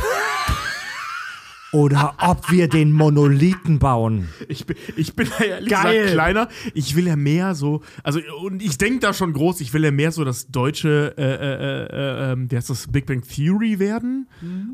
oder 1.71 2.15
ob 2.17 2.51
wir 2.51 2.67
den 2.67 2.91
Monolithen 2.91 3.79
bauen. 3.79 4.29
Ich 4.47 4.65
bin, 4.65 4.75
ich 4.95 5.15
bin 5.15 5.27
ja 5.39 5.45
ehrlich 5.45 5.69
Geil. 5.69 5.93
gesagt 5.93 6.13
kleiner. 6.13 6.47
Ich 6.73 6.95
will 6.95 7.07
ja 7.07 7.15
mehr 7.15 7.55
so, 7.55 7.81
also 8.03 8.19
und 8.41 8.61
ich 8.61 8.77
denke 8.77 8.99
da 8.99 9.13
schon 9.13 9.33
groß, 9.33 9.61
ich 9.61 9.73
will 9.73 9.83
ja 9.83 9.91
mehr 9.91 10.11
so 10.11 10.23
das 10.23 10.47
deutsche, 10.47 11.13
äh, 11.17 11.23
äh, 11.23 12.31
äh, 12.31 12.31
äh, 12.33 12.35
wie 12.49 12.55
heißt 12.55 12.69
das, 12.69 12.87
Big 12.87 13.05
Bang 13.05 13.21
Theory 13.21 13.79
werden, 13.79 14.27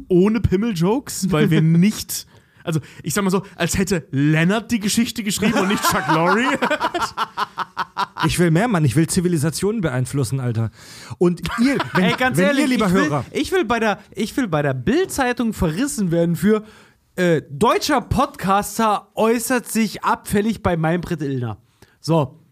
ohne 0.08 0.40
Pimmel-Jokes, 0.42 1.32
weil 1.32 1.50
wir 1.50 1.62
nicht, 1.62 2.28
also 2.64 2.80
ich 3.04 3.14
sag 3.14 3.24
mal 3.24 3.30
so, 3.30 3.44
als 3.56 3.78
hätte 3.78 4.08
Leonard 4.12 4.72
die 4.72 4.80
Geschichte 4.80 5.24
geschrieben 5.24 5.60
und 5.60 5.68
nicht 5.68 5.84
Chuck 5.84 6.08
Lorre. 6.14 6.44
Ich 8.26 8.40
will 8.40 8.52
mehr, 8.52 8.68
Mann. 8.68 8.84
Ich 8.86 8.96
will 8.96 9.08
Zivilisationen 9.08 9.82
beeinflussen, 9.82 10.40
Alter. 10.40 10.72
Und 11.18 11.42
ihr, 11.62 11.78
wenn, 11.94 12.06
Ey, 12.06 12.16
ganz 12.18 12.38
wenn 12.38 12.46
ehrlich, 12.48 12.64
ihr, 12.64 12.68
lieber 12.68 12.88
ich, 12.88 12.94
will, 12.94 13.04
Hörer, 13.04 13.26
ich 13.32 13.52
will 13.52 13.66
bei 13.66 13.80
der, 13.80 14.00
ich 14.12 14.36
will 14.36 14.48
bei 14.48 14.62
der 14.62 14.74
Bild-Zeitung 14.74 15.54
verrissen 15.54 16.12
werden 16.12 16.36
für 16.36 16.64
äh, 17.16 17.42
deutscher 17.50 18.02
Podcaster 18.02 19.12
äußert 19.16 19.68
sich 19.68 20.04
abfällig 20.04 20.62
bei 20.62 20.78
Meinbrit 20.78 21.22
Illner. 21.22 21.58
So. 22.00 22.45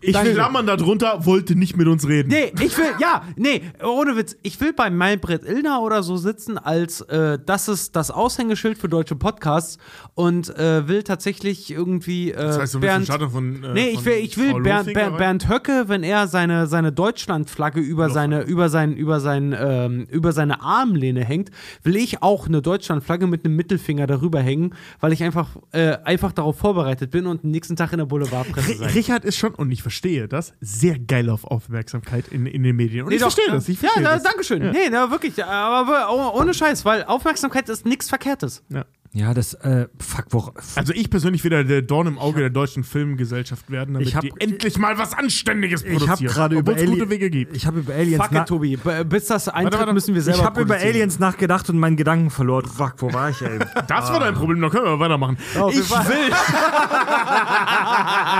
Ich 0.00 0.20
will 0.22 0.34
Klammern 0.34 0.66
darunter, 0.66 1.24
wollte 1.26 1.54
nicht 1.54 1.76
mit 1.76 1.86
uns 1.86 2.06
reden. 2.08 2.28
Nee, 2.28 2.52
ich 2.60 2.76
will, 2.76 2.86
ja, 3.00 3.22
nee, 3.36 3.62
ohne 3.84 4.16
Witz, 4.16 4.36
ich 4.42 4.60
will 4.60 4.72
bei 4.72 4.90
Meinbrit 4.90 5.44
Illner 5.44 5.80
oder 5.82 6.02
so 6.02 6.16
sitzen, 6.16 6.58
als 6.58 7.02
äh, 7.02 7.38
das 7.44 7.68
ist 7.68 7.94
das 7.94 8.10
Aushängeschild 8.10 8.78
für 8.78 8.88
deutsche 8.88 9.14
Podcasts 9.14 9.78
und 10.14 10.54
äh, 10.58 10.88
will 10.88 11.02
tatsächlich 11.04 11.70
irgendwie 11.70 12.32
äh, 12.32 12.36
Das 12.36 12.58
heißt, 12.58 12.74
du 12.74 12.80
Bernd, 12.80 13.06
Schatten 13.06 13.30
von. 13.30 13.62
Äh, 13.62 13.72
Nee, 13.72 13.88
ich 13.90 14.04
will, 14.04 14.14
ich 14.14 14.36
will 14.36 14.60
Bernd, 14.60 14.92
Bernd? 14.92 15.16
Bernd 15.18 15.48
Höcke, 15.48 15.84
wenn 15.86 16.02
er 16.02 16.26
seine, 16.26 16.66
seine 16.66 16.92
Deutschlandflagge 16.92 17.80
über 17.80 18.10
seine, 18.10 18.42
über 18.42 18.68
sein, 18.68 18.94
über 18.96 19.20
sein, 19.20 19.54
ähm, 19.58 20.06
über 20.10 20.32
seine 20.32 20.62
Armlehne 20.62 21.24
hängt, 21.24 21.50
will 21.82 21.96
ich 21.96 22.22
auch 22.22 22.46
eine 22.46 22.60
Deutschlandflagge 22.60 23.26
mit 23.26 23.44
einem 23.44 23.56
Mittelfinger 23.56 24.06
darüber 24.06 24.40
hängen, 24.40 24.74
weil 25.00 25.12
ich 25.12 25.22
einfach, 25.22 25.56
äh, 25.72 25.96
einfach 26.04 26.32
darauf 26.32 26.58
vorbereitet 26.58 27.10
bin 27.10 27.26
und 27.26 27.44
den 27.44 27.50
nächsten 27.52 27.76
Tag 27.76 27.92
in 27.92 27.98
der 27.98 28.06
Boulevardpresse 28.06 28.76
sein. 28.76 28.90
Richard 28.90 29.24
ist 29.24 29.36
schon, 29.36 29.54
und 29.62 29.70
ich 29.72 29.82
verstehe 29.82 30.28
das, 30.28 30.52
sehr 30.60 30.98
geil 30.98 31.30
auf 31.30 31.44
Aufmerksamkeit 31.44 32.28
in, 32.28 32.46
in 32.46 32.62
den 32.62 32.76
Medien. 32.76 33.04
Und 33.04 33.08
Nee, 33.10 33.16
ich 33.16 33.22
doch, 33.22 33.32
verstehe 33.32 33.52
das. 33.54 33.68
Ich 33.68 33.78
verstehe 33.78 34.02
ja, 34.02 34.08
da, 34.10 34.14
das. 34.16 34.22
danke 34.24 34.44
schön. 34.44 34.70
Nee, 34.70 34.88
na, 34.90 35.10
wirklich, 35.10 35.42
aber 35.44 36.08
oh- 36.12 36.38
ohne 36.40 36.52
Scheiß, 36.54 36.84
weil 36.84 37.04
Aufmerksamkeit 37.04 37.68
ist 37.68 37.86
nichts 37.86 38.08
Verkehrtes. 38.08 38.62
Ja. 38.68 38.84
Ja, 39.14 39.34
das, 39.34 39.52
äh, 39.54 39.88
fuck, 40.00 40.24
wo, 40.30 40.52
Also 40.74 40.92
ich 40.94 41.10
persönlich 41.10 41.44
will 41.44 41.50
der- 41.64 41.82
Dorn 41.82 42.06
im 42.06 42.18
Auge 42.18 42.40
der 42.40 42.48
deutschen 42.50 42.82
Filmgesellschaft 42.82 43.70
werden, 43.70 43.92
damit 43.94 44.08
Ich 44.08 44.14
hab- 44.16 44.22
die 44.22 44.32
endlich 44.38 44.78
mal 44.78 44.96
was 44.96 45.12
Anständiges 45.12 45.82
ich 45.82 45.88
produzieren. 45.92 46.10
habe 46.10 46.24
gerade 46.24 46.56
über 46.58 46.72
obwohl's 46.72 46.90
gute 46.90 47.10
Wege 47.10 47.28
gibt. 47.28 47.54
Ich 47.54 47.66
habe 47.66 47.80
über 47.80 47.92
Aliens 47.94 48.24
Fuck 48.24 48.32
it, 48.38 48.46
Tobi. 48.46 48.78
Bis 49.06 49.26
das 49.26 49.48
eintritt, 49.48 49.78
warte. 49.80 49.92
müssen 49.92 50.14
wir 50.14 50.22
selber 50.22 50.38
Ich 50.40 50.44
habe 50.46 50.62
über. 50.62 50.76
Aliens 50.76 51.18
nachgedacht 51.18 51.68
und 51.68 51.78
meinen 51.78 51.96
Gedanken 51.96 52.30
verloren. 52.30 52.64
Fuck, 52.66 52.94
wo 52.98 53.12
war 53.12 53.28
ich, 53.30 53.42
ey? 53.42 53.58
Das 53.86 54.10
war 54.10 54.20
dein 54.20 54.32
Problem, 54.34 54.60
dann 54.62 54.70
können 54.70 54.84
wir 54.86 54.98
weitermachen. 54.98 55.36
ich 55.38 55.58
will. 55.58 56.30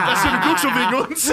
das 0.06 0.18
ist 0.18 0.24
ja 0.24 0.40
ein 0.40 0.58
schon 0.58 0.70
wegen 0.74 0.94
uns. 1.10 1.32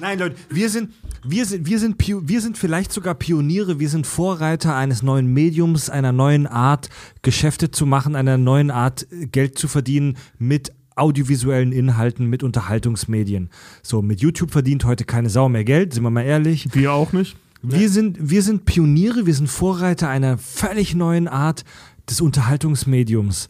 Nein, 0.00 0.18
Leute, 0.18 0.36
wir 0.50 0.68
sind, 0.68 0.92
wir 1.24 1.46
sind, 1.46 1.66
wir 1.66 1.78
sind, 1.78 1.96
wir 1.98 2.40
sind 2.40 2.58
vielleicht 2.58 2.92
sogar 2.92 3.14
Pioniere, 3.14 3.78
wir 3.78 3.88
sind 3.88 4.06
Vorreiter 4.06 4.74
eines 4.74 5.02
neuen 5.02 5.32
Mediums, 5.32 5.88
einer 5.88 6.12
neuen 6.12 6.46
Art, 6.46 6.88
Geschäfte 7.22 7.70
zu 7.70 7.86
machen, 7.86 8.16
einer 8.16 8.38
neuen 8.38 8.70
Art, 8.70 9.06
äh, 9.10 9.26
Geld 9.26 9.58
zu 9.58 9.68
verdienen 9.68 10.16
mit 10.38 10.72
audiovisuellen 10.96 11.72
Inhalten, 11.72 12.26
mit 12.26 12.42
Unterhaltungsmedien. 12.42 13.50
So, 13.82 14.02
mit 14.02 14.20
YouTube 14.20 14.50
verdient 14.50 14.84
heute 14.84 15.04
keine 15.04 15.30
Sau 15.30 15.48
mehr 15.48 15.64
Geld, 15.64 15.94
sind 15.94 16.02
wir 16.02 16.10
mal 16.10 16.22
ehrlich. 16.22 16.68
Wir 16.74 16.92
auch 16.92 17.12
nicht. 17.12 17.36
Wir 17.62 17.88
sind, 17.88 18.18
wir 18.20 18.42
sind 18.42 18.64
Pioniere, 18.64 19.24
wir 19.24 19.34
sind 19.34 19.48
Vorreiter 19.48 20.08
einer 20.08 20.36
völlig 20.36 20.96
neuen 20.96 21.28
Art 21.28 21.64
des 22.10 22.20
Unterhaltungsmediums. 22.20 23.48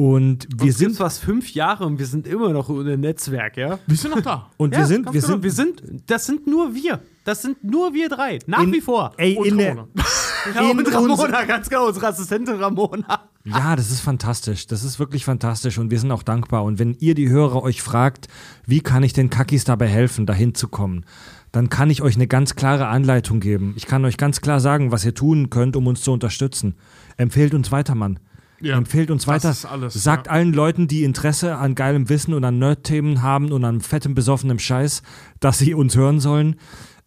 Und 0.00 0.46
wir 0.56 0.66
Wir 0.66 0.72
sind 0.72 0.96
fast 0.96 1.20
fünf 1.24 1.52
Jahre 1.54 1.84
und 1.84 1.98
wir 1.98 2.06
sind 2.06 2.28
immer 2.28 2.52
noch 2.52 2.68
ohne 2.68 2.96
Netzwerk, 2.96 3.56
ja? 3.56 3.80
Wir 3.84 3.96
sind 3.96 4.14
noch 4.14 4.20
da. 4.20 4.48
und 4.56 4.72
Ja, 4.72 4.78
wir 4.78 4.86
sind 4.86 5.06
ganz 5.06 5.14
wir 5.14 5.20
genau. 5.20 5.32
sind 5.32 5.42
wir 5.42 5.50
sind, 5.50 5.82
das 6.06 6.24
sind 6.24 6.46
nur 6.46 6.72
wir. 6.72 7.00
Das 7.24 7.42
sind 7.42 7.64
nur 7.64 7.92
wir 7.92 8.08
drei. 8.08 8.38
Nach 8.46 8.62
in, 8.62 8.72
wie 8.72 8.80
vor. 8.80 9.12
Ey, 9.16 9.34
Und 9.36 9.48
in 9.48 9.58
der, 9.58 9.74
Corona. 9.74 9.88
Ja, 10.54 10.70
in 10.70 10.78
und 10.78 10.94
Ramona, 10.94 11.44
ganz 11.44 11.68
genau, 11.68 11.88
unsere 11.88 12.06
Assistentin 12.06 12.54
Ramona. 12.54 13.28
Ja, 13.44 13.74
das 13.74 13.90
ist 13.90 14.00
fantastisch. 14.00 14.68
Das 14.68 14.84
ist 14.84 15.00
wirklich 15.00 15.24
fantastisch 15.24 15.78
und 15.78 15.90
wir 15.90 15.98
sind 15.98 16.12
auch 16.12 16.22
dankbar. 16.22 16.62
Und 16.62 16.78
wenn 16.78 16.94
ihr 17.00 17.16
die 17.16 17.28
Hörer 17.28 17.64
euch 17.64 17.82
fragt, 17.82 18.28
wie 18.66 18.80
kann 18.80 19.02
ich 19.02 19.14
den 19.14 19.30
Kakis 19.30 19.64
dabei 19.64 19.88
helfen, 19.88 20.26
dahin 20.26 20.54
zu 20.54 20.68
kommen, 20.68 21.06
dann 21.50 21.70
kann 21.70 21.90
ich 21.90 22.02
euch 22.02 22.14
eine 22.14 22.28
ganz 22.28 22.54
klare 22.54 22.86
Anleitung 22.86 23.40
geben. 23.40 23.74
Ich 23.76 23.86
kann 23.86 24.04
euch 24.04 24.16
ganz 24.16 24.40
klar 24.40 24.60
sagen, 24.60 24.92
was 24.92 25.04
ihr 25.04 25.14
tun 25.14 25.50
könnt, 25.50 25.74
um 25.74 25.88
uns 25.88 26.02
zu 26.02 26.12
unterstützen. 26.12 26.76
Empfehlt 27.16 27.52
uns 27.52 27.72
weiter, 27.72 27.96
Mann. 27.96 28.20
Ja, 28.60 28.76
Empfehlt 28.76 29.10
uns 29.10 29.24
das 29.24 29.34
weiter. 29.34 29.50
ist 29.50 29.64
alles, 29.66 29.94
Sagt 29.94 30.26
ja. 30.26 30.32
allen 30.32 30.52
Leuten, 30.52 30.88
die 30.88 31.04
Interesse 31.04 31.56
an 31.56 31.74
geilem 31.74 32.08
Wissen 32.08 32.34
und 32.34 32.44
an 32.44 32.58
Nerd-Themen 32.58 33.22
haben 33.22 33.52
und 33.52 33.64
an 33.64 33.80
fettem, 33.80 34.14
besoffenem 34.14 34.58
Scheiß, 34.58 35.02
dass 35.40 35.58
sie 35.58 35.74
uns 35.74 35.96
hören 35.96 36.18
sollen. 36.18 36.56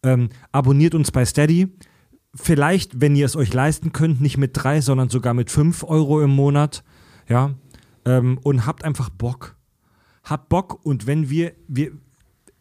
Ähm, 0.03 0.29
abonniert 0.51 0.95
uns 0.95 1.11
bei 1.11 1.25
Steady. 1.25 1.67
Vielleicht, 2.33 3.01
wenn 3.01 3.15
ihr 3.15 3.25
es 3.25 3.35
euch 3.35 3.53
leisten 3.53 3.91
könnt, 3.91 4.21
nicht 4.21 4.37
mit 4.37 4.51
drei, 4.53 4.79
sondern 4.79 5.09
sogar 5.09 5.33
mit 5.33 5.51
fünf 5.51 5.83
Euro 5.83 6.21
im 6.21 6.29
Monat. 6.29 6.83
Ja. 7.27 7.51
Ähm, 8.05 8.39
und 8.43 8.65
habt 8.65 8.83
einfach 8.85 9.09
Bock. 9.09 9.57
Habt 10.23 10.49
Bock 10.49 10.85
und 10.85 11.07
wenn 11.07 11.29
wir, 11.29 11.53
wir 11.67 11.91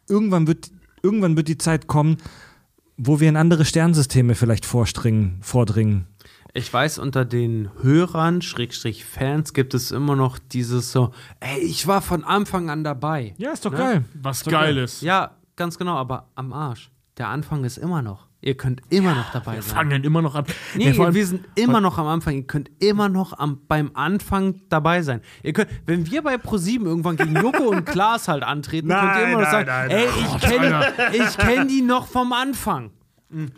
irgendwann 0.08 0.46
wird, 0.46 0.70
irgendwann 1.02 1.36
wird 1.36 1.48
die 1.48 1.58
Zeit 1.58 1.86
kommen, 1.86 2.16
wo 2.96 3.20
wir 3.20 3.28
in 3.28 3.36
andere 3.36 3.64
Sternsysteme 3.64 4.34
vielleicht 4.34 4.66
vorstringen, 4.66 5.38
vordringen. 5.40 6.06
Ich 6.52 6.72
weiß, 6.72 6.98
unter 6.98 7.24
den 7.24 7.70
Hörern, 7.82 8.42
Schrägstrich 8.42 9.04
Fans, 9.04 9.52
gibt 9.54 9.72
es 9.74 9.90
immer 9.92 10.16
noch 10.16 10.38
dieses 10.38 10.90
so, 10.92 11.12
ey, 11.38 11.58
ich 11.60 11.86
war 11.86 12.02
von 12.02 12.24
Anfang 12.24 12.70
an 12.70 12.82
dabei. 12.84 13.34
Ja, 13.38 13.52
ist 13.52 13.64
doch 13.64 13.70
Ne? 13.72 13.78
geil. 13.78 14.04
Was 14.14 14.44
geil 14.44 14.76
ist. 14.78 15.02
Ja, 15.02 15.32
ganz 15.56 15.78
genau, 15.78 15.96
aber 15.96 16.28
am 16.34 16.52
Arsch. 16.52 16.90
Der 17.18 17.28
Anfang 17.28 17.64
ist 17.64 17.76
immer 17.78 18.02
noch. 18.02 18.26
Ihr 18.42 18.56
könnt 18.56 18.80
immer 18.88 19.14
noch 19.14 19.30
dabei 19.32 19.56
Wir 19.56 19.62
sein. 19.62 19.76
fangen 19.76 20.02
immer 20.02 20.22
noch 20.22 20.34
an. 20.34 20.44
Nee, 20.74 20.92
Nee, 20.92 21.14
wir 21.14 21.26
sind 21.26 21.46
immer 21.56 21.82
noch 21.82 21.98
am 21.98 22.06
Anfang. 22.06 22.34
Ihr 22.36 22.46
könnt 22.46 22.70
immer 22.78 23.10
noch 23.10 23.38
am, 23.38 23.60
beim 23.68 23.90
Anfang 23.92 24.62
dabei 24.70 25.02
sein. 25.02 25.20
Ihr 25.42 25.52
könnt, 25.52 25.68
wenn 25.84 26.10
wir 26.10 26.22
bei 26.22 26.38
ProSieben 26.38 26.86
irgendwann 26.86 27.16
gegen 27.16 27.36
Joko 27.36 27.64
und 27.68 27.84
Klaas 27.84 28.28
halt 28.28 28.42
antreten, 28.42 28.88
könnt 28.88 29.02
ihr 29.02 29.06
Nein, 29.08 29.32
immer 29.32 29.42
noch 29.42 29.52
nein, 29.52 29.66
sagen, 29.66 29.66
nein, 29.68 29.90
ey, 29.90 30.06
ich 30.18 30.40
kenne 30.40 30.92
ich 31.12 31.36
kenn 31.38 31.68
die 31.68 31.82
noch 31.82 32.06
vom 32.06 32.32
Anfang. 32.32 32.92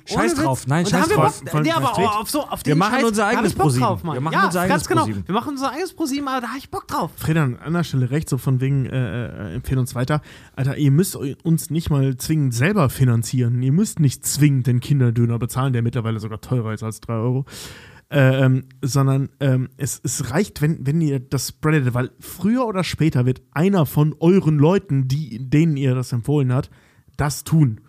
Scheiß 0.05 0.35
Ohne 0.35 0.43
drauf, 0.45 0.67
nein, 0.67 0.85
scheiß 0.85 1.09
drauf. 1.09 1.43
Bock- 1.51 1.63
Nee, 1.63 1.71
aber 1.71 1.97
auf, 2.21 2.29
so, 2.29 2.43
auf 2.47 2.61
Wir 2.65 2.77
machen 2.77 2.97
Scheiß, 2.97 3.05
unser 3.05 3.27
eigenes 3.27 3.55
ProSieben. 3.55 3.87
drauf. 3.87 4.05
Wir 4.05 4.21
machen 4.21 4.35
ja, 4.35 4.45
unser 4.47 4.61
eigenes 4.61 4.75
ganz 4.81 4.89
genau. 4.89 5.01
ProSieben. 5.05 5.23
Wir 5.27 5.35
machen 5.35 5.49
unser 5.51 5.71
eigenes 5.71 5.95
ProSieben, 5.95 6.29
aber 6.29 6.41
da 6.43 6.49
hab 6.49 6.59
ich 6.59 6.69
Bock 6.71 6.87
drauf. 6.89 7.11
Freda, 7.17 7.45
an 7.45 7.57
einer 7.59 7.83
Stelle 7.85 8.11
recht, 8.11 8.29
so 8.29 8.37
von 8.37 8.61
wegen, 8.61 8.85
äh, 8.87 9.51
äh, 9.53 9.55
empfehlen 9.55 9.79
uns 9.79 9.95
weiter. 9.95 10.21
Alter, 10.57 10.77
ihr 10.77 10.91
müsst 10.91 11.17
uns 11.17 11.71
nicht 11.71 11.89
mal 11.89 12.17
zwingend 12.19 12.53
selber 12.55 12.91
finanzieren. 12.91 13.63
Ihr 13.63 13.73
müsst 13.73 13.99
nicht 13.99 14.27
zwingend 14.27 14.67
den 14.67 14.81
Kinderdöner 14.81 15.39
bezahlen, 15.39 15.73
der 15.73 15.81
mittlerweile 15.83 16.21
sogar 16.21 16.41
teurer 16.43 16.75
ist 16.75 16.83
als 16.83 17.01
3 17.01 17.15
Euro. 17.15 17.47
Äh, 18.11 18.45
ähm, 18.45 18.65
sondern 18.83 19.31
ähm, 19.41 19.71
es, 19.79 19.99
es 20.05 20.31
reicht, 20.33 20.61
wenn, 20.61 20.87
wenn 20.87 21.01
ihr 21.01 21.19
das 21.19 21.49
spreadet, 21.49 21.95
weil 21.95 22.11
früher 22.21 22.67
oder 22.67 22.85
später 22.85 23.25
wird 23.25 23.41
einer 23.53 23.87
von 23.87 24.15
euren 24.21 24.59
Leuten, 24.59 25.09
die, 25.09 25.39
denen 25.49 25.79
ihr 25.79 25.95
das 25.95 26.13
empfohlen 26.13 26.53
habt, 26.53 26.71
das 27.17 27.43
tun. 27.45 27.81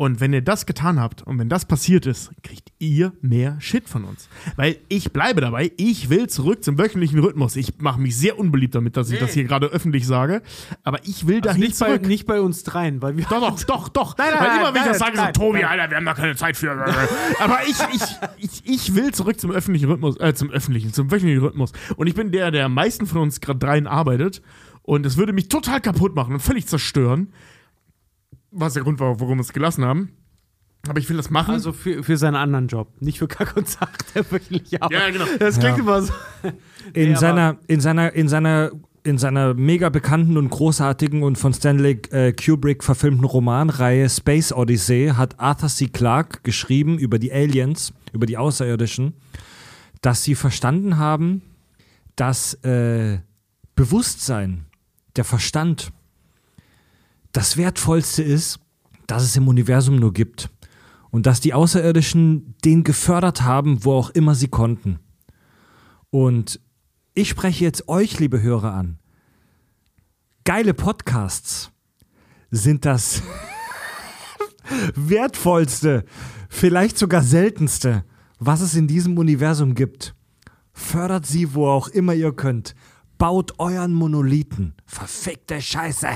Und 0.00 0.18
wenn 0.18 0.32
ihr 0.32 0.40
das 0.40 0.64
getan 0.64 0.98
habt 0.98 1.20
und 1.24 1.38
wenn 1.38 1.50
das 1.50 1.66
passiert 1.66 2.06
ist, 2.06 2.30
kriegt 2.42 2.72
ihr 2.78 3.12
mehr 3.20 3.60
Shit 3.60 3.86
von 3.86 4.04
uns. 4.04 4.30
Weil 4.56 4.78
ich 4.88 5.12
bleibe 5.12 5.42
dabei, 5.42 5.72
ich 5.76 6.08
will 6.08 6.26
zurück 6.26 6.64
zum 6.64 6.78
wöchentlichen 6.78 7.18
Rhythmus. 7.18 7.54
Ich 7.54 7.74
mache 7.80 8.00
mich 8.00 8.16
sehr 8.16 8.38
unbeliebt 8.38 8.74
damit, 8.74 8.96
dass 8.96 9.10
ich 9.10 9.18
das 9.18 9.34
hier 9.34 9.44
gerade 9.44 9.66
öffentlich 9.66 10.06
sage. 10.06 10.40
Aber 10.84 11.00
ich 11.04 11.26
will 11.26 11.42
dahin 11.42 11.60
nicht, 11.60 11.78
bei, 11.78 11.88
zurück. 11.88 12.06
nicht 12.06 12.26
bei 12.26 12.40
uns 12.40 12.62
dreien, 12.62 13.02
weil 13.02 13.18
wir. 13.18 13.26
Doch, 13.26 13.40
doch, 13.40 13.60
doch, 13.66 13.88
doch. 13.90 14.16
Nein, 14.16 14.28
nein, 14.30 14.40
Weil 14.40 14.48
nein, 14.48 14.60
immer, 14.60 14.74
wenn 14.74 14.80
ich 14.80 14.88
das 14.88 14.98
sage, 15.00 15.18
so, 15.18 15.32
Tobi. 15.34 15.64
Alter, 15.64 15.90
wir 15.90 15.96
haben 15.98 16.06
da 16.06 16.14
keine 16.14 16.34
Zeit 16.34 16.56
für. 16.56 16.70
Aber 17.38 17.58
ich, 17.68 17.76
ich, 17.92 18.02
ich, 18.38 18.62
ich 18.64 18.94
will 18.94 19.12
zurück 19.12 19.38
zum 19.38 19.50
öffentlichen 19.50 19.90
Rhythmus, 19.90 20.18
äh, 20.18 20.32
zum 20.32 20.48
öffentlichen, 20.48 20.94
zum 20.94 21.10
wöchentlichen 21.10 21.44
Rhythmus. 21.44 21.72
Und 21.96 22.06
ich 22.06 22.14
bin 22.14 22.32
der, 22.32 22.50
der 22.50 22.64
am 22.64 22.72
meisten 22.72 23.04
von 23.04 23.20
uns 23.20 23.42
gerade 23.42 23.58
dreien 23.58 23.86
arbeitet. 23.86 24.40
Und 24.80 25.04
es 25.04 25.18
würde 25.18 25.34
mich 25.34 25.48
total 25.48 25.82
kaputt 25.82 26.16
machen 26.16 26.32
und 26.32 26.40
völlig 26.40 26.66
zerstören. 26.66 27.34
Was 28.52 28.74
der 28.74 28.82
Grund 28.82 28.98
war, 29.00 29.20
warum 29.20 29.38
wir 29.38 29.42
es 29.42 29.52
gelassen 29.52 29.84
haben. 29.84 30.10
Aber 30.88 30.98
ich 30.98 31.08
will 31.10 31.16
das 31.16 31.28
machen. 31.30 31.52
Also 31.52 31.72
für, 31.72 32.02
für 32.02 32.16
seinen 32.16 32.36
anderen 32.36 32.66
Job, 32.68 32.88
nicht 33.00 33.18
für 33.18 33.28
Kack 33.28 33.56
und 33.56 33.68
Sach, 33.68 33.90
der 34.14 34.30
wirklich 34.30 34.70
ja, 34.70 34.88
genau. 34.88 35.26
Das 35.38 35.58
klingt 35.58 35.78
immer 35.78 36.02
so. 36.02 36.12
In 36.94 37.10
Nee, 37.10 37.14
seiner, 37.16 37.58
in 37.66 37.80
seiner, 37.80 38.12
in 38.14 38.28
seiner, 38.28 38.70
in 39.02 39.18
seiner 39.18 39.54
mega 39.54 39.90
bekannten 39.90 40.36
und 40.38 40.48
großartigen 40.48 41.22
und 41.22 41.36
von 41.36 41.52
Stanley 41.52 42.00
äh, 42.10 42.32
Kubrick 42.32 42.82
verfilmten 42.82 43.24
Romanreihe 43.24 44.08
Space 44.08 44.52
Odyssey 44.52 45.12
hat 45.14 45.38
Arthur 45.38 45.68
C. 45.68 45.88
Clarke 45.88 46.40
geschrieben 46.42 46.98
über 46.98 47.18
die 47.18 47.32
Aliens, 47.32 47.92
über 48.12 48.24
die 48.26 48.38
Außerirdischen, 48.38 49.14
dass 50.00 50.24
sie 50.24 50.34
verstanden 50.34 50.96
haben, 50.96 51.42
dass 52.16 52.54
äh, 52.64 53.18
Bewusstsein, 53.74 54.64
der 55.16 55.24
Verstand, 55.24 55.92
das 57.32 57.56
Wertvollste 57.56 58.22
ist, 58.22 58.60
das 59.06 59.22
es 59.22 59.36
im 59.36 59.48
Universum 59.48 59.96
nur 59.96 60.12
gibt. 60.12 60.50
Und 61.10 61.26
dass 61.26 61.40
die 61.40 61.54
Außerirdischen 61.54 62.54
den 62.64 62.84
gefördert 62.84 63.42
haben, 63.42 63.84
wo 63.84 63.94
auch 63.94 64.10
immer 64.10 64.34
sie 64.34 64.48
konnten. 64.48 65.00
Und 66.10 66.60
ich 67.14 67.28
spreche 67.28 67.64
jetzt 67.64 67.88
euch, 67.88 68.18
liebe 68.20 68.40
Hörer, 68.40 68.74
an. 68.74 68.98
Geile 70.44 70.72
Podcasts 70.72 71.72
sind 72.50 72.84
das 72.84 73.22
wertvollste, 74.94 76.04
vielleicht 76.48 76.96
sogar 76.98 77.22
seltenste, 77.22 78.04
was 78.38 78.60
es 78.60 78.74
in 78.74 78.86
diesem 78.86 79.18
Universum 79.18 79.74
gibt. 79.74 80.14
Fördert 80.72 81.26
sie, 81.26 81.54
wo 81.54 81.68
auch 81.68 81.88
immer 81.88 82.14
ihr 82.14 82.32
könnt. 82.32 82.74
Baut 83.18 83.58
euren 83.58 83.92
Monolithen. 83.92 84.74
Verfickte 84.86 85.60
Scheiße. 85.60 86.08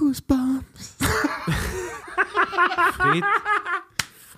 Goosebumps. 0.00 0.96
Fred. 2.96 3.22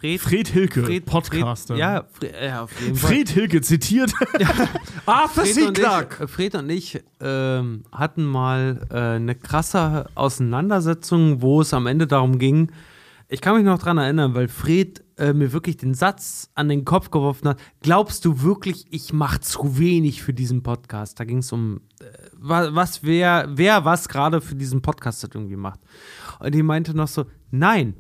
Fred. 0.01 0.21
Fred 0.21 0.49
Hilke, 0.49 0.83
Fred- 0.83 1.07
Podcaster. 1.07 1.75
Fred, 1.75 1.79
ja, 1.81 2.05
Fred, 2.13 2.35
ja, 2.43 2.63
auf 2.65 2.81
jeden 2.81 2.97
Fall. 2.97 3.11
Fred 3.11 3.29
Hilke 3.29 3.61
zitiert. 3.61 4.13
Arthur 5.07 5.45
Fred 5.45 5.55
C. 5.55 5.63
und, 5.63 5.75
Clarke. 5.75 6.25
ich, 6.25 6.31
Fred 6.31 6.55
und 6.57 6.69
ich 6.71 7.01
ähm, 7.21 7.85
hatten 7.93 8.25
mal 8.25 8.81
äh, 8.91 8.97
eine 9.17 9.37
krasse 9.37 10.07
Auseinandersetzung, 10.17 11.41
wo 11.43 11.61
es 11.61 11.73
am 11.73 11.87
Ende 11.87 12.09
darum 12.09 12.39
ging, 12.41 12.73
ich 13.29 13.41
kann 13.41 13.55
mich 13.57 13.65
noch 13.65 13.79
dran 13.79 13.97
erinnern, 13.97 14.35
weil 14.35 14.49
Fred 14.49 15.03
äh, 15.23 15.33
mir 15.33 15.53
wirklich 15.53 15.77
den 15.77 15.95
Satz 15.95 16.51
an 16.55 16.69
den 16.69 16.85
Kopf 16.85 17.11
geworfen 17.11 17.49
hat, 17.49 17.61
glaubst 17.81 18.25
du 18.25 18.43
wirklich, 18.43 18.87
ich 18.91 19.13
mache 19.13 19.41
zu 19.41 19.79
wenig 19.79 20.23
für 20.23 20.35
diesen 20.35 20.63
Podcast? 20.63 21.21
Da 21.21 21.25
ging 21.25 21.39
es 21.39 21.53
um, 21.53 21.81
äh, 22.01 22.05
wa- 22.33 22.75
was 22.75 23.03
wer, 23.05 23.47
wer 23.51 23.85
was 23.85 24.09
gerade 24.09 24.41
für 24.41 24.57
diesen 24.57 24.83
Podcast 24.83 25.23
hat 25.23 25.35
irgendwie 25.35 25.57
macht. 25.57 25.81
Und 26.41 26.55
die 26.55 26.63
meinte 26.65 26.95
noch 26.97 27.07
so, 27.09 27.27
nein, 27.53 27.95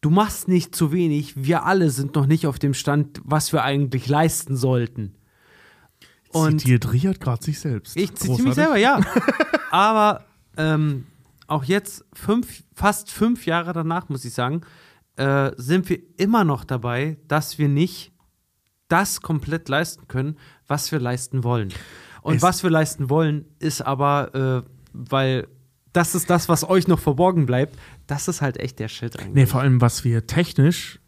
du 0.00 0.10
machst 0.10 0.48
nicht 0.48 0.74
zu 0.74 0.90
wenig, 0.92 1.34
wir 1.44 1.64
alle 1.64 1.90
sind 1.90 2.14
noch 2.16 2.26
nicht 2.26 2.46
auf 2.46 2.58
dem 2.58 2.74
Stand, 2.74 3.20
was 3.24 3.52
wir 3.52 3.62
eigentlich 3.62 4.08
leisten 4.08 4.56
sollten. 4.56 5.14
Und 6.32 6.60
Zitiert 6.60 6.92
Richard 6.92 7.20
gerade 7.20 7.44
sich 7.44 7.58
selbst. 7.60 7.96
ich 7.96 8.14
zitiere 8.14 8.42
mich 8.42 8.54
Großartig. 8.56 8.64
selber, 8.64 8.76
ja. 8.78 9.00
Aber 9.70 10.24
ähm, 10.56 11.06
auch 11.46 11.64
jetzt, 11.64 12.04
fünf, 12.14 12.62
fast 12.74 13.10
fünf 13.10 13.46
Jahre 13.46 13.72
danach, 13.72 14.08
muss 14.08 14.24
ich 14.24 14.32
sagen, 14.32 14.60
äh, 15.16 15.50
sind 15.56 15.88
wir 15.88 15.98
immer 16.18 16.44
noch 16.44 16.64
dabei, 16.64 17.18
dass 17.28 17.58
wir 17.58 17.68
nicht 17.68 18.12
das 18.88 19.20
komplett 19.20 19.68
leisten 19.68 20.08
können, 20.08 20.36
was 20.66 20.90
wir 20.92 20.98
leisten 20.98 21.44
wollen. 21.44 21.72
Und 22.22 22.36
Es- 22.36 22.42
was 22.42 22.62
wir 22.62 22.70
leisten 22.70 23.08
wollen, 23.10 23.44
ist 23.58 23.82
aber, 23.82 24.64
äh, 24.64 24.70
weil 24.92 25.46
das 25.92 26.14
ist 26.14 26.30
das, 26.30 26.48
was 26.48 26.68
euch 26.68 26.86
noch 26.88 26.98
verborgen 27.00 27.46
bleibt, 27.46 27.76
das 28.06 28.28
ist 28.28 28.40
halt 28.42 28.58
echt 28.58 28.78
der 28.78 28.88
Shit 28.88 29.18
eigentlich. 29.18 29.34
Nee, 29.34 29.46
vor 29.46 29.60
allem, 29.60 29.80
was 29.80 30.04
wir 30.04 30.26
technisch 30.26 31.00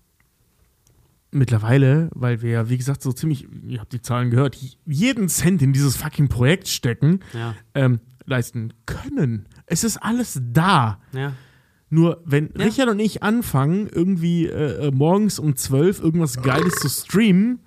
mittlerweile, 1.30 2.10
weil 2.14 2.42
wir 2.42 2.50
ja, 2.50 2.68
wie 2.68 2.76
gesagt, 2.76 3.02
so 3.02 3.12
ziemlich, 3.12 3.46
ihr 3.66 3.80
habt 3.80 3.92
die 3.92 4.02
Zahlen 4.02 4.30
gehört, 4.30 4.56
jeden 4.84 5.28
Cent 5.28 5.62
in 5.62 5.72
dieses 5.72 5.96
fucking 5.96 6.28
Projekt 6.28 6.68
stecken, 6.68 7.20
Ja. 7.32 7.54
ähm, 7.74 8.00
leisten 8.26 8.72
können. 8.86 9.48
Es 9.66 9.82
ist 9.84 9.96
alles 9.96 10.40
da. 10.42 11.00
Ja. 11.12 11.32
Nur 11.92 12.22
wenn 12.24 12.48
Ja. 12.56 12.64
Richard 12.64 12.88
und 12.88 12.98
ich 13.00 13.22
anfangen, 13.22 13.86
irgendwie 13.92 14.46
äh, 14.46 14.88
äh, 14.88 14.90
morgens 14.90 15.38
um 15.38 15.56
12 15.56 16.00
irgendwas 16.00 16.40
Geiles 16.40 16.76
zu 16.76 16.88
streamen, 16.88 17.58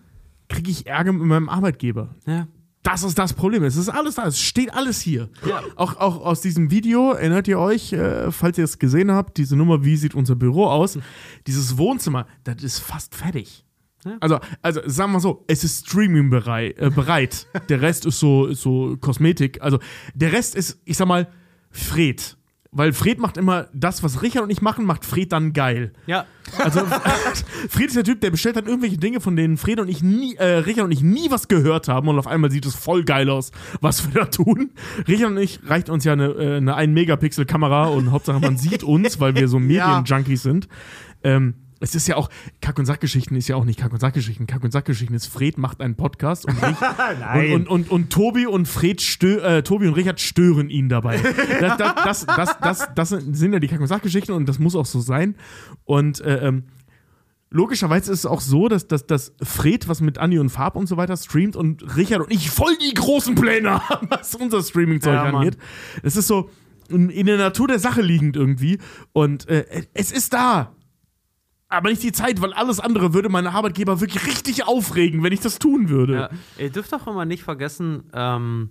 kriege 0.49 0.72
ich 0.72 0.88
Ärger 0.88 1.14
mit 1.14 1.22
meinem 1.27 1.47
Arbeitgeber. 1.47 2.15
Ja. 2.26 2.47
Das 2.81 3.03
ist 3.03 3.19
das 3.19 3.34
Problem. 3.34 3.64
Es 3.64 3.76
ist 3.76 3.88
alles 3.88 4.15
da. 4.15 4.26
Es 4.26 4.39
steht 4.41 4.73
alles 4.73 4.99
hier. 4.99 5.30
Auch, 5.76 5.97
auch 5.97 6.26
aus 6.26 6.41
diesem 6.41 6.72
Video, 6.72 7.11
erinnert 7.11 7.47
ihr 7.47 7.60
euch, 7.60 7.93
äh, 7.93 8.31
falls 8.31 8.57
ihr 8.57 8.64
es 8.64 8.80
gesehen 8.80 9.11
habt, 9.11 9.38
diese 9.38 9.56
Nummer, 9.56 9.85
wie 9.85 9.95
sieht 9.95 10.15
unser 10.15 10.35
Büro 10.35 10.65
aus? 10.65 10.97
Dieses 11.45 11.77
Wohnzimmer, 11.77 12.26
das 12.43 12.64
ist 12.64 12.80
fast 12.80 13.14
fertig. 13.14 13.64
Ja. 14.06 14.18
Also, 14.22 14.39
also 14.64 14.81
sagen 14.88 15.11
wir 15.11 15.14
mal 15.14 15.19
so, 15.19 15.43
es 15.45 15.64
ist 15.64 15.88
Streaming 15.88 16.31
bereit. 16.31 16.80
Äh, 16.80 16.89
bereit. 16.89 17.45
der 17.69 17.81
Rest 17.84 18.07
ist 18.07 18.19
so, 18.19 18.47
ist 18.47 18.61
so 18.61 18.97
Kosmetik. 18.97 19.61
Also 19.61 19.77
der 20.15 20.31
Rest 20.31 20.56
ist, 20.56 20.80
ich 20.84 20.97
sag 20.97 21.07
mal, 21.07 21.27
Fred. 21.69 22.38
Weil 22.77 22.91
Fred 22.91 23.19
macht 23.19 23.38
immer 23.38 23.68
das, 23.73 24.03
was 24.03 24.22
Richard 24.22 24.43
und 24.43 24.49
ich 24.49 24.61
machen, 24.61 24.85
macht 24.85 25.06
Fred 25.06 25.31
dann 25.31 25.53
geil. 25.53 25.93
Ja. 26.07 26.26
Also 26.60 26.81
Fred 27.69 27.88
ist 27.88 27.95
der 27.95 28.03
Typ, 28.03 28.19
der 28.19 28.31
bestellt 28.31 28.57
dann 28.57 28.65
irgendwelche 28.65 28.97
Dinge, 28.97 29.22
von 29.22 29.38
denen 29.38 29.56
Fred 29.56 29.80
und 29.80 29.88
ich 29.88 30.03
nie, 30.03 30.35
äh, 30.35 30.57
Richard 30.57 30.84
und 30.84 30.91
ich 30.91 31.02
nie 31.02 31.31
was 31.31 31.47
gehört 31.47 31.88
haben 31.88 32.10
und 32.10 32.19
auf 32.19 32.27
einmal 32.27 32.52
sieht 32.52 32.65
es 32.65 32.76
voll 32.76 33.06
geil 33.06 33.30
aus, 33.30 33.52
was 33.80 34.06
wir 34.06 34.22
da 34.22 34.26
tun. 34.26 34.72
Richard 35.07 35.31
und 35.31 35.38
ich 35.38 35.61
reicht 35.65 35.89
uns 35.89 36.03
ja 36.03 36.11
eine, 36.11 36.26
äh, 36.26 36.57
eine 36.57 36.76
1 36.76 36.93
Megapixel 36.93 37.45
Kamera 37.45 37.85
und 37.85 38.11
Hauptsache 38.11 38.41
man 38.41 38.57
sieht 38.57 38.84
uns, 38.84 39.22
weil 39.22 39.35
wir 39.35 39.47
so 39.47 39.57
Medienjunkies 39.60 40.43
sind. 40.43 40.68
Ähm, 41.23 41.56
es 41.80 41.95
ist 41.95 42.07
ja 42.07 42.15
auch, 42.15 42.30
Kack- 42.61 42.80
und 42.80 42.85
Sackgeschichten 42.85 43.35
ist 43.35 43.47
ja 43.47 43.56
auch 43.56 43.65
nicht 43.65 43.80
Kack- 43.80 43.93
und 43.93 43.99
Sackgeschichten. 43.99 44.47
Kack- 44.47 44.64
und 44.64 44.72
Sackgeschichten 44.72 45.15
ist, 45.15 45.27
Fred 45.27 45.57
macht 45.57 45.81
einen 45.81 45.95
Podcast 45.95 46.45
und, 46.45 46.57
Rich, 47.35 47.53
und, 47.53 47.68
und, 47.68 47.68
und, 47.68 47.91
und 47.91 48.10
Tobi 48.10 48.47
und 48.47 48.68
Fred 48.68 49.02
stö 49.02 49.38
äh, 49.39 49.64
Tobi 49.64 49.88
und 49.88 49.93
Richard 49.95 50.19
stören 50.19 50.69
ihn 50.69 50.89
dabei. 50.89 51.22
Das, 51.60 52.26
das, 52.26 52.57
das, 52.60 52.88
das, 52.93 53.10
sind 53.10 53.53
ja 53.53 53.60
die 53.60 53.68
Kack- 53.68 53.80
und 53.80 53.88
Sackgeschichten 53.88 54.34
und 54.34 54.47
das 54.47 54.60
muss 54.60 54.76
auch 54.76 54.85
so 54.85 54.99
sein. 54.99 55.35
Und 55.84 56.22
äh, 56.22 56.47
ähm, 56.47 56.64
logischerweise 57.49 58.11
ist 58.11 58.19
es 58.19 58.26
auch 58.26 58.41
so, 58.41 58.68
dass, 58.68 58.88
dass, 58.88 59.07
dass 59.07 59.34
Fred 59.41 59.88
was 59.88 60.02
mit 60.02 60.18
Anni 60.18 60.39
und 60.39 60.49
Farb 60.49 60.76
und 60.76 60.88
so 60.88 60.97
weiter 60.97 61.18
streamt 61.18 61.56
und 61.56 61.95
Richard 61.95 62.22
und 62.22 62.31
ich 62.31 62.49
voll 62.49 62.76
die 62.77 62.93
großen 62.93 63.35
Pläne 63.35 63.88
haben, 63.89 64.07
was 64.10 64.35
unser 64.35 64.61
Streaming-Zeug 64.61 65.14
Ja, 65.14 65.23
angeht. 65.23 65.57
Es 66.03 66.15
ist 66.15 66.27
so 66.27 66.49
in, 66.89 67.10
in 67.10 67.26
der 67.26 67.38
Natur 67.38 67.68
der 67.68 67.80
Sache 67.80 68.02
liegend 68.02 68.35
irgendwie. 68.35 68.80
Und 69.14 69.47
äh, 69.47 69.85
es 69.93 70.11
ist 70.11 70.34
da. 70.34 70.76
Aber 71.76 71.89
nicht 71.89 72.03
die 72.03 72.11
Zeit, 72.11 72.41
weil 72.41 72.53
alles 72.53 72.80
andere 72.80 73.14
würde 73.14 73.30
meine 73.30 73.52
Arbeitgeber 73.53 73.99
wirklich 73.99 74.26
richtig 74.27 74.68
aufregen, 74.68 75.23
wenn 75.23 75.34
ich 75.34 75.41
das 75.41 75.60
tun 75.60 75.89
würde. 75.89 76.14
ja. 76.14 76.30
Ihr 76.57 76.69
dürft 76.69 76.93
auch 76.93 77.07
immer 77.07 77.26
nicht 77.26 77.43
vergessen, 77.43 78.03
ähm, 78.14 78.69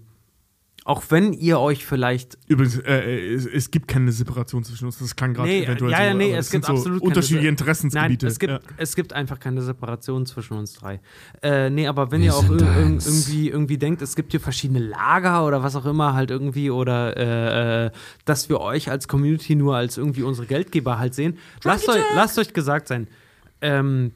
auch 0.87 1.03
wenn 1.09 1.33
ihr 1.33 1.59
euch 1.61 1.87
vielleicht 1.87 2.37
Übrigens, 2.47 2.79
äh, 2.79 3.33
es, 3.33 3.47
es 3.47 3.71
gibt 3.71 3.89
keine 3.89 4.13
Separation 4.13 4.65
zwischen 4.65 4.85
uns. 4.85 4.99
Das 4.99 5.17
klang 5.17 5.33
gerade 5.33 5.49
Nee, 5.49 5.65
eventuell 5.65 5.91
ja, 5.91 5.97
so, 5.97 6.03
ja, 6.05 6.15
nee, 6.15 6.35
es 6.35 6.51
gibt 6.51 6.67
so 6.67 6.73
absolut 6.75 7.01
keine 7.01 7.09
unterschiedliche 7.09 7.43
Se- 7.45 7.49
Interessensgebiete. 7.49 8.27
Nein, 8.27 8.33
es 8.33 8.39
gibt, 8.39 8.53
ja. 8.53 8.61
es 8.77 8.95
gibt 8.95 9.13
einfach 9.15 9.41
keine 9.41 9.63
Separation 9.63 10.27
zwischen 10.27 10.59
uns 10.59 10.75
drei. 10.75 11.01
Äh, 11.43 11.71
nee, 11.71 11.87
aber 11.87 12.11
wenn 12.11 12.21
Wir 12.21 12.27
ihr 12.27 12.35
auch 12.37 12.51
ir 12.51 12.69
eins. 12.69 13.07
irgendwie, 13.07 13.49
irgendwie 13.49 13.79
denkt, 13.79 14.03
es 14.03 14.15
gibt 14.15 14.33
hier 14.33 14.41
verschiedene 14.41 14.81
Lager 14.81 15.47
oder 15.47 15.63
was 15.63 15.75
auch 15.75 15.87
immer 15.87 16.13
halt 16.13 16.31
irgendwie 16.31 16.71
oder 16.71 17.17
äh, 17.17 17.87
äh, 17.87 17.91
dass 18.27 18.51
wir 18.51 18.61
euch 18.61 18.91
als 18.91 19.09
Community 19.09 19.55
nur 19.55 19.77
als 19.77 19.97
irgendwie 19.97 20.23
unsere 20.23 20.47
Geldgeber 20.47 20.99
halt 20.99 21.15
sehen, 21.15 21.39
lasst 21.63 21.89
euch, 21.89 22.03
lasst 22.15 22.39
euch 22.39 22.53
gesagt 22.53 22.89
sein, 22.89 23.09
ähm, 23.63 24.13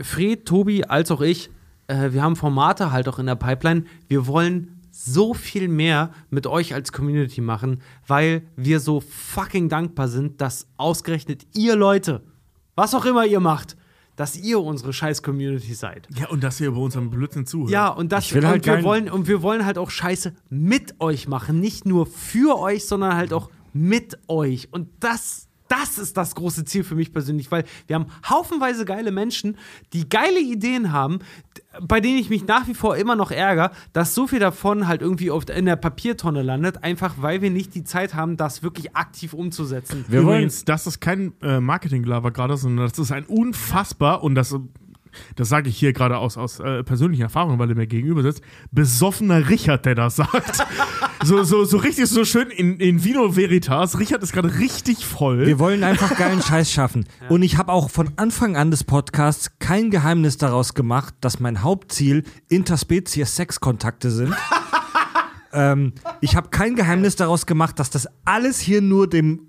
Fred, 0.00 0.46
Tobi 0.46 0.84
als 0.84 1.10
auch 1.10 1.20
ich, 1.20 1.50
äh, 1.88 2.12
wir 2.12 2.22
haben 2.22 2.36
Formate 2.36 2.92
halt 2.92 3.08
auch 3.08 3.18
in 3.18 3.26
der 3.26 3.34
Pipeline. 3.34 3.84
Wir 4.08 4.28
wollen 4.28 4.71
so 4.92 5.34
viel 5.34 5.68
mehr 5.68 6.12
mit 6.30 6.46
euch 6.46 6.74
als 6.74 6.92
Community 6.92 7.40
machen, 7.40 7.80
weil 8.06 8.42
wir 8.56 8.78
so 8.78 9.00
fucking 9.00 9.68
dankbar 9.68 10.08
sind, 10.08 10.40
dass 10.40 10.68
ausgerechnet 10.76 11.46
ihr 11.54 11.74
Leute, 11.74 12.22
was 12.76 12.94
auch 12.94 13.04
immer 13.04 13.26
ihr 13.26 13.40
macht, 13.40 13.76
dass 14.16 14.36
ihr 14.36 14.60
unsere 14.60 14.92
scheiß 14.92 15.22
Community 15.22 15.74
seid. 15.74 16.06
ja, 16.16 16.28
und 16.28 16.44
dass 16.44 16.60
ihr 16.60 16.70
bei 16.70 16.80
unserem 16.80 17.10
Blödsinn 17.10 17.46
zuhört. 17.46 17.70
Ja, 17.70 17.88
und 17.88 18.12
das 18.12 18.26
Ich 18.26 18.34
will 18.34 18.44
und 18.44 18.50
halt 18.50 18.66
wir 18.66 18.82
wollen 18.84 19.10
und 19.10 19.26
wir 19.26 19.42
wollen 19.42 19.64
halt 19.64 19.78
auch 19.78 19.90
Scheiße 19.90 20.34
mit 20.50 21.00
euch 21.00 21.26
machen, 21.26 21.60
nicht 21.60 21.86
nur 21.86 22.06
für 22.06 22.58
euch, 22.58 22.86
sondern 22.86 23.16
halt 23.16 23.32
auch 23.32 23.50
mit 23.72 24.18
euch. 24.28 24.68
Und 24.70 24.88
das 25.00 25.48
das 25.72 25.96
ist 25.96 26.18
das 26.18 26.34
große 26.34 26.66
Ziel 26.66 26.84
für 26.84 26.94
mich 26.94 27.12
persönlich, 27.14 27.50
weil 27.50 27.64
wir 27.86 27.96
haben 27.96 28.06
haufenweise 28.28 28.84
geile 28.84 29.10
Menschen, 29.10 29.56
die 29.94 30.06
geile 30.06 30.38
Ideen 30.38 30.92
haben, 30.92 31.20
bei 31.80 32.00
denen 32.00 32.18
ich 32.18 32.28
mich 32.28 32.46
nach 32.46 32.68
wie 32.68 32.74
vor 32.74 32.96
immer 32.96 33.16
noch 33.16 33.30
ärgere, 33.30 33.70
dass 33.94 34.14
so 34.14 34.26
viel 34.26 34.38
davon 34.38 34.86
halt 34.86 35.00
irgendwie 35.00 35.30
oft 35.30 35.48
in 35.48 35.64
der 35.64 35.76
Papiertonne 35.76 36.42
landet, 36.42 36.84
einfach 36.84 37.14
weil 37.18 37.40
wir 37.40 37.50
nicht 37.50 37.74
die 37.74 37.84
Zeit 37.84 38.14
haben, 38.14 38.36
das 38.36 38.62
wirklich 38.62 38.94
aktiv 38.94 39.32
umzusetzen. 39.32 40.04
Wir 40.08 40.24
wollen, 40.24 40.42
Übrigens, 40.42 40.66
das 40.66 40.86
ist 40.86 41.00
kein 41.00 41.32
äh, 41.40 41.58
Marketing-Laber 41.58 42.32
gerade, 42.32 42.58
sondern 42.58 42.86
das 42.86 42.98
ist 42.98 43.10
ein 43.10 43.24
unfassbar 43.24 44.22
und 44.22 44.34
das, 44.34 44.54
das 45.36 45.48
sage 45.48 45.68
ich 45.68 45.78
hier 45.78 45.92
gerade 45.92 46.18
aus, 46.18 46.36
aus 46.36 46.60
äh, 46.60 46.82
persönlicher 46.82 47.24
Erfahrung, 47.24 47.58
weil 47.58 47.70
er 47.70 47.76
mir 47.76 47.86
gegenüber 47.86 48.22
sitzt, 48.22 48.42
besoffener 48.70 49.48
Richard, 49.48 49.84
der 49.86 49.94
das 49.94 50.16
sagt. 50.16 50.66
so, 51.24 51.42
so, 51.44 51.64
so 51.64 51.76
richtig 51.78 52.06
so 52.06 52.24
schön 52.24 52.50
in, 52.50 52.78
in 52.78 53.04
Vino 53.04 53.36
Veritas. 53.36 53.98
Richard 53.98 54.22
ist 54.22 54.32
gerade 54.32 54.58
richtig 54.58 55.04
voll. 55.06 55.46
wir 55.46 55.58
wollen 55.58 55.84
einfach 55.84 56.16
geilen 56.16 56.42
Scheiß 56.42 56.72
schaffen. 56.72 57.06
Und 57.28 57.42
ich 57.42 57.56
habe 57.56 57.72
auch 57.72 57.90
von 57.90 58.10
Anfang 58.16 58.56
an 58.56 58.70
des 58.70 58.84
Podcasts 58.84 59.58
kein 59.58 59.90
Geheimnis 59.90 60.36
daraus 60.36 60.74
gemacht, 60.74 61.14
dass 61.20 61.40
mein 61.40 61.62
Hauptziel 61.62 62.24
Interspezies-Sexkontakte 62.48 64.10
sind. 64.10 64.34
ähm, 65.52 65.92
ich 66.20 66.36
habe 66.36 66.48
kein 66.50 66.76
Geheimnis 66.76 67.16
daraus 67.16 67.46
gemacht, 67.46 67.78
dass 67.78 67.90
das 67.90 68.08
alles 68.24 68.60
hier 68.60 68.82
nur 68.82 69.08
dem 69.08 69.48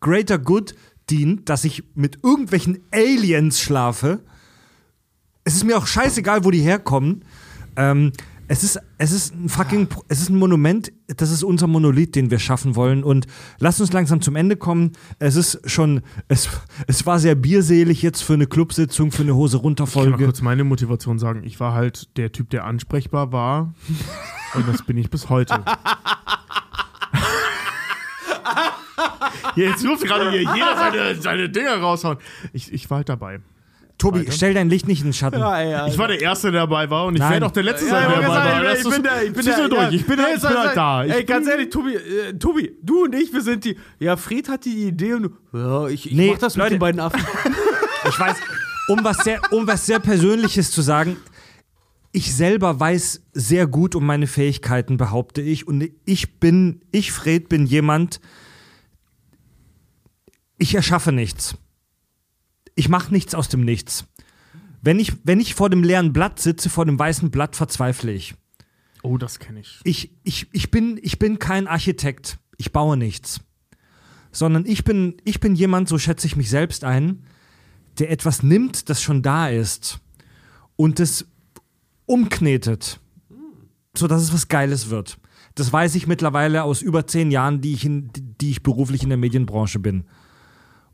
Greater 0.00 0.38
Good 0.38 0.74
dient, 1.10 1.48
dass 1.48 1.64
ich 1.64 1.84
mit 1.94 2.18
irgendwelchen 2.22 2.78
Aliens 2.92 3.60
schlafe. 3.60 4.20
Es 5.44 5.54
ist 5.54 5.64
mir 5.64 5.76
auch 5.76 5.86
scheißegal, 5.86 6.44
wo 6.44 6.50
die 6.50 6.60
herkommen. 6.60 7.24
Ähm, 7.76 8.12
es 8.48 8.64
ist, 8.64 8.80
es 8.98 9.12
ist 9.12 9.32
ein 9.32 9.48
fucking, 9.48 9.86
es 10.08 10.20
ist 10.20 10.28
ein 10.28 10.36
Monument, 10.36 10.92
das 11.06 11.30
ist 11.30 11.44
unser 11.44 11.68
Monolith, 11.68 12.16
den 12.16 12.32
wir 12.32 12.40
schaffen 12.40 12.74
wollen. 12.74 13.04
Und 13.04 13.28
lasst 13.60 13.80
uns 13.80 13.92
langsam 13.92 14.20
zum 14.22 14.34
Ende 14.34 14.56
kommen. 14.56 14.90
Es 15.20 15.36
ist 15.36 15.60
schon, 15.70 16.02
es, 16.26 16.48
es 16.88 17.06
war 17.06 17.20
sehr 17.20 17.36
bierselig 17.36 18.02
jetzt 18.02 18.22
für 18.22 18.34
eine 18.34 18.48
Clubsitzung, 18.48 19.12
für 19.12 19.22
eine 19.22 19.36
Hose 19.36 19.58
Ich 19.58 19.62
kann 19.62 19.62
mal 19.62 19.68
runterfolge. 19.68 20.24
kurz 20.24 20.42
meine 20.42 20.64
Motivation 20.64 21.20
sagen. 21.20 21.44
Ich 21.44 21.60
war 21.60 21.74
halt 21.74 22.16
der 22.16 22.32
Typ, 22.32 22.50
der 22.50 22.64
ansprechbar 22.64 23.30
war. 23.30 23.72
Und 24.54 24.66
das 24.68 24.82
bin 24.82 24.98
ich 24.98 25.10
bis 25.10 25.28
heute. 25.28 25.62
Jetzt 29.54 29.86
ruft 29.86 30.02
gerade 30.04 30.30
hier 30.30 30.40
jeder 30.40 30.76
seine, 30.76 31.14
seine 31.22 31.48
Dinger 31.48 31.76
raushauen. 31.76 32.18
Ich, 32.52 32.72
ich 32.72 32.90
war 32.90 32.98
halt 32.98 33.08
dabei. 33.08 33.40
Tobi, 34.00 34.26
stell 34.30 34.54
dein 34.54 34.70
Licht 34.70 34.88
nicht 34.88 35.00
in 35.00 35.08
den 35.08 35.12
Schatten. 35.12 35.36
Ich 35.36 35.98
war 35.98 36.08
der 36.08 36.20
Erste, 36.20 36.50
der 36.50 36.62
dabei 36.62 36.88
war 36.90 37.04
und 37.04 37.16
ich 37.16 37.20
werde 37.22 37.44
auch 37.46 37.50
der 37.50 37.62
Letzte 37.62 37.86
sein, 37.86 38.02
Ja, 38.02 38.08
der 38.08 38.20
ich 38.20 38.26
dabei 38.26 38.34
war. 38.64 38.74
ich 38.76 38.82
bin 38.88 39.02
der, 39.02 39.22
ich 39.24 39.32
bin 39.32 39.44
der, 39.44 39.68
durch. 39.68 39.92
Ich 39.92 40.06
bin, 40.06 40.18
Ja, 40.18 40.24
halt- 40.24 40.36
ich 40.36 40.42
bin 40.42 40.56
halt 40.58 40.76
da. 40.76 41.04
Ich 41.04 41.12
Ey, 41.12 41.24
ganz 41.24 41.46
ehrlich, 41.46 41.68
Tobi, 41.70 41.94
äh, 41.94 42.32
Tobi, 42.38 42.76
du 42.82 43.04
und 43.04 43.14
ich, 43.14 43.32
wir 43.32 43.42
sind 43.42 43.64
die. 43.64 43.76
Ja, 43.98 44.16
Fred 44.16 44.48
hat 44.48 44.64
die 44.64 44.86
Idee 44.88 45.12
und 45.14 45.22
du. 45.24 45.30
Ja, 45.52 45.86
ich, 45.88 46.06
ich 46.06 46.12
Nee, 46.16 46.30
mach 46.32 46.38
das 46.38 46.56
mit 46.56 46.64
Leute. 46.64 46.74
den 46.76 46.80
beiden 46.80 47.00
Affen. 47.00 47.20
Ich 48.08 48.18
weiß, 48.18 48.36
um 48.88 49.04
was 49.04 49.18
sehr, 49.18 49.38
um 49.50 49.66
was 49.66 49.84
sehr 49.84 49.98
Persönliches 50.00 50.70
zu 50.70 50.80
sagen, 50.80 51.18
ich 52.12 52.34
selber 52.34 52.80
weiß 52.80 53.22
sehr 53.34 53.66
gut 53.66 53.94
um 53.94 54.06
meine 54.06 54.26
Fähigkeiten, 54.26 54.96
behaupte 54.96 55.42
ich. 55.42 55.68
Und 55.68 55.90
ich 56.06 56.40
bin, 56.40 56.80
ich, 56.90 57.12
Fred, 57.12 57.50
bin 57.50 57.66
jemand, 57.66 58.20
ich 60.58 60.74
erschaffe 60.74 61.12
nichts. 61.12 61.56
Ich 62.74 62.88
mache 62.88 63.12
nichts 63.12 63.34
aus 63.34 63.48
dem 63.48 63.64
Nichts. 63.64 64.06
Wenn 64.82 64.98
ich, 64.98 65.12
wenn 65.24 65.40
ich 65.40 65.54
vor 65.54 65.68
dem 65.68 65.82
leeren 65.82 66.12
Blatt 66.12 66.40
sitze, 66.40 66.70
vor 66.70 66.86
dem 66.86 66.98
weißen 66.98 67.30
Blatt, 67.30 67.56
verzweifle 67.56 68.12
ich. 68.12 68.34
Oh, 69.02 69.18
das 69.18 69.38
kenne 69.38 69.60
ich. 69.60 69.80
Ich, 69.84 70.10
ich, 70.22 70.48
ich, 70.52 70.70
bin, 70.70 70.98
ich 71.02 71.18
bin 71.18 71.38
kein 71.38 71.66
Architekt. 71.66 72.38
Ich 72.56 72.72
baue 72.72 72.96
nichts. 72.96 73.40
Sondern 74.32 74.64
ich 74.66 74.84
bin, 74.84 75.16
ich 75.24 75.40
bin 75.40 75.54
jemand, 75.54 75.88
so 75.88 75.98
schätze 75.98 76.26
ich 76.26 76.36
mich 76.36 76.50
selbst 76.50 76.84
ein, 76.84 77.24
der 77.98 78.10
etwas 78.10 78.42
nimmt, 78.42 78.88
das 78.88 79.02
schon 79.02 79.22
da 79.22 79.48
ist 79.48 80.00
und 80.76 81.00
es 81.00 81.26
umknetet, 82.06 83.00
sodass 83.94 84.22
es 84.22 84.32
was 84.32 84.48
Geiles 84.48 84.88
wird. 84.88 85.18
Das 85.54 85.72
weiß 85.72 85.94
ich 85.96 86.06
mittlerweile 86.06 86.62
aus 86.62 86.80
über 86.80 87.06
zehn 87.06 87.30
Jahren, 87.30 87.60
die 87.60 87.74
ich, 87.74 87.84
in, 87.84 88.10
die 88.14 88.50
ich 88.50 88.62
beruflich 88.62 89.02
in 89.02 89.08
der 89.08 89.18
Medienbranche 89.18 89.78
bin. 89.78 90.04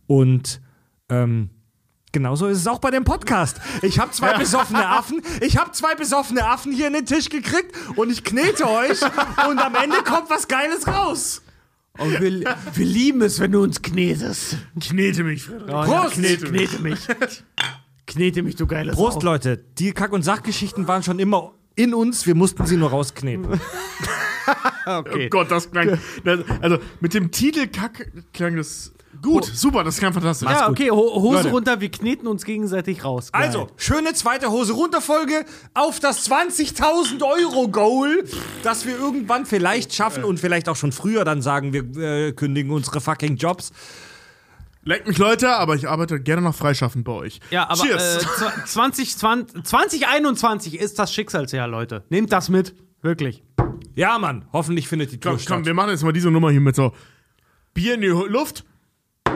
Und 0.07 0.61
ähm, 1.09 1.51
genauso 2.13 2.47
ist 2.47 2.59
es 2.59 2.67
auch 2.67 2.79
bei 2.79 2.91
dem 2.91 3.05
Podcast. 3.05 3.61
Ich 3.83 3.99
habe 3.99 4.11
zwei 4.13 4.37
besoffene 4.39 4.87
Affen, 4.89 5.23
ich 5.41 5.57
habe 5.57 5.73
zwei 5.73 5.95
besoffene 5.95 6.47
Affen 6.47 6.73
hier 6.73 6.87
in 6.87 6.93
den 6.95 7.07
Tisch 7.07 7.29
gekriegt 7.29 7.77
und 7.97 8.11
ich 8.11 8.25
knete 8.25 8.69
euch 8.69 9.01
und 9.49 9.59
am 9.59 9.75
Ende 9.75 9.99
kommt 9.99 10.31
was 10.31 10.49
Geiles 10.49 10.87
raus. 10.87 11.43
Und 11.99 12.21
wir, 12.21 12.57
wir 12.75 12.87
lieben 12.87 13.23
es, 13.23 13.41
wenn 13.41 13.53
du 13.53 13.63
uns 13.63 13.81
knetest. 13.81 14.59
Knete 14.81 15.25
mich, 15.25 15.45
Frederik. 15.45 15.71
Oh, 15.71 15.85
Prost! 15.85 16.15
knete, 16.15 16.47
knete 16.47 16.83
mich. 16.83 17.01
knete 18.07 18.43
mich, 18.43 18.57
du 18.57 18.67
geiles 18.67 18.95
Prost, 18.95 19.23
Sau. 19.23 19.29
Leute. 19.29 19.57
Die 19.79 19.93
Kack- 19.93 20.13
und 20.13 20.23
Sachgeschichten 20.23 20.87
waren 20.89 21.03
schon 21.03 21.19
immer 21.19 21.55
in 21.75 21.95
uns, 21.95 22.27
wir 22.27 22.35
mussten 22.35 22.67
sie 22.67 22.77
nur 22.77 22.91
rauskneten. 22.91 23.61
Oh 24.89 25.03
Gott, 25.31 25.51
das 25.51 25.69
klang. 25.73 25.99
Das, 26.23 26.39
also 26.61 26.79
mit 27.01 27.13
dem 27.13 27.33
Titel 27.33 27.67
Kack 27.67 28.13
klang 28.33 28.55
das 28.55 28.93
gut. 29.23 29.45
Super, 29.45 29.85
das 29.85 29.99
klang 29.99 30.13
fantastisch. 30.13 30.49
Ja, 30.49 30.69
okay, 30.69 30.91
Ho 30.91 31.21
Hose 31.23 31.37
Leute. 31.39 31.51
runter, 31.51 31.81
wir 31.81 31.91
kneten 31.91 32.27
uns 32.27 32.45
gegenseitig 32.45 33.05
raus. 33.05 33.33
Geil. 33.33 33.43
Also, 33.43 33.69
schöne 33.77 34.15
zweite 34.15 34.51
Hose 34.51 34.73
runter 34.73 35.01
Folge 35.01 35.45
auf 35.75 36.01
das 36.01 36.29
20.000 36.31 37.23
Euro 37.23 37.69
Goal, 37.69 38.25
das 38.63 38.87
wir 38.87 38.97
irgendwann 38.99 39.47
vielleicht 39.47 39.95
schaffen 39.95 40.25
und 40.25 40.41
vielleicht 40.41 40.69
auch 40.69 40.77
schon 40.77 40.93
früher 40.93 41.25
dann 41.25 41.43
sagen, 41.43 41.73
wir 41.73 42.29
äh, 42.29 42.33
kündigen 42.33 42.73
unsere 42.73 43.01
fucking 43.01 43.37
Jobs. 43.37 43.73
Leckt 44.85 45.09
mich, 45.09 45.19
Leute, 45.19 45.51
aber 45.51 45.75
ich 45.75 45.89
arbeite 45.89 46.21
gerne 46.21 46.43
noch 46.43 46.55
freischaffend 46.55 47.05
bei 47.05 47.13
euch. 47.13 47.41
Ja, 47.51 47.69
aber 47.69 47.83
Cheers. 47.83 48.23
äh, 48.23 48.65
20, 48.67 49.17
20, 49.19 49.65
2021 49.65 50.79
ist 50.79 50.99
das 51.01 51.13
Schicksalsjahr, 51.13 51.67
Leute. 51.67 52.05
Nehmt 52.09 52.33
das 52.33 52.49
mit. 52.49 52.75
Wirklich. 53.03 53.43
Ja, 53.97 54.19
Mann, 54.19 54.45
hoffentlich 54.53 54.87
findet 54.87 55.11
die 55.11 55.19
Tour 55.19 55.33
komm, 55.33 55.41
statt. 55.41 55.57
komm, 55.57 55.67
wir 55.67 55.75
machen 55.75 55.91
jetzt 55.91 56.05
mal 56.05 56.13
diese 56.13 56.31
Nummer 56.31 56.51
hier 56.51 56.61
mit 56.61 56.77
so 56.77 56.93
Bier 57.75 57.95
in 57.95 58.01
die 58.01 58.07
Luft, 58.07 58.65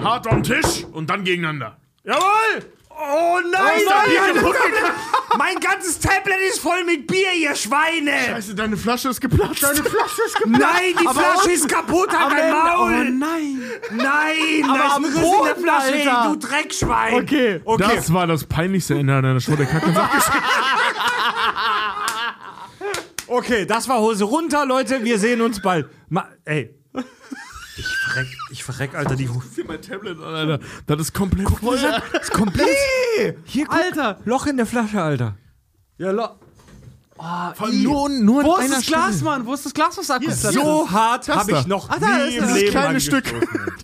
hart 0.03 0.27
am 0.27 0.43
Tisch 0.43 0.85
und 0.93 1.09
dann 1.11 1.25
gegeneinander. 1.25 1.77
Jawohl! 2.05 2.65
Oh 3.03 3.39
nein, 3.51 3.79
Bier 4.07 4.35
nein, 4.35 4.45
mein 5.39 5.59
ganzes 5.61 5.99
Tablet 6.01 6.37
ist 6.51 6.59
voll 6.61 6.85
mit 6.85 7.07
Bier, 7.07 7.33
ihr 7.39 7.55
Schweine. 7.55 8.11
Scheiße, 8.27 8.55
deine 8.55 8.77
Flasche 8.77 9.09
ist 9.09 9.21
geplatzt. 9.23 9.63
Deine 9.63 9.77
Flasche 9.77 10.23
ist 10.27 10.47
Nein, 10.47 10.95
die 11.01 11.09
Flasche 11.09 11.51
ist 11.53 11.69
kaputt, 11.69 12.11
halt 12.13 12.33
dein 12.39 12.53
Maul. 12.53 12.93
Oh 12.93 13.11
nein. 13.11 13.63
Nein, 13.93 14.65
Aber 14.69 14.79
da 14.79 14.87
ist 14.87 14.97
ein 14.97 15.05
Riss 15.05 15.15
in 15.15 15.21
der 15.23 15.23
Boden, 15.23 15.63
Flasche, 15.63 16.11
Alter. 16.11 16.29
du 16.29 16.47
Dreckschwein. 16.47 17.15
Okay. 17.15 17.61
Okay. 17.65 17.95
Das 17.97 18.13
war 18.13 18.27
das 18.27 18.45
peinlichste 18.45 18.95
Ende 18.97 19.15
einer 19.15 19.41
Show 19.41 19.57
der 19.57 19.67
Kack 19.67 19.87
und 19.87 19.95
Sachgeschichte. 19.95 20.39
Okay, 23.33 23.65
das 23.65 23.89
war 23.89 24.01
Hose 24.01 24.25
runter, 24.25 24.67
Leute. 24.67 25.05
Wir 25.05 25.17
sehen 25.17 25.41
uns 25.41 25.63
bald. 25.63 25.87
Ma 26.09 26.29
ey. 26.45 26.75
Ich 27.77 27.87
verreck, 27.87 28.27
ich 28.51 28.65
verreck, 28.65 28.95
Alter, 28.95 29.17
die 29.17 29.29
Hose. 29.29 29.65
mein 29.67 29.81
Tablet 29.81 30.19
an, 30.19 30.35
Alter. 30.35 30.61
Das 30.87 31.01
ist 31.01 31.15
komplett 31.15 31.49
voll. 31.49 31.79
ist 32.21 32.33
komplett. 32.33 32.69
Hier, 33.45 33.67
guck, 33.67 33.77
Alter. 33.77 34.21
Loch 34.25 34.47
in 34.47 34.57
der 34.57 34.67
Flasche, 34.67 35.01
Alter. 35.01 35.37
Ja, 35.99 36.11
lo 37.23 38.09
Nur, 38.09 38.09
nur 38.09 38.45
Wo 38.45 38.57
ist 38.57 38.65
einer 38.65 38.77
das 38.77 38.87
Glas, 38.87 39.07
Stelle. 39.17 39.25
Mann? 39.25 39.47
Wo 39.47 39.55
ist 39.55 39.67
das 39.67 39.75
Glas, 39.75 39.99
was 39.99 40.11
abgeplatzt 40.11 40.43
So 40.53 40.91
hart 40.91 41.29
Das 41.29 41.37
habe 41.37 41.53
ich 41.53 41.67
noch 41.67 41.89
Ah, 41.91 41.99
da 42.01 42.17
nie 42.19 42.29
ist 42.31 42.37
im 42.37 42.45
das 42.45 42.55
Leben 42.55 42.71
kleine 42.71 42.87
angestoßen. 42.89 43.23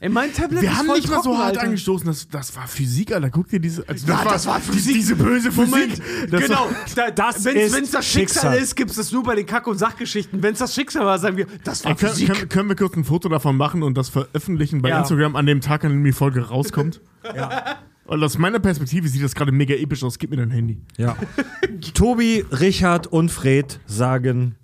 Ey, 0.01 0.09
mein 0.09 0.33
Tablet 0.33 0.63
Wir 0.63 0.71
ist 0.71 0.77
haben 0.79 0.87
voll 0.87 0.97
nicht 0.97 1.09
mal 1.11 1.23
so 1.23 1.37
hart 1.39 1.47
Alter. 1.49 1.61
angestoßen. 1.63 2.07
Das, 2.07 2.29
das 2.29 2.55
war 2.57 2.67
Physik, 2.67 3.13
Alter. 3.13 3.31
Guck 3.31 3.49
dir 3.49 3.61
diese. 3.61 3.89
Also 3.89 4.07
Ja, 4.07 4.25
das 4.25 4.47
war 4.47 4.61
Physik. 4.61 4.95
Diese 4.95 5.17
böse 5.17 5.51
Physik. 5.53 6.01
Das 6.31 6.41
Genau, 6.43 6.61
War, 6.61 6.71
da, 6.95 7.11
Das 7.11 7.45
wenn 7.45 7.57
es 7.57 7.91
das 7.91 8.07
Schicksal, 8.07 8.43
Schicksal. 8.53 8.57
ist, 8.59 8.77
gibt 8.77 8.91
es 8.91 8.97
das 8.97 9.13
nur 9.13 9.23
bei 9.23 9.35
den 9.35 9.47
Kack- 9.47 9.67
und 9.67 9.79
Sachgeschichten. 9.79 10.43
Wenn 10.43 10.53
es 10.53 10.59
das 10.59 10.75
Schicksal 10.75 11.05
war, 11.07 11.19
sagen 11.19 11.37
wir, 11.37 11.47
das 11.65 11.85
war 11.85 11.91
Ey, 11.93 11.97
können, 11.97 12.13
Physik. 12.13 12.29
können, 12.29 12.49
können 12.49 12.69
wir 12.69 12.77
kurz 12.77 12.97
ein 12.97 13.05
Foto 13.05 13.29
davon 13.29 13.57
machen 13.57 13.83
und 13.83 13.97
das 13.97 14.09
veröffentlichen 14.09 14.83
bei 14.83 14.91
Ja. 14.91 14.99
Instagram 15.01 15.37
an 15.37 15.47
dem 15.47 15.61
Tag, 15.61 15.85
an 15.85 15.91
dem 15.93 16.05
die 16.05 16.13
Folge 16.13 16.41
rauskommt? 16.49 17.01
ja. 17.35 17.77
Und 18.07 18.23
aus 18.23 18.39
meiner 18.39 18.61
Perspektive 18.61 19.09
sieht 19.09 19.23
das 19.23 19.35
gerade 19.35 19.53
mega 19.53 19.75
episch 19.75 20.03
aus. 20.05 20.19
Gib 20.19 20.31
mir 20.31 20.37
dein 20.37 20.51
Handy. 20.51 20.79
Ja. 20.97 21.17
Tobi, 21.95 22.45
Richard 22.51 23.07
und 23.09 23.31
Fred 23.31 23.81
sagen 23.87 24.55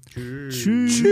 Tschüss. 0.48 1.02